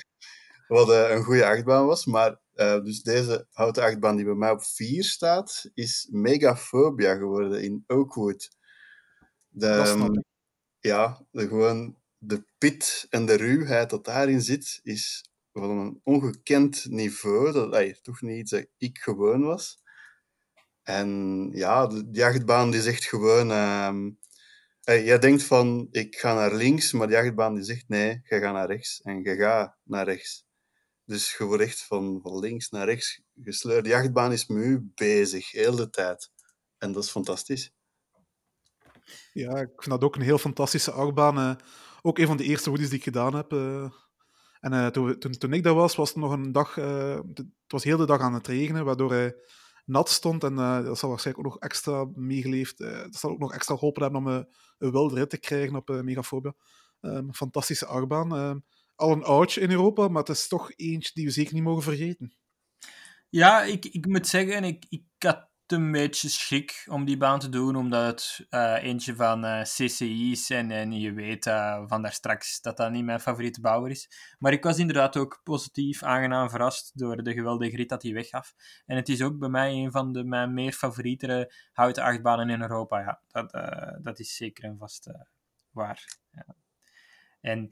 wat 0.67 0.89
uh, 0.89 1.09
een 1.09 1.23
goede 1.23 1.45
achtbaan 1.45 1.85
was, 1.85 2.05
maar 2.05 2.39
uh, 2.55 2.83
dus 2.83 3.01
deze 3.01 3.47
houten 3.51 3.83
achtbaan 3.83 4.15
die 4.15 4.25
bij 4.25 4.33
mij 4.33 4.51
op 4.51 4.63
4 4.63 5.03
staat, 5.03 5.69
is 5.73 6.07
Megaphobia 6.11 7.15
geworden 7.15 7.63
in 7.63 7.83
Oakwood. 7.87 8.49
De, 9.47 9.67
um, 9.67 10.23
ja, 10.79 11.25
de, 11.31 11.47
gewoon 11.47 12.00
de 12.23 12.45
pit 12.57 13.07
en 13.09 13.25
de 13.25 13.35
ruwheid 13.35 13.89
dat 13.89 14.05
daarin 14.05 14.41
zit, 14.41 14.79
is 14.83 15.25
van 15.53 15.69
een 15.69 15.99
ongekend 16.03 16.85
niveau. 16.89 17.51
Dat 17.51 18.03
toch 18.03 18.21
niet 18.21 18.37
iets 18.37 18.51
dat 18.51 18.65
ik 18.77 18.97
gewoon 18.97 19.41
was. 19.41 19.79
En 20.83 21.49
ja, 21.53 21.87
die 21.87 22.25
achtbaan 22.25 22.71
die 22.71 22.81
zegt 22.81 23.05
gewoon... 23.05 23.49
Uh, 23.49 25.05
jij 25.05 25.19
denkt 25.19 25.43
van, 25.43 25.87
ik 25.91 26.15
ga 26.15 26.33
naar 26.33 26.55
links, 26.55 26.91
maar 26.91 27.07
die 27.07 27.17
achtbaan 27.17 27.55
die 27.55 27.63
zegt 27.63 27.87
nee, 27.87 28.21
je 28.23 28.39
gaat 28.39 28.53
naar 28.53 28.67
rechts. 28.67 29.01
En 29.01 29.23
je 29.23 29.35
gaat 29.35 29.77
naar 29.83 30.05
rechts. 30.05 30.45
Dus 31.05 31.35
je 31.37 31.43
wordt 31.43 31.63
echt 31.63 31.81
van, 31.81 32.19
van 32.23 32.39
links 32.39 32.69
naar 32.69 32.85
rechts 32.85 33.21
gesleurd. 33.43 33.83
Die 33.83 33.95
achtbaan 33.95 34.31
is 34.31 34.47
met 34.47 34.63
u 34.63 34.91
bezig, 34.95 35.51
heel 35.51 35.75
de 35.75 35.89
tijd. 35.89 36.31
En 36.77 36.91
dat 36.91 37.03
is 37.03 37.09
fantastisch. 37.09 37.71
Ja, 39.33 39.55
ik 39.55 39.69
vind 39.75 39.89
dat 39.89 40.03
ook 40.03 40.15
een 40.15 40.21
heel 40.21 40.37
fantastische 40.37 40.91
achtbaan. 40.91 41.57
Ook 42.01 42.17
een 42.17 42.27
van 42.27 42.37
de 42.37 42.43
eerste 42.43 42.69
hoodies 42.69 42.89
die 42.89 42.97
ik 42.97 43.03
gedaan 43.03 43.35
heb. 43.35 43.53
Uh, 43.53 43.91
en 44.59 44.73
uh, 44.73 44.87
toen, 44.87 45.19
toen, 45.19 45.31
toen, 45.31 45.53
ik 45.53 45.63
dat 45.63 45.75
was, 45.75 45.95
was 45.95 46.09
het 46.09 46.17
nog 46.17 46.31
een 46.31 46.51
dag... 46.51 46.75
het 46.75 47.45
was 47.67 47.83
heel 47.83 47.97
de 47.97 48.05
dag 48.05 48.19
aan 48.19 48.33
het 48.33 48.47
regenen, 48.47 48.85
waardoor 48.85 49.11
hij 49.11 49.35
nat 49.85 50.09
stond. 50.09 50.43
En 50.43 50.55
dat 50.55 50.99
zal 50.99 51.09
waarschijnlijk 51.09 51.47
ook 51.47 51.53
nog 51.53 51.63
extra 51.63 52.07
meegeleefd. 52.13 52.77
dat 52.77 53.15
zal 53.15 53.31
ook 53.31 53.39
nog 53.39 53.53
extra 53.53 53.75
geholpen 53.75 54.03
hebben 54.03 54.21
om 54.21 54.27
een 54.77 54.91
wilde 54.91 55.15
rit 55.15 55.29
te 55.29 55.39
krijgen 55.39 55.75
op 55.75 56.01
Megafobia. 56.03 56.53
Um, 57.01 57.33
fantastische 57.33 57.85
achtbaan. 57.85 58.35
Ehm, 58.35 58.59
al 58.95 59.11
een 59.11 59.23
oudje 59.23 59.61
in 59.61 59.71
Europa, 59.71 60.07
maar 60.07 60.23
het 60.23 60.35
is 60.35 60.47
toch 60.47 60.71
eentje 60.75 61.11
die 61.13 61.25
we 61.25 61.31
zeker 61.31 61.53
niet 61.53 61.63
mogen 61.63 61.83
vergeten. 61.83 62.33
Ja, 63.29 63.63
ik, 63.63 63.85
ik 63.85 64.07
moet 64.07 64.27
zeggen, 64.27 64.63
ik, 64.63 64.85
ik 64.89 65.03
had 65.17 65.49
een 65.71 65.91
beetje 65.91 66.29
schrik 66.29 66.85
om 66.89 67.05
die 67.05 67.17
baan 67.17 67.39
te 67.39 67.49
doen, 67.49 67.75
omdat 67.75 68.05
het 68.05 68.47
uh, 68.49 68.83
eentje 68.83 69.15
van 69.15 69.45
uh, 69.45 69.61
CCI 69.61 70.31
is 70.31 70.49
en, 70.49 70.71
en 70.71 70.91
je 70.91 71.13
weet 71.13 71.45
uh, 71.45 71.83
van 71.87 72.01
daar 72.01 72.13
straks 72.13 72.61
dat 72.61 72.77
dat 72.77 72.91
niet 72.91 73.05
mijn 73.05 73.19
favoriete 73.19 73.61
bouwer 73.61 73.91
is. 73.91 74.35
Maar 74.39 74.51
ik 74.51 74.63
was 74.63 74.77
inderdaad 74.77 75.17
ook 75.17 75.41
positief 75.43 76.03
aangenaam 76.03 76.49
verrast 76.49 76.99
door 76.99 77.23
de 77.23 77.33
geweldige 77.33 77.75
rit 77.75 77.89
dat 77.89 78.03
hij 78.03 78.13
weggaf. 78.13 78.53
En 78.85 78.95
het 78.95 79.09
is 79.09 79.21
ook 79.21 79.39
bij 79.39 79.49
mij 79.49 79.71
een 79.71 79.91
van 79.91 80.11
de 80.13 80.23
mijn 80.23 80.53
meer 80.53 80.71
favoriete 80.71 81.53
houten 81.71 82.03
achtbanen 82.03 82.49
in 82.49 82.61
Europa. 82.61 82.99
Ja, 82.99 83.21
dat, 83.27 83.51
dat 84.03 84.19
is 84.19 84.35
zeker 84.35 84.63
en 84.63 84.77
vast 84.77 85.11
waar. 85.71 86.17
Ja. 86.31 86.55
En 87.41 87.69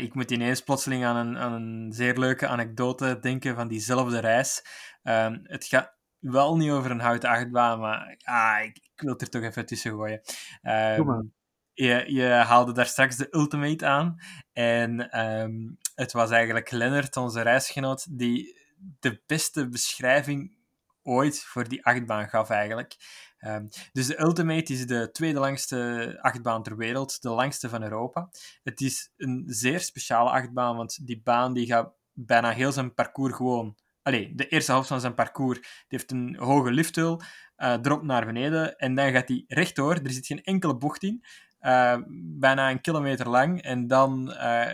ik 0.00 0.14
moet 0.14 0.30
ineens 0.30 0.62
plotseling 0.62 1.04
aan 1.04 1.16
een, 1.16 1.42
een 1.42 1.92
zeer 1.92 2.18
leuke 2.18 2.46
anekdote 2.46 3.18
denken 3.20 3.54
van 3.54 3.68
diezelfde 3.68 4.18
reis. 4.18 4.64
Um, 5.02 5.40
het 5.42 5.64
gaat 5.64 5.97
wel 6.18 6.56
niet 6.56 6.70
over 6.70 6.90
een 6.90 7.00
houten 7.00 7.28
achtbaan, 7.28 7.80
maar 7.80 8.16
ah, 8.22 8.64
ik, 8.64 8.76
ik, 8.76 9.00
wil 9.00 9.12
het 9.12 9.22
er 9.22 9.28
toch 9.28 9.42
even 9.42 9.66
tussen 9.66 9.90
gooien. 9.90 10.20
Um, 10.62 11.32
je, 11.72 12.04
je, 12.06 12.26
haalde 12.26 12.72
daar 12.72 12.86
straks 12.86 13.16
de 13.16 13.28
Ultimate 13.30 13.86
aan. 13.86 14.16
En 14.52 15.20
um, 15.20 15.78
het 15.94 16.12
was 16.12 16.30
eigenlijk 16.30 16.70
Lennart, 16.70 17.16
onze 17.16 17.40
reisgenoot, 17.40 18.18
die 18.18 18.58
de 19.00 19.22
beste 19.26 19.68
beschrijving 19.68 20.56
ooit 21.02 21.42
voor 21.42 21.68
die 21.68 21.84
achtbaan 21.84 22.28
gaf 22.28 22.50
eigenlijk. 22.50 22.96
Um, 23.40 23.68
dus 23.92 24.06
de 24.06 24.20
Ultimate 24.20 24.72
is 24.72 24.86
de 24.86 25.10
tweede 25.10 25.38
langste 25.38 26.18
achtbaan 26.20 26.62
ter 26.62 26.76
wereld, 26.76 27.22
de 27.22 27.30
langste 27.30 27.68
van 27.68 27.82
Europa. 27.82 28.30
Het 28.62 28.80
is 28.80 29.12
een 29.16 29.44
zeer 29.46 29.80
speciale 29.80 30.30
achtbaan, 30.30 30.76
want 30.76 31.06
die 31.06 31.20
baan 31.22 31.52
die 31.52 31.66
gaat 31.66 31.92
bijna 32.12 32.50
heel 32.50 32.72
zijn 32.72 32.94
parcours 32.94 33.34
gewoon... 33.34 33.76
De 34.10 34.48
eerste 34.48 34.72
helft 34.72 34.88
van 34.88 35.00
zijn 35.00 35.14
parcours 35.14 35.58
die 35.60 35.68
heeft 35.88 36.10
een 36.10 36.36
hoge 36.38 36.70
lifthill, 36.70 37.16
uh, 37.56 37.74
dropt 37.74 38.04
naar 38.04 38.26
beneden 38.26 38.76
en 38.76 38.94
dan 38.94 39.12
gaat 39.12 39.28
hij 39.28 39.44
rechtdoor. 39.48 39.94
Er 39.94 40.10
zit 40.10 40.26
geen 40.26 40.42
enkele 40.42 40.76
bocht 40.76 41.02
in. 41.02 41.24
Uh, 41.60 41.96
bijna 42.18 42.70
een 42.70 42.80
kilometer 42.80 43.28
lang. 43.28 43.62
En 43.62 43.86
dan 43.86 44.30
uh, 44.30 44.66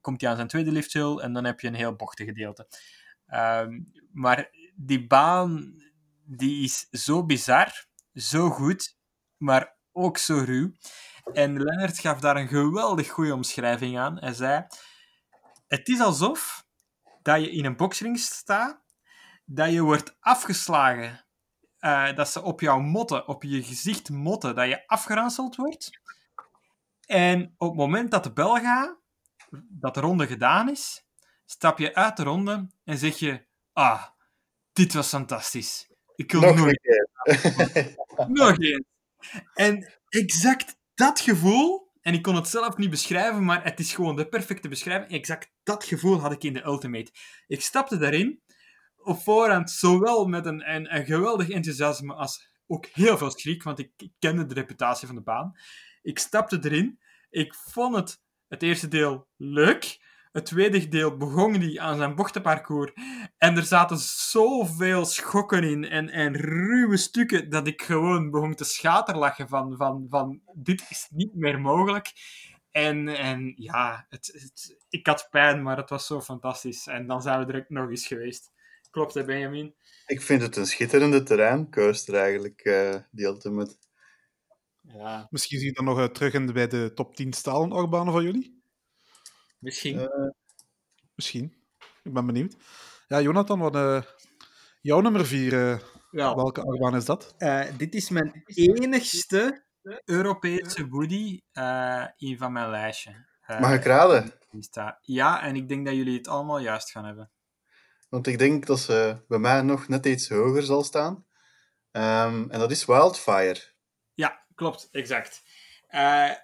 komt 0.00 0.20
hij 0.20 0.30
aan 0.30 0.36
zijn 0.36 0.48
tweede 0.48 0.72
lifthill 0.72 1.18
en 1.18 1.32
dan 1.32 1.44
heb 1.44 1.60
je 1.60 1.68
een 1.68 1.74
heel 1.74 1.96
bochtig 1.96 2.26
gedeelte. 2.26 2.66
Uh, 3.28 3.66
maar 4.12 4.50
die 4.74 5.06
baan 5.06 5.74
die 6.24 6.64
is 6.64 6.88
zo 6.90 7.24
bizar 7.24 7.86
zo 8.14 8.50
goed, 8.50 8.96
maar 9.36 9.76
ook 9.92 10.18
zo 10.18 10.42
ruw. 10.44 10.72
En 11.32 11.62
Lennart 11.62 11.98
gaf 11.98 12.20
daar 12.20 12.36
een 12.36 12.48
geweldig 12.48 13.10
goede 13.10 13.34
omschrijving 13.34 13.98
aan. 13.98 14.18
Hij 14.18 14.32
zei: 14.32 14.66
Het 15.66 15.88
is 15.88 16.00
alsof 16.00 16.63
dat 17.24 17.40
je 17.40 17.50
in 17.50 17.64
een 17.64 17.76
boksring 17.76 18.18
staat, 18.18 18.82
dat 19.44 19.72
je 19.72 19.82
wordt 19.82 20.16
afgeslagen, 20.20 21.24
uh, 21.80 22.14
dat 22.14 22.28
ze 22.28 22.42
op 22.42 22.60
jouw 22.60 22.80
motten, 22.80 23.28
op 23.28 23.42
je 23.42 23.62
gezicht 23.62 24.10
motten, 24.10 24.54
dat 24.54 24.68
je 24.68 24.86
afgeranseld 24.86 25.56
wordt. 25.56 25.90
En 27.06 27.54
op 27.56 27.68
het 27.68 27.78
moment 27.78 28.10
dat 28.10 28.24
de 28.24 28.32
bel 28.32 28.54
gaat, 28.54 28.96
dat 29.68 29.94
de 29.94 30.00
ronde 30.00 30.26
gedaan 30.26 30.70
is, 30.70 31.06
stap 31.44 31.78
je 31.78 31.94
uit 31.94 32.16
de 32.16 32.22
ronde 32.22 32.70
en 32.84 32.98
zeg 32.98 33.18
je: 33.18 33.46
Ah, 33.72 34.04
dit 34.72 34.92
was 34.92 35.08
fantastisch. 35.08 35.90
Ik 36.16 36.32
wil 36.32 36.40
nog 36.40 36.56
nooit... 36.56 36.80
Nog 38.28 38.58
eens. 38.58 38.84
En 39.54 40.00
exact 40.08 40.76
dat 40.94 41.20
gevoel, 41.20 41.83
en 42.04 42.14
ik 42.14 42.22
kon 42.22 42.34
het 42.34 42.48
zelf 42.48 42.76
niet 42.76 42.90
beschrijven, 42.90 43.44
maar 43.44 43.64
het 43.64 43.80
is 43.80 43.94
gewoon 43.94 44.16
de 44.16 44.28
perfecte 44.28 44.68
beschrijving. 44.68 45.10
Exact 45.10 45.52
dat 45.62 45.84
gevoel 45.84 46.20
had 46.20 46.32
ik 46.32 46.44
in 46.44 46.52
de 46.52 46.64
Ultimate. 46.64 47.12
Ik 47.46 47.60
stapte 47.60 47.96
daarin, 47.96 48.42
op 48.96 49.18
voorhand 49.18 49.70
zowel 49.70 50.26
met 50.26 50.46
een, 50.46 50.74
een, 50.74 51.04
geweldig 51.04 51.48
enthousiasme 51.48 52.14
als 52.14 52.48
ook 52.66 52.86
heel 52.86 53.18
veel 53.18 53.30
schrik, 53.30 53.62
want 53.62 53.78
ik, 53.78 53.90
ik 53.96 54.12
kende 54.18 54.46
de 54.46 54.54
reputatie 54.54 55.06
van 55.06 55.16
de 55.16 55.22
baan. 55.22 55.52
Ik 56.02 56.18
stapte 56.18 56.58
erin. 56.62 56.98
Ik 57.30 57.54
vond 57.54 57.96
het, 57.96 58.20
het 58.48 58.62
eerste 58.62 58.88
deel 58.88 59.28
leuk. 59.36 59.98
Het 60.34 60.46
tweede 60.46 60.88
deel 60.88 61.16
begon 61.16 61.54
hij 61.54 61.80
aan 61.80 61.96
zijn 61.96 62.14
bochtenparcours. 62.14 62.92
En 63.38 63.56
er 63.56 63.62
zaten 63.62 63.98
zoveel 63.98 65.04
schokken 65.04 65.62
in 65.64 65.84
en, 65.84 66.10
en 66.10 66.36
ruwe 66.36 66.96
stukken 66.96 67.50
dat 67.50 67.66
ik 67.66 67.82
gewoon 67.82 68.30
begon 68.30 68.54
te 68.54 68.64
schaterlachen 68.64 69.48
van, 69.48 69.76
van, 69.76 70.06
van 70.08 70.40
dit 70.54 70.84
is 70.88 71.06
niet 71.10 71.34
meer 71.34 71.60
mogelijk. 71.60 72.12
En, 72.70 73.08
en 73.08 73.52
ja, 73.56 74.06
het, 74.08 74.30
het, 74.32 74.76
ik 74.88 75.06
had 75.06 75.28
pijn, 75.30 75.62
maar 75.62 75.76
het 75.76 75.90
was 75.90 76.06
zo 76.06 76.20
fantastisch. 76.20 76.86
En 76.86 77.06
dan 77.06 77.22
zijn 77.22 77.46
we 77.46 77.52
er 77.52 77.58
ook 77.58 77.68
nog 77.68 77.90
eens 77.90 78.06
geweest. 78.06 78.52
Klopt 78.90 79.14
hè, 79.14 79.24
Benjamin? 79.24 79.74
Ik 80.06 80.22
vind 80.22 80.42
het 80.42 80.56
een 80.56 80.66
schitterende 80.66 81.22
terreincoaster 81.22 82.14
eigenlijk, 82.14 82.64
uh, 82.64 82.94
die 83.10 83.26
Ultimate. 83.26 83.76
Ja. 84.80 85.26
Misschien 85.30 85.58
zie 85.58 85.68
je 85.68 85.74
dan 85.74 85.84
nog 85.84 85.98
uh, 85.98 86.04
terug 86.04 86.32
in, 86.32 86.52
bij 86.52 86.68
de 86.68 86.92
top 86.94 87.16
10 87.16 87.32
stalen 87.32 87.90
van 87.90 88.22
jullie? 88.22 88.53
Misschien. 89.64 89.98
Uh, 89.98 90.30
misschien. 91.14 91.54
Ik 92.02 92.12
ben 92.12 92.26
benieuwd. 92.26 92.56
Ja, 93.08 93.20
Jonathan, 93.20 93.58
wat, 93.58 93.74
uh, 93.74 94.02
jouw 94.80 95.00
nummer 95.00 95.26
4, 95.26 95.52
uh, 95.52 95.72
eh, 95.72 95.80
ja. 96.10 96.34
welke 96.34 96.62
achtbaan 96.62 96.96
is 96.96 97.04
dat? 97.04 97.34
dit 97.76 97.94
is 97.94 98.08
mijn 98.08 98.42
enigste 98.46 99.64
Europese 100.04 100.88
woody 100.88 101.40
in 102.16 102.38
van 102.38 102.52
mijn 102.52 102.70
lijstje. 102.70 103.26
Mag 103.46 103.74
ik 103.74 103.84
raden? 103.84 104.32
Ja, 105.00 105.42
en 105.42 105.56
ik 105.56 105.68
denk 105.68 105.86
dat 105.86 105.94
jullie 105.94 106.16
het 106.16 106.28
allemaal 106.28 106.58
juist 106.58 106.90
gaan 106.90 107.04
hebben. 107.04 107.30
Want 108.08 108.26
ik 108.26 108.38
denk 108.38 108.66
dat 108.66 108.78
ze 108.78 109.16
bij 109.28 109.38
mij 109.38 109.62
nog 109.62 109.88
net 109.88 110.06
iets 110.06 110.28
hoger 110.28 110.62
zal 110.62 110.84
staan. 110.84 111.14
Um, 111.92 112.50
en 112.50 112.58
dat 112.58 112.70
is 112.70 112.84
Wildfire. 112.84 113.60
Ja, 114.14 114.44
klopt, 114.54 114.88
exact. 114.90 115.42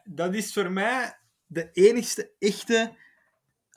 dat 0.05 0.35
is 0.35 0.53
voor 0.53 0.71
mij 0.71 1.18
de 1.51 1.71
enigste 1.73 2.33
echte 2.39 2.97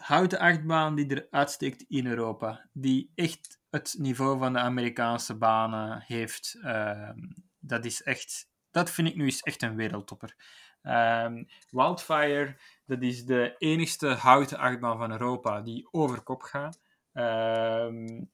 houten 0.06 0.39
achtbaan 0.39 0.95
die 0.95 1.16
er 1.16 1.28
uitsteekt 1.30 1.86
in 1.88 2.08
Europa. 2.08 2.70
Die 2.74 3.12
echt 3.16 3.60
het 3.70 3.95
niveau 3.97 4.38
van 4.38 4.54
de 4.54 4.60
Amerikaanse 4.60 5.38
banen 5.38 6.04
heeft. 6.08 6.60
Ehm, 6.62 7.20
dat 7.60 7.86
is 7.86 8.04
echt 8.04 8.51
dat 8.74 8.91
vind 8.91 9.08
ik 9.08 9.16
nu 9.16 9.26
eens 9.26 9.41
echt 9.41 9.62
een 9.62 9.76
wereldtopper. 9.76 10.36
Um, 10.82 11.47
Wildfire, 11.70 12.58
dat 12.86 13.01
is 13.01 13.26
de 13.26 13.56
enigste 13.58 14.08
houten 14.08 14.58
achtbaan 14.58 14.97
van 14.97 15.12
Europa 15.12 15.62
die 15.62 15.88
over 15.91 16.22
kop 16.22 16.41
gaat. 16.41 16.80
Um, 17.14 18.32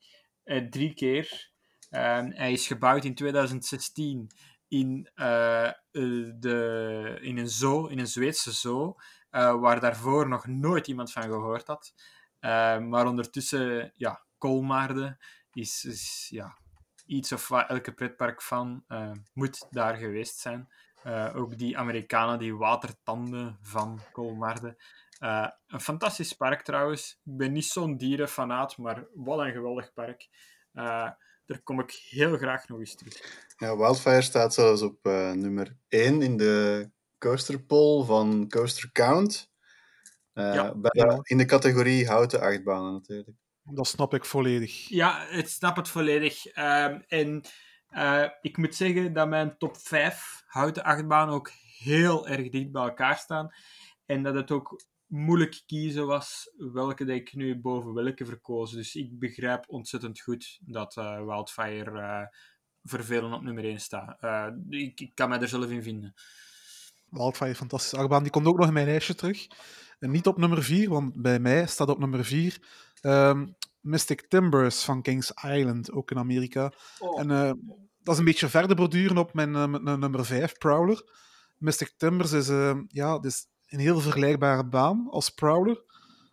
drie 0.69 0.93
keer. 0.93 1.51
Hij 1.89 2.51
is 2.51 2.67
gebouwd 2.67 3.05
in 3.05 3.15
2016 3.15 4.29
in, 4.69 5.09
uh, 5.15 5.71
de, 6.39 7.17
in 7.21 7.37
een 7.37 7.49
zoo, 7.49 7.85
in 7.87 7.99
een 7.99 8.07
Zweedse 8.07 8.51
zoo, 8.51 8.95
uh, 9.31 9.59
waar 9.59 9.79
daarvoor 9.79 10.27
nog 10.27 10.47
nooit 10.47 10.87
iemand 10.87 11.11
van 11.11 11.23
gehoord 11.23 11.67
had. 11.67 11.93
Maar 12.89 13.05
ondertussen, 13.05 13.93
ja, 13.95 14.25
Kolmaarde 14.37 15.17
is, 15.51 16.27
ja, 16.29 16.57
iets 17.05 17.31
of 17.31 17.47
wat 17.47 17.69
elke 17.69 17.93
pretpark 17.93 18.41
van 18.41 18.85
moet 19.33 19.67
daar 19.69 19.95
geweest 19.95 20.39
zijn. 20.39 20.69
ook 21.33 21.57
die 21.57 21.77
Amerikanen, 21.77 22.39
die 22.39 22.55
watertanden 22.55 23.57
van 23.61 23.99
Kolmaarde. 24.11 24.83
een 25.67 25.81
fantastisch 25.81 26.33
park 26.33 26.61
trouwens. 26.61 27.19
Ik 27.23 27.37
ben 27.37 27.51
niet 27.51 27.65
zo'n 27.65 27.97
dierenfanaat, 27.97 28.77
maar 28.77 29.07
wat 29.13 29.39
een 29.39 29.51
geweldig 29.51 29.93
park. 29.93 30.29
Daar 31.49 31.61
kom 31.63 31.79
ik 31.79 31.91
heel 32.09 32.37
graag 32.37 32.67
nog 32.67 32.79
eens 32.79 32.95
terug. 32.95 33.47
Ja, 33.57 33.77
Wildfire 33.77 34.21
staat 34.21 34.53
zelfs 34.53 34.81
op 34.81 35.05
uh, 35.05 35.31
nummer 35.31 35.75
1 35.87 36.21
in 36.21 36.37
de 36.37 36.89
coaster 37.17 37.61
poll 37.63 38.05
van 38.05 38.49
Coaster 38.49 38.89
Count. 38.91 39.51
Uh, 40.33 40.53
ja, 40.53 40.75
bij 40.75 41.19
in 41.23 41.37
de 41.37 41.45
categorie 41.45 42.07
houten 42.07 42.41
achtbanen 42.41 42.93
natuurlijk. 42.93 43.37
Dat 43.63 43.87
snap 43.87 44.13
ik 44.13 44.25
volledig. 44.25 44.87
Ja, 44.87 45.27
ik 45.27 45.47
snap 45.47 45.75
het 45.75 45.89
volledig. 45.89 46.55
Uh, 46.57 47.11
en 47.11 47.41
uh, 47.89 48.27
ik 48.41 48.57
moet 48.57 48.75
zeggen 48.75 49.13
dat 49.13 49.27
mijn 49.27 49.57
top 49.57 49.77
5 49.77 50.43
houten 50.45 50.83
achtbanen 50.83 51.33
ook 51.33 51.51
heel 51.77 52.27
erg 52.27 52.49
dicht 52.49 52.71
bij 52.71 52.83
elkaar 52.83 53.17
staan. 53.17 53.53
En 54.05 54.23
dat 54.23 54.33
het 54.33 54.51
ook 54.51 54.81
moeilijk 55.09 55.61
kiezen 55.65 56.07
was 56.07 56.51
welke 56.57 57.05
dat 57.05 57.15
ik 57.15 57.33
nu 57.33 57.59
boven 57.59 57.93
welke 57.93 58.25
verkozen. 58.25 58.77
Dus 58.77 58.95
ik 58.95 59.19
begrijp 59.19 59.63
ontzettend 59.67 60.19
goed 60.19 60.59
dat 60.61 60.95
Wildfire 60.95 62.29
vervelen 62.83 63.33
op 63.33 63.41
nummer 63.41 63.63
1 63.63 63.79
staan. 63.79 64.15
Uh, 64.21 64.47
ik, 64.69 64.99
ik, 64.99 65.11
kan 65.15 65.29
mij 65.29 65.39
er 65.39 65.47
zelf 65.47 65.69
in 65.69 65.83
vinden. 65.83 66.13
Wildfire, 67.09 67.55
fantastische 67.55 67.97
achtbaan. 67.97 68.23
Die 68.23 68.31
komt 68.31 68.45
ook 68.45 68.57
nog 68.57 68.67
in 68.67 68.73
mijn 68.73 68.85
lijstje 68.85 69.15
terug. 69.15 69.47
En 69.99 70.11
niet 70.11 70.27
op 70.27 70.37
nummer 70.37 70.63
4, 70.63 70.89
want 70.89 71.21
bij 71.21 71.39
mij 71.39 71.67
staat 71.67 71.89
op 71.89 71.99
nummer 71.99 72.25
4 72.25 72.57
um, 73.01 73.11
ehm, 73.11 73.47
Mystic 73.79 74.21
Timbers 74.27 74.83
van 74.83 75.01
Kings 75.01 75.31
Island, 75.31 75.91
ook 75.91 76.11
in 76.11 76.17
Amerika. 76.17 76.71
Oh. 76.99 77.19
En 77.19 77.29
uh, 77.29 77.51
dat 78.03 78.13
is 78.13 78.19
een 78.19 78.25
beetje 78.25 78.49
verder 78.49 78.75
borduren 78.75 79.17
op 79.17 79.33
mijn, 79.33 79.49
uh, 79.49 79.95
nummer 79.95 80.25
5, 80.25 80.53
Prowler. 80.53 81.03
Mystic 81.57 81.93
Timbers 81.97 82.31
is, 82.31 82.47
ja, 82.87 83.19
is 83.21 83.47
een 83.69 83.79
heel 83.79 83.99
vergelijkbare 83.99 84.65
baan 84.65 85.07
als 85.09 85.29
Prowler. 85.29 85.83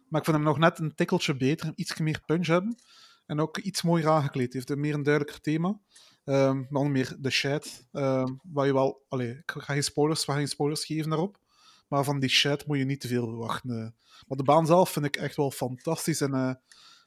Maar 0.09 0.21
ik 0.21 0.27
vind 0.27 0.37
hem 0.37 0.47
nog 0.47 0.59
net 0.59 0.79
een 0.79 0.95
tikkeltje 0.95 1.37
beter, 1.37 1.73
iets 1.75 1.99
meer 1.99 2.23
punch 2.27 2.47
hebben. 2.47 2.79
En 3.27 3.41
ook 3.41 3.59
iets 3.59 3.83
mooier 3.83 4.09
aangekleed. 4.09 4.53
Heeft 4.53 4.77
meer 4.77 4.95
een 4.95 5.03
duidelijker 5.03 5.43
thema. 5.43 5.81
Um, 6.25 6.67
dan 6.71 6.93
meer 6.93 7.17
de 7.19 7.31
chat, 7.31 7.87
um, 7.93 8.41
waar 8.43 8.67
je 8.67 8.73
wel... 8.73 9.05
Allee, 9.09 9.31
ik 9.31 9.51
ga 9.51 9.61
geen 9.61 9.83
spoilers, 9.83 10.25
gaan 10.25 10.37
geen 10.37 10.49
spoilers 10.49 10.85
geven 10.85 11.11
daarop. 11.11 11.39
Maar 11.89 12.05
van 12.05 12.21
die 12.21 12.29
chat 12.29 12.67
moet 12.67 12.79
je 12.79 12.85
niet 12.85 13.01
te 13.01 13.09
veel 13.09 13.27
verwachten. 13.27 13.71
Uh. 13.71 13.89
Maar 14.27 14.37
de 14.37 14.43
baan 14.43 14.67
zelf 14.67 14.91
vind 14.91 15.05
ik 15.05 15.17
echt 15.17 15.37
wel 15.37 15.51
fantastisch. 15.51 16.21
En 16.21 16.35
uh, 16.35 16.53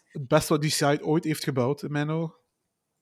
het 0.03 0.27
beste 0.27 0.53
wat 0.53 0.61
die 0.61 0.71
site 0.71 1.03
ooit 1.03 1.23
heeft 1.23 1.43
gebouwd, 1.43 1.83
in 1.83 1.91
mijn 1.91 2.09
ogen. 2.09 2.37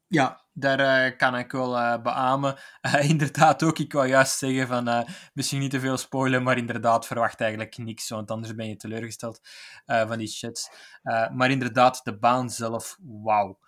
Ja, 0.07 0.45
daar 0.53 1.09
uh, 1.09 1.17
kan 1.17 1.35
ik 1.35 1.51
wel 1.51 1.77
uh, 1.77 2.01
beamen. 2.01 2.57
Uh, 2.81 3.09
inderdaad 3.09 3.63
ook, 3.63 3.79
ik 3.79 3.93
wou 3.93 4.07
juist 4.07 4.37
zeggen 4.37 4.67
van 4.67 5.07
misschien 5.33 5.59
niet 5.59 5.71
te 5.71 5.79
veel 5.79 5.97
spoilen, 5.97 6.43
maar 6.43 6.57
inderdaad 6.57 7.07
verwacht 7.07 7.41
eigenlijk 7.41 7.77
niks, 7.77 8.09
want 8.09 8.31
anders 8.31 8.55
ben 8.55 8.67
je 8.67 8.75
teleurgesteld 8.75 9.39
van 9.85 10.17
die 10.17 10.27
chats. 10.27 10.69
maar 11.33 11.51
inderdaad, 11.51 12.01
de 12.03 12.17
baan 12.17 12.49
zelf, 12.49 12.97
wauw. 13.01 13.59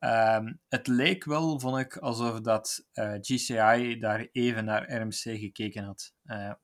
Um, 0.00 0.60
het 0.68 0.86
leek 0.86 1.24
wel, 1.24 1.60
vond 1.60 1.78
ik, 1.78 1.96
alsof 1.96 2.40
dat 2.40 2.86
eh, 2.92 3.14
GCI 3.20 3.98
daar 3.98 4.28
even 4.32 4.64
naar 4.64 4.92
RMC 4.92 5.38
gekeken 5.38 5.84
had. 5.84 6.14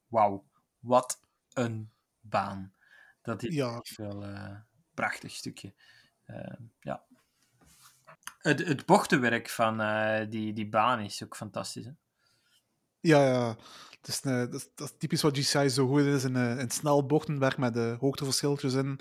Wauw, 0.06 0.44
wat 0.78 1.20
een 1.52 1.92
baan. 2.20 2.74
Dat 3.22 3.42
is 3.42 3.54
ja. 3.54 3.82
wel 3.96 4.24
een 4.24 4.64
prachtig 4.94 5.30
stukje. 5.30 5.74
Ehm, 6.24 6.62
ja. 6.80 7.04
Het, 8.44 8.66
het 8.66 8.86
bochtenwerk 8.86 9.48
van 9.48 9.80
eh, 9.80 10.30
die, 10.30 10.52
die 10.52 10.68
baan 10.68 11.00
is 11.00 11.24
ook 11.24 11.36
fantastisch. 11.36 11.84
Hè? 11.84 11.90
Ja, 13.00 13.26
ja. 13.26 13.56
Het 14.00 14.08
is, 14.08 14.20
dat, 14.20 14.54
is, 14.54 14.68
dat, 14.74 14.88
is, 14.88 14.94
typisch 14.98 15.22
wat 15.22 15.38
GCI 15.38 15.68
zo 15.68 15.86
goed 15.86 16.00
is 16.00 16.24
in, 16.24 16.36
in 16.36 16.70
snel 16.70 17.06
bochtenwerk 17.06 17.58
met 17.58 17.74
de 17.74 17.96
hoogteverschiltjes 18.00 18.74
in. 18.74 19.00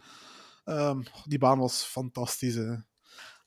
Um, 0.65 1.03
die 1.25 1.39
baan 1.39 1.59
was 1.59 1.83
fantastisch. 1.83 2.55
Hè. 2.55 2.75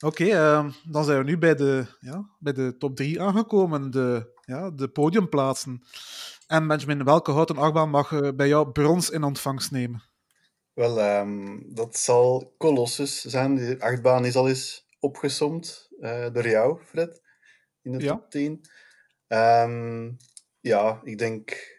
Oké, 0.04 0.24
ehm, 0.24 0.70
dan 0.84 1.04
zijn 1.04 1.18
we 1.18 1.24
nu 1.24 1.38
bij 1.38 1.54
de, 1.54 1.86
ja, 2.00 2.30
bij 2.38 2.52
de 2.52 2.76
top 2.78 2.96
3 2.96 3.22
aangekomen, 3.22 3.90
de, 3.90 4.32
ja, 4.44 4.70
de 4.70 4.88
podiumplaatsen. 4.88 5.82
En 6.46 6.66
Benjamin, 6.66 7.04
welke 7.04 7.30
houten 7.30 7.56
achtbaan 7.56 7.90
mag 7.90 8.10
uh, 8.10 8.28
bij 8.34 8.48
jou 8.48 8.70
brons 8.70 9.10
in 9.10 9.22
ontvangst 9.22 9.70
nemen? 9.70 10.02
Wel, 10.72 11.18
um, 11.20 11.74
dat 11.74 11.96
zal 11.96 12.54
Colossus 12.58 13.20
zijn. 13.20 13.54
Die 13.54 13.82
achtbaan 13.82 14.24
is 14.24 14.36
al 14.36 14.48
eens 14.48 14.86
opgesomd 15.00 15.85
uh, 16.00 16.32
door 16.32 16.48
jou, 16.48 16.80
Fred, 16.84 17.22
in 17.82 17.92
de 17.92 18.06
top 18.06 18.30
10. 18.30 18.50
Um, 18.52 18.60
ehm, 19.26 20.10
ja, 20.60 21.00
ik 21.04 21.18
denk 21.18 21.74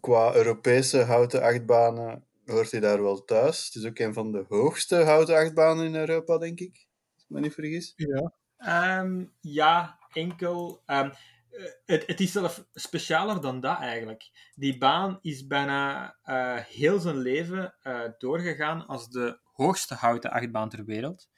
qua 0.00 0.34
Europese 0.34 1.02
houten 1.02 1.42
achtbanen 1.42 2.26
hoort 2.44 2.70
hij 2.70 2.80
daar 2.80 3.02
wel 3.02 3.24
thuis. 3.24 3.64
Het 3.64 3.74
is 3.74 3.86
ook 3.86 3.98
een 3.98 4.12
van 4.14 4.32
de 4.32 4.44
hoogste 4.48 4.96
houten 4.96 5.36
achtbanen 5.36 5.84
in 5.84 5.94
Europa, 5.94 6.38
denk 6.38 6.60
ik 6.60 6.86
me 7.26 7.40
niet 7.40 7.54
vergis. 7.54 7.92
Ja, 7.96 8.32
um, 9.00 9.32
ja 9.40 9.98
enkel. 10.12 10.82
Um, 10.86 11.12
het, 11.84 12.06
het, 12.06 12.20
is 12.20 12.32
zelf 12.32 12.64
specialer 12.74 13.40
dan 13.40 13.60
dat 13.60 13.78
eigenlijk. 13.78 14.50
Die 14.54 14.78
baan 14.78 15.18
is 15.22 15.46
bijna 15.46 16.16
uh, 16.24 16.56
heel 16.56 16.98
zijn 16.98 17.16
leven 17.16 17.74
uh, 17.84 18.00
doorgegaan 18.18 18.86
als 18.86 19.10
de 19.10 19.38
hoogste 19.52 19.94
houten 19.94 20.30
achtbaan 20.30 20.68
ter 20.68 20.84
wereld. 20.84 21.28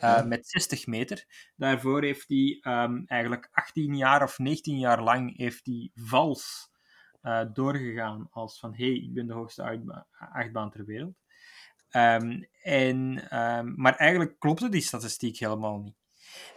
Uh, 0.00 0.24
met 0.24 0.48
60 0.48 0.86
meter. 0.86 1.24
Daarvoor 1.56 2.02
heeft 2.02 2.28
hij 2.28 2.60
um, 2.62 3.04
eigenlijk 3.06 3.48
18 3.52 3.96
jaar 3.96 4.22
of 4.22 4.38
19 4.38 4.78
jaar 4.78 5.02
lang 5.02 5.36
heeft 5.36 5.66
hij 5.66 5.90
vals 5.94 6.70
doorgegaan 7.52 8.28
als 8.30 8.58
van 8.58 8.74
hey, 8.74 8.92
ik 8.92 9.14
ben 9.14 9.26
de 9.26 9.32
hoogste 9.32 9.80
achtbaan 10.32 10.70
ter 10.70 10.84
wereld. 10.84 11.14
Um, 11.90 12.48
en, 12.62 13.28
um, 13.38 13.74
maar 13.76 13.96
eigenlijk 13.96 14.38
klopte 14.38 14.68
die 14.68 14.80
statistiek 14.80 15.38
helemaal 15.38 15.78
niet. 15.78 15.96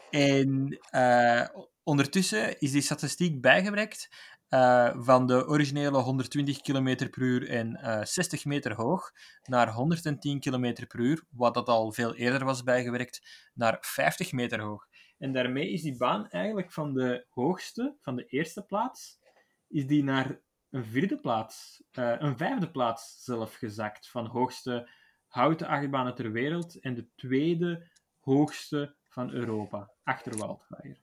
En 0.09 0.79
uh, 0.91 1.47
ondertussen 1.83 2.59
is 2.59 2.71
die 2.71 2.81
statistiek 2.81 3.41
bijgewerkt 3.41 4.09
uh, 4.49 4.91
van 4.95 5.27
de 5.27 5.47
originele 5.47 5.97
120 5.97 6.61
km 6.61 6.95
per 7.09 7.21
uur 7.21 7.49
en 7.49 7.79
uh, 7.81 7.99
eh, 7.99 8.05
60 8.05 8.45
meter 8.45 8.73
hoog 8.73 9.11
naar 9.43 9.69
110 9.69 10.39
km 10.39 10.73
per 10.87 10.99
uur, 10.99 11.23
wat 11.29 11.53
dat 11.53 11.67
al 11.67 11.91
veel 11.91 12.15
eerder 12.15 12.45
was 12.45 12.63
bijgewerkt, 12.63 13.49
naar 13.53 13.77
50 13.81 14.31
meter 14.31 14.61
hoog. 14.61 14.87
En 15.17 15.31
daarmee 15.31 15.71
is 15.71 15.81
die 15.81 15.97
baan 15.97 16.29
eigenlijk 16.29 16.71
van 16.71 16.93
de 16.93 17.25
hoogste, 17.29 17.95
van 18.01 18.15
de 18.15 18.25
eerste 18.25 18.65
plaats, 18.65 19.19
is 19.67 19.87
die 19.87 20.03
naar 20.03 20.39
een 20.69 20.85
vierde 20.85 21.19
plaats, 21.19 21.83
een 21.91 22.37
vijfde 22.37 22.71
plaats 22.71 23.23
zelf 23.23 23.55
gezakt, 23.55 24.09
van 24.09 24.25
hoogste 24.25 24.89
houten 25.27 25.67
achtbanen 25.67 26.15
ter 26.15 26.31
wereld 26.31 26.79
en 26.79 26.95
de 26.95 27.07
tweede 27.15 27.87
hoogste 28.19 28.95
van 29.03 29.31
Europa, 29.31 29.91
achter 30.03 30.31
Wildfire. 30.31 30.97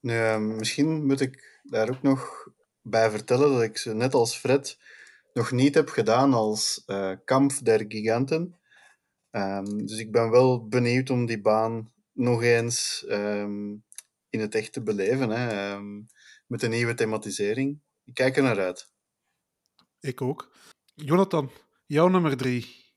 Nu, 0.00 0.38
misschien 0.38 1.06
moet 1.06 1.20
ik 1.20 1.53
daar 1.64 1.88
ook 1.88 2.02
nog 2.02 2.48
bij 2.82 3.10
vertellen 3.10 3.52
dat 3.52 3.62
ik 3.62 3.78
ze 3.78 3.94
net 3.94 4.14
als 4.14 4.36
Fred 4.36 4.78
nog 5.32 5.50
niet 5.50 5.74
heb 5.74 5.88
gedaan 5.88 6.34
als 6.34 6.82
uh, 6.86 7.12
Kamp 7.24 7.52
der 7.62 7.84
Giganten. 7.88 8.58
Um, 9.30 9.86
dus 9.86 9.98
ik 9.98 10.12
ben 10.12 10.30
wel 10.30 10.68
benieuwd 10.68 11.10
om 11.10 11.26
die 11.26 11.40
baan 11.40 11.92
nog 12.12 12.42
eens 12.42 13.04
um, 13.08 13.84
in 14.30 14.40
het 14.40 14.54
echt 14.54 14.72
te 14.72 14.82
beleven. 14.82 15.30
Hè. 15.30 15.72
Um, 15.72 16.06
met 16.46 16.62
een 16.62 16.70
nieuwe 16.70 16.94
thematisering. 16.94 17.80
Ik 18.04 18.14
kijk 18.14 18.36
er 18.36 18.42
naar 18.42 18.60
uit. 18.60 18.92
Ik 20.00 20.22
ook. 20.22 20.56
Jonathan, 20.94 21.50
jouw 21.86 22.08
nummer 22.08 22.36
drie. 22.36 22.92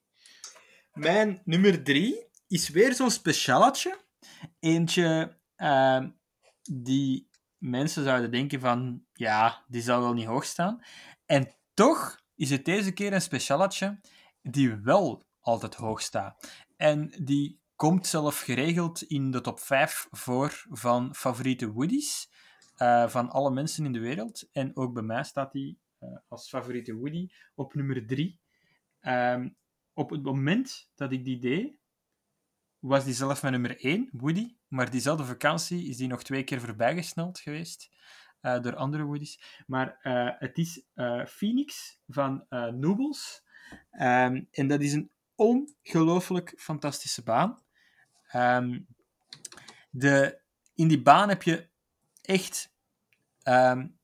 Mijn 0.94 1.42
nummer 1.46 1.84
drie 1.84 2.26
is 2.48 2.70
weer 2.70 2.94
zo'n 2.94 3.12
specialetje. 3.12 3.98
Eentje 4.60 5.38
uh, 5.58 6.06
die 6.72 7.30
mensen 7.68 8.04
zouden 8.04 8.32
denken 8.32 8.60
van, 8.60 9.04
ja, 9.14 9.64
die 9.68 9.82
zal 9.82 10.02
wel 10.02 10.14
niet 10.14 10.26
hoog 10.26 10.46
staan. 10.46 10.84
En 11.26 11.56
toch 11.74 12.22
is 12.36 12.50
het 12.50 12.66
deze 12.66 12.92
keer 12.92 13.14
een 13.14 13.22
specialetje 13.22 14.00
die 14.42 14.76
wel 14.76 15.26
altijd 15.40 15.76
hoog 15.76 16.02
staat. 16.02 16.66
En 16.76 17.14
die 17.24 17.60
komt 17.76 18.08
zelf 18.08 18.40
geregeld 18.40 19.02
in 19.02 19.32
de 19.32 19.42
top 19.42 19.60
5 19.60 20.08
voor 20.12 20.66
van 20.70 21.16
favoriete 21.16 21.72
Woodies. 21.72 22.30
van 23.08 23.30
alle 23.30 23.52
mensen 23.52 23.86
in 23.86 23.92
de 23.92 24.00
wereld. 24.00 24.50
En 24.52 24.76
ook 24.76 24.94
bij 24.94 25.04
mij 25.04 25.24
staat 25.24 25.52
die 25.52 25.80
als 26.28 26.50
favoriete 26.50 26.94
Woody 26.94 27.28
op 27.56 27.74
nummer 27.74 28.08
3. 28.08 28.40
Ehm, 29.00 29.50
op 29.94 30.10
het 30.10 30.24
moment 30.24 30.90
dat 30.96 31.12
ik 31.12 31.26
die 31.26 31.40
deed, 31.40 31.78
was 32.80 33.04
die 33.04 33.14
zelf 33.14 33.42
mijn 33.42 33.54
nummer 33.54 33.80
1, 33.80 34.10
Woody. 34.12 34.56
Maar 34.68 34.90
diezelfde 34.90 35.26
vakantie 35.26 35.88
is 35.88 35.98
die 35.98 36.08
nog 36.08 36.24
twee 36.24 36.44
keer 36.44 36.62
voorbijgesneld 36.62 37.40
geweest 37.40 37.90
uh, 38.42 38.62
door 38.62 38.76
andere 38.76 39.04
Woody's. 39.04 39.64
Maar 39.68 40.00
uh, 40.04 40.30
het 40.40 40.58
is 40.58 40.84
uh, 40.96 41.26
Phoenix 41.26 42.00
van 42.08 42.46
Noobles. 42.50 43.46
Um, 43.92 44.48
en 44.52 44.68
dat 44.68 44.82
is 44.82 44.94
een 44.94 45.12
ongelooflijk 45.36 46.54
fantastische 46.58 47.24
baan. 47.24 47.62
Um, 48.36 48.88
de, 49.90 50.40
in 50.76 50.88
die 50.88 51.02
baan 51.02 51.30
heb 51.30 51.44
je 51.44 51.70
echt 52.22 52.74
um, 53.44 53.97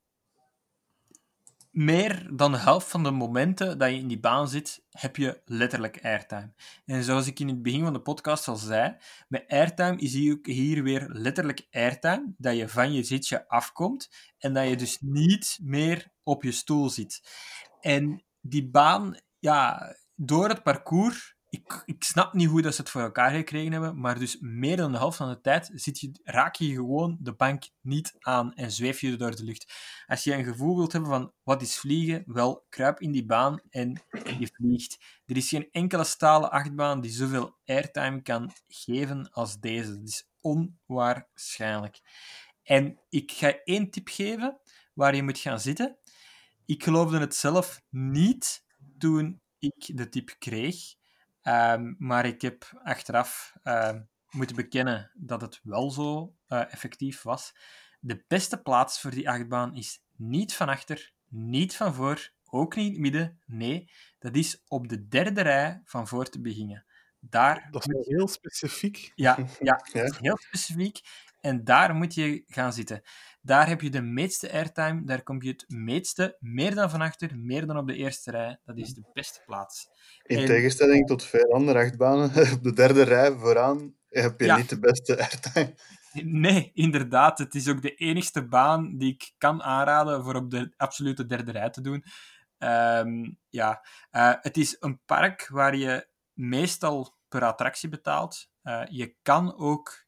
meer 1.73 2.27
dan 2.35 2.51
de 2.51 2.57
helft 2.57 2.87
van 2.87 3.03
de 3.03 3.11
momenten 3.11 3.77
dat 3.77 3.89
je 3.89 3.95
in 3.95 4.07
die 4.07 4.19
baan 4.19 4.49
zit, 4.49 4.83
heb 4.91 5.15
je 5.15 5.41
letterlijk 5.45 5.99
airtime. 6.03 6.53
En 6.85 7.03
zoals 7.03 7.27
ik 7.27 7.39
in 7.39 7.47
het 7.47 7.61
begin 7.61 7.83
van 7.83 7.93
de 7.93 8.01
podcast 8.01 8.47
al 8.47 8.55
zei, 8.55 8.97
met 9.27 9.45
airtime 9.47 9.97
is 9.97 10.13
hier, 10.13 10.39
hier 10.41 10.83
weer 10.83 11.05
letterlijk 11.09 11.67
airtime, 11.71 12.33
dat 12.37 12.57
je 12.57 12.69
van 12.69 12.93
je 12.93 13.03
zitje 13.03 13.47
afkomt 13.47 14.09
en 14.37 14.53
dat 14.53 14.69
je 14.69 14.75
dus 14.75 14.97
niet 15.01 15.57
meer 15.61 16.11
op 16.23 16.43
je 16.43 16.51
stoel 16.51 16.89
zit. 16.89 17.21
En 17.79 18.23
die 18.41 18.69
baan, 18.69 19.17
ja, 19.39 19.95
door 20.15 20.49
het 20.49 20.63
parcours 20.63 21.35
ik, 21.53 21.84
ik 21.85 22.03
snap 22.03 22.34
niet 22.34 22.47
hoe 22.47 22.61
dat 22.61 22.75
ze 22.75 22.81
het 22.81 22.89
voor 22.89 23.01
elkaar 23.01 23.31
gekregen 23.31 23.71
hebben, 23.71 23.99
maar 23.99 24.19
dus 24.19 24.38
meer 24.39 24.77
dan 24.77 24.91
de 24.91 24.97
helft 24.97 25.17
van 25.17 25.30
de 25.30 25.41
tijd 25.41 25.71
zit 25.73 25.99
je, 25.99 26.11
raak 26.23 26.55
je 26.55 26.73
gewoon 26.73 27.17
de 27.19 27.34
bank 27.34 27.69
niet 27.81 28.15
aan 28.19 28.53
en 28.53 28.71
zweef 28.71 29.01
je 29.01 29.15
door 29.15 29.35
de 29.35 29.43
lucht. 29.43 29.73
Als 30.05 30.23
je 30.23 30.34
een 30.34 30.43
gevoel 30.43 30.75
wilt 30.75 30.91
hebben 30.91 31.09
van 31.09 31.34
wat 31.43 31.61
is 31.61 31.77
vliegen, 31.77 32.23
wel, 32.25 32.65
kruip 32.69 32.99
in 32.99 33.11
die 33.11 33.25
baan 33.25 33.61
en 33.69 34.01
je 34.39 34.49
vliegt. 34.53 34.99
Er 35.25 35.38
is 35.38 35.49
geen 35.49 35.67
enkele 35.71 36.03
stalen 36.03 36.51
achtbaan 36.51 37.01
die 37.01 37.11
zoveel 37.11 37.57
airtime 37.65 38.21
kan 38.21 38.51
geven 38.67 39.31
als 39.31 39.59
deze. 39.59 39.95
Dat 39.95 40.07
is 40.07 40.27
onwaarschijnlijk. 40.41 41.99
En 42.63 42.99
ik 43.09 43.31
ga 43.31 43.59
één 43.63 43.89
tip 43.89 44.07
geven 44.07 44.59
waar 44.93 45.15
je 45.15 45.23
moet 45.23 45.39
gaan 45.39 45.59
zitten. 45.59 45.97
Ik 46.65 46.84
geloofde 46.84 47.19
het 47.19 47.35
zelf 47.35 47.81
niet 47.89 48.63
toen 48.97 49.41
ik 49.59 49.97
de 49.97 50.09
tip 50.09 50.35
kreeg. 50.39 51.01
Um, 51.44 51.95
maar 51.98 52.26
ik 52.26 52.41
heb 52.41 52.82
achteraf 52.84 53.53
uh, 53.64 53.94
moeten 54.30 54.56
bekennen 54.56 55.11
dat 55.14 55.41
het 55.41 55.60
wel 55.64 55.91
zo 55.91 56.36
uh, 56.48 56.74
effectief 56.74 57.22
was. 57.22 57.56
De 57.99 58.24
beste 58.28 58.61
plaats 58.61 59.02
voor 59.02 59.11
die 59.11 59.30
achtbaan 59.30 59.76
is 59.76 60.03
niet 60.15 60.56
van 60.56 60.70
achter, 60.70 61.14
niet 61.28 61.76
van 61.76 61.94
voor, 61.94 62.32
ook 62.45 62.76
niet 62.76 62.98
midden. 62.98 63.41
Nee, 63.45 63.91
dat 64.20 64.36
is 64.36 64.64
op 64.68 64.88
de 64.88 65.07
derde 65.07 65.41
rij 65.41 65.82
van 65.86 66.07
voor 66.07 66.30
te 66.30 66.41
beginnen. 66.41 66.86
Daar 67.20 67.68
dat 67.72 67.90
is 67.90 68.07
heel 68.07 68.28
specifiek. 68.28 69.11
Ja, 69.15 69.38
ja, 69.60 69.86
ja. 69.94 70.14
heel 70.20 70.38
specifiek. 70.38 70.99
En 71.44 71.64
daar 71.64 71.95
moet 71.95 72.14
je 72.14 72.44
gaan 72.48 72.74
zitten. 72.74 73.02
Daar 73.41 73.68
heb 73.68 73.82
je 73.82 73.90
de 73.90 74.02
meeste 74.02 74.52
airtime, 74.52 75.03
daar 75.06 75.24
kom 75.24 75.41
je 75.41 75.49
het 75.49 75.65
meeste, 75.68 76.38
meer 76.40 76.76
dan 76.76 76.90
van 76.90 77.02
achter, 77.02 77.38
meer 77.38 77.65
dan 77.65 77.78
op 77.78 77.88
de 77.88 77.95
eerste 77.95 78.32
rij. 78.32 78.60
Dat 78.65 78.78
is 78.78 78.94
de 78.94 79.10
beste 79.14 79.41
plaats. 79.45 79.88
In 80.24 80.45
tegenstelling 80.45 81.07
tot 81.07 81.24
veel 81.24 81.53
andere 81.53 81.80
achtbanen, 81.80 82.52
op 82.56 82.64
de 82.64 82.74
derde 82.74 83.03
rij 83.03 83.32
vooraan 83.32 83.95
heb 84.10 84.40
je 84.40 84.53
niet 84.53 84.70
de 84.70 84.80
beste 84.80 85.18
airtime. 85.18 85.76
Nee, 86.24 86.72
inderdaad. 86.74 87.38
Het 87.38 87.56
is 87.56 87.68
ook 87.68 87.82
de 87.82 87.95
enigste 87.95 88.48
baan 88.48 88.98
die 88.98 89.14
ik 89.14 89.34
kan 89.38 89.64
aanraden 89.64 90.24
voor 90.24 90.36
op 90.36 90.52
de 90.52 90.74
absolute 90.78 91.26
derde 91.26 91.52
rij 91.52 91.70
te 91.70 91.82
doen. 91.82 92.03
Um, 92.57 93.40
ja, 93.49 93.86
uh, 94.11 94.34
het 94.41 94.57
is 94.57 94.76
een 94.80 95.02
park 95.06 95.48
waar 95.52 95.76
je 95.76 96.07
meestal 96.34 97.18
per 97.28 97.44
attractie 97.44 97.90
betaalt. 97.90 98.49
Uh, 98.64 98.82
je 98.90 99.15
kan 99.22 99.57
ook 99.57 100.02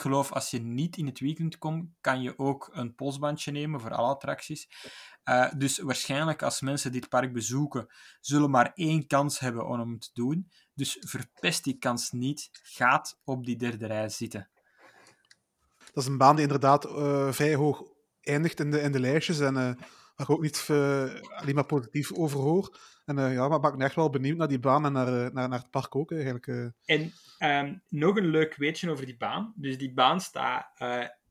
geloof 0.00 0.32
als 0.32 0.50
je 0.50 0.60
niet 0.60 0.96
in 0.96 1.06
het 1.06 1.20
weekend 1.20 1.58
komt, 1.58 1.90
kan 2.00 2.22
je 2.22 2.38
ook 2.38 2.68
een 2.72 2.94
polsbandje 2.94 3.50
nemen 3.50 3.80
voor 3.80 3.94
alle 3.94 4.08
attracties. 4.08 4.68
Uh, 5.24 5.52
dus 5.56 5.78
waarschijnlijk 5.78 6.42
als 6.42 6.60
mensen 6.60 6.92
dit 6.92 7.08
park 7.08 7.32
bezoeken, 7.32 7.86
zullen 8.20 8.50
maar 8.50 8.70
één 8.74 9.06
kans 9.06 9.38
hebben 9.38 9.66
om 9.66 9.78
hem 9.78 9.98
te 9.98 10.10
doen. 10.12 10.50
Dus 10.74 10.96
verpest 11.00 11.64
die 11.64 11.78
kans 11.78 12.10
niet. 12.10 12.48
Gaat 12.52 13.20
op 13.24 13.46
die 13.46 13.56
derde 13.56 13.86
rij 13.86 14.08
zitten. 14.08 14.48
Dat 15.78 16.04
is 16.04 16.06
een 16.06 16.18
baan 16.18 16.34
die 16.34 16.44
inderdaad 16.44 16.84
uh, 16.84 17.32
vrij 17.32 17.54
hoog 17.54 17.82
eindigt 18.20 18.60
in 18.60 18.70
de, 18.70 18.80
in 18.80 18.92
de 18.92 19.00
lijstjes 19.00 19.40
en 19.40 19.54
uh, 19.54 20.28
ook 20.30 20.40
niet 20.40 20.66
alleen 21.34 21.54
maar 21.54 21.66
positief 21.66 22.12
over 22.12 22.38
hoor. 22.38 22.78
En 23.10 23.18
uh, 23.18 23.32
ja, 23.32 23.48
maar 23.48 23.64
ik 23.64 23.76
ben 23.76 23.86
echt 23.86 23.94
wel 23.94 24.10
benieuwd 24.10 24.36
naar 24.36 24.48
die 24.48 24.58
baan 24.58 24.84
en 24.84 24.92
naar, 24.92 25.08
uh, 25.08 25.30
naar, 25.30 25.48
naar 25.48 25.58
het 25.58 25.70
park 25.70 25.96
ook 25.96 26.12
eigenlijk. 26.12 26.46
Uh. 26.46 26.66
En 26.84 27.12
um, 27.38 27.82
nog 27.88 28.16
een 28.16 28.26
leuk 28.26 28.54
weetje 28.56 28.90
over 28.90 29.06
die 29.06 29.16
baan. 29.16 29.52
Dus 29.56 29.78
die 29.78 29.92
baan 29.92 30.20
staat 30.20 30.66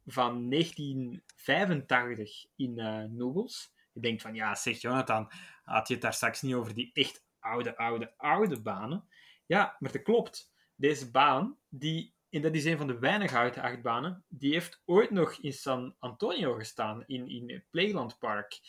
van 0.06 0.50
1985 0.50 2.46
in 2.56 2.74
Nobles. 3.16 3.74
Je 3.94 4.02
denkt 4.02 4.22
van, 4.22 4.36
ja, 4.36 4.56
zeg 4.56 4.82
Jonathan, 4.82 5.32
had 5.64 5.88
je 5.88 5.94
het 5.94 6.04
daar 6.04 6.14
straks 6.14 6.42
niet 6.42 6.54
over 6.54 6.74
die 6.74 6.90
echt 6.94 7.26
oude, 7.40 7.78
oude, 7.78 8.14
oude 8.18 8.62
banen? 8.62 9.08
Ja, 9.46 9.76
maar 9.80 9.92
dat 9.92 10.02
klopt. 10.02 10.52
Deze 10.76 11.12
baan, 11.12 11.58
die, 11.70 12.14
en 12.30 12.42
dat 12.42 12.56
is 12.56 12.66
een 12.66 12.78
van 12.78 12.88
de 12.88 13.00
weinige 13.00 13.38
oude 13.38 13.62
achtbanen, 13.62 14.24
die 14.28 14.54
heeft 14.54 14.82
ooit 14.86 15.12
nog 15.12 15.34
in 15.34 15.54
San 15.54 15.96
Antonio 16.00 16.54
gestaan, 16.54 17.04
in, 17.06 17.28
in 17.28 17.64
Playland 17.70 18.18
Park. 18.18 18.60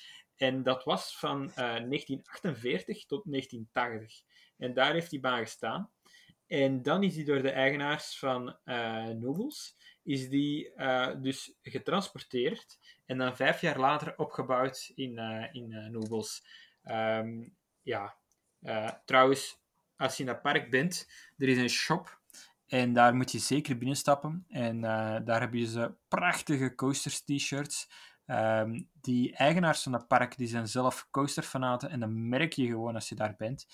En 0.41 0.63
dat 0.63 0.85
was 0.85 1.19
van 1.19 1.43
uh, 1.43 1.55
1948 1.55 3.07
tot 3.07 3.23
1980. 3.25 4.23
En 4.59 4.75
daar 4.75 4.93
heeft 4.93 5.11
die 5.11 5.21
baan 5.21 5.39
gestaan. 5.39 5.91
En 6.47 6.83
dan 6.83 7.03
is 7.03 7.15
die 7.15 7.25
door 7.25 7.43
de 7.43 7.51
eigenaars 7.51 8.19
van 8.19 8.57
uh, 8.65 9.09
is 10.03 10.29
die 10.29 10.73
uh, 10.77 11.09
dus 11.23 11.57
getransporteerd 11.63 12.79
en 13.07 13.19
dan 13.19 13.37
vijf 13.37 13.61
jaar 13.61 13.79
later 13.79 14.17
opgebouwd 14.17 14.93
in, 14.95 15.19
uh, 15.19 15.47
in 15.53 15.91
Nobles. 15.91 16.45
Um, 16.85 17.57
ja, 17.83 18.17
trouwens, 19.05 19.61
als 19.97 20.17
je 20.17 20.23
in 20.23 20.29
dat 20.29 20.43
park 20.43 20.71
bent, 20.71 21.09
er 21.39 21.49
is 21.49 21.59
een 21.59 21.69
shop 21.69 22.21
en 22.67 22.93
daar 22.93 23.15
moet 23.15 23.33
je 23.33 23.39
zeker 23.39 23.79
binnenstappen. 23.79 24.45
En 24.49 24.81
daar 25.25 25.41
hebben 25.41 25.67
ze 25.67 25.95
prachtige 26.09 26.75
coasters 26.75 27.21
t-shirts 27.21 27.89
Um, 28.31 28.89
die 29.01 29.37
eigenaars 29.37 29.83
van 29.83 29.93
dat 29.93 30.09
park 30.09 30.37
die 30.37 30.49
zijn 30.49 30.69
zelf 30.69 31.09
coasterfanaten 31.11 31.91
en 31.91 32.01
dat 32.01 32.11
merk 32.11 32.53
je 32.53 32.67
gewoon 32.67 32.95
als 32.95 33.09
je 33.09 33.15
daar 33.15 33.35
bent. 33.37 33.67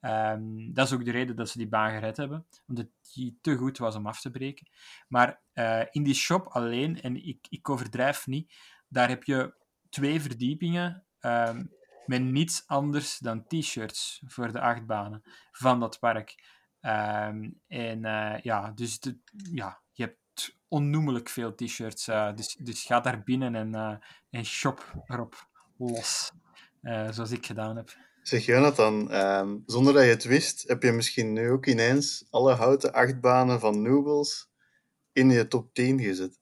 Um, 0.00 0.74
dat 0.74 0.86
is 0.86 0.92
ook 0.92 1.04
de 1.04 1.10
reden 1.10 1.36
dat 1.36 1.48
ze 1.48 1.58
die 1.58 1.68
baan 1.68 1.90
gered 1.90 2.16
hebben, 2.16 2.46
omdat 2.66 2.86
die 3.12 3.38
te 3.40 3.56
goed 3.56 3.78
was 3.78 3.94
om 3.94 4.06
af 4.06 4.20
te 4.20 4.30
breken. 4.30 4.68
Maar 5.08 5.40
uh, 5.54 5.82
in 5.90 6.02
die 6.02 6.14
shop 6.14 6.46
alleen, 6.46 7.00
en 7.02 7.26
ik, 7.26 7.46
ik 7.48 7.68
overdrijf 7.68 8.26
niet, 8.26 8.54
daar 8.88 9.08
heb 9.08 9.24
je 9.24 9.54
twee 9.88 10.20
verdiepingen 10.20 11.06
um, 11.20 11.72
met 12.06 12.22
niets 12.22 12.66
anders 12.66 13.18
dan 13.18 13.46
t-shirts 13.46 14.22
voor 14.26 14.52
de 14.52 14.60
achtbanen 14.60 15.22
van 15.52 15.80
dat 15.80 15.98
park. 15.98 16.58
En 16.80 17.60
uh, 17.68 18.38
ja, 18.42 18.70
dus 18.70 19.00
de, 19.00 19.18
ja, 19.52 19.82
onnoemelijk 20.70 21.28
veel 21.28 21.54
t-shirts. 21.54 22.08
Uh, 22.08 22.34
dus, 22.34 22.56
dus 22.60 22.84
ga 22.84 23.00
daar 23.00 23.22
binnen 23.22 23.54
en, 23.54 23.74
uh, 23.74 23.94
en 24.30 24.44
shop 24.44 25.04
erop 25.06 25.48
los. 25.76 26.32
Uh, 26.82 27.10
zoals 27.10 27.30
ik 27.30 27.46
gedaan 27.46 27.76
heb. 27.76 27.96
Zeg 28.22 28.44
Jonathan, 28.44 29.14
um, 29.14 29.62
zonder 29.66 29.92
dat 29.92 30.02
je 30.02 30.08
het 30.08 30.24
wist, 30.24 30.68
heb 30.68 30.82
je 30.82 30.92
misschien 30.92 31.32
nu 31.32 31.50
ook 31.50 31.66
ineens 31.66 32.26
alle 32.30 32.54
houten 32.54 32.92
achtbanen 32.92 33.60
van 33.60 33.82
Nobles 33.82 34.48
in 35.12 35.30
je 35.30 35.48
top 35.48 35.74
10 35.74 36.00
gezet? 36.00 36.38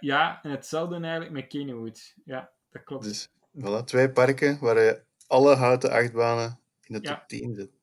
ja, 0.00 0.42
en 0.42 0.50
hetzelfde 0.50 1.00
eigenlijk 1.00 1.32
met 1.32 1.46
Kennywood. 1.46 2.14
Ja, 2.24 2.50
dat 2.70 2.84
klopt. 2.84 3.04
Dus 3.04 3.28
voilà, 3.52 3.84
twee 3.84 4.10
parken 4.10 4.58
waar 4.60 4.78
je 4.78 5.02
alle 5.26 5.54
houten 5.54 5.90
achtbanen 5.90 6.60
in 6.82 6.94
de 6.94 7.00
top 7.00 7.24
10 7.26 7.54
zet. 7.54 7.77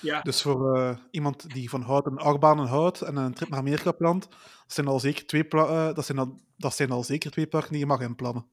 Ja. 0.00 0.20
Dus 0.20 0.42
voor 0.42 0.78
uh, 0.78 0.96
iemand 1.10 1.54
die 1.54 1.70
van 1.70 1.82
houten 1.82 2.16
achtbanen 2.16 2.66
houdt 2.66 3.00
en 3.00 3.16
een 3.16 3.34
trip 3.34 3.48
naar 3.48 3.58
Amerika 3.58 3.92
plant, 3.92 4.28
dat 4.30 4.38
zijn 4.66 4.86
al 4.86 5.00
zeker 5.00 5.26
twee, 5.26 5.46
uh, 5.50 5.94
dat 5.94 6.06
zijn 6.06 6.18
al, 6.18 6.40
dat 6.56 6.74
zijn 6.74 6.90
al 6.90 7.04
zeker 7.04 7.30
twee 7.30 7.46
parken 7.46 7.70
die 7.70 7.78
je 7.78 7.86
mag 7.86 8.00
inplannen. 8.00 8.46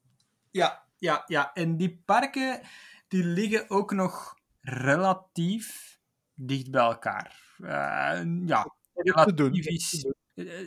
Ja, 0.52 0.84
ja, 0.98 1.24
ja. 1.28 1.54
En 1.54 1.78
die 1.78 2.02
parken 2.06 2.62
die 3.08 3.24
liggen 3.24 3.70
ook 3.70 3.92
nog 3.92 4.36
relatief 4.62 6.00
dicht 6.34 6.72
bij 6.72 6.82
elkaar. 6.82 7.56
Uh, 7.58 8.22
ja, 8.46 8.76
relatief 8.94 9.66
is, 9.66 10.06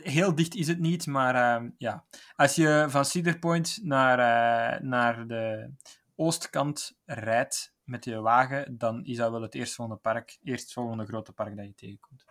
heel 0.03 0.35
dicht 0.35 0.55
is 0.55 0.67
het 0.67 0.79
niet, 0.79 1.07
maar 1.07 1.63
ja. 1.77 2.05
Als 2.35 2.55
je 2.55 2.85
van 2.87 3.05
Cedar 3.05 3.39
Point 3.39 3.79
naar, 3.81 4.83
naar 4.85 5.27
de 5.27 5.73
oostkant 6.15 6.97
rijdt, 7.05 7.72
met 7.83 8.05
je 8.05 8.21
wagen, 8.21 8.77
dan 8.77 9.05
is 9.05 9.17
dat 9.17 9.31
wel 9.31 9.41
het 9.41 9.55
eerstvolgende 9.55 10.01
park, 10.01 10.37
eerstvolgende 10.43 11.05
grote 11.05 11.31
park 11.31 11.55
dat 11.57 11.65
je 11.65 11.73
tegenkomt. 11.75 12.25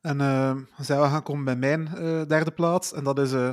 En 0.00 0.20
uh, 0.20 0.56
zijn 0.78 1.00
we 1.00 1.06
gaan 1.06 1.22
komen 1.22 1.44
bij 1.44 1.56
mijn 1.56 1.80
uh, 1.80 2.24
derde 2.26 2.50
plaats. 2.50 2.92
En 2.92 3.04
dat 3.04 3.18
is 3.18 3.32
uh, 3.32 3.52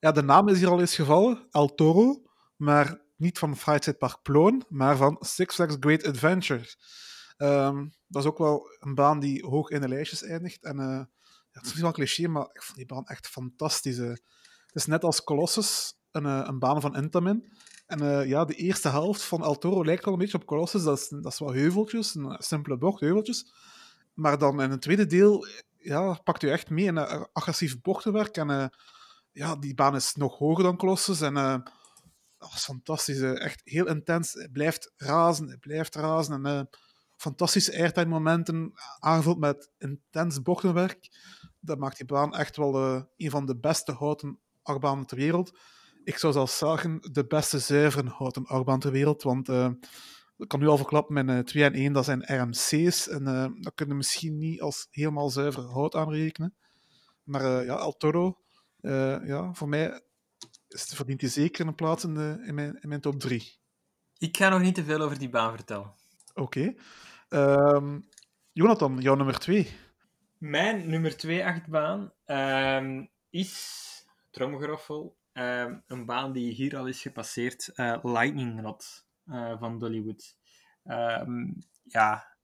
Ja, 0.00 0.12
de 0.12 0.22
naam 0.22 0.48
is 0.48 0.58
hier 0.58 0.70
al 0.70 0.80
eens 0.80 0.94
gevallen, 0.94 1.46
El 1.50 1.74
Toro, 1.74 2.22
maar 2.56 3.00
niet 3.16 3.38
van 3.38 3.56
Freight 3.56 3.98
Park 3.98 4.22
Ploon, 4.22 4.64
maar 4.68 4.96
van 4.96 5.16
Six 5.20 5.54
Flags 5.54 5.76
Great 5.80 6.06
Adventure. 6.06 6.74
Um, 7.36 7.94
dat 8.06 8.22
is 8.22 8.28
ook 8.28 8.38
wel 8.38 8.66
een 8.80 8.94
baan 8.94 9.20
die 9.20 9.46
hoog 9.46 9.70
in 9.70 9.80
de 9.80 9.88
lijstjes 9.88 10.22
eindigt. 10.22 10.64
En 10.64 10.76
uh, 10.78 10.84
ja, 10.84 11.06
het 11.50 11.62
is 11.62 11.62
misschien 11.62 11.82
wel 11.82 11.92
cliché, 11.92 12.28
maar 12.28 12.48
ik 12.52 12.62
vond 12.62 12.76
die 12.76 12.86
baan 12.86 13.06
echt 13.06 13.26
fantastisch. 13.26 13.96
Het 13.96 14.22
is 14.72 14.86
net 14.86 15.04
als 15.04 15.24
Colossus, 15.24 15.94
een, 16.10 16.24
een 16.24 16.58
baan 16.58 16.80
van 16.80 16.96
Intamin. 16.96 17.52
En 17.86 18.02
uh, 18.02 18.26
ja, 18.26 18.44
de 18.44 18.54
eerste 18.54 18.88
helft 18.88 19.22
van 19.22 19.42
El 19.42 19.58
Toro 19.58 19.84
lijkt 19.84 20.04
wel 20.04 20.14
een 20.14 20.20
beetje 20.20 20.38
op 20.38 20.46
Colossus. 20.46 20.82
Dat 20.82 20.98
is, 20.98 21.08
dat 21.08 21.32
is 21.32 21.38
wel 21.38 21.52
heuveltjes, 21.52 22.14
een 22.14 22.36
simpele 22.38 22.76
bocht, 22.76 23.00
heuveltjes. 23.00 23.52
Maar 24.14 24.38
dan 24.38 24.62
in 24.62 24.70
het 24.70 24.82
tweede 24.82 25.06
deel 25.06 25.46
ja, 25.78 26.20
pakt 26.24 26.42
u 26.42 26.50
echt 26.50 26.70
mee 26.70 26.84
in 26.84 26.98
agressief 27.32 27.80
bochtenwerk. 27.80 28.36
En 28.36 28.70
ja, 29.32 29.56
die 29.56 29.74
baan 29.74 29.94
is 29.94 30.14
nog 30.14 30.38
hoger 30.38 30.64
dan 30.64 30.76
Colossus. 30.76 31.20
En 31.20 31.34
dat 32.38 32.52
is 32.54 32.64
fantastisch. 32.64 33.20
Echt 33.20 33.60
heel 33.64 33.86
intens. 33.86 34.32
Hij 34.32 34.48
blijft 34.48 34.92
razen, 34.96 35.46
hij 35.46 35.56
blijft 35.56 35.94
razen. 35.94 36.46
En 36.46 36.68
fantastische 37.16 37.78
airtime 37.78 38.06
momenten, 38.06 38.72
aangevuld 38.98 39.38
met 39.38 39.70
intens 39.78 40.42
bochtenwerk. 40.42 41.08
Dat 41.60 41.78
maakt 41.78 41.96
die 41.96 42.06
baan 42.06 42.34
echt 42.34 42.56
wel 42.56 42.74
een 43.16 43.30
van 43.30 43.46
de 43.46 43.56
beste 43.56 43.92
houten 43.92 44.38
achtbanen 44.62 45.06
ter 45.06 45.16
wereld. 45.16 45.58
Ik 46.04 46.18
zou 46.18 46.32
zelfs 46.32 46.58
zeggen, 46.58 47.00
de 47.12 47.26
beste 47.26 47.58
zuivere 47.58 48.08
houten 48.08 48.46
achtbaan 48.46 48.80
ter 48.80 48.90
wereld, 48.90 49.22
want 49.22 49.48
uh, 49.48 49.70
ik 50.38 50.48
kan 50.48 50.60
nu 50.60 50.66
al 50.66 50.76
verklappen, 50.76 51.14
mijn 51.14 51.28
uh, 51.28 51.38
2 51.38 51.64
en 51.64 51.72
1 51.72 51.92
dat 51.92 52.04
zijn 52.04 52.22
RMC's, 52.22 53.08
en 53.08 53.22
uh, 53.22 53.46
dat 53.60 53.74
kunnen 53.74 53.94
we 53.94 54.00
misschien 54.00 54.38
niet 54.38 54.60
als 54.60 54.86
helemaal 54.90 55.30
zuiver 55.30 55.62
hout 55.62 55.94
aanrekenen. 55.94 56.54
Maar 57.22 57.64
ja, 57.64 57.78
El 57.78 57.96
Toro, 57.96 58.38
ja, 59.24 59.52
voor 59.52 59.68
mij 59.68 60.00
is, 60.68 60.82
verdient 60.94 61.20
hij 61.20 61.30
zeker 61.30 61.66
een 61.66 61.74
plaats 61.74 62.04
in, 62.04 62.14
de, 62.14 62.42
in, 62.46 62.54
mijn, 62.54 62.78
in 62.80 62.88
mijn 62.88 63.00
top 63.00 63.20
3. 63.20 63.58
Ik 64.18 64.36
ga 64.36 64.48
nog 64.48 64.60
niet 64.60 64.74
te 64.74 64.84
veel 64.84 65.00
over 65.00 65.18
die 65.18 65.28
baan 65.28 65.56
vertellen. 65.56 65.94
Oké. 66.34 66.74
Um, 67.28 68.08
Jonathan, 68.52 69.00
jouw 69.00 69.14
nummer 69.14 69.38
2. 69.38 69.70
Mijn 70.38 70.90
nummer 70.90 71.16
2 71.16 71.46
achtbaan 71.46 72.12
um, 72.26 73.08
is, 73.30 74.04
tromgeroffel, 74.30 75.16
um, 75.34 75.82
een 75.86 76.06
baan 76.06 76.32
die 76.32 76.52
hier 76.52 76.76
al 76.76 76.86
is 76.86 77.00
gepasseerd, 77.00 77.70
uh, 77.74 77.98
Lightning 78.02 78.62
Rod 78.62 79.06
uh, 79.26 79.58
van 79.58 79.78
Dollywood. 79.78 80.36
ja, 81.82 82.36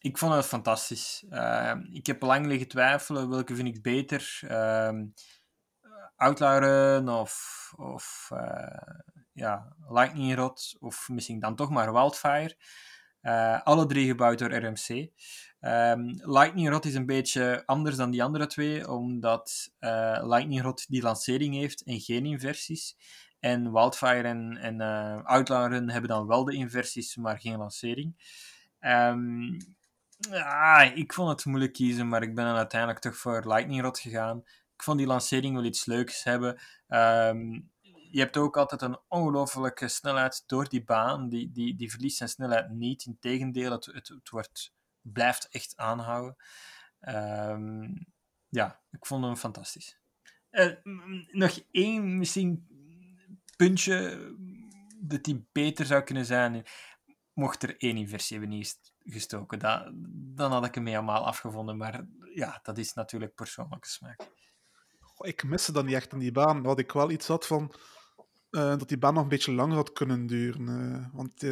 ik 0.00 0.18
vond 0.18 0.34
het 0.34 0.46
fantastisch. 0.46 1.24
ik 1.92 2.06
heb 2.06 2.22
lang 2.22 2.46
liggen 2.46 2.68
twijfelen 2.68 3.28
welke 3.28 3.54
vind 3.54 3.68
ik 3.68 3.82
beter. 3.82 4.40
Outlaw 6.16 7.08
of, 7.08 7.72
of 7.76 8.30
uh, 8.32 8.94
ja, 9.32 9.76
Lightning 9.88 10.34
Rod 10.34 10.76
of 10.78 11.08
misschien 11.08 11.40
dan 11.40 11.56
toch 11.56 11.70
maar 11.70 11.92
Wildfire. 11.92 12.56
Alle 13.64 13.86
drie 13.86 14.06
gebouwd 14.06 14.38
door 14.38 14.54
RMC. 14.54 15.10
Um, 15.60 15.70
ehm, 15.70 16.30
Lightning 16.30 16.68
Rod 16.68 16.84
is 16.84 16.94
een 16.94 17.06
beetje 17.06 17.62
anders 17.66 17.96
dan 17.96 18.10
die 18.10 18.22
andere 18.22 18.46
twee, 18.46 18.90
omdat 18.90 19.72
uh, 19.80 20.18
Lightning 20.22 20.62
Rod 20.62 20.84
die 20.88 21.02
lancering 21.02 21.54
heeft 21.54 21.82
en 21.82 22.00
geen 22.00 22.26
inversies. 22.26 22.96
En 23.40 23.72
Wildfire 23.72 24.28
en, 24.28 24.56
en 24.56 24.80
uh, 24.80 25.24
Outlaw 25.24 25.72
Run 25.72 25.90
hebben 25.90 26.10
dan 26.10 26.26
wel 26.26 26.44
de 26.44 26.54
inversies, 26.54 27.16
maar 27.16 27.40
geen 27.40 27.58
lancering. 27.58 28.14
Um, 28.80 29.56
ah, 30.30 30.96
ik 30.96 31.12
vond 31.12 31.30
het 31.30 31.44
moeilijk 31.44 31.72
kiezen, 31.72 32.08
maar 32.08 32.22
ik 32.22 32.34
ben 32.34 32.44
dan 32.44 32.56
uiteindelijk 32.56 33.00
toch 33.00 33.16
voor 33.16 33.44
Lightning 33.46 33.82
Rod 33.82 33.98
gegaan. 33.98 34.38
Ik 34.74 34.82
vond 34.82 34.98
die 34.98 35.06
lancering 35.06 35.54
wel 35.54 35.64
iets 35.64 35.84
leuks 35.84 36.24
hebben. 36.24 36.60
Um, 36.88 37.70
je 38.10 38.20
hebt 38.20 38.36
ook 38.36 38.56
altijd 38.56 38.82
een 38.82 38.98
ongelofelijke 39.08 39.88
snelheid 39.88 40.42
door 40.46 40.68
die 40.68 40.84
baan. 40.84 41.28
Die, 41.28 41.52
die, 41.52 41.76
die 41.76 41.90
verliest 41.90 42.16
zijn 42.16 42.28
snelheid 42.28 42.70
niet. 42.70 43.04
Integendeel, 43.04 43.72
het, 43.72 43.84
het, 43.86 44.08
het 44.08 44.30
wordt, 44.30 44.72
blijft 45.12 45.48
echt 45.48 45.76
aanhouden. 45.76 46.36
Um, 47.00 48.06
ja, 48.48 48.80
ik 48.90 49.06
vond 49.06 49.24
hem 49.24 49.36
fantastisch. 49.36 49.98
Uh, 50.50 50.72
nog 51.32 51.60
één 51.70 52.18
misschien 52.18 52.66
puntje 53.56 54.18
dat 55.00 55.24
die 55.24 55.46
beter 55.52 55.86
zou 55.86 56.02
kunnen 56.02 56.24
zijn. 56.24 56.64
Mocht 57.32 57.62
er 57.62 57.76
één 57.78 57.96
inversie 57.96 58.38
hebben 58.38 58.64
gestoken, 59.04 59.58
dat, 59.58 59.90
dan 60.36 60.52
had 60.52 60.64
ik 60.64 60.74
hem 60.74 60.86
helemaal 60.86 61.26
afgevonden. 61.26 61.76
Maar 61.76 62.06
ja, 62.34 62.60
dat 62.62 62.78
is 62.78 62.92
natuurlijk 62.92 63.34
persoonlijke 63.34 63.88
smaak. 63.88 64.30
ik 65.18 65.44
miste 65.44 65.72
dan 65.72 65.84
niet 65.84 65.94
echt 65.94 66.12
in 66.12 66.18
die 66.18 66.32
baan. 66.32 66.62
Wat 66.62 66.78
ik 66.78 66.92
wel 66.92 67.10
iets 67.10 67.26
had 67.26 67.46
van 67.46 67.74
uh, 68.50 68.62
dat 68.62 68.88
die 68.88 68.98
baan 68.98 69.14
nog 69.14 69.22
een 69.22 69.28
beetje 69.28 69.52
langer 69.52 69.76
had 69.76 69.92
kunnen 69.92 70.26
duren. 70.26 70.68
Uh, 70.68 71.06
want 71.12 71.42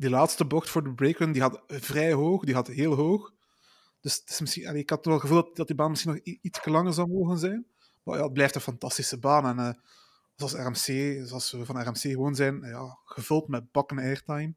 die 0.00 0.10
laatste 0.10 0.44
bocht 0.44 0.70
voor 0.70 0.82
de 0.82 0.94
breakrun, 0.94 1.32
die 1.32 1.42
had 1.42 1.62
vrij 1.66 2.12
hoog, 2.12 2.44
die 2.44 2.54
had 2.54 2.66
heel 2.66 2.94
hoog. 2.94 3.32
Dus 4.00 4.16
het 4.16 4.30
is 4.30 4.40
misschien, 4.40 4.66
allee, 4.66 4.80
ik 4.80 4.90
had 4.90 5.04
wel 5.04 5.14
het 5.14 5.22
gevoel 5.22 5.54
dat, 5.54 5.66
die 5.66 5.76
baan 5.76 5.90
misschien 5.90 6.12
nog 6.12 6.22
iets 6.22 6.64
langer 6.64 6.92
zou 6.92 7.08
mogen 7.08 7.38
zijn. 7.38 7.66
Maar 8.02 8.16
ja, 8.16 8.24
het 8.24 8.32
blijft 8.32 8.54
een 8.54 8.60
fantastische 8.60 9.18
baan. 9.18 9.58
En 9.58 9.82
zoals 10.36 10.52
RMC, 10.52 11.20
zoals 11.26 11.50
we 11.50 11.64
van 11.64 11.82
RMC 11.82 11.98
gewoon 11.98 12.34
zijn, 12.34 12.60
ja, 12.62 12.98
gevuld 13.04 13.48
met 13.48 13.72
bakken 13.72 13.98
airtime. 13.98 14.54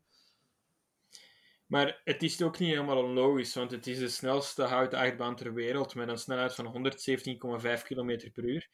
Maar 1.65 2.01
het 2.03 2.23
is 2.23 2.41
ook 2.41 2.59
niet 2.59 2.69
helemaal 2.69 3.03
onlogisch, 3.03 3.53
want 3.53 3.71
het 3.71 3.87
is 3.87 3.99
de 3.99 4.09
snelste 4.09 4.63
houten 4.63 4.99
achtbaan 4.99 5.35
ter 5.35 5.53
wereld 5.53 5.95
met 5.95 6.07
een 6.07 6.17
snelheid 6.17 6.55
van 6.55 6.65
117,5 6.65 7.83
km 7.83 8.31
per 8.31 8.43
uur. 8.43 8.69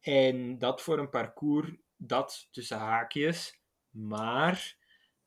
En 0.00 0.58
dat 0.58 0.82
voor 0.82 0.98
een 0.98 1.10
parcours 1.10 1.70
dat 1.96 2.48
tussen 2.50 2.78
haakjes 2.78 3.60
maar 3.90 4.76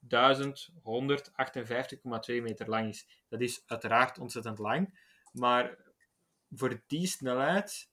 1158,2 0.07 2.41
meter 2.41 2.69
lang 2.69 2.90
is. 2.90 3.23
Dat 3.30 3.41
is 3.41 3.64
uiteraard 3.65 4.19
ontzettend 4.19 4.57
lang, 4.57 4.99
maar 5.32 5.77
voor 6.49 6.82
die 6.88 7.07
snelheid, 7.07 7.90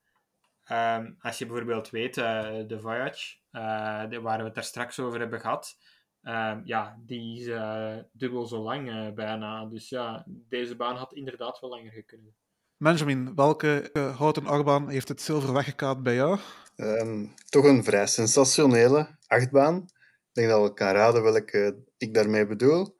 um, 0.70 1.16
als 1.20 1.38
je 1.38 1.46
bijvoorbeeld 1.46 1.90
weet, 1.90 2.16
uh, 2.16 2.24
de 2.66 2.80
Voyage, 2.80 3.36
uh, 3.52 4.08
de, 4.08 4.20
waar 4.20 4.38
we 4.38 4.44
het 4.44 4.54
daar 4.54 4.64
straks 4.64 4.98
over 4.98 5.20
hebben 5.20 5.40
gehad, 5.40 5.78
um, 6.22 6.62
ja, 6.64 6.98
die 7.06 7.40
is 7.40 7.46
uh, 7.46 7.96
dubbel 8.12 8.46
zo 8.46 8.62
lang 8.62 9.14
bijna. 9.14 9.66
Dus 9.66 9.88
ja, 9.88 10.24
deze 10.26 10.76
baan 10.76 10.96
had 10.96 11.12
inderdaad 11.12 11.60
wel 11.60 11.70
langer 11.70 11.92
gekund. 11.92 12.34
Benjamin, 12.76 13.34
welke 13.34 13.90
houten 14.16 14.46
achtbaan 14.46 14.88
heeft 14.88 15.08
het 15.08 15.22
zilver 15.22 15.52
weggekaat 15.52 16.02
bij 16.02 16.14
jou? 16.14 16.38
Um, 16.76 17.34
toch 17.48 17.64
een 17.64 17.84
vrij 17.84 18.06
sensationele 18.06 19.08
achtbaan. 19.26 19.86
Ik 20.32 20.38
denk 20.38 20.48
dat 20.48 20.62
we 20.62 20.74
kan 20.74 20.92
raden 20.92 21.22
welke 21.22 21.84
ik 21.96 22.14
daarmee 22.14 22.46
bedoel. 22.46 22.96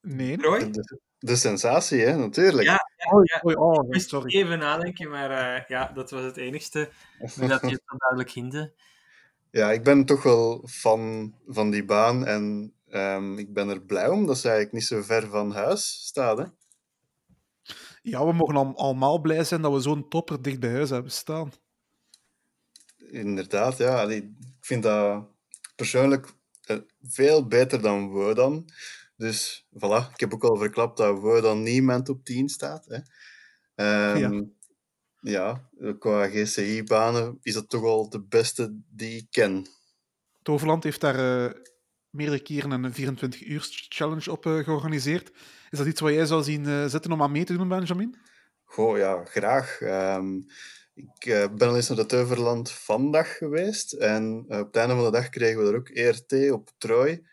Nee. 0.00 0.36
De, 0.36 0.70
de, 0.70 1.00
de, 1.18 1.36
sensatie, 1.36 2.00
hè, 2.00 2.16
natuurlijk. 2.16 2.64
Ja, 2.64 2.88
ja, 2.96 3.40
ja. 3.42 3.54
Oh, 3.54 3.90
sorry. 3.90 4.34
even 4.34 4.58
nadenken, 4.58 5.10
maar 5.10 5.30
uh, 5.30 5.64
ja, 5.68 5.92
dat 5.94 6.10
was 6.10 6.22
het 6.22 6.36
enigste 6.36 6.90
dat 7.48 7.60
je 7.60 7.66
het 7.66 7.82
duidelijk 7.98 8.30
hinde. 8.30 8.72
Ja, 9.50 9.72
ik 9.72 9.84
ben 9.84 10.04
toch 10.04 10.22
wel 10.22 10.66
fan 10.68 11.34
van 11.46 11.70
die 11.70 11.84
baan 11.84 12.26
en 12.26 12.74
um, 12.90 13.38
ik 13.38 13.52
ben 13.52 13.68
er 13.68 13.80
blij 13.80 14.08
om 14.08 14.26
dat 14.26 14.38
ze 14.38 14.48
eigenlijk 14.48 14.74
niet 14.74 14.84
zo 14.84 15.02
ver 15.02 15.28
van 15.28 15.52
huis 15.52 16.06
staat. 16.06 16.38
Hè. 16.38 16.44
Ja, 18.02 18.26
we 18.26 18.32
mogen 18.32 18.56
al, 18.56 18.76
allemaal 18.76 19.20
blij 19.20 19.44
zijn 19.44 19.62
dat 19.62 19.72
we 19.72 19.80
zo'n 19.80 20.08
topper 20.08 20.42
dicht 20.42 20.60
bij 20.60 20.72
huis 20.72 20.90
hebben 20.90 21.12
staan. 21.12 21.52
Inderdaad, 22.96 23.76
ja. 23.76 24.06
Ik 24.62 24.68
vind 24.68 24.82
dat 24.82 25.26
persoonlijk 25.76 26.32
eh, 26.62 26.76
veel 27.02 27.46
beter 27.46 27.82
dan 27.82 28.08
Wodan. 28.08 28.68
Dus 29.16 29.66
voilà, 29.74 30.12
ik 30.12 30.20
heb 30.20 30.34
ook 30.34 30.44
al 30.44 30.56
verklapt 30.56 30.96
dat 30.96 31.18
Wodan 31.18 31.62
niet 31.62 31.76
in 31.76 31.84
mijn 31.84 32.04
top 32.04 32.24
10 32.24 32.48
staat. 32.48 32.86
Hè. 32.86 32.96
Um, 34.14 34.54
ja. 35.20 35.68
ja, 35.80 35.92
qua 35.98 36.28
GCI-banen 36.28 37.38
is 37.42 37.54
dat 37.54 37.68
toch 37.68 37.80
wel 37.80 38.10
de 38.10 38.20
beste 38.20 38.80
die 38.88 39.16
ik 39.16 39.26
ken. 39.30 39.66
Toverland 40.42 40.84
heeft 40.84 41.00
daar 41.00 41.44
uh, 41.44 41.52
meerdere 42.10 42.42
keren 42.42 42.70
een 42.70 43.16
24-uur-challenge 43.16 44.30
op 44.30 44.46
uh, 44.46 44.64
georganiseerd. 44.64 45.32
Is 45.70 45.78
dat 45.78 45.86
iets 45.86 46.00
wat 46.00 46.12
jij 46.12 46.26
zou 46.26 46.42
zien 46.42 46.64
uh, 46.64 46.86
zitten 46.86 47.12
om 47.12 47.22
aan 47.22 47.32
mee 47.32 47.44
te 47.44 47.56
doen, 47.56 47.68
Benjamin? 47.68 48.16
Goh, 48.64 48.98
ja, 48.98 49.24
graag. 49.24 49.80
Um, 49.80 50.46
ik 50.94 51.26
uh, 51.26 51.48
ben 51.48 51.68
al 51.68 51.76
eens 51.76 51.88
naar 51.88 51.96
de 51.96 52.06
Teuverland 52.06 52.70
vandaag 52.70 53.36
geweest. 53.36 53.92
En 53.92 54.44
uh, 54.48 54.58
op 54.58 54.66
het 54.66 54.76
einde 54.76 54.94
van 54.94 55.04
de 55.04 55.10
dag 55.10 55.28
kregen 55.28 55.62
we 55.62 55.68
er 55.68 55.76
ook 55.76 55.88
ERT 55.88 56.50
op 56.50 56.70
Trooi. 56.78 57.26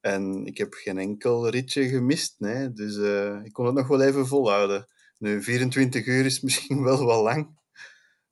En 0.00 0.46
ik 0.46 0.58
heb 0.58 0.74
geen 0.74 0.98
enkel 0.98 1.48
ritje 1.48 1.88
gemist. 1.88 2.34
Nee. 2.38 2.72
Dus 2.72 2.96
ik 3.44 3.52
kon 3.52 3.66
het 3.66 3.74
nog 3.74 3.86
wel 3.86 4.02
even 4.02 4.26
volhouden. 4.26 4.86
Nu, 5.18 5.42
24 5.42 6.06
uur 6.06 6.24
is 6.24 6.40
misschien 6.46 6.82
wel 6.82 7.04
wat 7.04 7.22
lang. 7.22 7.58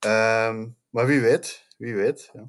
Um, 0.06 0.76
maar 0.90 1.06
wie 1.06 1.20
weet, 1.20 1.66
wie 1.76 1.94
weet. 1.94 2.30
Ja. 2.32 2.48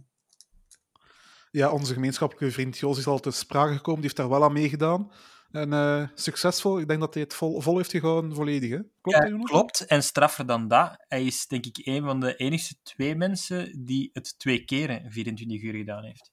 ja, 1.52 1.72
onze 1.72 1.94
gemeenschappelijke 1.94 2.54
vriend 2.54 2.78
Jos 2.78 2.98
is 2.98 3.08
al 3.08 3.20
te 3.20 3.32
sprake 3.32 3.74
gekomen. 3.74 4.02
Die 4.02 4.10
heeft 4.10 4.16
daar 4.16 4.30
wel 4.30 4.44
aan 4.44 4.54
meegedaan. 4.54 5.12
En 5.52 6.12
succesvol. 6.14 6.80
Ik 6.80 6.88
denk 6.88 7.00
dat 7.00 7.14
hij 7.14 7.24
het 7.24 7.34
vol, 7.34 7.62
vol 7.62 7.78
heeft 7.78 7.92
gehouden, 7.92 8.36
volledig. 8.36 8.70
Hè? 8.70 8.80
Klopt, 9.02 9.28
ja, 9.28 9.38
klopt. 9.44 9.86
En 9.86 10.04
straffer 10.04 10.46
dan 10.46 10.68
dat, 10.68 11.06
hij 11.08 11.26
is 11.26 11.48
denk 11.48 11.66
ik 11.66 11.80
een 11.84 12.04
van 12.04 12.20
de 12.20 12.36
enigste 12.36 12.76
twee 12.84 13.16
mensen 13.16 13.86
die 13.86 14.10
het 14.14 14.40
twee 14.40 14.66
keren 14.66 15.12
24 15.12 15.62
uur 15.62 15.74
gedaan 15.74 16.04
heeft. 16.04 16.32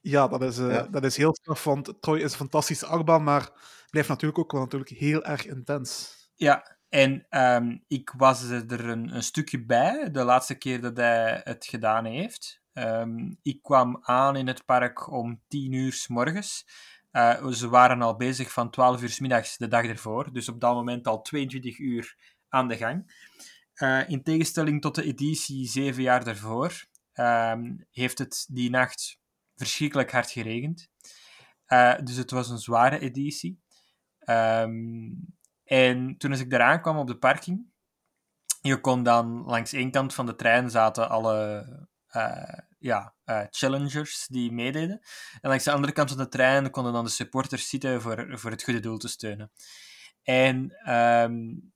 Ja, 0.00 0.28
dat 0.28 0.42
is, 0.42 0.58
uh, 0.58 0.82
dat 0.90 1.04
is 1.04 1.16
heel 1.16 1.34
straf, 1.34 1.64
want 1.64 1.94
Troy 2.00 2.18
is 2.18 2.32
een 2.32 2.38
fantastische 2.38 2.86
achtbaan, 2.86 3.22
maar 3.22 3.50
blijft 3.90 4.08
natuurlijk 4.08 4.38
ook 4.38 4.52
wel 4.52 4.60
natuurlijk 4.60 4.90
heel 4.90 5.24
erg 5.24 5.46
intens. 5.46 6.16
Ja, 6.34 6.78
en 6.88 7.26
um, 7.30 7.84
ik 7.86 8.12
was 8.16 8.42
er 8.42 8.88
een, 8.88 9.14
een, 9.14 9.22
stukje 9.22 9.64
bij 9.64 10.10
de 10.10 10.24
laatste 10.24 10.54
keer 10.54 10.80
dat 10.80 10.96
hij 10.96 11.40
het 11.44 11.66
gedaan 11.66 12.04
heeft. 12.04 12.60
Um, 12.72 13.38
ik 13.42 13.62
kwam 13.62 13.98
aan 14.00 14.36
in 14.36 14.46
het 14.46 14.64
park 14.64 15.10
om 15.10 15.40
10 15.48 15.72
uur 15.72 15.92
s 15.92 16.08
morgens. 16.08 16.66
Uh, 17.12 17.46
ze 17.46 17.68
waren 17.68 18.02
al 18.02 18.16
bezig 18.16 18.52
van 18.52 18.70
12 18.70 19.02
uur 19.02 19.16
middags 19.20 19.56
de 19.56 19.68
dag 19.68 19.84
ervoor, 19.84 20.32
dus 20.32 20.48
op 20.48 20.60
dat 20.60 20.74
moment 20.74 21.06
al 21.06 21.22
22 21.22 21.78
uur 21.78 22.16
aan 22.48 22.68
de 22.68 22.76
gang. 22.76 23.14
Uh, 23.76 24.08
in 24.08 24.22
tegenstelling 24.22 24.80
tot 24.80 24.94
de 24.94 25.02
editie 25.02 25.68
7 25.68 26.02
jaar 26.02 26.24
daarvoor, 26.24 26.84
um, 27.14 27.86
heeft 27.90 28.18
het 28.18 28.46
die 28.50 28.70
nacht 28.70 29.18
verschrikkelijk 29.56 30.12
hard 30.12 30.30
geregend. 30.30 30.88
Uh, 31.68 31.98
dus 32.04 32.16
het 32.16 32.30
was 32.30 32.50
een 32.50 32.58
zware 32.58 32.98
editie. 32.98 33.60
Um, 34.24 35.34
en 35.64 36.16
toen 36.18 36.30
als 36.30 36.40
ik 36.40 36.52
eraan 36.52 36.80
kwam 36.80 36.96
op 36.96 37.06
de 37.06 37.18
parking, 37.18 37.66
je 38.60 38.80
kon 38.80 39.02
dan 39.02 39.44
langs 39.44 39.72
één 39.72 39.90
kant 39.90 40.14
van 40.14 40.26
de 40.26 40.36
trein 40.36 40.70
zaten 40.70 41.08
alle 41.08 41.66
ja, 42.82 43.14
uh, 43.24 43.40
challengers 43.50 44.26
die 44.26 44.52
meededen. 44.52 45.00
En 45.40 45.48
langs 45.48 45.64
de 45.64 45.72
andere 45.72 45.92
kant 45.92 46.08
van 46.08 46.18
de 46.18 46.28
trein 46.28 46.70
konden 46.70 46.92
dan 46.92 47.04
de 47.04 47.10
supporters 47.10 47.68
zitten 47.68 48.02
voor, 48.02 48.38
voor 48.38 48.50
het 48.50 48.62
goede 48.62 48.80
doel 48.80 48.98
te 48.98 49.08
steunen. 49.08 49.52
En 50.22 50.90
um, 50.94 51.72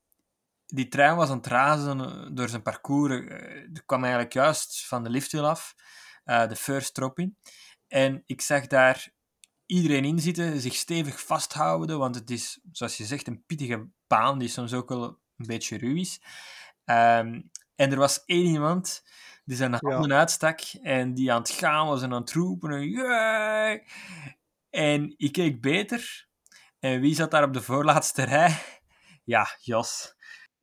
die 0.66 0.88
trein 0.88 1.16
was 1.16 1.30
aan 1.30 1.36
het 1.36 1.46
razen 1.46 2.34
door 2.34 2.48
zijn 2.48 2.62
parcours. 2.62 3.12
Er 3.72 3.82
kwam 3.86 4.02
eigenlijk 4.02 4.32
juist 4.32 4.86
van 4.86 5.04
de 5.04 5.10
lifthill 5.10 5.44
af, 5.44 5.74
uh, 6.24 6.48
de 6.48 6.56
first 6.56 6.94
drop 6.94 7.18
in. 7.18 7.36
En 7.88 8.22
ik 8.26 8.40
zag 8.40 8.66
daar 8.66 9.08
iedereen 9.66 10.04
in 10.04 10.20
zitten, 10.20 10.60
zich 10.60 10.74
stevig 10.74 11.20
vasthouden, 11.20 11.98
want 11.98 12.14
het 12.14 12.30
is, 12.30 12.60
zoals 12.72 12.96
je 12.96 13.04
zegt, 13.04 13.26
een 13.26 13.44
pittige 13.46 13.88
baan 14.06 14.38
die 14.38 14.48
soms 14.48 14.72
ook 14.72 14.88
wel 14.88 15.04
een 15.36 15.46
beetje 15.46 15.78
ruw 15.78 15.96
is. 15.96 16.20
Um, 16.84 17.50
en 17.76 17.90
er 17.90 17.98
was 17.98 18.24
één 18.24 18.46
iemand 18.46 19.02
die 19.47 19.56
zijn 19.56 19.74
handen 19.74 20.10
ja. 20.10 20.18
uitstak 20.18 20.60
en 20.82 21.14
die 21.14 21.32
aan 21.32 21.40
het 21.40 21.51
gaan 21.51 21.86
was 21.86 22.02
en 22.02 22.12
aan 22.12 22.20
het 22.20 22.32
roepen. 22.32 22.70
En, 22.70 23.82
en 24.70 25.14
ik 25.16 25.32
keek 25.32 25.60
beter. 25.60 26.27
En 26.78 27.01
wie 27.01 27.14
zat 27.14 27.31
daar 27.31 27.44
op 27.44 27.52
de 27.52 27.62
voorlaatste 27.62 28.23
rij? 28.24 28.59
Ja, 29.24 29.47
Jos 29.60 30.16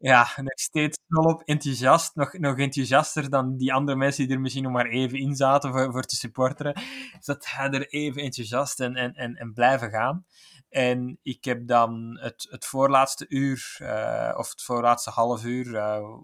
ja, 0.04 0.28
nog 0.36 0.60
steeds 0.60 1.00
volop 1.08 1.42
enthousiast. 1.46 2.16
Nog, 2.16 2.34
nog 2.34 2.58
enthousiaster 2.58 3.30
dan 3.30 3.58
die 3.58 3.74
andere 3.74 3.98
mensen 3.98 4.26
die 4.26 4.36
er 4.36 4.42
misschien 4.42 4.64
nog 4.64 4.72
maar 4.72 4.86
even 4.86 5.20
in 5.20 5.36
zaten 5.36 5.72
voor, 5.72 5.92
voor 5.92 6.04
te 6.04 6.16
supporteren. 6.16 6.82
Zat 7.20 7.46
hij 7.50 7.70
er 7.70 7.88
even 7.88 8.22
enthousiast 8.22 8.80
en, 8.80 8.96
en, 8.96 9.14
en, 9.14 9.36
en 9.36 9.54
blijven 9.54 9.90
gaan. 9.90 10.26
En 10.70 11.20
ik 11.22 11.44
heb 11.44 11.68
dan 11.68 12.18
het, 12.22 12.48
het 12.50 12.66
voorlaatste 12.66 13.26
uur, 13.30 13.78
uh, 13.82 14.34
of 14.38 14.50
het 14.50 14.62
voorlaatste 14.62 15.10
half 15.10 15.44
uur, 15.44 15.68
uh, 15.68 16.20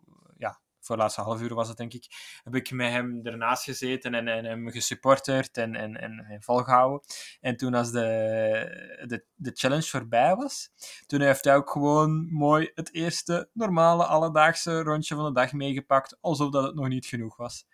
voor 0.90 0.98
de 0.98 1.04
laatste 1.04 1.22
half 1.22 1.42
uur 1.42 1.54
was 1.54 1.68
het 1.68 1.78
denk 1.78 1.94
ik, 1.94 2.06
heb 2.44 2.56
ik 2.56 2.72
met 2.72 2.92
hem 2.92 3.20
ernaast 3.24 3.64
gezeten 3.64 4.14
en, 4.14 4.46
hem 4.46 4.70
gesupporterd 4.70 5.58
en, 5.58 5.76
en, 5.76 6.02
en, 6.02 6.26
en 6.30 6.42
volgehouden. 6.44 7.02
En 7.42 7.58
toen 7.58 7.74
als 7.74 7.92
de, 7.92 8.02
de, 9.08 9.26
de 9.36 9.52
challenge 9.54 9.88
voorbij 9.88 10.36
was, 10.36 10.70
toen 11.06 11.22
heeft 11.22 11.44
hij 11.44 11.56
ook 11.56 11.70
gewoon 11.70 12.32
mooi 12.32 12.72
het 12.76 12.94
eerste 12.94 13.50
normale 13.54 14.06
alledaagse 14.06 14.82
rondje 14.82 15.16
van 15.16 15.26
de 15.26 15.40
dag 15.40 15.54
meegepakt, 15.54 16.18
alsof 16.22 16.52
dat 16.52 16.64
het 16.64 16.76
nog 16.76 16.88
niet 16.88 17.06
genoeg 17.06 17.38
was. 17.38 17.66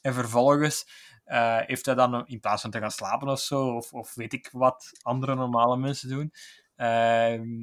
En 0.00 0.14
vervolgens 0.14 0.88
uh, 1.26 1.58
heeft 1.60 1.86
hij 1.86 1.94
dan, 1.94 2.26
in 2.26 2.40
plaats 2.40 2.62
van 2.62 2.70
te 2.70 2.78
gaan 2.78 2.90
slapen 2.90 3.28
of 3.28 3.40
zo, 3.40 3.66
of, 3.66 3.92
of 3.92 4.14
weet 4.14 4.32
ik 4.32 4.48
wat 4.52 4.90
andere 5.02 5.34
normale 5.34 5.76
mensen 5.76 6.08
doen, 6.08 6.32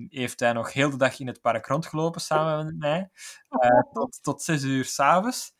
heeft 0.09 0.39
hij 0.39 0.53
nog 0.53 0.73
heel 0.73 0.89
de 0.89 0.97
dag 0.97 1.19
in 1.19 1.27
het 1.27 1.41
park 1.41 1.65
rondgelopen 1.65 2.21
samen 2.21 2.65
met 2.65 2.77
mij, 2.77 3.09
uh, 3.49 3.93
tot, 3.93 4.23
tot 4.23 4.41
zes 4.41 4.63
uur 4.63 4.85
s'avonds. 4.85 5.53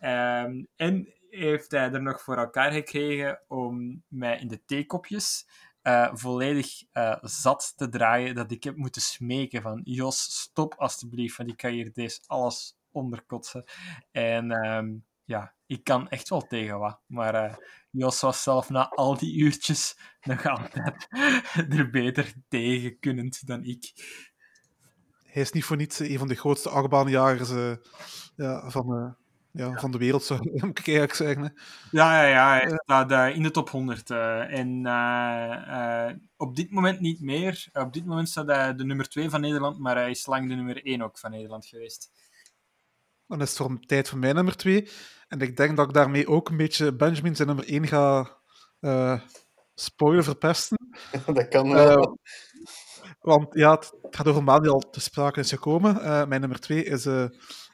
Uh, 0.00 0.42
en 0.76 1.14
heeft 1.30 1.70
hij 1.70 1.92
er 1.92 2.02
nog 2.02 2.22
voor 2.22 2.36
elkaar 2.36 2.72
gekregen 2.72 3.40
om 3.48 4.02
mij 4.08 4.38
in 4.38 4.48
de 4.48 4.64
theekopjes 4.64 5.46
uh, 5.82 6.08
volledig 6.12 6.82
uh, 6.92 7.16
zat 7.20 7.72
te 7.76 7.88
draaien, 7.88 8.34
dat 8.34 8.50
ik 8.50 8.64
heb 8.64 8.76
moeten 8.76 9.02
smeken 9.02 9.62
van 9.62 9.80
Jos, 9.84 10.40
stop 10.40 10.74
alstublieft, 10.74 11.36
want 11.36 11.50
ik 11.50 11.56
kan 11.56 11.70
hier 11.70 11.92
deze 11.92 12.20
alles 12.26 12.76
onderkotsen. 12.90 13.64
En 14.10 14.50
ehm, 14.50 14.94
ja, 15.26 15.54
ik 15.66 15.84
kan 15.84 16.08
echt 16.08 16.28
wel 16.28 16.46
tegen 16.46 16.78
wat. 16.78 17.00
Maar 17.06 17.34
uh, 17.34 17.54
Jos 17.90 18.20
was 18.20 18.42
zelf 18.42 18.70
na 18.70 18.88
al 18.88 19.16
die 19.16 19.36
uurtjes 19.36 19.98
nog 20.22 20.46
altijd 20.46 21.06
er 21.78 21.90
beter 21.90 22.32
tegen 22.48 22.98
kunnend 22.98 23.46
dan 23.46 23.64
ik. 23.64 23.92
Hij 25.24 25.42
is 25.42 25.52
niet 25.52 25.64
voor 25.64 25.76
niets 25.76 25.98
een 25.98 26.18
van 26.18 26.28
de 26.28 26.34
grootste 26.34 26.68
achtbaanjagers 26.68 27.50
uh, 27.50 27.76
ja, 28.36 28.70
van, 28.70 28.92
uh, 28.92 29.10
ja, 29.50 29.66
ja, 29.66 29.80
van 29.80 29.90
de 29.90 29.98
wereld, 29.98 30.24
zou 30.24 30.40
ik 30.40 30.62
eigenlijk 30.62 31.14
zeggen. 31.14 31.54
Ja, 31.90 32.22
ja, 32.22 32.28
ja 32.28 32.50
hij 32.50 32.80
staat 32.84 33.34
in 33.34 33.42
de 33.42 33.50
top 33.50 33.70
100. 33.70 34.10
en 34.10 34.86
op 36.36 36.56
dit 36.56 36.70
moment 36.70 37.00
niet 37.00 37.20
meer. 37.20 37.68
op 37.72 37.92
dit 37.92 38.06
moment 38.06 38.28
staat 38.28 38.46
hij 38.46 38.74
de 38.74 38.84
nummer 38.84 39.08
2 39.08 39.30
van 39.30 39.40
Nederland, 39.40 39.78
maar 39.78 39.96
hij 39.96 40.10
is 40.10 40.26
lang 40.26 40.48
de 40.48 40.54
nummer 40.54 40.84
1 40.84 41.02
ook 41.02 41.18
van 41.18 41.30
Nederland 41.30 41.66
geweest. 41.66 42.10
Dan 43.26 43.40
is 43.40 43.48
het 43.48 43.58
voor 43.58 43.80
tijd 43.80 44.08
voor 44.08 44.18
mijn 44.18 44.34
nummer 44.34 44.56
2. 44.56 44.88
En 45.28 45.40
ik 45.40 45.56
denk 45.56 45.76
dat 45.76 45.88
ik 45.88 45.94
daarmee 45.94 46.28
ook 46.28 46.48
een 46.48 46.56
beetje 46.56 46.92
Benjamin 46.92 47.36
zijn 47.36 47.48
nummer 47.48 47.68
1 47.68 47.86
ga 47.86 48.36
uh, 48.80 49.20
spoilen, 49.74 50.24
verpesten. 50.24 50.78
dat 51.34 51.48
kan 51.48 51.72
wel. 51.72 51.98
Uh, 51.98 52.14
want 53.20 53.54
ja, 53.54 53.70
het, 53.74 53.92
gaat 54.10 54.28
over 54.28 54.48
een 54.48 54.62
die 54.62 54.70
al 54.70 54.90
te 54.90 55.00
sprake 55.00 55.40
is 55.40 55.50
gekomen. 55.50 55.96
Uh, 55.96 56.26
mijn 56.26 56.40
nummer 56.40 56.60
2 56.60 56.84
is 56.84 57.04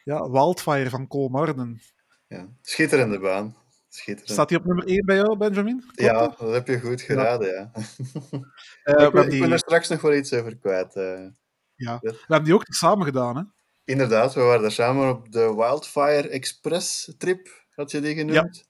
ja, 0.05 0.31
Wildfire 0.31 0.91
van 0.91 1.07
Cole 1.07 1.29
Marden. 1.29 1.81
Ja, 2.27 2.49
schitterende 2.63 3.19
baan. 3.19 3.57
Schitterend. 3.89 4.33
Staat 4.33 4.51
hij 4.51 4.59
op 4.59 4.65
nummer 4.65 4.87
1 4.87 5.05
bij 5.05 5.17
jou, 5.17 5.37
Benjamin? 5.37 5.81
Klopt 5.81 6.01
ja, 6.01 6.35
dat 6.39 6.53
heb 6.53 6.67
je 6.67 6.81
goed 6.81 7.01
geraden, 7.01 7.49
ja. 7.49 7.71
ja. 8.99 9.07
ik, 9.07 9.13
ben, 9.13 9.31
die... 9.31 9.45
ik, 9.45 9.51
er 9.53 9.59
straks 9.59 9.89
nog 9.89 10.01
wel 10.01 10.15
iets 10.15 10.33
over 10.33 10.57
kwijt. 10.57 10.95
Ja, 11.75 11.99
we 12.01 12.17
hebben 12.19 12.45
die 12.45 12.55
ook 12.55 12.65
samen 12.69 13.07
gedaan, 13.07 13.37
hè? 13.37 13.43
Inderdaad, 13.85 14.35
we 14.35 14.41
waren 14.41 14.63
daar 14.63 14.73
samen 14.73 15.09
op 15.09 15.33
de 15.33 15.55
Wildfire 15.55 16.29
Express 16.29 17.15
trip, 17.19 17.65
had 17.75 17.91
je 17.91 18.01
die 18.01 18.15
genoemd? 18.15 18.35
Ja. 18.35 18.43
Het 18.43 18.67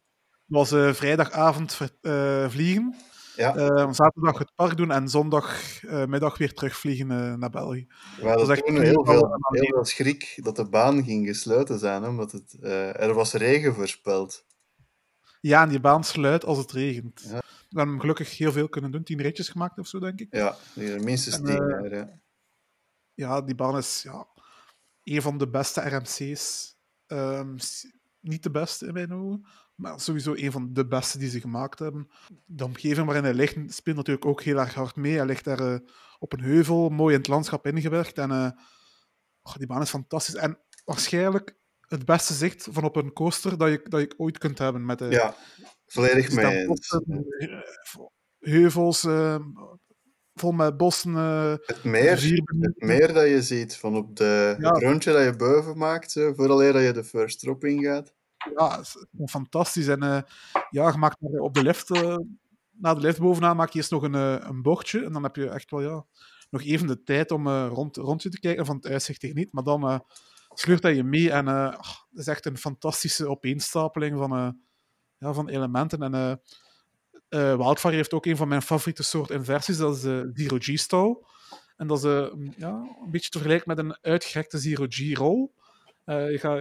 was 0.47 0.73
uh, 0.73 0.93
vrijdagavond 0.93 1.79
uh, 2.03 2.49
vliegen. 2.49 2.95
Ja. 3.37 3.57
Uh, 3.57 3.93
zaterdag 3.93 4.39
het 4.39 4.55
park 4.55 4.77
doen 4.77 4.91
en 4.91 5.09
zondagmiddag 5.09 6.39
weer 6.39 6.55
terugvliegen 6.55 7.39
naar 7.39 7.51
België. 7.51 7.87
We 8.21 8.29
hadden 8.29 8.65
toen 8.65 8.81
heel 8.81 9.05
veel, 9.05 9.39
heel 9.51 9.73
veel 9.75 9.85
schrik 9.85 10.39
dat 10.43 10.57
de 10.57 10.69
baan 10.69 11.05
ging 11.05 11.27
gesloten 11.27 11.79
zijn, 11.79 12.05
omdat 12.05 12.33
het, 12.33 12.57
er 12.97 13.15
was 13.15 13.33
regen 13.33 13.75
voorspeld. 13.75 14.45
Ja, 15.41 15.63
en 15.63 15.69
die 15.69 15.81
baan 15.81 16.05
sluit 16.05 16.45
als 16.45 16.59
het 16.59 16.73
regent. 16.73 17.23
Ja. 17.29 17.43
We 17.71 17.79
hebben 17.79 18.01
gelukkig 18.01 18.39
heel 18.39 18.53
veel 18.53 18.69
kunnen 18.69 18.91
doen, 18.91 19.03
tien 19.03 19.21
ritjes 19.21 19.49
gemaakt 19.49 19.79
of 19.79 19.87
zo, 19.87 19.99
denk 19.99 20.21
ik. 20.21 20.29
Ja, 20.31 20.57
minstens 21.01 21.37
tien. 21.37 21.89
ja. 21.91 22.21
ja, 23.15 23.41
die 23.41 23.55
baan 23.55 23.77
is 23.77 24.03
ja, 24.03 24.27
een 25.05 25.23
van 25.23 25.39
de 25.39 25.49
beste 25.49 25.81
RMC's. 25.81 26.77
Um, 27.07 27.57
niet 28.21 28.43
de 28.43 28.51
beste 28.51 28.87
in 28.87 28.93
mijn 28.93 29.15
ogen, 29.15 29.47
maar 29.75 30.01
sowieso 30.01 30.35
een 30.35 30.53
van 30.53 30.73
de 30.73 30.87
beste 30.87 31.19
die 31.19 31.31
ze 31.31 31.41
gemaakt 31.41 31.79
hebben. 31.79 32.09
De 32.45 32.65
omgeving 32.65 33.07
waarin 33.07 33.25
hij 33.25 33.35
ligt 33.35 33.75
speelt 33.75 33.97
natuurlijk 33.97 34.27
ook 34.27 34.43
heel 34.43 34.59
erg 34.59 34.75
hard 34.75 34.97
mee. 34.97 35.17
Hij 35.17 35.27
ligt 35.27 35.45
daar 35.45 35.61
uh, 35.61 35.79
op 36.19 36.33
een 36.33 36.41
heuvel, 36.41 36.89
mooi 36.89 37.15
in 37.15 37.21
het 37.21 37.29
landschap 37.29 37.67
ingewerkt. 37.67 38.19
En 38.19 38.31
uh, 38.31 38.51
oh, 39.43 39.55
die 39.57 39.67
baan 39.67 39.83
is 39.83 39.91
fantastisch. 39.91 40.35
En 40.35 40.59
waarschijnlijk 40.85 41.57
het 41.81 42.05
beste 42.05 42.35
zicht 42.35 42.69
van 42.71 42.85
op 42.85 42.97
een 42.97 43.13
coaster 43.13 43.59
dat 43.59 43.71
je, 43.71 43.81
dat 43.89 44.01
je 44.01 44.15
ooit 44.17 44.39
kunt 44.39 44.59
hebben. 44.59 44.85
Met, 44.85 45.01
uh, 45.01 45.11
ja, 45.11 45.35
volledig 45.87 46.33
mee. 46.33 46.67
Heuvels, 48.39 49.05
ehm, 49.05 49.43
vol 50.43 50.53
met 50.53 50.77
bossen. 50.77 51.15
Uh, 51.15 51.55
het, 51.67 51.85
meer, 51.85 52.11
het 52.61 52.75
meer 52.77 53.13
dat 53.13 53.29
je 53.29 53.43
ziet 53.43 53.77
van 53.77 53.97
op 53.97 54.17
de, 54.17 54.57
ja. 54.59 54.73
het 54.73 54.83
rondje 54.83 55.13
dat 55.13 55.25
je 55.25 55.37
boven 55.37 55.79
maakt, 55.79 56.15
uh, 56.15 56.31
vooraleer 56.35 56.73
dat 56.73 56.83
je 56.83 56.93
de 56.93 57.05
first 57.05 57.41
drop 57.41 57.65
ingaat. 57.65 58.15
Ja, 58.57 58.85
fantastisch. 59.27 59.87
En 59.87 60.03
uh, 60.03 60.21
ja, 60.71 60.91
je 60.91 60.99
maakt 60.99 61.17
op 61.21 61.55
de 61.55 61.63
lift, 61.63 61.89
na 62.71 62.95
de 62.95 63.01
lift 63.01 63.21
bovenaan 63.21 63.57
maak 63.57 63.71
je 63.71 63.79
eerst 63.79 63.91
nog 63.91 64.03
een, 64.03 64.15
een 64.49 64.63
bochtje. 64.63 65.05
En 65.05 65.13
dan 65.13 65.23
heb 65.23 65.37
je 65.37 65.49
echt 65.49 65.71
wel 65.71 65.81
ja, 65.81 66.05
nog 66.51 66.63
even 66.63 66.87
de 66.87 67.03
tijd 67.03 67.31
om 67.31 67.49
rond, 67.49 67.97
rond 67.97 68.23
je 68.23 68.29
te 68.29 68.41
kijken. 68.41 68.67
Van 68.67 68.77
het 68.77 68.87
uitzicht 68.87 69.35
niet. 69.35 69.53
Maar 69.53 69.65
dan 69.65 70.05
sleurt 70.55 70.83
hij 70.83 70.95
je 70.95 71.05
mee. 71.05 71.31
En 71.31 71.47
het 71.47 71.79
is 72.13 72.27
echt 72.27 72.47
een 72.47 72.59
fantastische 72.59 73.29
opeenstapeling 73.29 74.19
van, 74.19 74.61
ja, 75.19 75.33
van 75.33 75.49
elementen. 75.49 76.13
En 76.13 76.41
uh, 77.35 77.57
Wildfire 77.57 77.95
heeft 77.95 78.13
ook 78.13 78.27
een 78.27 78.37
van 78.37 78.49
mijn 78.49 78.63
favoriete 78.63 79.03
soort 79.03 79.31
inversies, 79.31 79.77
dat 79.77 79.97
is 79.97 80.03
de 80.03 80.31
Zero 80.35 80.57
G-style. 80.59 81.25
En 81.77 81.87
dat 81.87 81.99
is 81.99 82.05
uh, 82.05 82.27
ja, 82.57 82.69
een 83.05 83.11
beetje 83.11 83.31
te 83.31 83.39
vergelijken 83.39 83.69
met 83.69 83.79
een 83.79 83.97
uitgerekte 84.01 84.59
zero-G-roll. 84.59 85.51
Uh, 86.05 86.31
je, 86.31 86.39
gaat, 86.39 86.59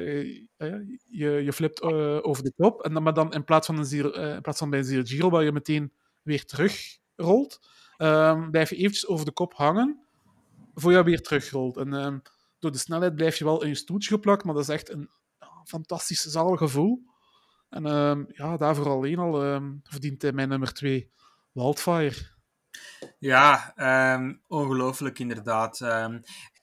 je, 1.07 1.43
je, 1.43 1.53
flipt 1.53 1.81
over 2.23 2.43
de 2.43 2.53
top, 2.56 2.81
en 2.81 2.93
dan, 2.93 3.03
maar 3.03 3.14
dan 3.14 3.34
in 3.34 3.43
plaats 3.43 3.65
van, 3.65 3.77
een 3.77 3.85
zero, 3.85 4.10
in 4.10 4.41
plaats 4.41 4.60
van 4.60 4.69
bij 4.69 4.80
een 4.80 4.85
zero-G-roll, 4.85 5.30
waar 5.30 5.43
je 5.43 5.52
meteen 5.52 5.93
weer 6.22 6.45
terugrolt, 6.45 7.60
um, 7.98 8.52
blijf 8.52 8.69
je 8.69 8.76
eventjes 8.76 9.07
over 9.07 9.26
de 9.26 9.31
kop 9.31 9.53
hangen, 9.53 10.02
voor 10.73 10.91
je 10.91 11.03
weer 11.03 11.22
terugrolt. 11.22 11.77
En 11.77 11.93
um, 11.93 12.22
door 12.60 12.72
de 12.72 12.77
snelheid 12.77 13.15
blijf 13.15 13.38
je 13.38 13.43
wel 13.43 13.64
in 13.64 13.69
je 13.69 13.76
stoeltje 13.76 14.10
geplakt, 14.10 14.43
maar 14.43 14.53
dat 14.53 14.64
is 14.64 14.69
echt 14.69 14.89
een 14.89 15.10
fantastisch 15.64 16.22
zalig 16.22 16.60
gevoel. 16.60 17.03
En 17.72 17.85
um, 17.85 18.26
ja, 18.27 18.57
daarvoor 18.57 18.89
alleen 18.89 19.19
al 19.19 19.45
um, 19.45 19.81
verdient 19.84 20.22
hij 20.22 20.31
mijn 20.31 20.49
nummer 20.49 20.73
2, 20.73 21.11
Wildfire. 21.52 22.30
Ja, 23.19 23.73
um, 24.15 24.41
ongelooflijk 24.48 25.19
inderdaad. 25.19 25.80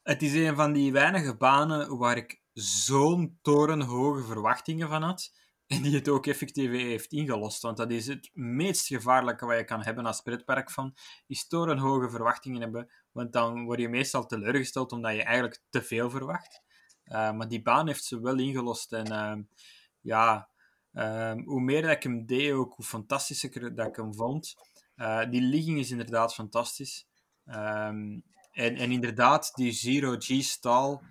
het 0.03 0.23
is 0.23 0.35
een 0.35 0.57
van 0.57 0.73
die 0.73 0.93
weinige 0.93 1.37
banen 1.37 1.99
waar 1.99 2.17
ik 2.17 2.43
zo'n 2.53 3.39
torenhoge 3.43 4.23
verwachtingen 4.23 4.89
van 4.89 5.03
had. 5.03 5.37
En 5.67 5.83
die 5.83 5.95
het 5.95 6.09
ook 6.09 6.27
effectief 6.27 6.71
heeft 6.71 7.13
ingelost. 7.13 7.63
Want 7.63 7.77
dat 7.77 7.91
is 7.91 8.07
het 8.07 8.31
meest 8.33 8.87
gevaarlijke 8.87 9.47
wat 9.47 9.57
je 9.57 9.65
kan 9.65 9.83
hebben 9.83 10.07
als 10.07 10.21
pretpark 10.21 10.71
van. 10.71 10.95
Is 11.27 11.47
torenhoge 11.47 12.11
verwachtingen 12.11 12.61
hebben. 12.61 12.91
Want 13.13 13.33
dan 13.33 13.65
word 13.65 13.81
je 13.81 13.89
meestal 13.89 14.27
teleurgesteld 14.27 14.93
omdat 14.93 15.15
je 15.15 15.23
eigenlijk 15.23 15.63
te 15.71 15.83
veel 15.83 16.11
verwacht. 16.11 16.63
Uh, 17.05 17.33
maar 17.33 17.49
die 17.49 17.63
baan 17.63 17.87
heeft 17.87 18.05
ze 18.05 18.21
wel 18.21 18.39
ingelost. 18.39 18.93
En 18.93 19.49
ja, 20.01 20.49
uh, 20.99 21.33
hoe 21.45 21.61
meer 21.61 21.83
dat 21.83 21.91
ik 21.91 22.03
hem 22.03 22.27
deed, 22.27 22.53
ook 22.53 22.75
hoe 22.75 22.85
fantastischer 22.85 23.75
dat 23.75 23.87
ik 23.87 23.97
hem 23.97 24.15
vond. 24.15 24.57
Uh, 24.97 25.31
die 25.31 25.43
ligging 25.43 25.79
is 25.79 25.91
inderdaad 25.91 26.35
fantastisch. 26.35 27.07
Um, 27.47 28.23
en, 28.53 28.77
en 28.77 28.91
inderdaad, 28.91 29.53
die 29.55 29.73
Zero 29.73 30.17
G 30.19 30.43
stal, 30.43 31.03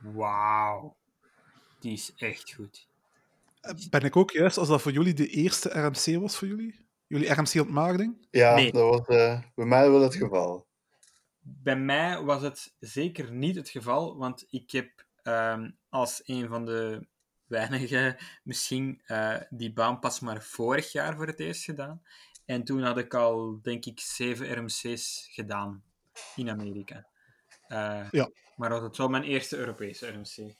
wauw. 0.00 0.96
Die 1.80 1.92
is 1.92 2.12
echt 2.16 2.52
goed. 2.54 2.88
Ben 3.90 4.00
ik 4.00 4.16
ook 4.16 4.30
juist 4.30 4.58
als 4.58 4.68
dat 4.68 4.82
voor 4.82 4.92
jullie 4.92 5.14
de 5.14 5.28
eerste 5.28 5.68
RMC 5.68 6.20
was 6.20 6.36
voor 6.36 6.48
jullie? 6.48 6.88
Jullie 7.06 7.32
RMC-ontmaagding? 7.32 8.26
Ja, 8.30 8.54
nee. 8.54 8.72
dat 8.72 9.06
was 9.06 9.16
uh, 9.16 9.40
bij 9.54 9.64
mij 9.64 9.90
wel 9.90 10.00
het 10.00 10.14
geval. 10.14 10.66
Bij 11.40 11.76
mij 11.76 12.22
was 12.22 12.42
het 12.42 12.74
zeker 12.78 13.32
niet 13.32 13.56
het 13.56 13.68
geval, 13.68 14.16
want 14.16 14.46
ik 14.50 14.70
heb 14.70 15.06
um, 15.22 15.76
als 15.88 16.20
een 16.24 16.48
van 16.48 16.64
de 16.64 17.06
weinigen 17.50 18.16
misschien 18.42 19.02
uh, 19.06 19.36
die 19.50 19.72
baan 19.72 19.98
pas 19.98 20.20
maar 20.20 20.42
vorig 20.42 20.92
jaar 20.92 21.16
voor 21.16 21.26
het 21.26 21.40
eerst 21.40 21.64
gedaan. 21.64 22.02
En 22.44 22.64
toen 22.64 22.82
had 22.82 22.98
ik 22.98 23.14
al, 23.14 23.58
denk 23.62 23.84
ik, 23.84 24.00
zeven 24.00 24.52
RMC's 24.58 25.28
gedaan 25.30 25.84
in 26.36 26.50
Amerika. 26.50 27.06
Uh, 27.68 28.08
ja. 28.10 28.30
Maar 28.56 28.70
was 28.70 28.82
het 28.82 28.96
wel 28.96 29.08
mijn 29.08 29.22
eerste 29.22 29.56
Europese 29.56 30.08
RMC. 30.08 30.54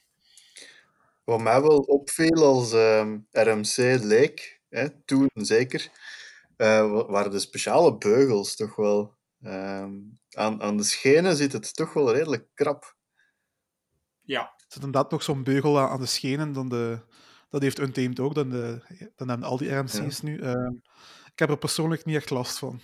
Wat 1.24 1.40
mij 1.40 1.60
wel 1.60 1.78
opviel 1.78 2.44
als 2.44 2.72
um, 2.72 3.26
RMC 3.30 3.76
leek, 4.02 4.60
hè, 4.68 4.90
toen 5.04 5.30
zeker, 5.32 5.90
uh, 6.56 7.06
waren 7.06 7.30
de 7.30 7.38
speciale 7.38 7.98
beugels 7.98 8.56
toch 8.56 8.76
wel. 8.76 9.18
Um, 9.42 10.18
aan, 10.30 10.62
aan 10.62 10.76
de 10.76 10.82
schenen 10.82 11.36
zit 11.36 11.52
het 11.52 11.74
toch 11.74 11.92
wel 11.92 12.12
redelijk 12.12 12.46
krap. 12.54 12.96
Ja. 14.20 14.54
Er 14.70 14.76
zit 14.76 14.84
inderdaad 14.84 15.10
nog 15.10 15.22
zo'n 15.22 15.42
beugel 15.42 15.80
aan 15.80 16.00
de 16.00 16.06
schenen. 16.06 16.52
Dan 16.52 16.68
de, 16.68 17.00
dat 17.48 17.62
heeft 17.62 17.78
Untamed 17.78 18.20
ook. 18.20 18.34
Dan, 18.34 18.50
de, 18.50 18.82
dan 19.16 19.28
hebben 19.28 19.46
al 19.46 19.56
die 19.56 19.74
RMC's 19.74 20.20
nu. 20.20 20.38
Uh, 20.38 20.70
ik 21.32 21.38
heb 21.38 21.50
er 21.50 21.58
persoonlijk 21.58 22.04
niet 22.04 22.16
echt 22.16 22.30
last 22.30 22.58
van. 22.58 22.80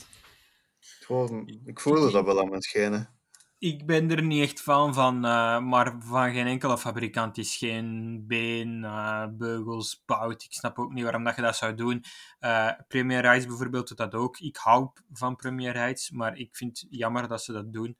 Gewoon, 0.80 1.60
ik 1.64 1.80
voelde 1.80 2.10
dat 2.10 2.24
wel 2.24 2.40
aan 2.40 2.48
mijn 2.48 2.62
schenen. 2.62 3.10
Ik 3.58 3.86
ben 3.86 4.10
er 4.10 4.22
niet 4.22 4.42
echt 4.42 4.60
van, 4.62 4.94
van 4.94 5.14
uh, 5.16 5.60
maar 5.60 5.96
van 5.98 6.32
geen 6.32 6.46
enkele 6.46 6.78
fabrikant 6.78 7.38
is 7.38 7.56
geen 7.56 8.24
been, 8.26 8.82
uh, 8.82 9.26
beugels, 9.30 10.02
bouwt. 10.06 10.44
Ik 10.44 10.52
snap 10.52 10.78
ook 10.78 10.92
niet 10.92 11.02
waarom 11.02 11.24
dat 11.24 11.36
je 11.36 11.42
dat 11.42 11.56
zou 11.56 11.74
doen. 11.74 12.04
Uh, 12.40 12.70
Premier 12.88 13.20
Rides 13.20 13.46
bijvoorbeeld 13.46 13.88
doet 13.88 13.98
dat 13.98 14.14
ook. 14.14 14.38
Ik 14.38 14.56
hou 14.56 14.90
van 15.12 15.36
Premier 15.36 15.72
Rides, 15.72 16.10
maar 16.10 16.36
ik 16.36 16.56
vind 16.56 16.80
het 16.80 16.86
jammer 16.90 17.28
dat 17.28 17.42
ze 17.42 17.52
dat 17.52 17.72
doen. 17.72 17.98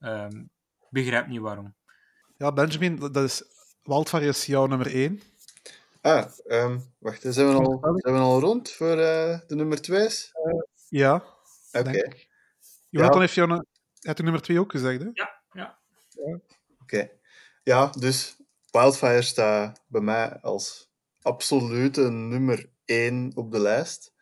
Um, 0.00 0.50
begrijp 0.90 1.26
niet 1.26 1.40
waarom. 1.40 1.74
Ja, 2.36 2.52
Benjamin, 2.52 2.96
dat 2.96 3.16
is 3.16 3.42
Wildfire 3.82 4.26
is 4.26 4.46
jouw 4.46 4.66
nummer 4.66 4.94
1. 4.94 5.22
Ah, 6.00 6.24
um, 6.46 6.94
wacht, 6.98 7.22
zijn 7.22 7.48
we, 7.48 7.54
al, 7.54 7.78
zijn 7.80 8.14
we 8.14 8.20
al 8.20 8.40
rond 8.40 8.70
voor 8.70 8.96
uh, 8.98 9.38
de 9.46 9.54
nummer 9.54 9.80
2? 9.80 10.00
Uh, 10.00 10.08
ja. 10.88 11.14
Oké. 11.72 11.88
Okay. 11.88 12.28
Jonathan 12.90 13.14
ja. 13.14 13.20
heeft 13.20 13.34
jou 13.34 13.50
een, 13.50 13.66
heeft 14.00 14.22
nummer 14.22 14.42
2 14.42 14.60
ook 14.60 14.70
gezegd, 14.70 15.00
hè? 15.00 15.08
Ja, 15.12 15.40
ja. 15.52 15.78
ja. 16.08 16.22
Oké. 16.22 16.40
Okay. 16.82 17.12
Ja, 17.62 17.86
dus 17.98 18.36
Wildfire 18.70 19.22
staat 19.22 19.80
bij 19.86 20.00
mij 20.00 20.40
als 20.40 20.90
absolute 21.22 22.10
nummer 22.10 22.70
1 22.84 23.32
op 23.34 23.52
de 23.52 23.60
lijst. 23.60 24.12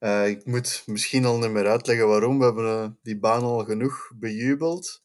Uh, 0.00 0.28
ik 0.28 0.46
moet 0.46 0.82
misschien 0.86 1.24
al 1.24 1.38
niet 1.38 1.50
meer 1.50 1.68
uitleggen 1.68 2.08
waarom. 2.08 2.38
We 2.38 2.44
hebben 2.44 2.84
uh, 2.84 2.90
die 3.02 3.18
baan 3.18 3.42
al 3.42 3.64
genoeg 3.64 4.10
bejubeld. 4.14 5.04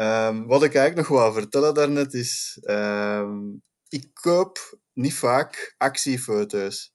Um, 0.00 0.46
wat 0.46 0.62
ik 0.62 0.74
eigenlijk 0.74 1.08
nog 1.08 1.18
wou 1.18 1.32
vertellen 1.32 1.74
daarnet 1.74 2.14
is, 2.14 2.58
um, 2.62 3.62
ik 3.88 4.10
koop 4.12 4.78
niet 4.92 5.14
vaak 5.14 5.74
actiefoto's, 5.78 6.94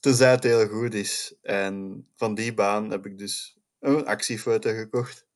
tenzij 0.00 0.30
het 0.30 0.42
heel 0.42 0.68
goed 0.68 0.94
is. 0.94 1.36
En 1.42 2.06
van 2.16 2.34
die 2.34 2.54
baan 2.54 2.90
heb 2.90 3.06
ik 3.06 3.18
dus 3.18 3.58
een 3.80 4.06
actiefoto 4.06 4.74
gekocht. 4.74 5.26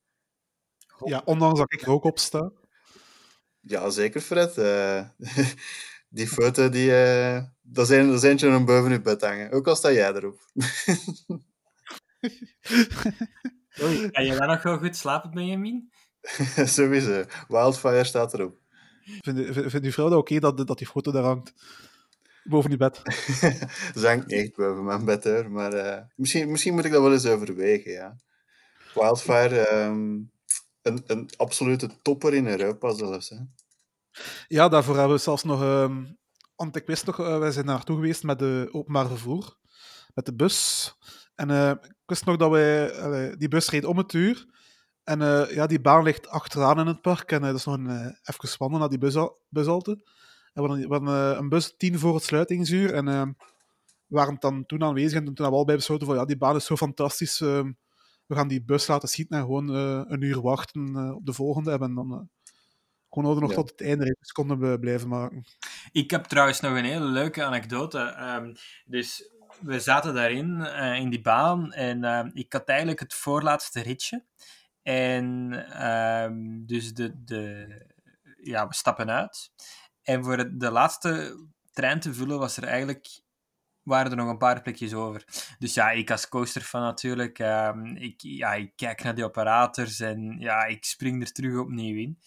Ja, 1.05 1.21
ondanks 1.25 1.59
dat 1.59 1.73
ik 1.73 1.81
er 1.81 1.89
ook 1.89 2.03
op 2.03 2.19
sta. 2.19 2.51
Ja, 3.59 3.89
zeker 3.89 4.21
Fred. 4.21 4.57
Uh, 4.57 5.07
die 6.17 6.27
foto, 6.27 6.69
die, 6.69 6.89
uh, 6.89 7.43
dat, 7.61 7.89
is 7.89 7.97
een, 7.97 8.07
dat 8.07 8.23
is 8.23 8.29
eentje 8.29 8.55
om 8.55 8.65
boven 8.65 8.91
je 8.91 9.01
bed 9.01 9.21
hangen. 9.21 9.51
Ook 9.51 9.67
al 9.67 9.75
sta 9.75 9.91
jij 9.91 10.13
erop. 10.13 10.39
Oei, 13.81 14.11
kan 14.11 14.25
je 14.25 14.35
daar 14.35 14.47
nog 14.47 14.63
wel 14.63 14.77
goed 14.77 14.95
slapen, 14.95 15.31
Benjamin? 15.31 15.91
Sowieso. 16.75 17.23
Wildfire 17.47 18.03
staat 18.03 18.33
erop. 18.33 18.59
Vindt 19.19 19.71
vind 19.71 19.83
uw 19.83 19.91
vrouw 19.91 20.09
dat 20.09 20.19
oké 20.19 20.33
okay 20.33 20.39
dat, 20.39 20.67
dat 20.67 20.77
die 20.77 20.87
foto 20.87 21.11
daar 21.11 21.23
hangt? 21.23 21.53
Boven 22.43 22.69
die 22.69 22.79
bed? 22.79 23.01
Ze 23.99 24.07
hangt 24.07 24.31
echt 24.31 24.55
boven 24.55 24.83
mijn 24.83 25.05
bed, 25.05 25.23
hoor. 25.23 25.51
Maar 25.51 25.73
uh, 25.73 25.97
misschien, 26.15 26.51
misschien 26.51 26.73
moet 26.73 26.85
ik 26.85 26.91
dat 26.91 27.01
wel 27.01 27.11
eens 27.11 27.25
overwegen, 27.25 27.91
ja. 27.91 28.15
Wildfire, 28.93 29.73
um, 29.73 30.31
een, 30.81 31.03
een 31.05 31.29
absolute 31.37 31.89
topper 32.01 32.33
in 32.33 32.47
Europa 32.47 32.93
zelfs, 32.93 33.29
hè. 33.29 33.37
Ja, 34.47 34.69
daarvoor 34.69 34.97
hebben 34.97 35.15
we 35.15 35.21
zelfs 35.21 35.43
nog... 35.43 35.61
Um, 35.61 36.19
want 36.55 36.75
ik 36.75 36.85
wist 36.85 37.05
nog, 37.05 37.19
uh, 37.19 37.37
wij 37.37 37.51
zijn 37.51 37.65
naartoe 37.65 37.95
geweest 37.95 38.23
met 38.23 38.39
de 38.39 38.69
openbaar 38.71 39.07
vervoer. 39.07 39.57
Met 40.13 40.25
de 40.25 40.33
bus. 40.33 40.91
En 41.35 41.49
uh, 41.49 41.69
ik 41.69 42.03
wist 42.05 42.25
nog 42.25 42.37
dat 42.37 42.49
wij... 42.51 43.35
die 43.37 43.47
bus 43.47 43.69
reed 43.69 43.85
om 43.85 43.97
het 43.97 44.13
uur. 44.13 44.45
En 45.03 45.21
uh, 45.21 45.53
ja, 45.53 45.67
die 45.67 45.81
baan 45.81 46.03
ligt 46.03 46.27
achteraan 46.27 46.79
in 46.79 46.87
het 46.87 47.01
park. 47.01 47.31
En 47.31 47.41
uh, 47.41 47.45
dat 47.47 47.55
is 47.55 47.65
nog 47.65 47.75
een, 47.75 47.89
uh, 47.89 48.05
even 48.23 48.57
wandelen 48.57 48.79
naar 48.79 48.89
die 48.89 48.97
bus, 48.97 49.17
bushalte. 49.49 49.91
En 50.53 50.61
we 50.63 50.67
hadden, 50.67 50.87
we 50.87 50.93
hadden 50.93 51.37
een 51.37 51.49
bus 51.49 51.75
tien 51.77 51.99
voor 51.99 52.15
het 52.15 52.23
sluitingsuur. 52.23 52.93
En 52.93 53.05
we 53.05 53.35
waren 54.07 54.37
dan 54.39 54.65
toen 54.65 54.83
aanwezig. 54.83 55.17
En 55.17 55.25
toen 55.25 55.33
hebben 55.33 55.51
we 55.51 55.57
al 55.57 55.65
bij 55.65 55.75
besloten 55.75 56.07
van 56.07 56.15
ja, 56.15 56.25
die 56.25 56.37
baan 56.37 56.55
is 56.55 56.65
zo 56.65 56.75
fantastisch. 56.75 57.41
Ehm, 57.41 57.71
we 58.25 58.35
gaan 58.35 58.47
die 58.47 58.63
bus 58.63 58.87
laten 58.87 59.09
schieten 59.09 59.37
en 59.37 59.43
gewoon 59.43 59.67
een 59.67 60.21
uur 60.21 60.41
wachten 60.41 61.15
op 61.15 61.25
de 61.25 61.33
volgende. 61.33 61.71
En 61.71 61.95
dan 61.95 62.29
gewoon 63.09 63.39
nog 63.39 63.49
ja. 63.49 63.55
tot 63.55 63.69
het 63.69 63.81
einde 63.81 64.15
dus 64.19 64.31
konden 64.31 64.59
we 64.59 64.79
blijven 64.79 65.07
maken. 65.07 65.45
Ik 65.91 66.11
heb 66.11 66.25
trouwens 66.25 66.59
nog 66.59 66.77
een 66.77 66.85
hele 66.85 67.05
leuke 67.05 67.43
anekdote. 67.43 67.99
Um, 68.37 68.53
dus 68.85 69.31
we 69.61 69.79
zaten 69.79 70.13
daarin, 70.13 70.61
in 70.95 71.09
die 71.09 71.21
baan. 71.21 71.73
En 71.73 72.03
uh, 72.03 72.25
ik 72.33 72.53
had 72.53 72.67
eigenlijk 72.67 72.99
het 72.99 73.13
voorlaatste 73.13 73.81
ritje. 73.81 74.23
En 74.83 75.53
um, 75.87 76.65
dus 76.65 76.93
de, 76.93 77.23
de, 77.23 77.67
ja, 78.37 78.67
we 78.67 78.73
stappen 78.73 79.09
uit. 79.09 79.51
En 80.01 80.23
voor 80.23 80.57
de 80.57 80.71
laatste 80.71 81.37
trein 81.71 81.99
te 81.99 82.13
vullen 82.13 82.39
was 82.39 82.57
er 82.57 82.63
eigenlijk 82.63 83.21
waren 83.83 84.11
er 84.11 84.17
nog 84.17 84.29
een 84.29 84.37
paar 84.37 84.61
plekjes 84.61 84.93
over. 84.93 85.23
Dus 85.59 85.73
ja, 85.73 85.91
ik 85.91 86.11
als 86.11 86.27
coaster 86.27 86.61
van 86.61 86.81
natuurlijk, 86.81 87.39
um, 87.39 87.95
ik, 87.95 88.21
ja, 88.21 88.53
ik 88.53 88.71
kijk 88.75 89.03
naar 89.03 89.15
die 89.15 89.23
operators 89.23 89.99
en 89.99 90.35
ja, 90.39 90.65
ik 90.65 90.85
spring 90.85 91.21
er 91.21 91.31
terug 91.31 91.59
opnieuw 91.59 91.97
in. 91.97 92.19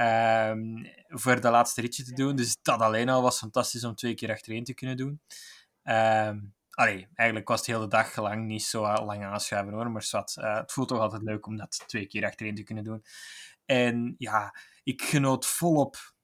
Um, 0.00 0.86
voor 1.08 1.40
de 1.40 1.50
laatste 1.50 1.80
ritje 1.80 2.04
te 2.04 2.12
doen. 2.14 2.36
Dus 2.36 2.58
dat 2.62 2.80
alleen 2.80 3.08
al 3.08 3.22
was 3.22 3.38
fantastisch 3.38 3.84
om 3.84 3.94
twee 3.94 4.14
keer 4.14 4.30
achtereen 4.30 4.64
te 4.64 4.74
kunnen 4.74 4.96
doen. 4.96 5.20
Um, 5.84 6.54
Allee, 6.74 7.08
eigenlijk 7.14 7.48
was 7.48 7.58
het 7.58 7.66
de 7.66 7.72
hele 7.72 7.88
dag 7.88 8.16
lang 8.16 8.46
niet 8.46 8.62
zo 8.62 8.82
lang 8.82 9.24
aanschuiven 9.24 9.72
hoor, 9.72 9.90
maar 9.90 10.08
uh, 10.12 10.54
het 10.54 10.72
voelt 10.72 10.88
toch 10.88 10.98
altijd 10.98 11.22
leuk 11.22 11.46
om 11.46 11.56
dat 11.56 11.84
twee 11.86 12.06
keer 12.06 12.24
achterin 12.24 12.54
te 12.54 12.62
kunnen 12.62 12.84
doen. 12.84 13.04
En 13.64 14.14
ja, 14.18 14.56
ik 14.82 15.02
genoot 15.02 15.46
volop 15.46 16.14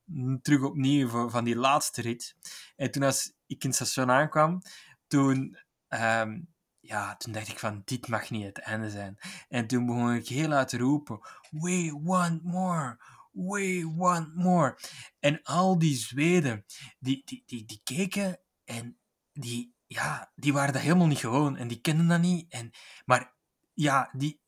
terug 0.42 0.62
opnieuw 0.62 1.28
van 1.28 1.44
die 1.44 1.56
laatste 1.56 2.02
rit. 2.02 2.36
En 2.76 2.90
toen 2.90 3.02
als 3.02 3.32
ik 3.46 3.62
in 3.62 3.68
het 3.68 3.78
station 3.78 4.10
aankwam, 4.10 4.62
toen, 5.06 5.58
um, 5.88 6.48
ja, 6.80 7.16
toen 7.16 7.32
dacht 7.32 7.48
ik 7.48 7.58
van, 7.58 7.82
dit 7.84 8.08
mag 8.08 8.30
niet 8.30 8.44
het 8.44 8.58
einde 8.58 8.90
zijn. 8.90 9.18
En 9.48 9.66
toen 9.66 9.86
begon 9.86 10.14
ik 10.14 10.28
heel 10.28 10.52
uit 10.52 10.68
te 10.68 10.78
roepen, 10.78 11.20
we 11.50 12.00
want 12.02 12.44
more, 12.44 12.98
we 13.32 13.92
want 13.96 14.34
more. 14.34 14.78
En 15.18 15.42
al 15.42 15.78
die 15.78 15.96
Zweden, 15.96 16.64
die, 16.98 17.22
die, 17.24 17.42
die, 17.46 17.64
die 17.64 17.80
keken 17.84 18.40
en 18.64 18.98
die, 19.32 19.76
ja, 19.88 20.32
die 20.34 20.52
waren 20.52 20.72
dat 20.72 20.82
helemaal 20.82 21.06
niet 21.06 21.18
gewoon 21.18 21.56
en 21.56 21.68
die 21.68 21.80
kenden 21.80 22.08
dat 22.08 22.20
niet. 22.20 22.52
En, 22.52 22.70
maar 23.04 23.36
ja, 23.72 24.10
die, 24.12 24.40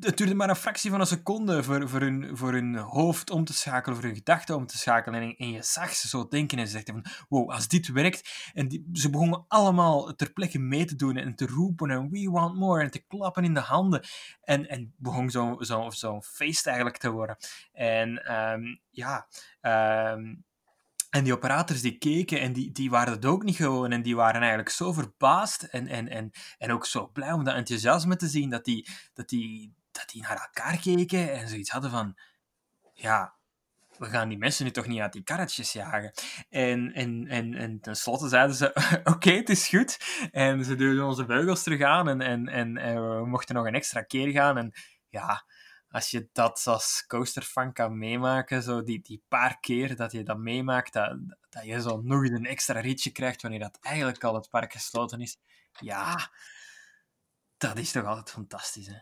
het 0.00 0.16
duurde 0.16 0.34
maar 0.34 0.48
een 0.48 0.56
fractie 0.56 0.90
van 0.90 1.00
een 1.00 1.06
seconde 1.06 1.62
voor, 1.62 1.88
voor, 1.88 2.00
hun, 2.00 2.36
voor 2.36 2.52
hun 2.52 2.76
hoofd 2.76 3.30
om 3.30 3.44
te 3.44 3.52
schakelen, 3.52 3.96
voor 3.96 4.06
hun 4.06 4.14
gedachten 4.14 4.56
om 4.56 4.66
te 4.66 4.78
schakelen. 4.78 5.22
En, 5.22 5.36
en 5.36 5.50
je 5.50 5.62
zag 5.62 5.94
ze 5.94 6.08
zo 6.08 6.28
denken 6.28 6.58
en 6.58 6.68
ze 6.68 6.74
dachten 6.74 6.94
van, 6.94 7.12
wow, 7.28 7.50
als 7.50 7.68
dit 7.68 7.88
werkt... 7.88 8.50
En 8.52 8.68
die, 8.68 8.88
ze 8.92 9.10
begonnen 9.10 9.44
allemaal 9.48 10.14
ter 10.14 10.32
plekke 10.32 10.58
mee 10.58 10.84
te 10.84 10.96
doen 10.96 11.16
en 11.16 11.34
te 11.34 11.46
roepen 11.46 11.90
en 11.90 12.10
we 12.10 12.30
want 12.30 12.56
more 12.56 12.82
en 12.82 12.90
te 12.90 13.04
klappen 13.06 13.44
in 13.44 13.54
de 13.54 13.60
handen. 13.60 14.04
En, 14.40 14.68
en 14.68 14.94
begon 14.96 15.30
zo'n 15.30 15.64
zo, 15.64 15.90
zo 15.90 16.20
feest 16.20 16.66
eigenlijk 16.66 16.98
te 16.98 17.10
worden. 17.10 17.36
En 17.72 18.34
um, 18.34 18.80
ja... 18.90 19.28
Um, 19.60 20.44
en 21.16 21.24
die 21.24 21.32
operators 21.32 21.80
die 21.80 21.98
keken 21.98 22.40
en 22.40 22.52
die, 22.52 22.72
die 22.72 22.90
waren 22.90 23.12
het 23.12 23.24
ook 23.24 23.42
niet 23.42 23.56
gewoon. 23.56 23.92
En 23.92 24.02
die 24.02 24.16
waren 24.16 24.40
eigenlijk 24.40 24.70
zo 24.70 24.92
verbaasd 24.92 25.62
en, 25.62 25.86
en, 25.86 26.08
en, 26.08 26.30
en 26.58 26.72
ook 26.72 26.86
zo 26.86 27.08
blij 27.08 27.32
om 27.32 27.44
dat 27.44 27.54
enthousiasme 27.54 28.16
te 28.16 28.28
zien 28.28 28.50
dat 28.50 28.64
die, 28.64 28.88
dat, 29.14 29.28
die, 29.28 29.74
dat 29.92 30.08
die 30.08 30.22
naar 30.22 30.40
elkaar 30.40 30.78
keken 30.80 31.32
en 31.32 31.48
zoiets 31.48 31.70
hadden 31.70 31.90
van... 31.90 32.18
Ja, 32.92 33.34
we 33.98 34.06
gaan 34.06 34.28
die 34.28 34.38
mensen 34.38 34.64
nu 34.64 34.70
toch 34.70 34.86
niet 34.86 35.00
uit 35.00 35.12
die 35.12 35.22
karretjes 35.22 35.72
jagen. 35.72 36.12
En, 36.48 36.92
en, 36.92 37.26
en, 37.28 37.54
en 37.54 37.80
tenslotte 37.80 38.28
zeiden 38.28 38.56
ze, 38.56 38.74
oké, 39.14 39.30
het 39.30 39.48
is 39.48 39.68
goed. 39.68 39.98
En 40.30 40.64
ze 40.64 40.74
duwden 40.74 41.04
onze 41.04 41.24
beugels 41.24 41.62
terug 41.62 41.82
aan 41.82 42.08
en, 42.08 42.20
en, 42.20 42.48
en, 42.48 42.76
en 42.76 43.18
we 43.18 43.26
mochten 43.26 43.54
nog 43.54 43.66
een 43.66 43.74
extra 43.74 44.02
keer 44.02 44.30
gaan. 44.30 44.58
En 44.58 44.72
ja, 45.08 45.44
als 45.96 46.10
je 46.10 46.28
dat 46.32 46.66
als 46.66 47.04
coasterfan 47.06 47.72
kan 47.72 47.98
meemaken, 47.98 48.62
zo 48.62 48.82
die, 48.82 49.02
die 49.02 49.22
paar 49.28 49.60
keer 49.60 49.96
dat 49.96 50.12
je 50.12 50.22
dat 50.22 50.38
meemaakt, 50.38 50.92
dat, 50.92 51.18
dat 51.48 51.64
je 51.64 51.80
zo 51.80 52.00
nog 52.00 52.24
een 52.24 52.46
extra 52.46 52.80
ritje 52.80 53.10
krijgt 53.10 53.42
wanneer 53.42 53.60
dat 53.60 53.78
eigenlijk 53.80 54.24
al 54.24 54.34
het 54.34 54.50
park 54.50 54.72
gesloten 54.72 55.20
is, 55.20 55.38
ja, 55.80 56.30
dat 57.56 57.78
is 57.78 57.92
toch 57.92 58.04
altijd 58.04 58.30
fantastisch. 58.30 58.86
Hè? 58.86 58.96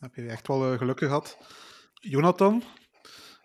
Heb 0.00 0.14
je 0.14 0.26
echt 0.26 0.46
wel 0.46 0.72
uh, 0.72 0.78
geluk 0.78 0.98
gehad. 0.98 1.38
Jonathan, 1.94 2.62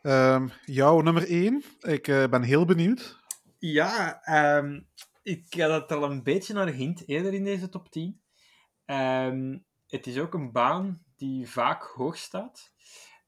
um, 0.02 0.52
jouw 0.65 1.02
nummer 1.02 1.27
1. 1.27 1.64
Ik 1.80 2.07
uh, 2.07 2.27
ben 2.27 2.44
heel 2.44 2.65
benieuwd. 2.65 3.18
Ja, 3.60 4.22
um, 4.57 4.88
ik 5.23 5.53
had 5.53 5.81
het 5.81 5.91
al 5.91 6.11
een 6.11 6.23
beetje 6.23 6.53
naar 6.53 6.68
hint 6.68 7.07
eerder 7.07 7.34
in 7.34 7.44
deze 7.44 7.69
top 7.69 7.91
10. 7.91 8.03
Um, 8.06 8.15
ehm, 8.86 9.57
het 9.88 10.07
is 10.07 10.18
ook 10.18 10.34
een 10.34 10.52
baan 10.52 11.07
die 11.20 11.50
vaak 11.50 11.84
hoog 11.84 12.18
staat. 12.18 12.72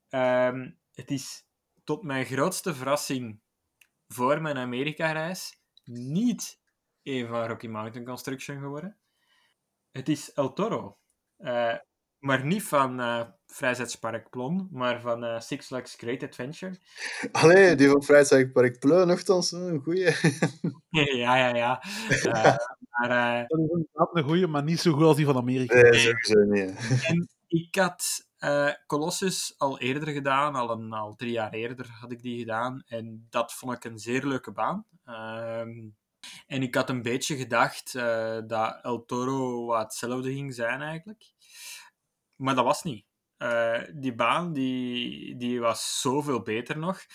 Um, 0.09 0.79
het 0.91 1.11
is 1.11 1.45
tot 1.83 2.03
mijn 2.03 2.25
grootste 2.25 2.75
verrassing 2.75 3.41
voor 4.07 4.41
mijn 4.41 4.57
Amerika-reis 4.57 5.59
niet 5.83 6.59
een 7.03 7.27
van 7.27 7.47
Rocky 7.47 7.67
Mountain 7.67 8.07
Construction 8.07 8.59
geworden. 8.59 8.97
Het 9.91 10.09
is 10.09 10.33
El 10.33 10.53
Toro. 10.53 10.97
Uh, 11.37 11.75
maar 12.19 12.45
niet 12.45 12.63
van 12.63 12.99
uh, 12.99 13.23
Vrijheidspark 13.45 14.29
Plon, 14.29 14.67
maar 14.71 15.01
van 15.01 15.23
uh, 15.23 15.39
Six 15.39 15.65
Flags 15.65 15.95
Great 15.95 16.23
Adventure. 16.23 16.75
Allee, 17.31 17.75
die 17.75 17.89
van 17.89 18.03
Vrijheidspark 18.03 18.79
Plon, 18.79 19.07
nogthans 19.07 19.51
een 19.51 19.81
goeie. 19.81 20.15
ja, 21.19 21.35
ja, 21.37 21.55
ja. 21.55 21.83
Uh, 22.09 22.55
maar, 22.89 23.47
dat 23.47 24.09
is 24.13 24.21
een 24.21 24.23
goeie, 24.23 24.47
maar 24.47 24.63
niet 24.63 24.79
zo 24.79 24.91
goed 24.93 25.03
als 25.03 25.15
die 25.15 25.25
van 25.25 25.37
Amerika. 25.37 25.81
Nee, 25.81 25.93
sowieso 25.93 26.39
niet. 26.39 27.03
En 27.07 27.29
ik 27.51 27.75
had 27.75 28.27
uh, 28.39 28.71
Colossus 28.87 29.53
al 29.57 29.79
eerder 29.79 30.13
gedaan, 30.13 30.55
al, 30.55 30.69
een, 30.69 30.93
al 30.93 31.15
drie 31.15 31.31
jaar 31.31 31.53
eerder 31.53 31.89
had 31.99 32.11
ik 32.11 32.21
die 32.21 32.39
gedaan. 32.39 32.83
En 32.85 33.27
dat 33.29 33.53
vond 33.53 33.73
ik 33.73 33.83
een 33.83 33.99
zeer 33.99 34.25
leuke 34.25 34.51
baan. 34.51 34.85
Uh, 35.05 35.59
en 36.47 36.61
ik 36.61 36.75
had 36.75 36.89
een 36.89 37.01
beetje 37.01 37.37
gedacht 37.37 37.93
uh, 37.93 38.39
dat 38.47 38.79
El 38.81 39.05
Toro 39.05 39.65
wat 39.65 39.81
hetzelfde 39.81 40.33
ging 40.33 40.53
zijn 40.53 40.81
eigenlijk. 40.81 41.23
Maar 42.35 42.55
dat 42.55 42.65
was 42.65 42.83
niet. 42.83 43.05
Uh, 43.37 43.81
die 43.93 44.15
baan 44.15 44.53
die, 44.53 45.35
die 45.37 45.59
was 45.59 46.01
zoveel 46.01 46.41
beter 46.41 46.77
nog. 46.77 47.05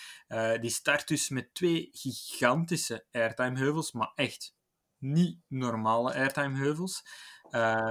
Die 0.61 0.69
start 0.69 1.07
dus 1.07 1.29
met 1.29 1.53
twee 1.53 1.89
gigantische 1.91 3.05
airtime 3.11 3.57
heuvels, 3.57 3.91
maar 3.91 4.11
echt 4.15 4.55
niet 4.97 5.39
normale 5.47 6.13
airtime 6.13 6.57
heuvels. 6.57 7.03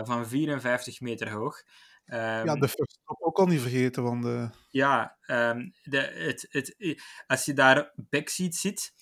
Van 0.04 0.26
54 0.26 1.00
meter 1.00 1.30
hoog. 1.30 1.62
Um, 2.08 2.18
ja, 2.18 2.54
de 2.54 2.68
first 2.68 2.98
stop 3.02 3.22
ook 3.22 3.38
al 3.38 3.46
niet 3.46 3.60
vergeten. 3.60 4.02
Want 4.02 4.22
de... 4.22 4.48
Ja, 4.70 5.18
um, 5.26 5.72
de, 5.82 5.98
het, 5.98 6.46
het, 6.50 7.02
als 7.26 7.44
je 7.44 7.52
daar 7.52 7.92
backseat 7.94 8.54
zit, 8.54 8.92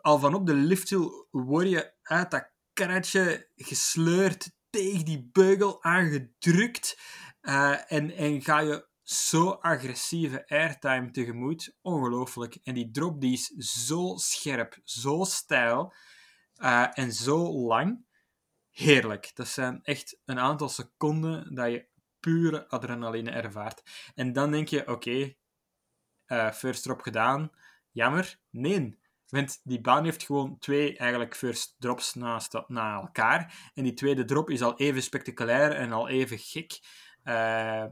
al 0.00 0.18
vanop 0.18 0.46
de 0.46 0.54
lifthill 0.54 1.26
word 1.30 1.68
je 1.68 1.92
uit 2.02 2.30
dat 2.30 2.50
karretje 2.72 3.50
gesleurd, 3.54 4.50
tegen 4.70 5.04
die 5.04 5.28
beugel 5.32 5.82
aangedrukt 5.82 6.98
uh, 7.42 7.92
en, 7.92 8.10
en 8.10 8.42
ga 8.42 8.58
je 8.58 8.88
zo 9.02 9.50
agressieve 9.50 10.48
airtime 10.48 11.10
tegemoet. 11.10 11.76
Ongelooflijk. 11.80 12.58
En 12.62 12.74
die 12.74 12.90
drop 12.90 13.20
die 13.20 13.32
is 13.32 13.46
zo 13.82 14.16
scherp, 14.16 14.78
zo 14.84 15.24
stijl 15.24 15.94
uh, 16.56 16.98
en 16.98 17.12
zo 17.12 17.52
lang. 17.52 18.06
Heerlijk. 18.70 19.30
Dat 19.34 19.48
zijn 19.48 19.80
echt 19.82 20.18
een 20.24 20.38
aantal 20.38 20.68
seconden 20.68 21.54
dat 21.54 21.70
je 21.70 21.86
pure 22.20 22.68
adrenaline 22.68 23.30
ervaart. 23.30 23.82
En 24.14 24.32
dan 24.32 24.50
denk 24.50 24.68
je, 24.68 24.88
oké, 24.88 25.34
uh, 26.26 26.50
first 26.52 26.82
drop 26.82 27.00
gedaan. 27.00 27.50
Jammer. 27.90 28.38
Nee. 28.50 28.98
Want 29.28 29.60
die 29.64 29.80
baan 29.80 30.04
heeft 30.04 30.22
gewoon 30.22 30.58
twee 30.58 30.96
eigenlijk 30.96 31.36
first 31.36 31.76
drops 31.78 32.14
naast, 32.14 32.62
na 32.66 32.94
elkaar. 32.94 33.70
En 33.74 33.82
die 33.82 33.94
tweede 33.94 34.24
drop 34.24 34.50
is 34.50 34.62
al 34.62 34.76
even 34.76 35.02
spectaculair 35.02 35.72
en 35.72 35.92
al 35.92 36.08
even 36.08 36.38
gek. 36.38 36.78
Uh, 37.24 37.86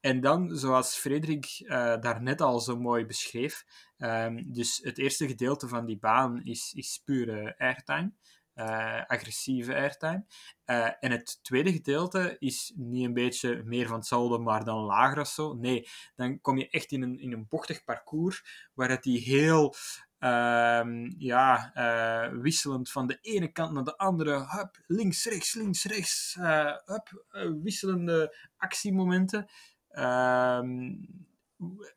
en 0.00 0.20
dan, 0.20 0.56
zoals 0.56 0.96
Frederik 0.96 1.60
uh, 1.60 1.68
daarnet 2.00 2.40
al 2.40 2.60
zo 2.60 2.76
mooi 2.76 3.06
beschreef, 3.06 3.64
uh, 3.98 4.26
dus 4.46 4.80
het 4.82 4.98
eerste 4.98 5.26
gedeelte 5.26 5.68
van 5.68 5.86
die 5.86 5.98
baan 5.98 6.44
is, 6.44 6.72
is 6.76 7.00
pure 7.04 7.54
airtime 7.58 8.12
uh, 8.62 9.04
agressieve 9.06 9.74
airtime. 9.74 10.24
Uh, 10.66 10.90
en 11.00 11.10
het 11.10 11.38
tweede 11.42 11.72
gedeelte 11.72 12.36
is 12.38 12.72
niet 12.76 13.04
een 13.04 13.14
beetje 13.14 13.62
meer 13.64 13.86
van 13.86 13.96
hetzelfde, 13.96 14.38
maar 14.38 14.64
dan 14.64 14.78
lager 14.78 15.20
of 15.20 15.28
zo. 15.28 15.54
Nee, 15.54 15.88
dan 16.16 16.40
kom 16.40 16.58
je 16.58 16.68
echt 16.68 16.92
in 16.92 17.02
een, 17.02 17.18
in 17.18 17.32
een 17.32 17.46
bochtig 17.48 17.84
parcours 17.84 18.70
waar 18.74 18.88
het 18.88 19.02
die 19.02 19.20
heel 19.20 19.74
uh, 20.18 21.08
ja, 21.18 21.72
uh, 21.74 22.40
wisselend 22.40 22.90
van 22.90 23.06
de 23.06 23.18
ene 23.20 23.52
kant 23.52 23.72
naar 23.72 23.84
de 23.84 23.96
andere, 23.96 24.46
hup, 24.48 24.78
links, 24.86 25.24
rechts, 25.24 25.54
links, 25.54 25.84
rechts, 25.84 26.36
hup, 26.84 27.24
wisselende 27.62 28.36
actiemomenten. 28.56 29.50
Ehm, 29.88 30.94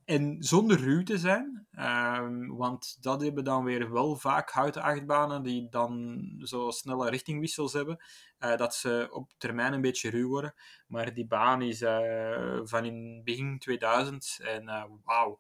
en 0.05 0.35
zonder 0.39 0.79
ruw 0.79 1.03
te 1.03 1.17
zijn, 1.17 1.67
um, 1.79 2.55
want 2.55 2.97
dat 3.03 3.21
hebben 3.21 3.43
dan 3.43 3.63
weer 3.63 3.91
wel 3.91 4.15
vaak 4.15 4.51
houten 4.51 4.81
achtbanen 4.81 5.43
die 5.43 5.69
dan 5.69 6.21
zo 6.39 6.71
snelle 6.71 7.09
richtingwissels 7.09 7.73
hebben, 7.73 8.03
uh, 8.39 8.55
dat 8.55 8.75
ze 8.75 9.07
op 9.11 9.31
termijn 9.37 9.73
een 9.73 9.81
beetje 9.81 10.09
ruw 10.09 10.27
worden. 10.27 10.53
Maar 10.87 11.13
die 11.13 11.27
baan 11.27 11.61
is 11.61 11.81
uh, 11.81 12.59
van 12.63 12.85
in 12.85 13.21
begin 13.23 13.59
2000 13.59 14.39
en 14.41 14.63
uh, 14.63 14.83
wauw, 15.03 15.39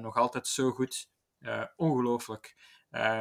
nog 0.00 0.16
altijd 0.16 0.46
zo 0.46 0.70
goed. 0.70 1.08
ongelooflijk. 1.76 2.56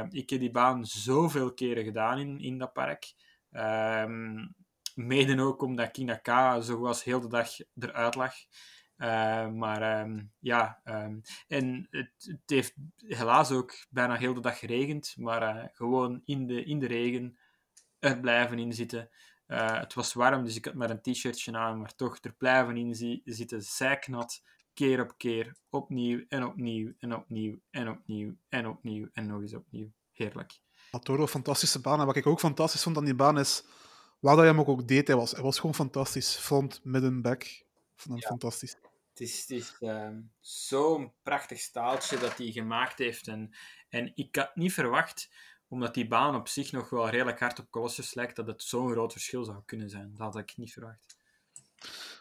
ik 0.09 0.29
heb 0.29 0.39
die 0.39 0.51
baan 0.51 0.85
zoveel 0.85 1.53
keren 1.53 1.83
gedaan 1.83 2.19
in, 2.19 2.39
in 2.39 2.57
dat 2.57 2.73
park. 2.73 3.13
Um, 3.51 4.55
mede 4.95 5.41
ook 5.41 5.61
omdat 5.61 5.91
Kinaka 5.91 6.61
zo 6.61 6.79
was 6.79 7.03
heel 7.03 7.19
de 7.21 7.27
dag 7.27 7.49
eruit 7.75 8.15
lag. 8.15 8.33
Uh, 9.03 9.49
maar 9.49 10.01
um, 10.01 10.31
ja, 10.39 10.81
um, 10.83 11.21
en 11.47 11.87
het, 11.89 12.11
het, 12.17 12.41
heeft 12.45 12.73
helaas 12.97 13.51
ook 13.51 13.73
bijna 13.89 14.15
heel 14.15 14.33
de 14.33 14.41
dag 14.41 14.59
geregend, 14.59 15.13
maar 15.17 15.55
uh, 15.55 15.63
gewoon 15.71 16.21
in 16.25 16.47
de, 16.47 16.63
in 16.63 16.79
de 16.79 16.87
regen 16.87 17.37
er 17.99 18.19
blijven 18.19 18.59
in 18.59 18.73
zitten. 18.73 19.09
Uh, 19.47 19.79
het 19.79 19.93
was 19.93 20.13
warm, 20.13 20.43
dus 20.43 20.55
ik 20.55 20.65
had 20.65 20.73
maar 20.73 20.89
een 20.89 21.01
t-shirtje 21.01 21.57
aan, 21.57 21.79
maar 21.79 21.95
toch 21.95 22.17
er 22.21 22.33
blijven 22.33 22.77
in 22.77 23.21
zitten, 23.23 23.61
zijknat, 23.61 24.41
keer 24.73 25.01
op 25.01 25.17
keer, 25.17 25.55
opnieuw 25.69 26.25
en 26.27 26.45
opnieuw 26.45 26.93
en 26.99 27.15
opnieuw 27.15 27.59
en 27.69 27.89
opnieuw 27.89 28.35
en 28.49 28.67
opnieuw 28.67 29.07
en 29.13 29.25
nog 29.25 29.41
eens 29.41 29.53
opnieuw. 29.53 29.91
Heerlijk. 30.11 30.59
Toro, 31.01 31.27
fantastische 31.27 31.81
baan. 31.81 31.99
En 31.99 32.05
wat 32.05 32.15
ik 32.15 32.27
ook 32.27 32.39
fantastisch 32.39 32.83
vond 32.83 32.97
aan 32.97 33.05
die 33.05 33.15
baan 33.15 33.39
is, 33.39 33.63
waar 34.19 34.35
dat 34.35 34.45
hij 34.45 34.53
hem 34.53 34.59
ook 34.59 34.87
deed, 34.87 35.07
hij 35.07 35.15
was, 35.15 35.31
hij 35.31 35.43
was 35.43 35.59
gewoon 35.59 35.75
fantastisch. 35.75 36.35
Front, 36.35 36.79
midden, 36.83 37.21
back. 37.21 37.43
Ik 37.43 37.65
vond 37.95 38.13
hem 38.13 38.17
ja. 38.17 38.27
fantastisch. 38.27 38.75
Het 39.13 39.21
is, 39.21 39.41
het 39.41 39.49
is 39.49 39.75
uh, 39.79 40.09
zo'n 40.39 41.11
prachtig 41.23 41.59
staaltje 41.59 42.17
dat 42.17 42.37
hij 42.37 42.51
gemaakt 42.51 42.97
heeft. 42.97 43.27
En, 43.27 43.55
en 43.89 44.11
ik 44.15 44.35
had 44.35 44.55
niet 44.55 44.73
verwacht, 44.73 45.29
omdat 45.67 45.93
die 45.93 46.07
baan 46.07 46.35
op 46.35 46.47
zich 46.47 46.71
nog 46.71 46.89
wel 46.89 47.09
redelijk 47.09 47.39
hard 47.39 47.59
op 47.59 47.69
Colossus 47.69 48.13
lijkt, 48.13 48.35
dat 48.35 48.47
het 48.47 48.63
zo'n 48.63 48.91
groot 48.91 49.11
verschil 49.11 49.43
zou 49.43 49.57
kunnen 49.65 49.89
zijn. 49.89 50.09
Dat 50.09 50.19
had 50.19 50.37
ik 50.37 50.57
niet 50.57 50.73
verwacht. 50.73 51.15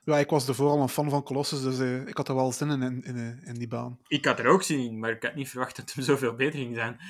Ja, 0.04 0.18
ik 0.18 0.30
was 0.30 0.48
ervoor 0.48 0.70
al 0.70 0.82
een 0.82 0.88
fan 0.88 1.10
van 1.10 1.22
Colossus, 1.22 1.62
dus 1.62 1.78
uh, 1.78 2.06
ik 2.06 2.16
had 2.16 2.28
er 2.28 2.34
wel 2.34 2.52
zin 2.52 2.70
in, 2.70 2.82
in, 2.82 3.02
in, 3.04 3.40
in, 3.44 3.54
die 3.54 3.68
baan. 3.68 3.98
Ik 4.06 4.24
had 4.24 4.38
er 4.38 4.46
ook 4.46 4.62
zin 4.62 4.78
in, 4.78 4.98
maar 4.98 5.10
ik 5.10 5.22
had 5.22 5.34
niet 5.34 5.48
verwacht 5.48 5.76
dat 5.76 5.92
het 5.94 6.04
zoveel 6.04 6.34
beter 6.34 6.58
ging 6.58 6.74
zijn. 6.74 7.00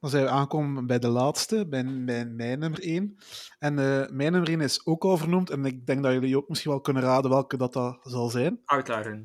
Dan 0.00 0.10
zijn 0.10 0.24
we 0.24 0.30
aangekomen 0.30 0.86
bij 0.86 0.98
de 0.98 1.08
laatste, 1.08 1.66
bij, 1.68 2.04
bij 2.04 2.26
mijn 2.26 2.58
nummer 2.58 2.80
1. 2.80 3.18
En 3.58 3.72
uh, 3.72 4.08
mijn 4.08 4.32
nummer 4.32 4.48
1 4.48 4.60
is 4.60 4.86
ook 4.86 5.04
al 5.04 5.16
vernoemd, 5.16 5.50
en 5.50 5.64
ik 5.64 5.86
denk 5.86 6.02
dat 6.02 6.12
jullie 6.12 6.36
ook 6.36 6.48
misschien 6.48 6.70
wel 6.70 6.80
kunnen 6.80 7.02
raden 7.02 7.30
welke 7.30 7.56
dat, 7.56 7.72
dat 7.72 7.98
zal 8.02 8.28
zijn. 8.28 8.60
Outlaw. 8.64 9.22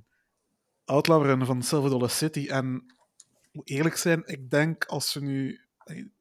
Outlaw 0.85 1.45
van 1.45 1.61
Silver 1.61 1.89
Dollar 1.89 2.09
City. 2.09 2.47
En 2.47 2.93
moet 3.51 3.69
eerlijk 3.69 3.95
zijn, 3.95 4.23
ik 4.25 4.49
denk 4.49 4.85
als 4.85 5.13
we 5.13 5.19
nu... 5.19 5.59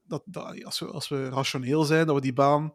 Dat, 0.03 0.23
dat, 0.25 0.65
als, 0.65 0.81
we, 0.81 0.87
als 0.87 1.09
we 1.09 1.29
rationeel 1.29 1.85
zijn, 1.85 2.07
dat 2.07 2.15
we 2.15 2.21
die 2.21 2.33
baan 2.33 2.75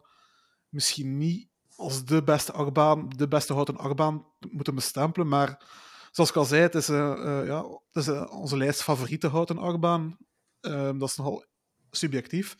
misschien 0.68 1.18
niet 1.18 1.48
als 1.76 2.04
de 2.04 2.22
beste 2.22 2.52
achtbaan, 2.52 3.08
de 3.08 3.28
beste 3.28 3.52
houten 3.52 3.76
achtbaan 3.76 4.26
moeten 4.50 4.74
bestempelen. 4.74 5.28
Maar 5.28 5.64
zoals 6.10 6.30
ik 6.30 6.36
al 6.36 6.44
zei, 6.44 6.62
het 6.62 6.74
is, 6.74 6.88
uh, 6.88 6.96
uh, 6.96 7.46
ja, 7.46 7.62
het 7.62 7.96
is 8.02 8.08
uh, 8.08 8.26
onze 8.30 8.56
lijst 8.56 8.82
favoriete 8.82 9.28
houten 9.28 9.58
achtbaan. 9.58 10.16
Ehm, 10.60 10.98
dat 10.98 11.08
is 11.08 11.16
nogal 11.16 11.44
subjectief. 11.90 12.56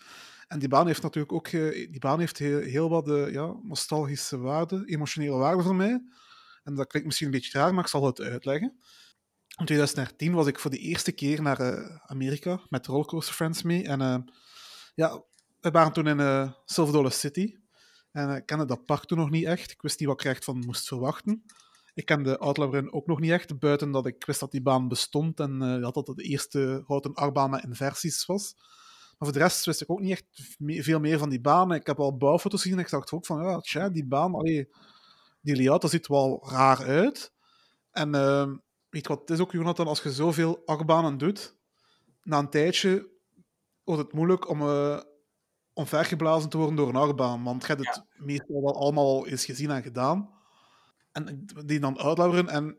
En 0.49 0.59
die 0.59 0.69
baan 0.69 0.87
heeft 0.87 1.03
natuurlijk 1.03 1.33
ook 1.33 1.51
die 1.51 1.99
baan 1.99 2.19
heeft 2.19 2.39
heel, 2.39 2.61
heel 2.61 2.89
wat 2.89 3.31
ja, 3.33 3.55
nostalgische 3.63 4.39
waarde, 4.39 4.83
emotionele 4.87 5.37
waarde 5.37 5.63
voor 5.63 5.75
mij. 5.75 6.03
En 6.63 6.75
dat 6.75 6.87
klinkt 6.87 7.07
misschien 7.07 7.27
een 7.27 7.35
beetje 7.35 7.59
raar, 7.59 7.75
maar 7.75 7.85
ik 7.85 7.91
zal 7.91 8.07
het 8.07 8.21
uitleggen. 8.21 8.81
In 9.57 9.65
2013 9.65 10.33
was 10.33 10.47
ik 10.47 10.59
voor 10.59 10.71
de 10.71 10.79
eerste 10.79 11.13
keer 11.13 11.43
naar 11.43 12.01
Amerika 12.07 12.61
met 12.69 12.87
Rollercoaster 12.87 13.35
Friends 13.35 13.63
mee. 13.63 13.85
En 13.85 14.33
ja, 14.95 15.23
we 15.61 15.71
waren 15.71 15.93
toen 15.93 16.07
in 16.07 16.55
Silver 16.65 16.95
Dollar 16.95 17.13
City. 17.13 17.55
En 18.17 18.37
ik 18.37 18.47
kende 18.47 18.65
dat 18.65 18.85
park 18.85 19.05
toen 19.05 19.19
nog 19.19 19.31
niet 19.31 19.45
echt. 19.45 19.71
Ik 19.71 19.83
wist 19.83 19.99
niet 19.99 20.09
wat 20.09 20.21
ik 20.21 20.27
er 20.27 20.33
echt 20.33 20.45
van 20.45 20.59
moest 20.59 20.89
verwachten. 20.89 21.45
Ik 21.95 22.05
kende 22.05 22.39
Outlaw 22.39 22.75
Run 22.75 22.93
ook 22.93 23.07
nog 23.07 23.21
niet 23.21 23.31
echt, 23.31 23.59
buiten 23.59 23.91
dat 23.91 24.07
ik 24.07 24.27
wist 24.27 24.41
dat 24.41 24.51
die 24.51 24.63
baan 24.63 24.89
bestond 24.89 25.41
en 25.41 25.63
uh, 25.63 25.83
dat 25.83 25.95
dat 25.95 26.07
de 26.07 26.23
eerste 26.23 26.83
houten 26.87 27.15
achtbaan 27.15 27.51
met 27.51 27.65
inversies 27.65 28.27
was. 28.27 28.55
Maar 29.19 29.29
voor 29.29 29.33
de 29.33 29.45
rest 29.45 29.65
wist 29.65 29.81
ik 29.81 29.91
ook 29.91 30.01
niet 30.01 30.11
echt 30.11 30.25
veel 30.85 31.01
meer 31.01 31.19
van 31.19 31.29
die 31.29 31.41
baan. 31.41 31.73
Ik 31.73 31.87
heb 31.87 32.01
al 32.01 32.17
bouwfoto's 32.17 32.63
gezien 32.63 32.79
en 32.79 32.85
ik 32.85 32.91
dacht 32.91 33.13
ook 33.13 33.27
van, 33.27 33.43
ja, 33.43 33.59
tja, 33.61 33.89
die 33.89 34.07
baan, 34.07 34.35
allee, 34.35 34.69
die 35.41 35.57
layout, 35.57 35.81
dat 35.81 35.91
ziet 35.91 36.07
wel 36.07 36.47
raar 36.51 36.85
uit. 36.85 37.33
En 37.91 38.15
uh, 38.15 38.47
weet 38.89 39.03
je 39.03 39.09
wat 39.09 39.21
het 39.21 39.31
is 39.31 39.41
ook, 39.41 39.53
Jonathan, 39.53 39.87
als 39.87 40.03
je 40.03 40.13
zoveel 40.13 40.63
achtbanen 40.65 41.19
doet, 41.19 41.57
na 42.23 42.39
een 42.39 42.51
tijdje 42.51 43.11
wordt 43.85 44.03
het 44.03 44.13
moeilijk 44.13 44.49
om... 44.49 44.61
Uh, 44.61 45.01
omvergeblazen 45.77 46.51
te 46.51 46.57
worden 46.57 46.77
door 46.77 46.89
een 46.89 46.97
achtbaan. 46.97 47.43
Want 47.43 47.63
je 47.63 47.69
hebt 47.69 47.87
het 47.87 47.95
ja. 47.95 48.25
meestal 48.25 48.63
wel 48.63 48.77
allemaal 48.77 49.27
eens 49.27 49.45
gezien 49.45 49.71
en 49.71 49.83
gedaan. 49.83 50.31
En 51.13 51.47
die 51.65 51.81
dan 51.81 51.99
uitlauweren. 51.99 52.49
En 52.49 52.79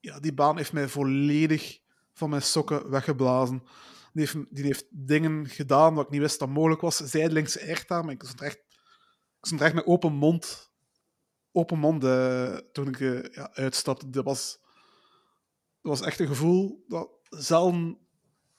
ja, 0.00 0.20
die 0.20 0.34
baan 0.34 0.56
heeft 0.56 0.72
mij 0.72 0.88
volledig 0.88 1.78
van 2.12 2.30
mijn 2.30 2.42
sokken 2.42 2.90
weggeblazen. 2.90 3.62
Die 4.12 4.24
heeft, 4.26 4.46
die 4.50 4.64
heeft 4.64 4.86
dingen 4.90 5.48
gedaan 5.48 5.94
wat 5.94 6.04
ik 6.04 6.10
niet 6.10 6.20
wist 6.20 6.38
dat 6.38 6.48
mogelijk 6.48 6.80
was. 6.80 6.96
Zijdelings 6.96 7.56
echt 7.56 7.90
aan, 7.90 8.04
maar 8.04 8.14
ik 8.14 8.22
stond 8.22 8.40
echt, 8.40 8.56
ik 9.38 9.46
stond 9.46 9.60
echt 9.60 9.74
met 9.74 9.86
open 9.86 10.12
mond, 10.12 10.70
open 11.52 11.78
mond 11.78 12.04
uh, 12.04 12.56
toen 12.56 12.88
ik 12.88 12.98
uh, 12.98 13.22
ja, 13.32 13.50
uitstapte. 13.52 14.10
Dat 14.10 14.24
was, 14.24 14.58
dat 15.82 15.98
was 15.98 16.00
echt 16.00 16.20
een 16.20 16.26
gevoel 16.26 16.84
dat 16.88 17.08
zelden 17.28 17.98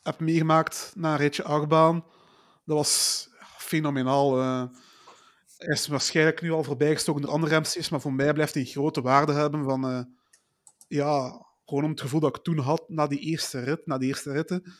heb 0.02 0.19
meegemaakt 0.19 0.94
na 0.95 1.11
een 1.11 1.18
ritje 1.18 1.44
achtbaan. 1.44 2.06
Dat 2.65 2.78
was 2.78 3.28
fenomenaal. 3.57 4.40
Uh, 4.40 4.64
hij 5.57 5.73
is 5.73 5.88
waarschijnlijk 5.88 6.41
nu 6.41 6.52
al 6.52 6.64
voorbijgestoken 6.64 7.22
door 7.22 7.32
andere 7.32 7.60
MC's, 7.60 7.90
maar 7.90 8.02
voor 8.02 8.14
mij 8.14 8.34
blijft 8.34 8.53
hij 8.53 8.65
grote 8.65 9.02
waarde 9.02 9.34
hebben 9.34 9.64
van... 9.64 10.14
Ja, 10.88 11.45
gewoon 11.65 11.84
om 11.84 11.90
het 11.90 12.02
gevoel 12.02 12.19
dat 12.19 12.36
ik 12.36 12.44
toen 12.44 12.57
had, 12.57 12.90
na 12.90 13.07
die 13.07 13.19
eerste 13.19 13.60
rit, 13.60 13.86
na 13.86 13.98
die 13.98 14.07
eerste 14.07 14.32
ritten, 14.32 14.73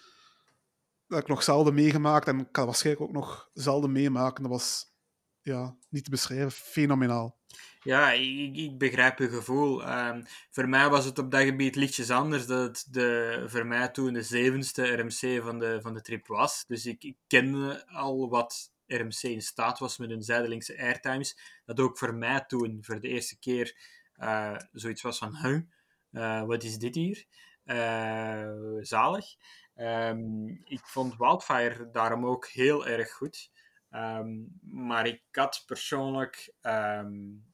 dat 1.12 1.22
ik 1.22 1.28
nog 1.28 1.44
zelden 1.44 1.74
meegemaakt 1.74 2.28
en 2.28 2.40
ik 2.40 2.52
kan 2.52 2.66
waarschijnlijk 2.66 3.06
ook 3.06 3.16
nog 3.16 3.50
zelden 3.54 3.92
meemaken. 3.92 4.44
Dat 4.44 4.52
was 4.52 4.86
ja, 5.42 5.78
niet 5.90 6.04
te 6.04 6.10
beschrijven, 6.10 6.52
fenomenaal. 6.52 7.40
Ja, 7.84 8.12
ik, 8.12 8.56
ik 8.56 8.78
begrijp 8.78 9.20
je 9.20 9.30
gevoel. 9.30 9.90
Um, 9.90 10.24
voor 10.50 10.70
mij 10.70 10.90
was 10.90 11.06
het 11.06 11.20
op 11.20 11.32
dat 11.32 11.42
gebied 11.42 11.76
lichtjes 11.76 12.10
anders. 12.10 12.46
Dat 12.46 12.62
het 12.68 12.94
de, 12.94 13.44
voor 13.48 13.66
mij 13.66 13.90
toen 13.90 14.14
de 14.14 14.24
zevende 14.24 14.96
RMC 14.96 15.44
van 15.44 15.60
de, 15.60 15.80
van 15.82 15.94
de 15.94 16.02
trip 16.02 16.28
was. 16.28 16.64
Dus 16.68 16.86
ik, 16.86 17.16
kende 17.28 17.88
al 17.88 18.30
wat 18.30 18.72
RMC 18.88 19.22
in 19.22 19.42
staat 19.42 19.80
was 19.80 19.98
met 19.98 20.10
hun 20.10 20.24
zijdelingse 20.24 20.80
airtimes. 20.80 21.38
Dat 21.66 21.80
ook 21.80 21.98
voor 21.98 22.16
mij 22.16 22.44
toen, 22.48 22.78
voor 22.82 23.00
de 23.00 23.08
eerste 23.08 23.40
keer, 23.40 23.76
uh, 24.18 24.58
zoiets 24.72 25.02
was 25.02 25.18
van, 25.18 25.38
huh, 25.38 25.62
uh, 26.12 26.44
wat 26.44 26.64
is 26.64 26.78
dit 26.78 26.96
hier? 26.96 27.26
Uh, 27.66 28.78
zalig. 28.80 29.26
Um, 29.82 30.62
ik 30.64 30.80
vond 30.84 31.18
Wildfire 31.18 31.90
daarom 31.92 32.26
ook 32.26 32.48
heel 32.48 32.88
erg 32.88 33.12
goed. 33.12 33.52
Um, 33.92 34.60
maar 34.62 35.08
ik 35.08 35.22
had 35.32 35.64
persoonlijk 35.66 36.54
um, 36.62 37.46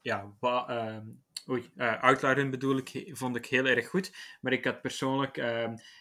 ja, 0.00 0.34
um, 0.68 1.22
oei, 1.48 1.70
uh, 1.76 2.50
bedoel 2.50 2.76
ik, 2.76 3.10
vond 3.12 3.36
ik 3.36 3.46
heel 3.46 3.66
erg 3.66 3.88
goed. 3.88 4.12
Maar 4.40 4.52
ik 4.52 4.64
had 4.64 4.80
persoonlijk 4.80 5.36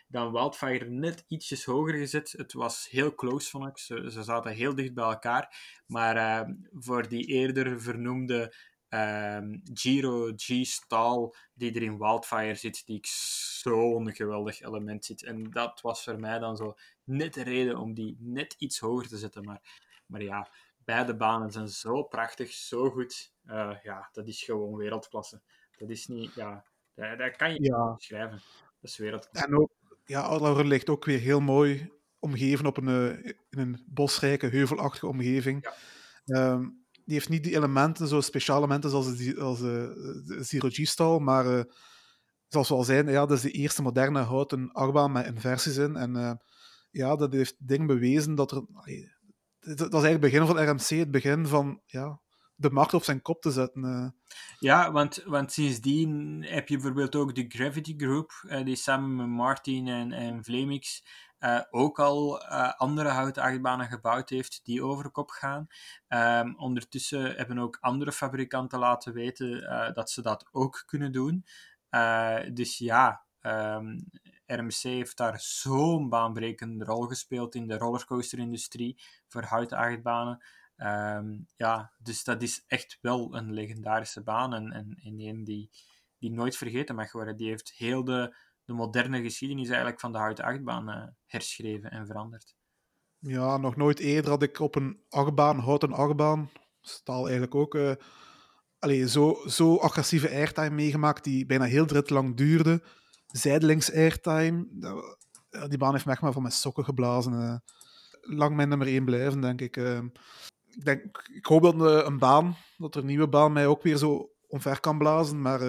dan 0.08 0.32
Wildfire 0.32 0.86
net 0.86 1.26
ietsjes 1.28 1.66
hoger 1.66 1.94
gezet. 1.94 2.32
Het 2.38 2.54
was 2.54 2.90
heel 2.90 3.16
close, 3.16 3.50
vond 3.50 3.68
ik. 3.68 3.78
Ze, 3.78 4.12
ze 4.12 4.24
zaten 4.24 4.52
heel 4.52 4.76
dicht 4.76 4.94
bij 4.94 5.06
elkaar. 5.06 5.58
Maar 5.86 6.48
voor 6.72 7.08
die 7.08 7.26
eerder 7.26 7.82
vernoemde 7.82 8.54
um, 8.90 9.61
Giro 9.74 10.32
G-Stall 10.36 11.34
die 11.53 11.74
er 11.74 11.82
in 11.82 11.98
Wildfire 11.98 12.56
zit, 12.56 12.86
die 12.86 12.98
ik 12.98 13.06
zo'n 13.06 14.16
geweldig 14.16 14.61
element 14.61 15.06
zit. 15.06 15.24
En 15.24 15.49
dat 15.52 15.82
was 15.82 16.03
voor 16.03 16.20
mij 16.20 16.40
dan 16.40 16.57
zo 16.57 16.76
net 17.03 17.34
de 17.34 17.44
reden 17.44 17.78
om 17.78 17.94
die 17.94 18.18
net 18.20 18.56
iets 18.57 18.80
hoger 18.80 19.07
te 19.07 19.18
zetten. 19.18 19.44
Maar, 19.44 19.61
maar 20.06 20.22
ja, 20.22 20.49
beide 20.78 21.16
banen 21.16 21.52
zijn 21.52 21.68
zo 21.68 22.03
prachtig, 22.03 22.52
zo 22.52 22.90
goed. 22.90 23.34
Uh, 23.45 23.76
ja, 23.84 24.10
dat 24.11 24.28
is 24.28 24.44
gewoon 24.44 24.76
wereldklasse. 24.76 25.41
Dat 25.78 25.90
is 25.90 26.07
niet, 26.07 26.34
ja, 26.34 26.66
dat, 26.94 27.18
dat 27.18 27.36
kan 27.36 27.53
je 27.53 27.64
ja. 27.64 27.86
niet 27.86 27.95
beschrijven. 27.95 28.41
Dat 28.82 28.90
is 28.90 28.98
wereldklasse. 28.98 29.48
En 29.48 29.57
ook, 29.57 29.72
ja, 30.06 30.22
Outlaw 30.22 30.66
ligt 30.66 30.90
ook 30.90 31.06
weer 31.06 31.20
heel 31.20 31.40
mooi 31.40 31.91
omgeven 32.20 32.66
op 32.66 32.78
een, 32.78 32.88
uh, 32.88 33.34
in 33.49 33.60
een 33.60 33.84
bosrijke, 33.88 34.48
heuvelachtige 34.48 35.07
omgeving. 35.07 35.76
Ja. 36.26 36.52
Um, 36.52 36.88
die 37.10 37.18
heeft 37.18 37.30
niet 37.30 37.44
die 37.44 37.56
elementen, 37.56 38.07
zo 38.07 38.22
speciale 38.22 38.60
elementen 38.60 38.90
zoals 38.90 39.38
als 39.38 39.60
de, 39.60 40.23
de 40.26 40.44
Zero 40.44 40.69
G-stal, 40.69 41.19
maar 41.19 41.45
uh, 41.45 41.64
zoals 42.48 42.69
we 42.69 42.76
al 42.76 42.84
zijn, 42.84 43.07
ja, 43.07 43.26
dat 43.26 43.38
is 43.38 43.41
de 43.41 43.52
eerste 43.52 43.81
moderne 43.81 44.19
houten 44.19 44.72
achtbaan 44.72 45.11
met 45.11 45.26
inversies 45.26 45.77
in. 45.77 45.95
En 45.95 46.15
uh, 46.15 46.31
ja, 46.91 47.15
dat 47.15 47.34
heeft 47.34 47.56
ding 47.57 47.88
bewezen 47.88 48.36
dat 48.36 48.52
er... 48.52 48.65
Dat 49.60 49.80
is 49.80 50.03
eigenlijk 50.03 50.11
het 50.11 50.19
begin 50.22 50.45
van 50.45 50.57
RMC, 50.57 50.99
het 50.99 51.11
begin 51.11 51.48
van 51.48 51.81
ja, 51.86 52.19
de 52.56 52.69
markt 52.69 52.94
op 52.94 53.03
zijn 53.03 53.22
kop 53.22 53.41
te 53.41 53.52
zetten. 53.52 54.15
Ja, 54.60 54.91
want, 54.91 55.23
want 55.26 55.52
sindsdien 55.52 56.44
heb 56.44 56.68
je 56.68 56.76
bijvoorbeeld 56.76 57.15
ook 57.15 57.36
de 57.36 57.45
Gravity 57.48 57.94
Group, 57.98 58.31
die 58.64 58.76
samen 58.76 59.15
met 59.15 59.27
Martin 59.27 59.88
en, 59.88 60.11
en 60.11 60.44
Vlemix 60.44 61.03
uh, 61.40 61.61
ook 61.70 61.99
al 61.99 62.44
andere 62.78 63.10
houten 63.10 63.44
achtbanen 63.44 63.88
gebouwd 63.88 64.30
heeft 64.30 64.60
die 64.64 64.84
over 64.84 65.10
kop 65.10 65.30
gaan. 65.30 65.68
Um, 66.07 66.57
ondertussen 66.57 67.36
hebben 67.36 67.60
ook 67.60 67.78
andere 67.80 68.11
fabrikanten 68.11 68.80
laten 68.80 69.14
weten 69.14 69.61
dat 69.94 70.10
ze 70.10 70.22
dat 70.22 70.48
ook 70.52 70.84
kunnen 70.86 71.11
doen. 71.11 71.45
dus 72.53 72.78
ja, 72.78 73.24
um, 73.41 74.10
RMC 74.45 74.82
heeft 74.82 75.18
daar 75.18 75.40
zo'n 75.40 76.10
baanbrekende 76.10 76.86
rol 76.86 77.02
gespeeld 77.02 77.56
in 77.56 77.68
de 77.68 77.78
rollercoaster-industrie 77.78 79.02
voor 79.28 79.44
houten 79.44 79.78
achtbanen. 79.78 80.44
Um, 80.78 81.48
ja, 81.56 81.91
dus 81.99 82.24
dat 82.24 82.41
is 82.41 82.64
echt 82.68 82.98
wel 83.02 83.36
een 83.36 83.53
legendarische 83.53 84.24
baan 84.24 84.53
en, 84.53 84.72
en, 84.72 84.99
en 85.03 85.20
een 85.20 85.44
die, 85.44 85.70
die 86.18 86.32
nooit 86.32 86.57
vergeten 86.57 86.95
mag 86.95 87.11
worden. 87.11 87.38
Die 87.38 87.49
heeft 87.49 87.72
heel 87.72 88.03
de, 88.03 88.36
de 88.70 88.76
moderne 88.76 89.22
geschiedenis 89.22 89.68
eigenlijk 89.68 90.00
van 90.00 90.12
de 90.12 90.18
houten 90.18 90.44
achtbaan 90.46 90.90
uh, 90.90 91.04
herschreven 91.26 91.91
en 91.91 92.06
veranderd. 92.06 92.56
Ja, 93.20 93.58
nog 93.58 93.76
nooit 93.76 94.00
eerder 94.00 94.30
had 94.30 94.44
ik 94.44 94.60
op 94.60 94.76
een 94.76 95.04
achtbaan, 95.10 95.60
houten 95.60 95.94
achtbaan, 95.94 96.50
staal 96.82 97.22
eigenlijk 97.22 97.56
ook, 97.56 97.76
uh, 97.76 99.06
zo, 99.06 99.36
zo 99.48 99.78
agressieve 99.78 100.30
airtime 100.30 100.70
meegemaakt 100.70 101.24
die 101.24 101.46
bijna 101.46 101.66
heel 101.66 101.86
drit 101.86 102.10
lang 102.10 102.38
duurde. 102.38 102.84
Zijdelings 103.26 103.94
airtime, 103.94 104.68
die 105.68 105.78
baan 105.78 105.94
heeft 105.94 106.06
me 106.06 106.12
echt 106.12 106.22
maar 106.22 106.34
van 106.34 106.41
mijn 106.41 106.54
sokken 106.54 106.84
geblazen. 106.84 107.34
Uh, 107.34 107.56
lang 108.22 108.56
mijn 108.56 108.70
nummer 108.70 108.88
1 108.88 109.06
blijven, 109.06 109.41
denk 109.41 109.62
ik. 109.62 109.78
Ik, 110.66 110.86
denk, 110.86 111.30
ik 111.34 111.46
hoop 111.46 111.62
dat 111.62 112.06
een, 112.06 112.20
baan, 112.20 112.56
dat 112.78 112.96
er 112.96 113.02
een 113.02 113.08
nieuwe 113.08 113.30
baan 113.30 113.54
mij 113.54 113.68
ook 113.68 113.84
weer 113.84 113.98
zo 113.98 114.30
omver 114.48 114.80
kan 114.80 114.98
blazen. 114.98 115.41
Maar 115.41 115.62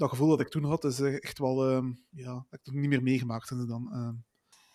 dat 0.00 0.10
gevoel 0.10 0.28
dat 0.28 0.40
ik 0.40 0.48
toen 0.48 0.64
had, 0.64 0.84
is 0.84 1.00
echt 1.00 1.38
wel, 1.38 1.70
uh, 1.70 1.90
ja, 2.10 2.32
dat 2.32 2.60
ik 2.60 2.60
het 2.62 2.74
niet 2.74 2.88
meer 2.88 3.02
meegemaakt 3.02 3.68
dan. 3.68 3.90
Uh. 3.92 4.08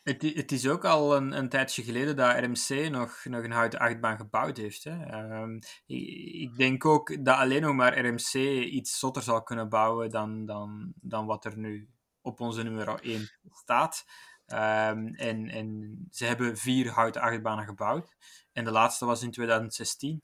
Het, 0.04 0.22
het, 0.22 0.52
is 0.52 0.68
ook 0.68 0.86
al 0.86 1.16
een, 1.16 1.38
een, 1.38 1.50
tijdje 1.50 1.84
geleden 1.84 2.16
dat 2.16 2.38
RMC 2.38 2.90
nog, 2.90 3.26
nog 3.26 3.44
een 3.44 3.52
houten 3.52 3.80
achtbaan 3.80 4.18
gebouwd 4.18 4.58
heeft. 4.58 4.84
Hè. 4.84 5.24
Um, 5.42 5.60
ik, 5.86 6.08
ik, 6.34 6.58
denk 6.58 6.86
ook 6.86 7.26
dat 7.26 7.38
alleen 7.38 7.62
nog 7.62 7.76
maar 7.76 8.06
RMC 8.06 8.34
iets 8.72 9.00
zotter 9.00 9.24
zal 9.24 9.44
kunnen 9.44 9.70
bouwen 9.70 10.10
dan, 10.10 10.46
dan, 10.46 10.94
dan 11.02 11.26
wat 11.26 11.46
er 11.46 11.58
nu 11.58 11.90
op 12.22 12.40
onze 12.40 12.64
nummer 12.64 13.02
1 13.02 13.30
staat. 13.50 14.06
Um, 14.48 15.14
en, 15.16 15.50
en 15.50 15.98
ze 16.12 16.26
hebben 16.26 16.58
vier 16.58 16.90
houten 16.90 17.22
achtbanen 17.22 17.66
gebouwd. 17.66 18.16
En 18.52 18.64
de 18.64 18.72
laatste 18.72 19.06
was 19.06 19.22
in 19.24 19.32
2016. 19.32 20.22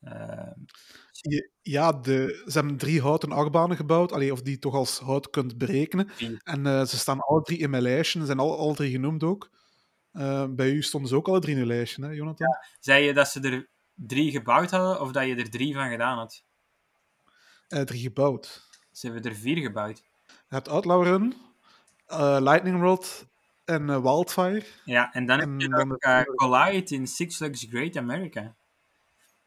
Uh, 0.00 0.52
ja, 1.62 1.92
de, 1.92 2.42
ze 2.46 2.58
hebben 2.58 2.76
drie 2.76 3.00
houten 3.00 3.32
achtbanen 3.32 3.76
gebouwd, 3.76 4.12
allee, 4.12 4.32
of 4.32 4.42
die 4.42 4.58
toch 4.58 4.74
als 4.74 4.98
hout 4.98 5.30
kunt 5.30 5.58
berekenen. 5.58 6.10
En 6.42 6.66
uh, 6.66 6.84
ze 6.84 6.98
staan 6.98 7.20
alle 7.20 7.42
drie 7.42 7.58
in 7.58 7.70
mijn 7.70 7.82
lijstje, 7.82 8.20
ze 8.20 8.26
zijn 8.26 8.38
alle, 8.38 8.56
alle 8.56 8.74
drie 8.74 8.90
genoemd 8.90 9.22
ook. 9.22 9.50
Uh, 10.12 10.44
bij 10.48 10.70
u 10.70 10.82
stonden 10.82 11.08
ze 11.08 11.16
ook 11.16 11.28
alle 11.28 11.40
drie 11.40 11.54
in 11.54 11.60
uw 11.60 11.66
lijstje, 11.66 12.04
hè, 12.04 12.10
Jonathan? 12.10 12.48
Ja. 12.48 12.66
Zei 12.80 13.04
je 13.04 13.14
dat 13.14 13.28
ze 13.28 13.40
er 13.40 13.68
drie 13.94 14.30
gebouwd 14.30 14.70
hadden, 14.70 15.00
of 15.00 15.12
dat 15.12 15.26
je 15.26 15.34
er 15.34 15.50
drie 15.50 15.74
van 15.74 15.90
gedaan 15.90 16.18
had? 16.18 16.44
Uh, 17.68 17.80
drie 17.80 18.00
gebouwd. 18.00 18.68
Ze 18.92 19.06
hebben 19.06 19.30
er 19.30 19.36
vier 19.36 19.56
gebouwd. 19.56 20.02
Je 20.26 20.32
hebt 20.54 20.68
Outlaw 20.68 21.02
Run, 21.02 21.34
Lightning 22.42 22.80
Rod 22.80 23.26
en 23.64 24.02
Wildfire. 24.02 24.64
Ja, 24.84 25.12
en 25.12 25.26
dan 25.26 25.40
en 25.40 25.50
heb 25.50 25.60
je 25.60 25.68
nog 25.68 26.24
Collide 26.24 26.94
in 26.94 27.06
Six 27.06 27.36
Flags 27.36 27.66
Great 27.70 27.96
America. 27.96 28.54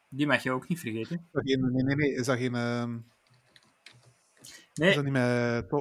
Die 0.09 0.27
mag 0.27 0.43
je 0.43 0.51
ook 0.51 0.67
niet 0.67 0.79
vergeten. 0.79 1.29
nee, 1.31 1.57
nee, 1.57 1.95
nee. 1.95 2.13
Is 2.13 2.25
dat 2.25 2.37
geen... 2.37 2.55
Uh... 2.55 2.95
Nee. 4.73 4.89
Is 4.89 4.95
dat 4.95 5.03
niet 5.03 5.13
met... 5.13 5.71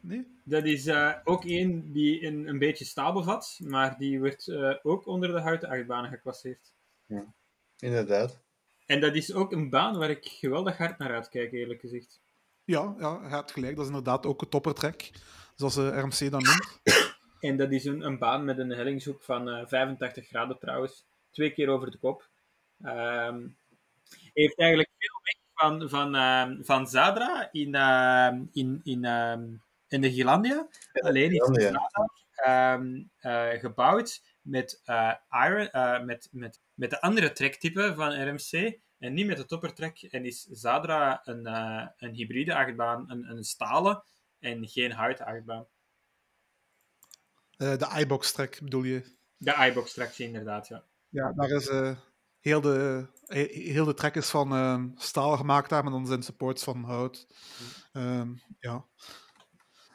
Nee? 0.00 0.26
Dat 0.44 0.64
is 0.64 0.86
uh, 0.86 1.12
ook 1.24 1.44
één 1.44 1.92
die 1.92 2.26
een, 2.26 2.48
een 2.48 2.58
beetje 2.58 2.84
staal 2.84 3.12
bevat, 3.12 3.58
maar 3.62 3.98
die 3.98 4.18
wordt 4.18 4.46
uh, 4.46 4.74
ook 4.82 5.06
onder 5.06 5.32
de 5.32 5.40
houten 5.40 5.68
achtbanen 5.68 6.10
geklasseerd. 6.10 6.72
Ja, 7.06 7.24
inderdaad. 7.78 8.40
En 8.86 9.00
dat 9.00 9.14
is 9.14 9.32
ook 9.32 9.52
een 9.52 9.70
baan 9.70 9.98
waar 9.98 10.10
ik 10.10 10.24
geweldig 10.24 10.76
hard 10.76 10.98
naar 10.98 11.14
uitkijk, 11.14 11.52
eerlijk 11.52 11.80
gezegd. 11.80 12.20
Ja, 12.64 12.94
ja 12.98 13.20
je 13.22 13.28
hebt 13.28 13.52
gelijk. 13.52 13.76
Dat 13.76 13.84
is 13.84 13.90
inderdaad 13.90 14.26
ook 14.26 14.42
een 14.42 14.48
toppertrek, 14.48 15.10
zoals 15.54 15.76
uh, 15.76 15.98
RMC 15.98 16.30
dan 16.30 16.42
noemt. 16.42 16.80
En 17.40 17.56
dat 17.56 17.72
is 17.72 17.84
een, 17.84 18.00
een 18.00 18.18
baan 18.18 18.44
met 18.44 18.58
een 18.58 18.70
hellingshoek 18.70 19.22
van 19.22 19.68
85 19.68 20.26
graden 20.26 20.58
trouwens. 20.58 21.06
Twee 21.30 21.52
keer 21.52 21.68
over 21.68 21.90
de 21.90 21.98
kop. 21.98 22.28
Um, 22.84 23.56
heeft 24.32 24.58
eigenlijk 24.58 24.90
veel 24.98 25.20
weg 25.22 25.34
van, 25.54 25.88
van, 25.88 26.14
uh, 26.14 26.64
van 26.64 26.86
Zadra 26.86 27.48
in, 27.52 27.74
uh, 27.74 28.40
in, 28.52 28.80
in, 28.82 29.04
um, 29.04 29.62
in 29.88 30.00
de 30.00 30.12
Gilandia. 30.12 30.68
Alleen 30.92 31.32
is 31.32 31.46
Zadra 31.46 32.74
um, 32.74 33.10
uh, 33.20 33.50
gebouwd 33.50 34.22
met, 34.42 34.82
iron, 35.30 35.70
met, 36.06 36.28
met, 36.32 36.60
met 36.74 36.90
de 36.90 37.00
andere 37.00 37.32
trektype 37.32 37.92
van 37.94 38.28
RMC 38.28 38.78
en 38.98 39.14
niet 39.14 39.26
met 39.26 39.36
de 39.36 39.44
toppertrek. 39.44 40.02
En 40.02 40.24
is 40.24 40.42
Zadra 40.42 41.20
een, 41.24 41.46
een 41.96 42.14
hybride 42.14 42.54
achtbaan, 42.54 43.10
een, 43.10 43.30
een 43.30 43.44
stalen 43.44 44.02
en 44.38 44.68
geen 44.68 44.92
houten 44.92 45.26
achtbaan. 45.26 45.66
de 47.56 47.96
iBox 47.98 48.32
trek 48.32 48.60
bedoel 48.62 48.82
je? 48.82 49.14
De 49.36 49.66
iBox 49.68 49.92
trek, 49.92 50.18
inderdaad, 50.18 50.68
ja. 50.68 50.84
Ja, 51.08 51.32
daar 51.32 51.50
is 51.50 51.68
heel 52.46 52.60
de, 52.60 53.06
heel 53.50 53.84
de 53.84 53.94
trek 53.94 54.14
is 54.14 54.28
van 54.28 54.52
uh, 54.52 54.82
staal 54.96 55.36
gemaakt 55.36 55.68
daar, 55.68 55.82
maar 55.82 55.92
dan 55.92 56.06
zijn 56.06 56.22
supports 56.22 56.64
van 56.64 56.84
hout. 56.84 57.26
Uh, 57.92 58.22
ja. 58.60 58.84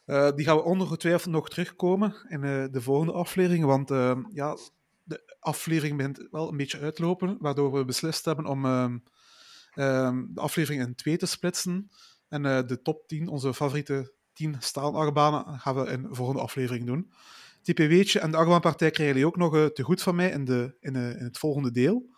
Uh, 0.06 0.32
die 0.36 0.46
gaan 0.46 0.56
we 0.56 0.64
ongetwijfeld 0.64 1.34
nog 1.34 1.50
terugkomen 1.50 2.16
in 2.28 2.44
uh, 2.44 2.66
de 2.72 2.82
volgende 2.82 3.14
aflevering, 3.14 3.66
want 3.66 3.92
ehm, 3.92 4.24
ja, 4.34 4.58
de 5.04 5.36
aflevering 5.40 5.98
begint 5.98 6.28
wel 6.32 6.50
een 6.50 6.58
beetje 6.58 6.80
uitlopen, 6.80 7.38
waardoor 7.40 7.72
we 7.72 7.86
beslist 7.86 8.26
hebben 8.26 8.46
om 8.46 8.66
ehm, 8.66 8.98
de 10.34 10.42
aflevering 10.42 10.84
in 10.84 10.96
twee 10.96 11.18
te 11.18 11.26
splitsen. 11.26 11.90
En 12.32 12.46
eh, 12.46 12.68
de 12.68 12.82
top 12.82 13.08
10, 13.08 13.28
onze 13.28 13.54
favoriete 13.54 14.14
10 14.34 14.56
staalachtbanen, 14.60 15.60
gaan 15.60 15.76
we 15.76 15.92
in 15.92 16.02
de 16.02 16.16
volgende 16.16 16.42
aflevering 16.42 16.86
doen. 16.86 17.12
TPW'tje 17.62 18.20
en 18.20 18.32
de 18.32 18.38
achtbaanpartij 18.38 18.92
krijgen 18.92 19.16
jullie 19.16 19.28
ook 19.28 19.38
nog 19.38 19.72
te 19.74 19.84
goed 19.84 20.02
van 20.02 20.16
mij 20.16 20.30
in, 20.30 20.46
de, 20.46 20.76
in, 20.80 20.96
in 20.96 21.24
het 21.24 21.38
volgende 21.38 21.72
deel. 21.72 22.11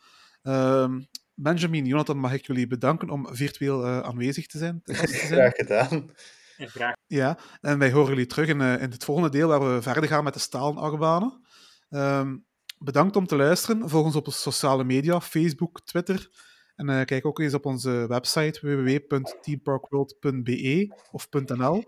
Uh, 0.44 0.96
Benjamin, 1.36 1.86
Jonathan, 1.86 2.18
mag 2.18 2.34
ik 2.34 2.46
jullie 2.46 2.68
bedanken 2.68 3.10
om 3.10 3.36
virtueel 3.36 3.86
uh, 3.86 4.00
aanwezig 4.00 4.48
te 4.48 4.58
zijn, 4.58 4.82
te 4.84 4.94
zijn. 4.94 5.08
Graag 5.10 5.54
gedaan. 5.54 6.12
Graag. 6.58 6.96
Ja, 7.08 7.38
en 7.62 7.80
wij 7.80 7.92
horen 7.92 8.10
jullie 8.10 8.26
terug 8.26 8.48
in, 8.48 8.60
uh, 8.60 8.82
in 8.82 8.92
het 8.92 9.04
volgende 9.04 9.30
deel 9.30 9.48
waar 9.48 9.74
we 9.74 9.82
verder 9.82 10.10
gaan 10.10 10.24
met 10.24 10.34
de 10.34 10.40
stalen 10.40 10.78
achtbanen. 10.78 11.42
Um, 11.90 12.46
bedankt 12.78 13.16
om 13.16 13.28
te 13.28 13.36
luisteren. 13.36 13.90
Volg 13.90 14.06
ons 14.06 14.16
op 14.16 14.32
sociale 14.32 14.84
media, 14.84 15.22
Facebook, 15.22 15.82
Twitter. 15.82 16.30
En 16.76 16.90
uh, 16.90 17.04
kijk 17.04 17.26
ook 17.26 17.40
eens 17.40 17.54
op 17.54 17.66
onze 17.66 18.06
website 18.08 18.60
www.teamparkworld.be 18.62 20.96
of 21.12 21.28
.nl. 21.32 21.84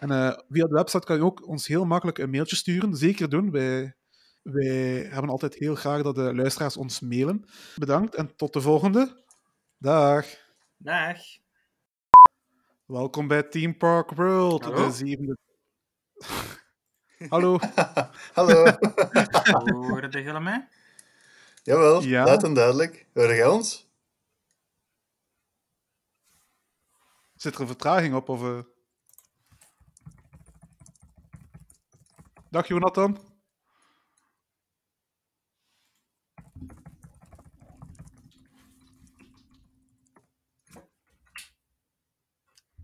En 0.00 0.08
via 0.48 0.66
de 0.66 0.74
website 0.74 1.06
kan 1.06 1.16
je 1.16 1.22
ook 1.22 1.48
ons 1.48 1.66
heel 1.66 1.84
makkelijk 1.84 2.18
een 2.18 2.30
mailtje 2.30 2.56
sturen. 2.56 2.94
Zeker 2.94 3.28
doen. 3.28 3.50
Wij 3.50 3.96
wij 4.52 5.06
hebben 5.10 5.30
altijd 5.30 5.54
heel 5.54 5.74
graag 5.74 6.02
dat 6.02 6.14
de 6.14 6.34
luisteraars 6.34 6.76
ons 6.76 7.00
mailen. 7.00 7.44
Bedankt 7.76 8.14
en 8.14 8.36
tot 8.36 8.52
de 8.52 8.60
volgende. 8.60 9.24
Dag. 9.78 10.26
Dag. 10.76 11.18
Welkom 12.86 13.28
bij 13.28 13.42
Team 13.42 13.76
Park 13.76 14.10
World, 14.10 14.64
Hallo? 14.64 14.86
de 14.86 14.92
zevende. 14.92 15.36
Hallo. 17.28 17.58
Hallo. 18.32 18.64
Horen 19.64 20.10
jullie 20.10 20.40
mij? 20.40 20.68
Jawel, 21.62 22.02
Ja. 22.02 22.24
luid 22.24 22.42
en 22.42 22.54
duidelijk. 22.54 23.06
Hoor 23.14 23.32
je 23.34 23.50
ons? 23.50 23.86
Zit 27.34 27.54
er 27.54 27.60
een 27.60 27.66
vertraging 27.66 28.14
op? 28.14 28.28
Of, 28.28 28.42
eh? 28.42 28.58
Dag 32.50 32.66
Jonathan. 32.68 33.27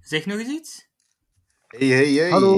Zeg 0.05 0.26
nog 0.26 0.39
eens 0.39 0.48
iets. 0.48 0.89
Hey, 1.66 1.86
hey, 1.89 2.12
hey. 2.12 2.31
Hallo. 2.31 2.55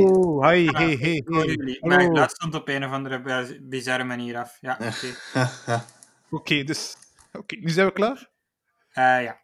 Hi, 0.48 0.68
Ah, 0.68 0.74
hey, 0.76 0.96
hey, 0.96 1.12
ik 1.14 1.28
hoor 1.28 1.44
hey. 1.44 1.78
Maar 1.80 2.10
dat 2.14 2.30
stond 2.30 2.54
op 2.54 2.68
een 2.68 2.84
of 2.84 2.90
andere 2.90 3.22
biz- 3.22 3.58
bizarre 3.62 4.04
manier 4.04 4.36
af. 4.36 4.58
Ja, 4.60 4.78
oké. 4.90 5.84
Oké, 6.30 6.64
dus... 6.64 6.96
Oké, 7.32 7.56
nu 7.56 7.68
zijn 7.70 7.86
we 7.86 7.92
klaar? 7.92 8.30
Eh, 8.88 9.22
ja, 9.22 9.40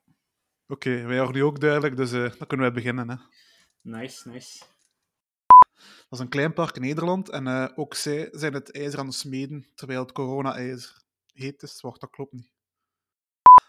Oké, 0.68 1.02
wij 1.02 1.18
horen 1.18 1.34
nu 1.34 1.44
ook 1.44 1.60
duidelijk, 1.60 1.96
dus 1.96 2.12
eh, 2.12 2.20
dan 2.20 2.46
kunnen 2.46 2.66
wij 2.66 2.72
beginnen. 2.72 3.10
Hè. 3.10 3.16
nice, 3.80 4.28
nice. 4.28 4.58
Dat 5.78 6.18
is 6.18 6.18
een 6.18 6.28
klein 6.28 6.52
park 6.52 6.76
in 6.76 6.82
Nederland 6.82 7.28
en 7.30 7.46
eh, 7.46 7.68
ook 7.74 7.94
zij 7.94 8.28
zijn 8.30 8.52
het 8.52 8.70
ijzer 8.72 8.98
aan 8.98 9.06
het 9.06 9.14
smeden, 9.14 9.66
terwijl 9.74 10.00
het 10.00 10.12
corona-ijzer 10.12 11.02
heet 11.32 11.62
is. 11.62 11.80
Wacht, 11.80 12.00
dat 12.00 12.10
klopt 12.10 12.32
niet. 12.32 12.50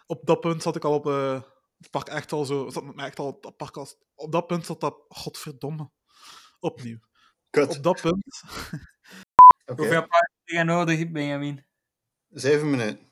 Op 0.05 0.26
dat 0.26 0.39
punt 0.39 0.61
zat 0.61 0.76
ik 0.76 0.84
al 0.84 0.93
op 0.93 1.07
eh, 1.07 1.41
het 1.84 1.91
park 1.91 2.07
echt 2.07 2.31
al 2.31 2.45
zo... 2.45 2.69
Zat 2.69 2.84
met 2.84 2.95
mij 2.95 3.05
echt 3.05 3.19
al 3.19 3.27
op 3.27 3.43
dat 3.43 3.57
park 3.57 3.77
als, 3.77 3.97
Op 4.15 4.31
dat 4.31 4.47
punt 4.47 4.65
zat 4.65 4.80
dat... 4.80 5.05
Godverdomme. 5.07 5.91
Opnieuw. 6.60 6.99
Kut. 7.49 7.77
Op 7.77 7.84
dat 7.84 8.01
punt... 8.01 8.43
Oké. 9.65 9.81
Hoeveel 9.81 10.07
paarden 10.07 10.31
heb 10.43 10.55
je 10.55 10.64
nodig, 10.64 11.11
Benjamin? 11.11 11.65
Zeven 12.30 12.69
minuten. 12.69 13.11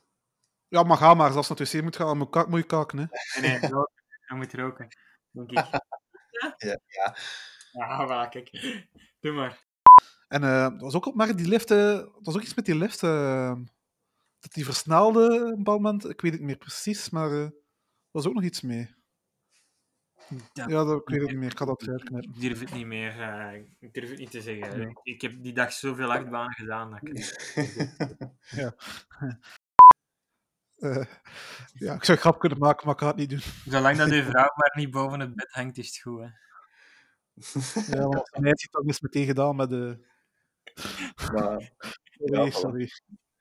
Ja, 0.67 0.83
maar 0.83 0.97
ga 0.97 1.13
maar. 1.13 1.31
Zelfs 1.31 1.49
naar 1.49 1.57
het 1.57 1.71
wc 1.71 1.81
moet 1.81 1.95
gaan, 1.95 2.17
moet, 2.17 2.59
je 2.59 2.63
kaken, 2.63 2.97
hè. 2.97 3.05
Nee, 3.41 3.59
nee, 3.59 3.69
roken. 3.69 4.03
Hij 4.19 4.37
moet 4.37 4.53
roken, 4.53 4.87
denk 5.31 5.51
ik. 5.51 5.57
Ja, 6.57 6.79
ja. 6.87 7.15
Ja, 7.71 8.07
voilà, 8.07 8.29
kijk. 8.29 8.51
Doe 9.19 9.31
maar. 9.31 9.65
En 10.27 10.43
eh, 10.43 10.63
dat 10.63 10.81
was 10.81 10.95
ook 10.95 11.05
op, 11.05 11.15
maar 11.15 11.35
die 11.35 11.47
lift, 11.47 11.71
eh, 11.71 11.77
dat 11.93 12.19
was 12.21 12.35
ook 12.35 12.41
iets 12.41 12.53
met 12.53 12.65
die 12.65 12.75
lift, 12.75 13.03
eh, 13.03 13.53
dat 14.39 14.53
die 14.53 14.65
versnelde 14.65 15.25
op 15.25 15.41
een 15.41 15.55
bepaald 15.55 15.81
moment. 15.81 16.09
Ik 16.09 16.21
weet 16.21 16.31
het 16.31 16.39
niet 16.39 16.49
meer 16.49 16.57
precies, 16.57 17.09
maar 17.09 17.51
was 18.11 18.27
ook 18.27 18.33
nog 18.33 18.43
iets 18.43 18.61
mee. 18.61 18.95
Ja. 20.53 20.67
Ja, 20.67 20.83
dat, 20.83 21.01
ik 21.01 21.07
weet 21.09 21.21
het 21.21 21.29
niet 21.29 21.39
meer. 21.39 21.51
Ik 21.51 21.57
ga 21.57 21.65
dat. 21.65 21.81
Ik 21.81 22.39
durf 22.41 22.59
het 22.59 22.73
niet 22.73 22.85
meer. 22.85 23.21
eh, 23.21 23.63
ik 23.79 23.93
durf 23.93 24.09
het 24.09 24.19
niet 24.19 24.31
te 24.31 24.41
zeggen. 24.41 24.81
Ik, 24.89 24.99
ik 25.03 25.21
heb 25.21 25.43
die 25.43 25.53
dag 25.53 25.73
zoveel 25.73 26.11
achtbanen 26.11 26.53
gedaan. 26.53 26.91
Dat 26.91 26.99
ik... 27.03 27.15
Eh, 30.81 31.05
ja, 31.73 31.93
ik 31.93 32.03
zou 32.03 32.17
grap 32.17 32.39
kunnen 32.39 32.57
maken, 32.57 32.85
maar 32.85 32.93
ik 32.95 33.01
ga 33.01 33.07
het 33.07 33.15
niet 33.15 33.29
doen. 33.29 33.41
Zolang 33.65 33.97
dat 33.97 34.09
uw 34.11 34.23
vrouw 34.23 34.51
maar 34.55 34.71
niet 34.75 34.91
boven 34.91 35.19
het 35.19 35.35
bed 35.35 35.51
hangt, 35.51 35.77
is 35.77 35.87
het 35.87 35.97
goed. 35.97 36.19
Hè? 36.21 36.25
Ja, 37.97 38.07
maar 38.07 38.19
als 38.19 38.29
hij 38.31 38.51
ziet, 38.55 38.71
dan 38.71 38.85
is 38.85 38.93
het 38.93 39.01
meteen 39.01 39.25
gedaan 39.25 39.55
met 39.55 39.69
de... 39.69 40.05
Maar, 41.33 41.71
Sorry, 42.11 42.49
voilà. 42.51 42.53
sorry. 42.55 42.89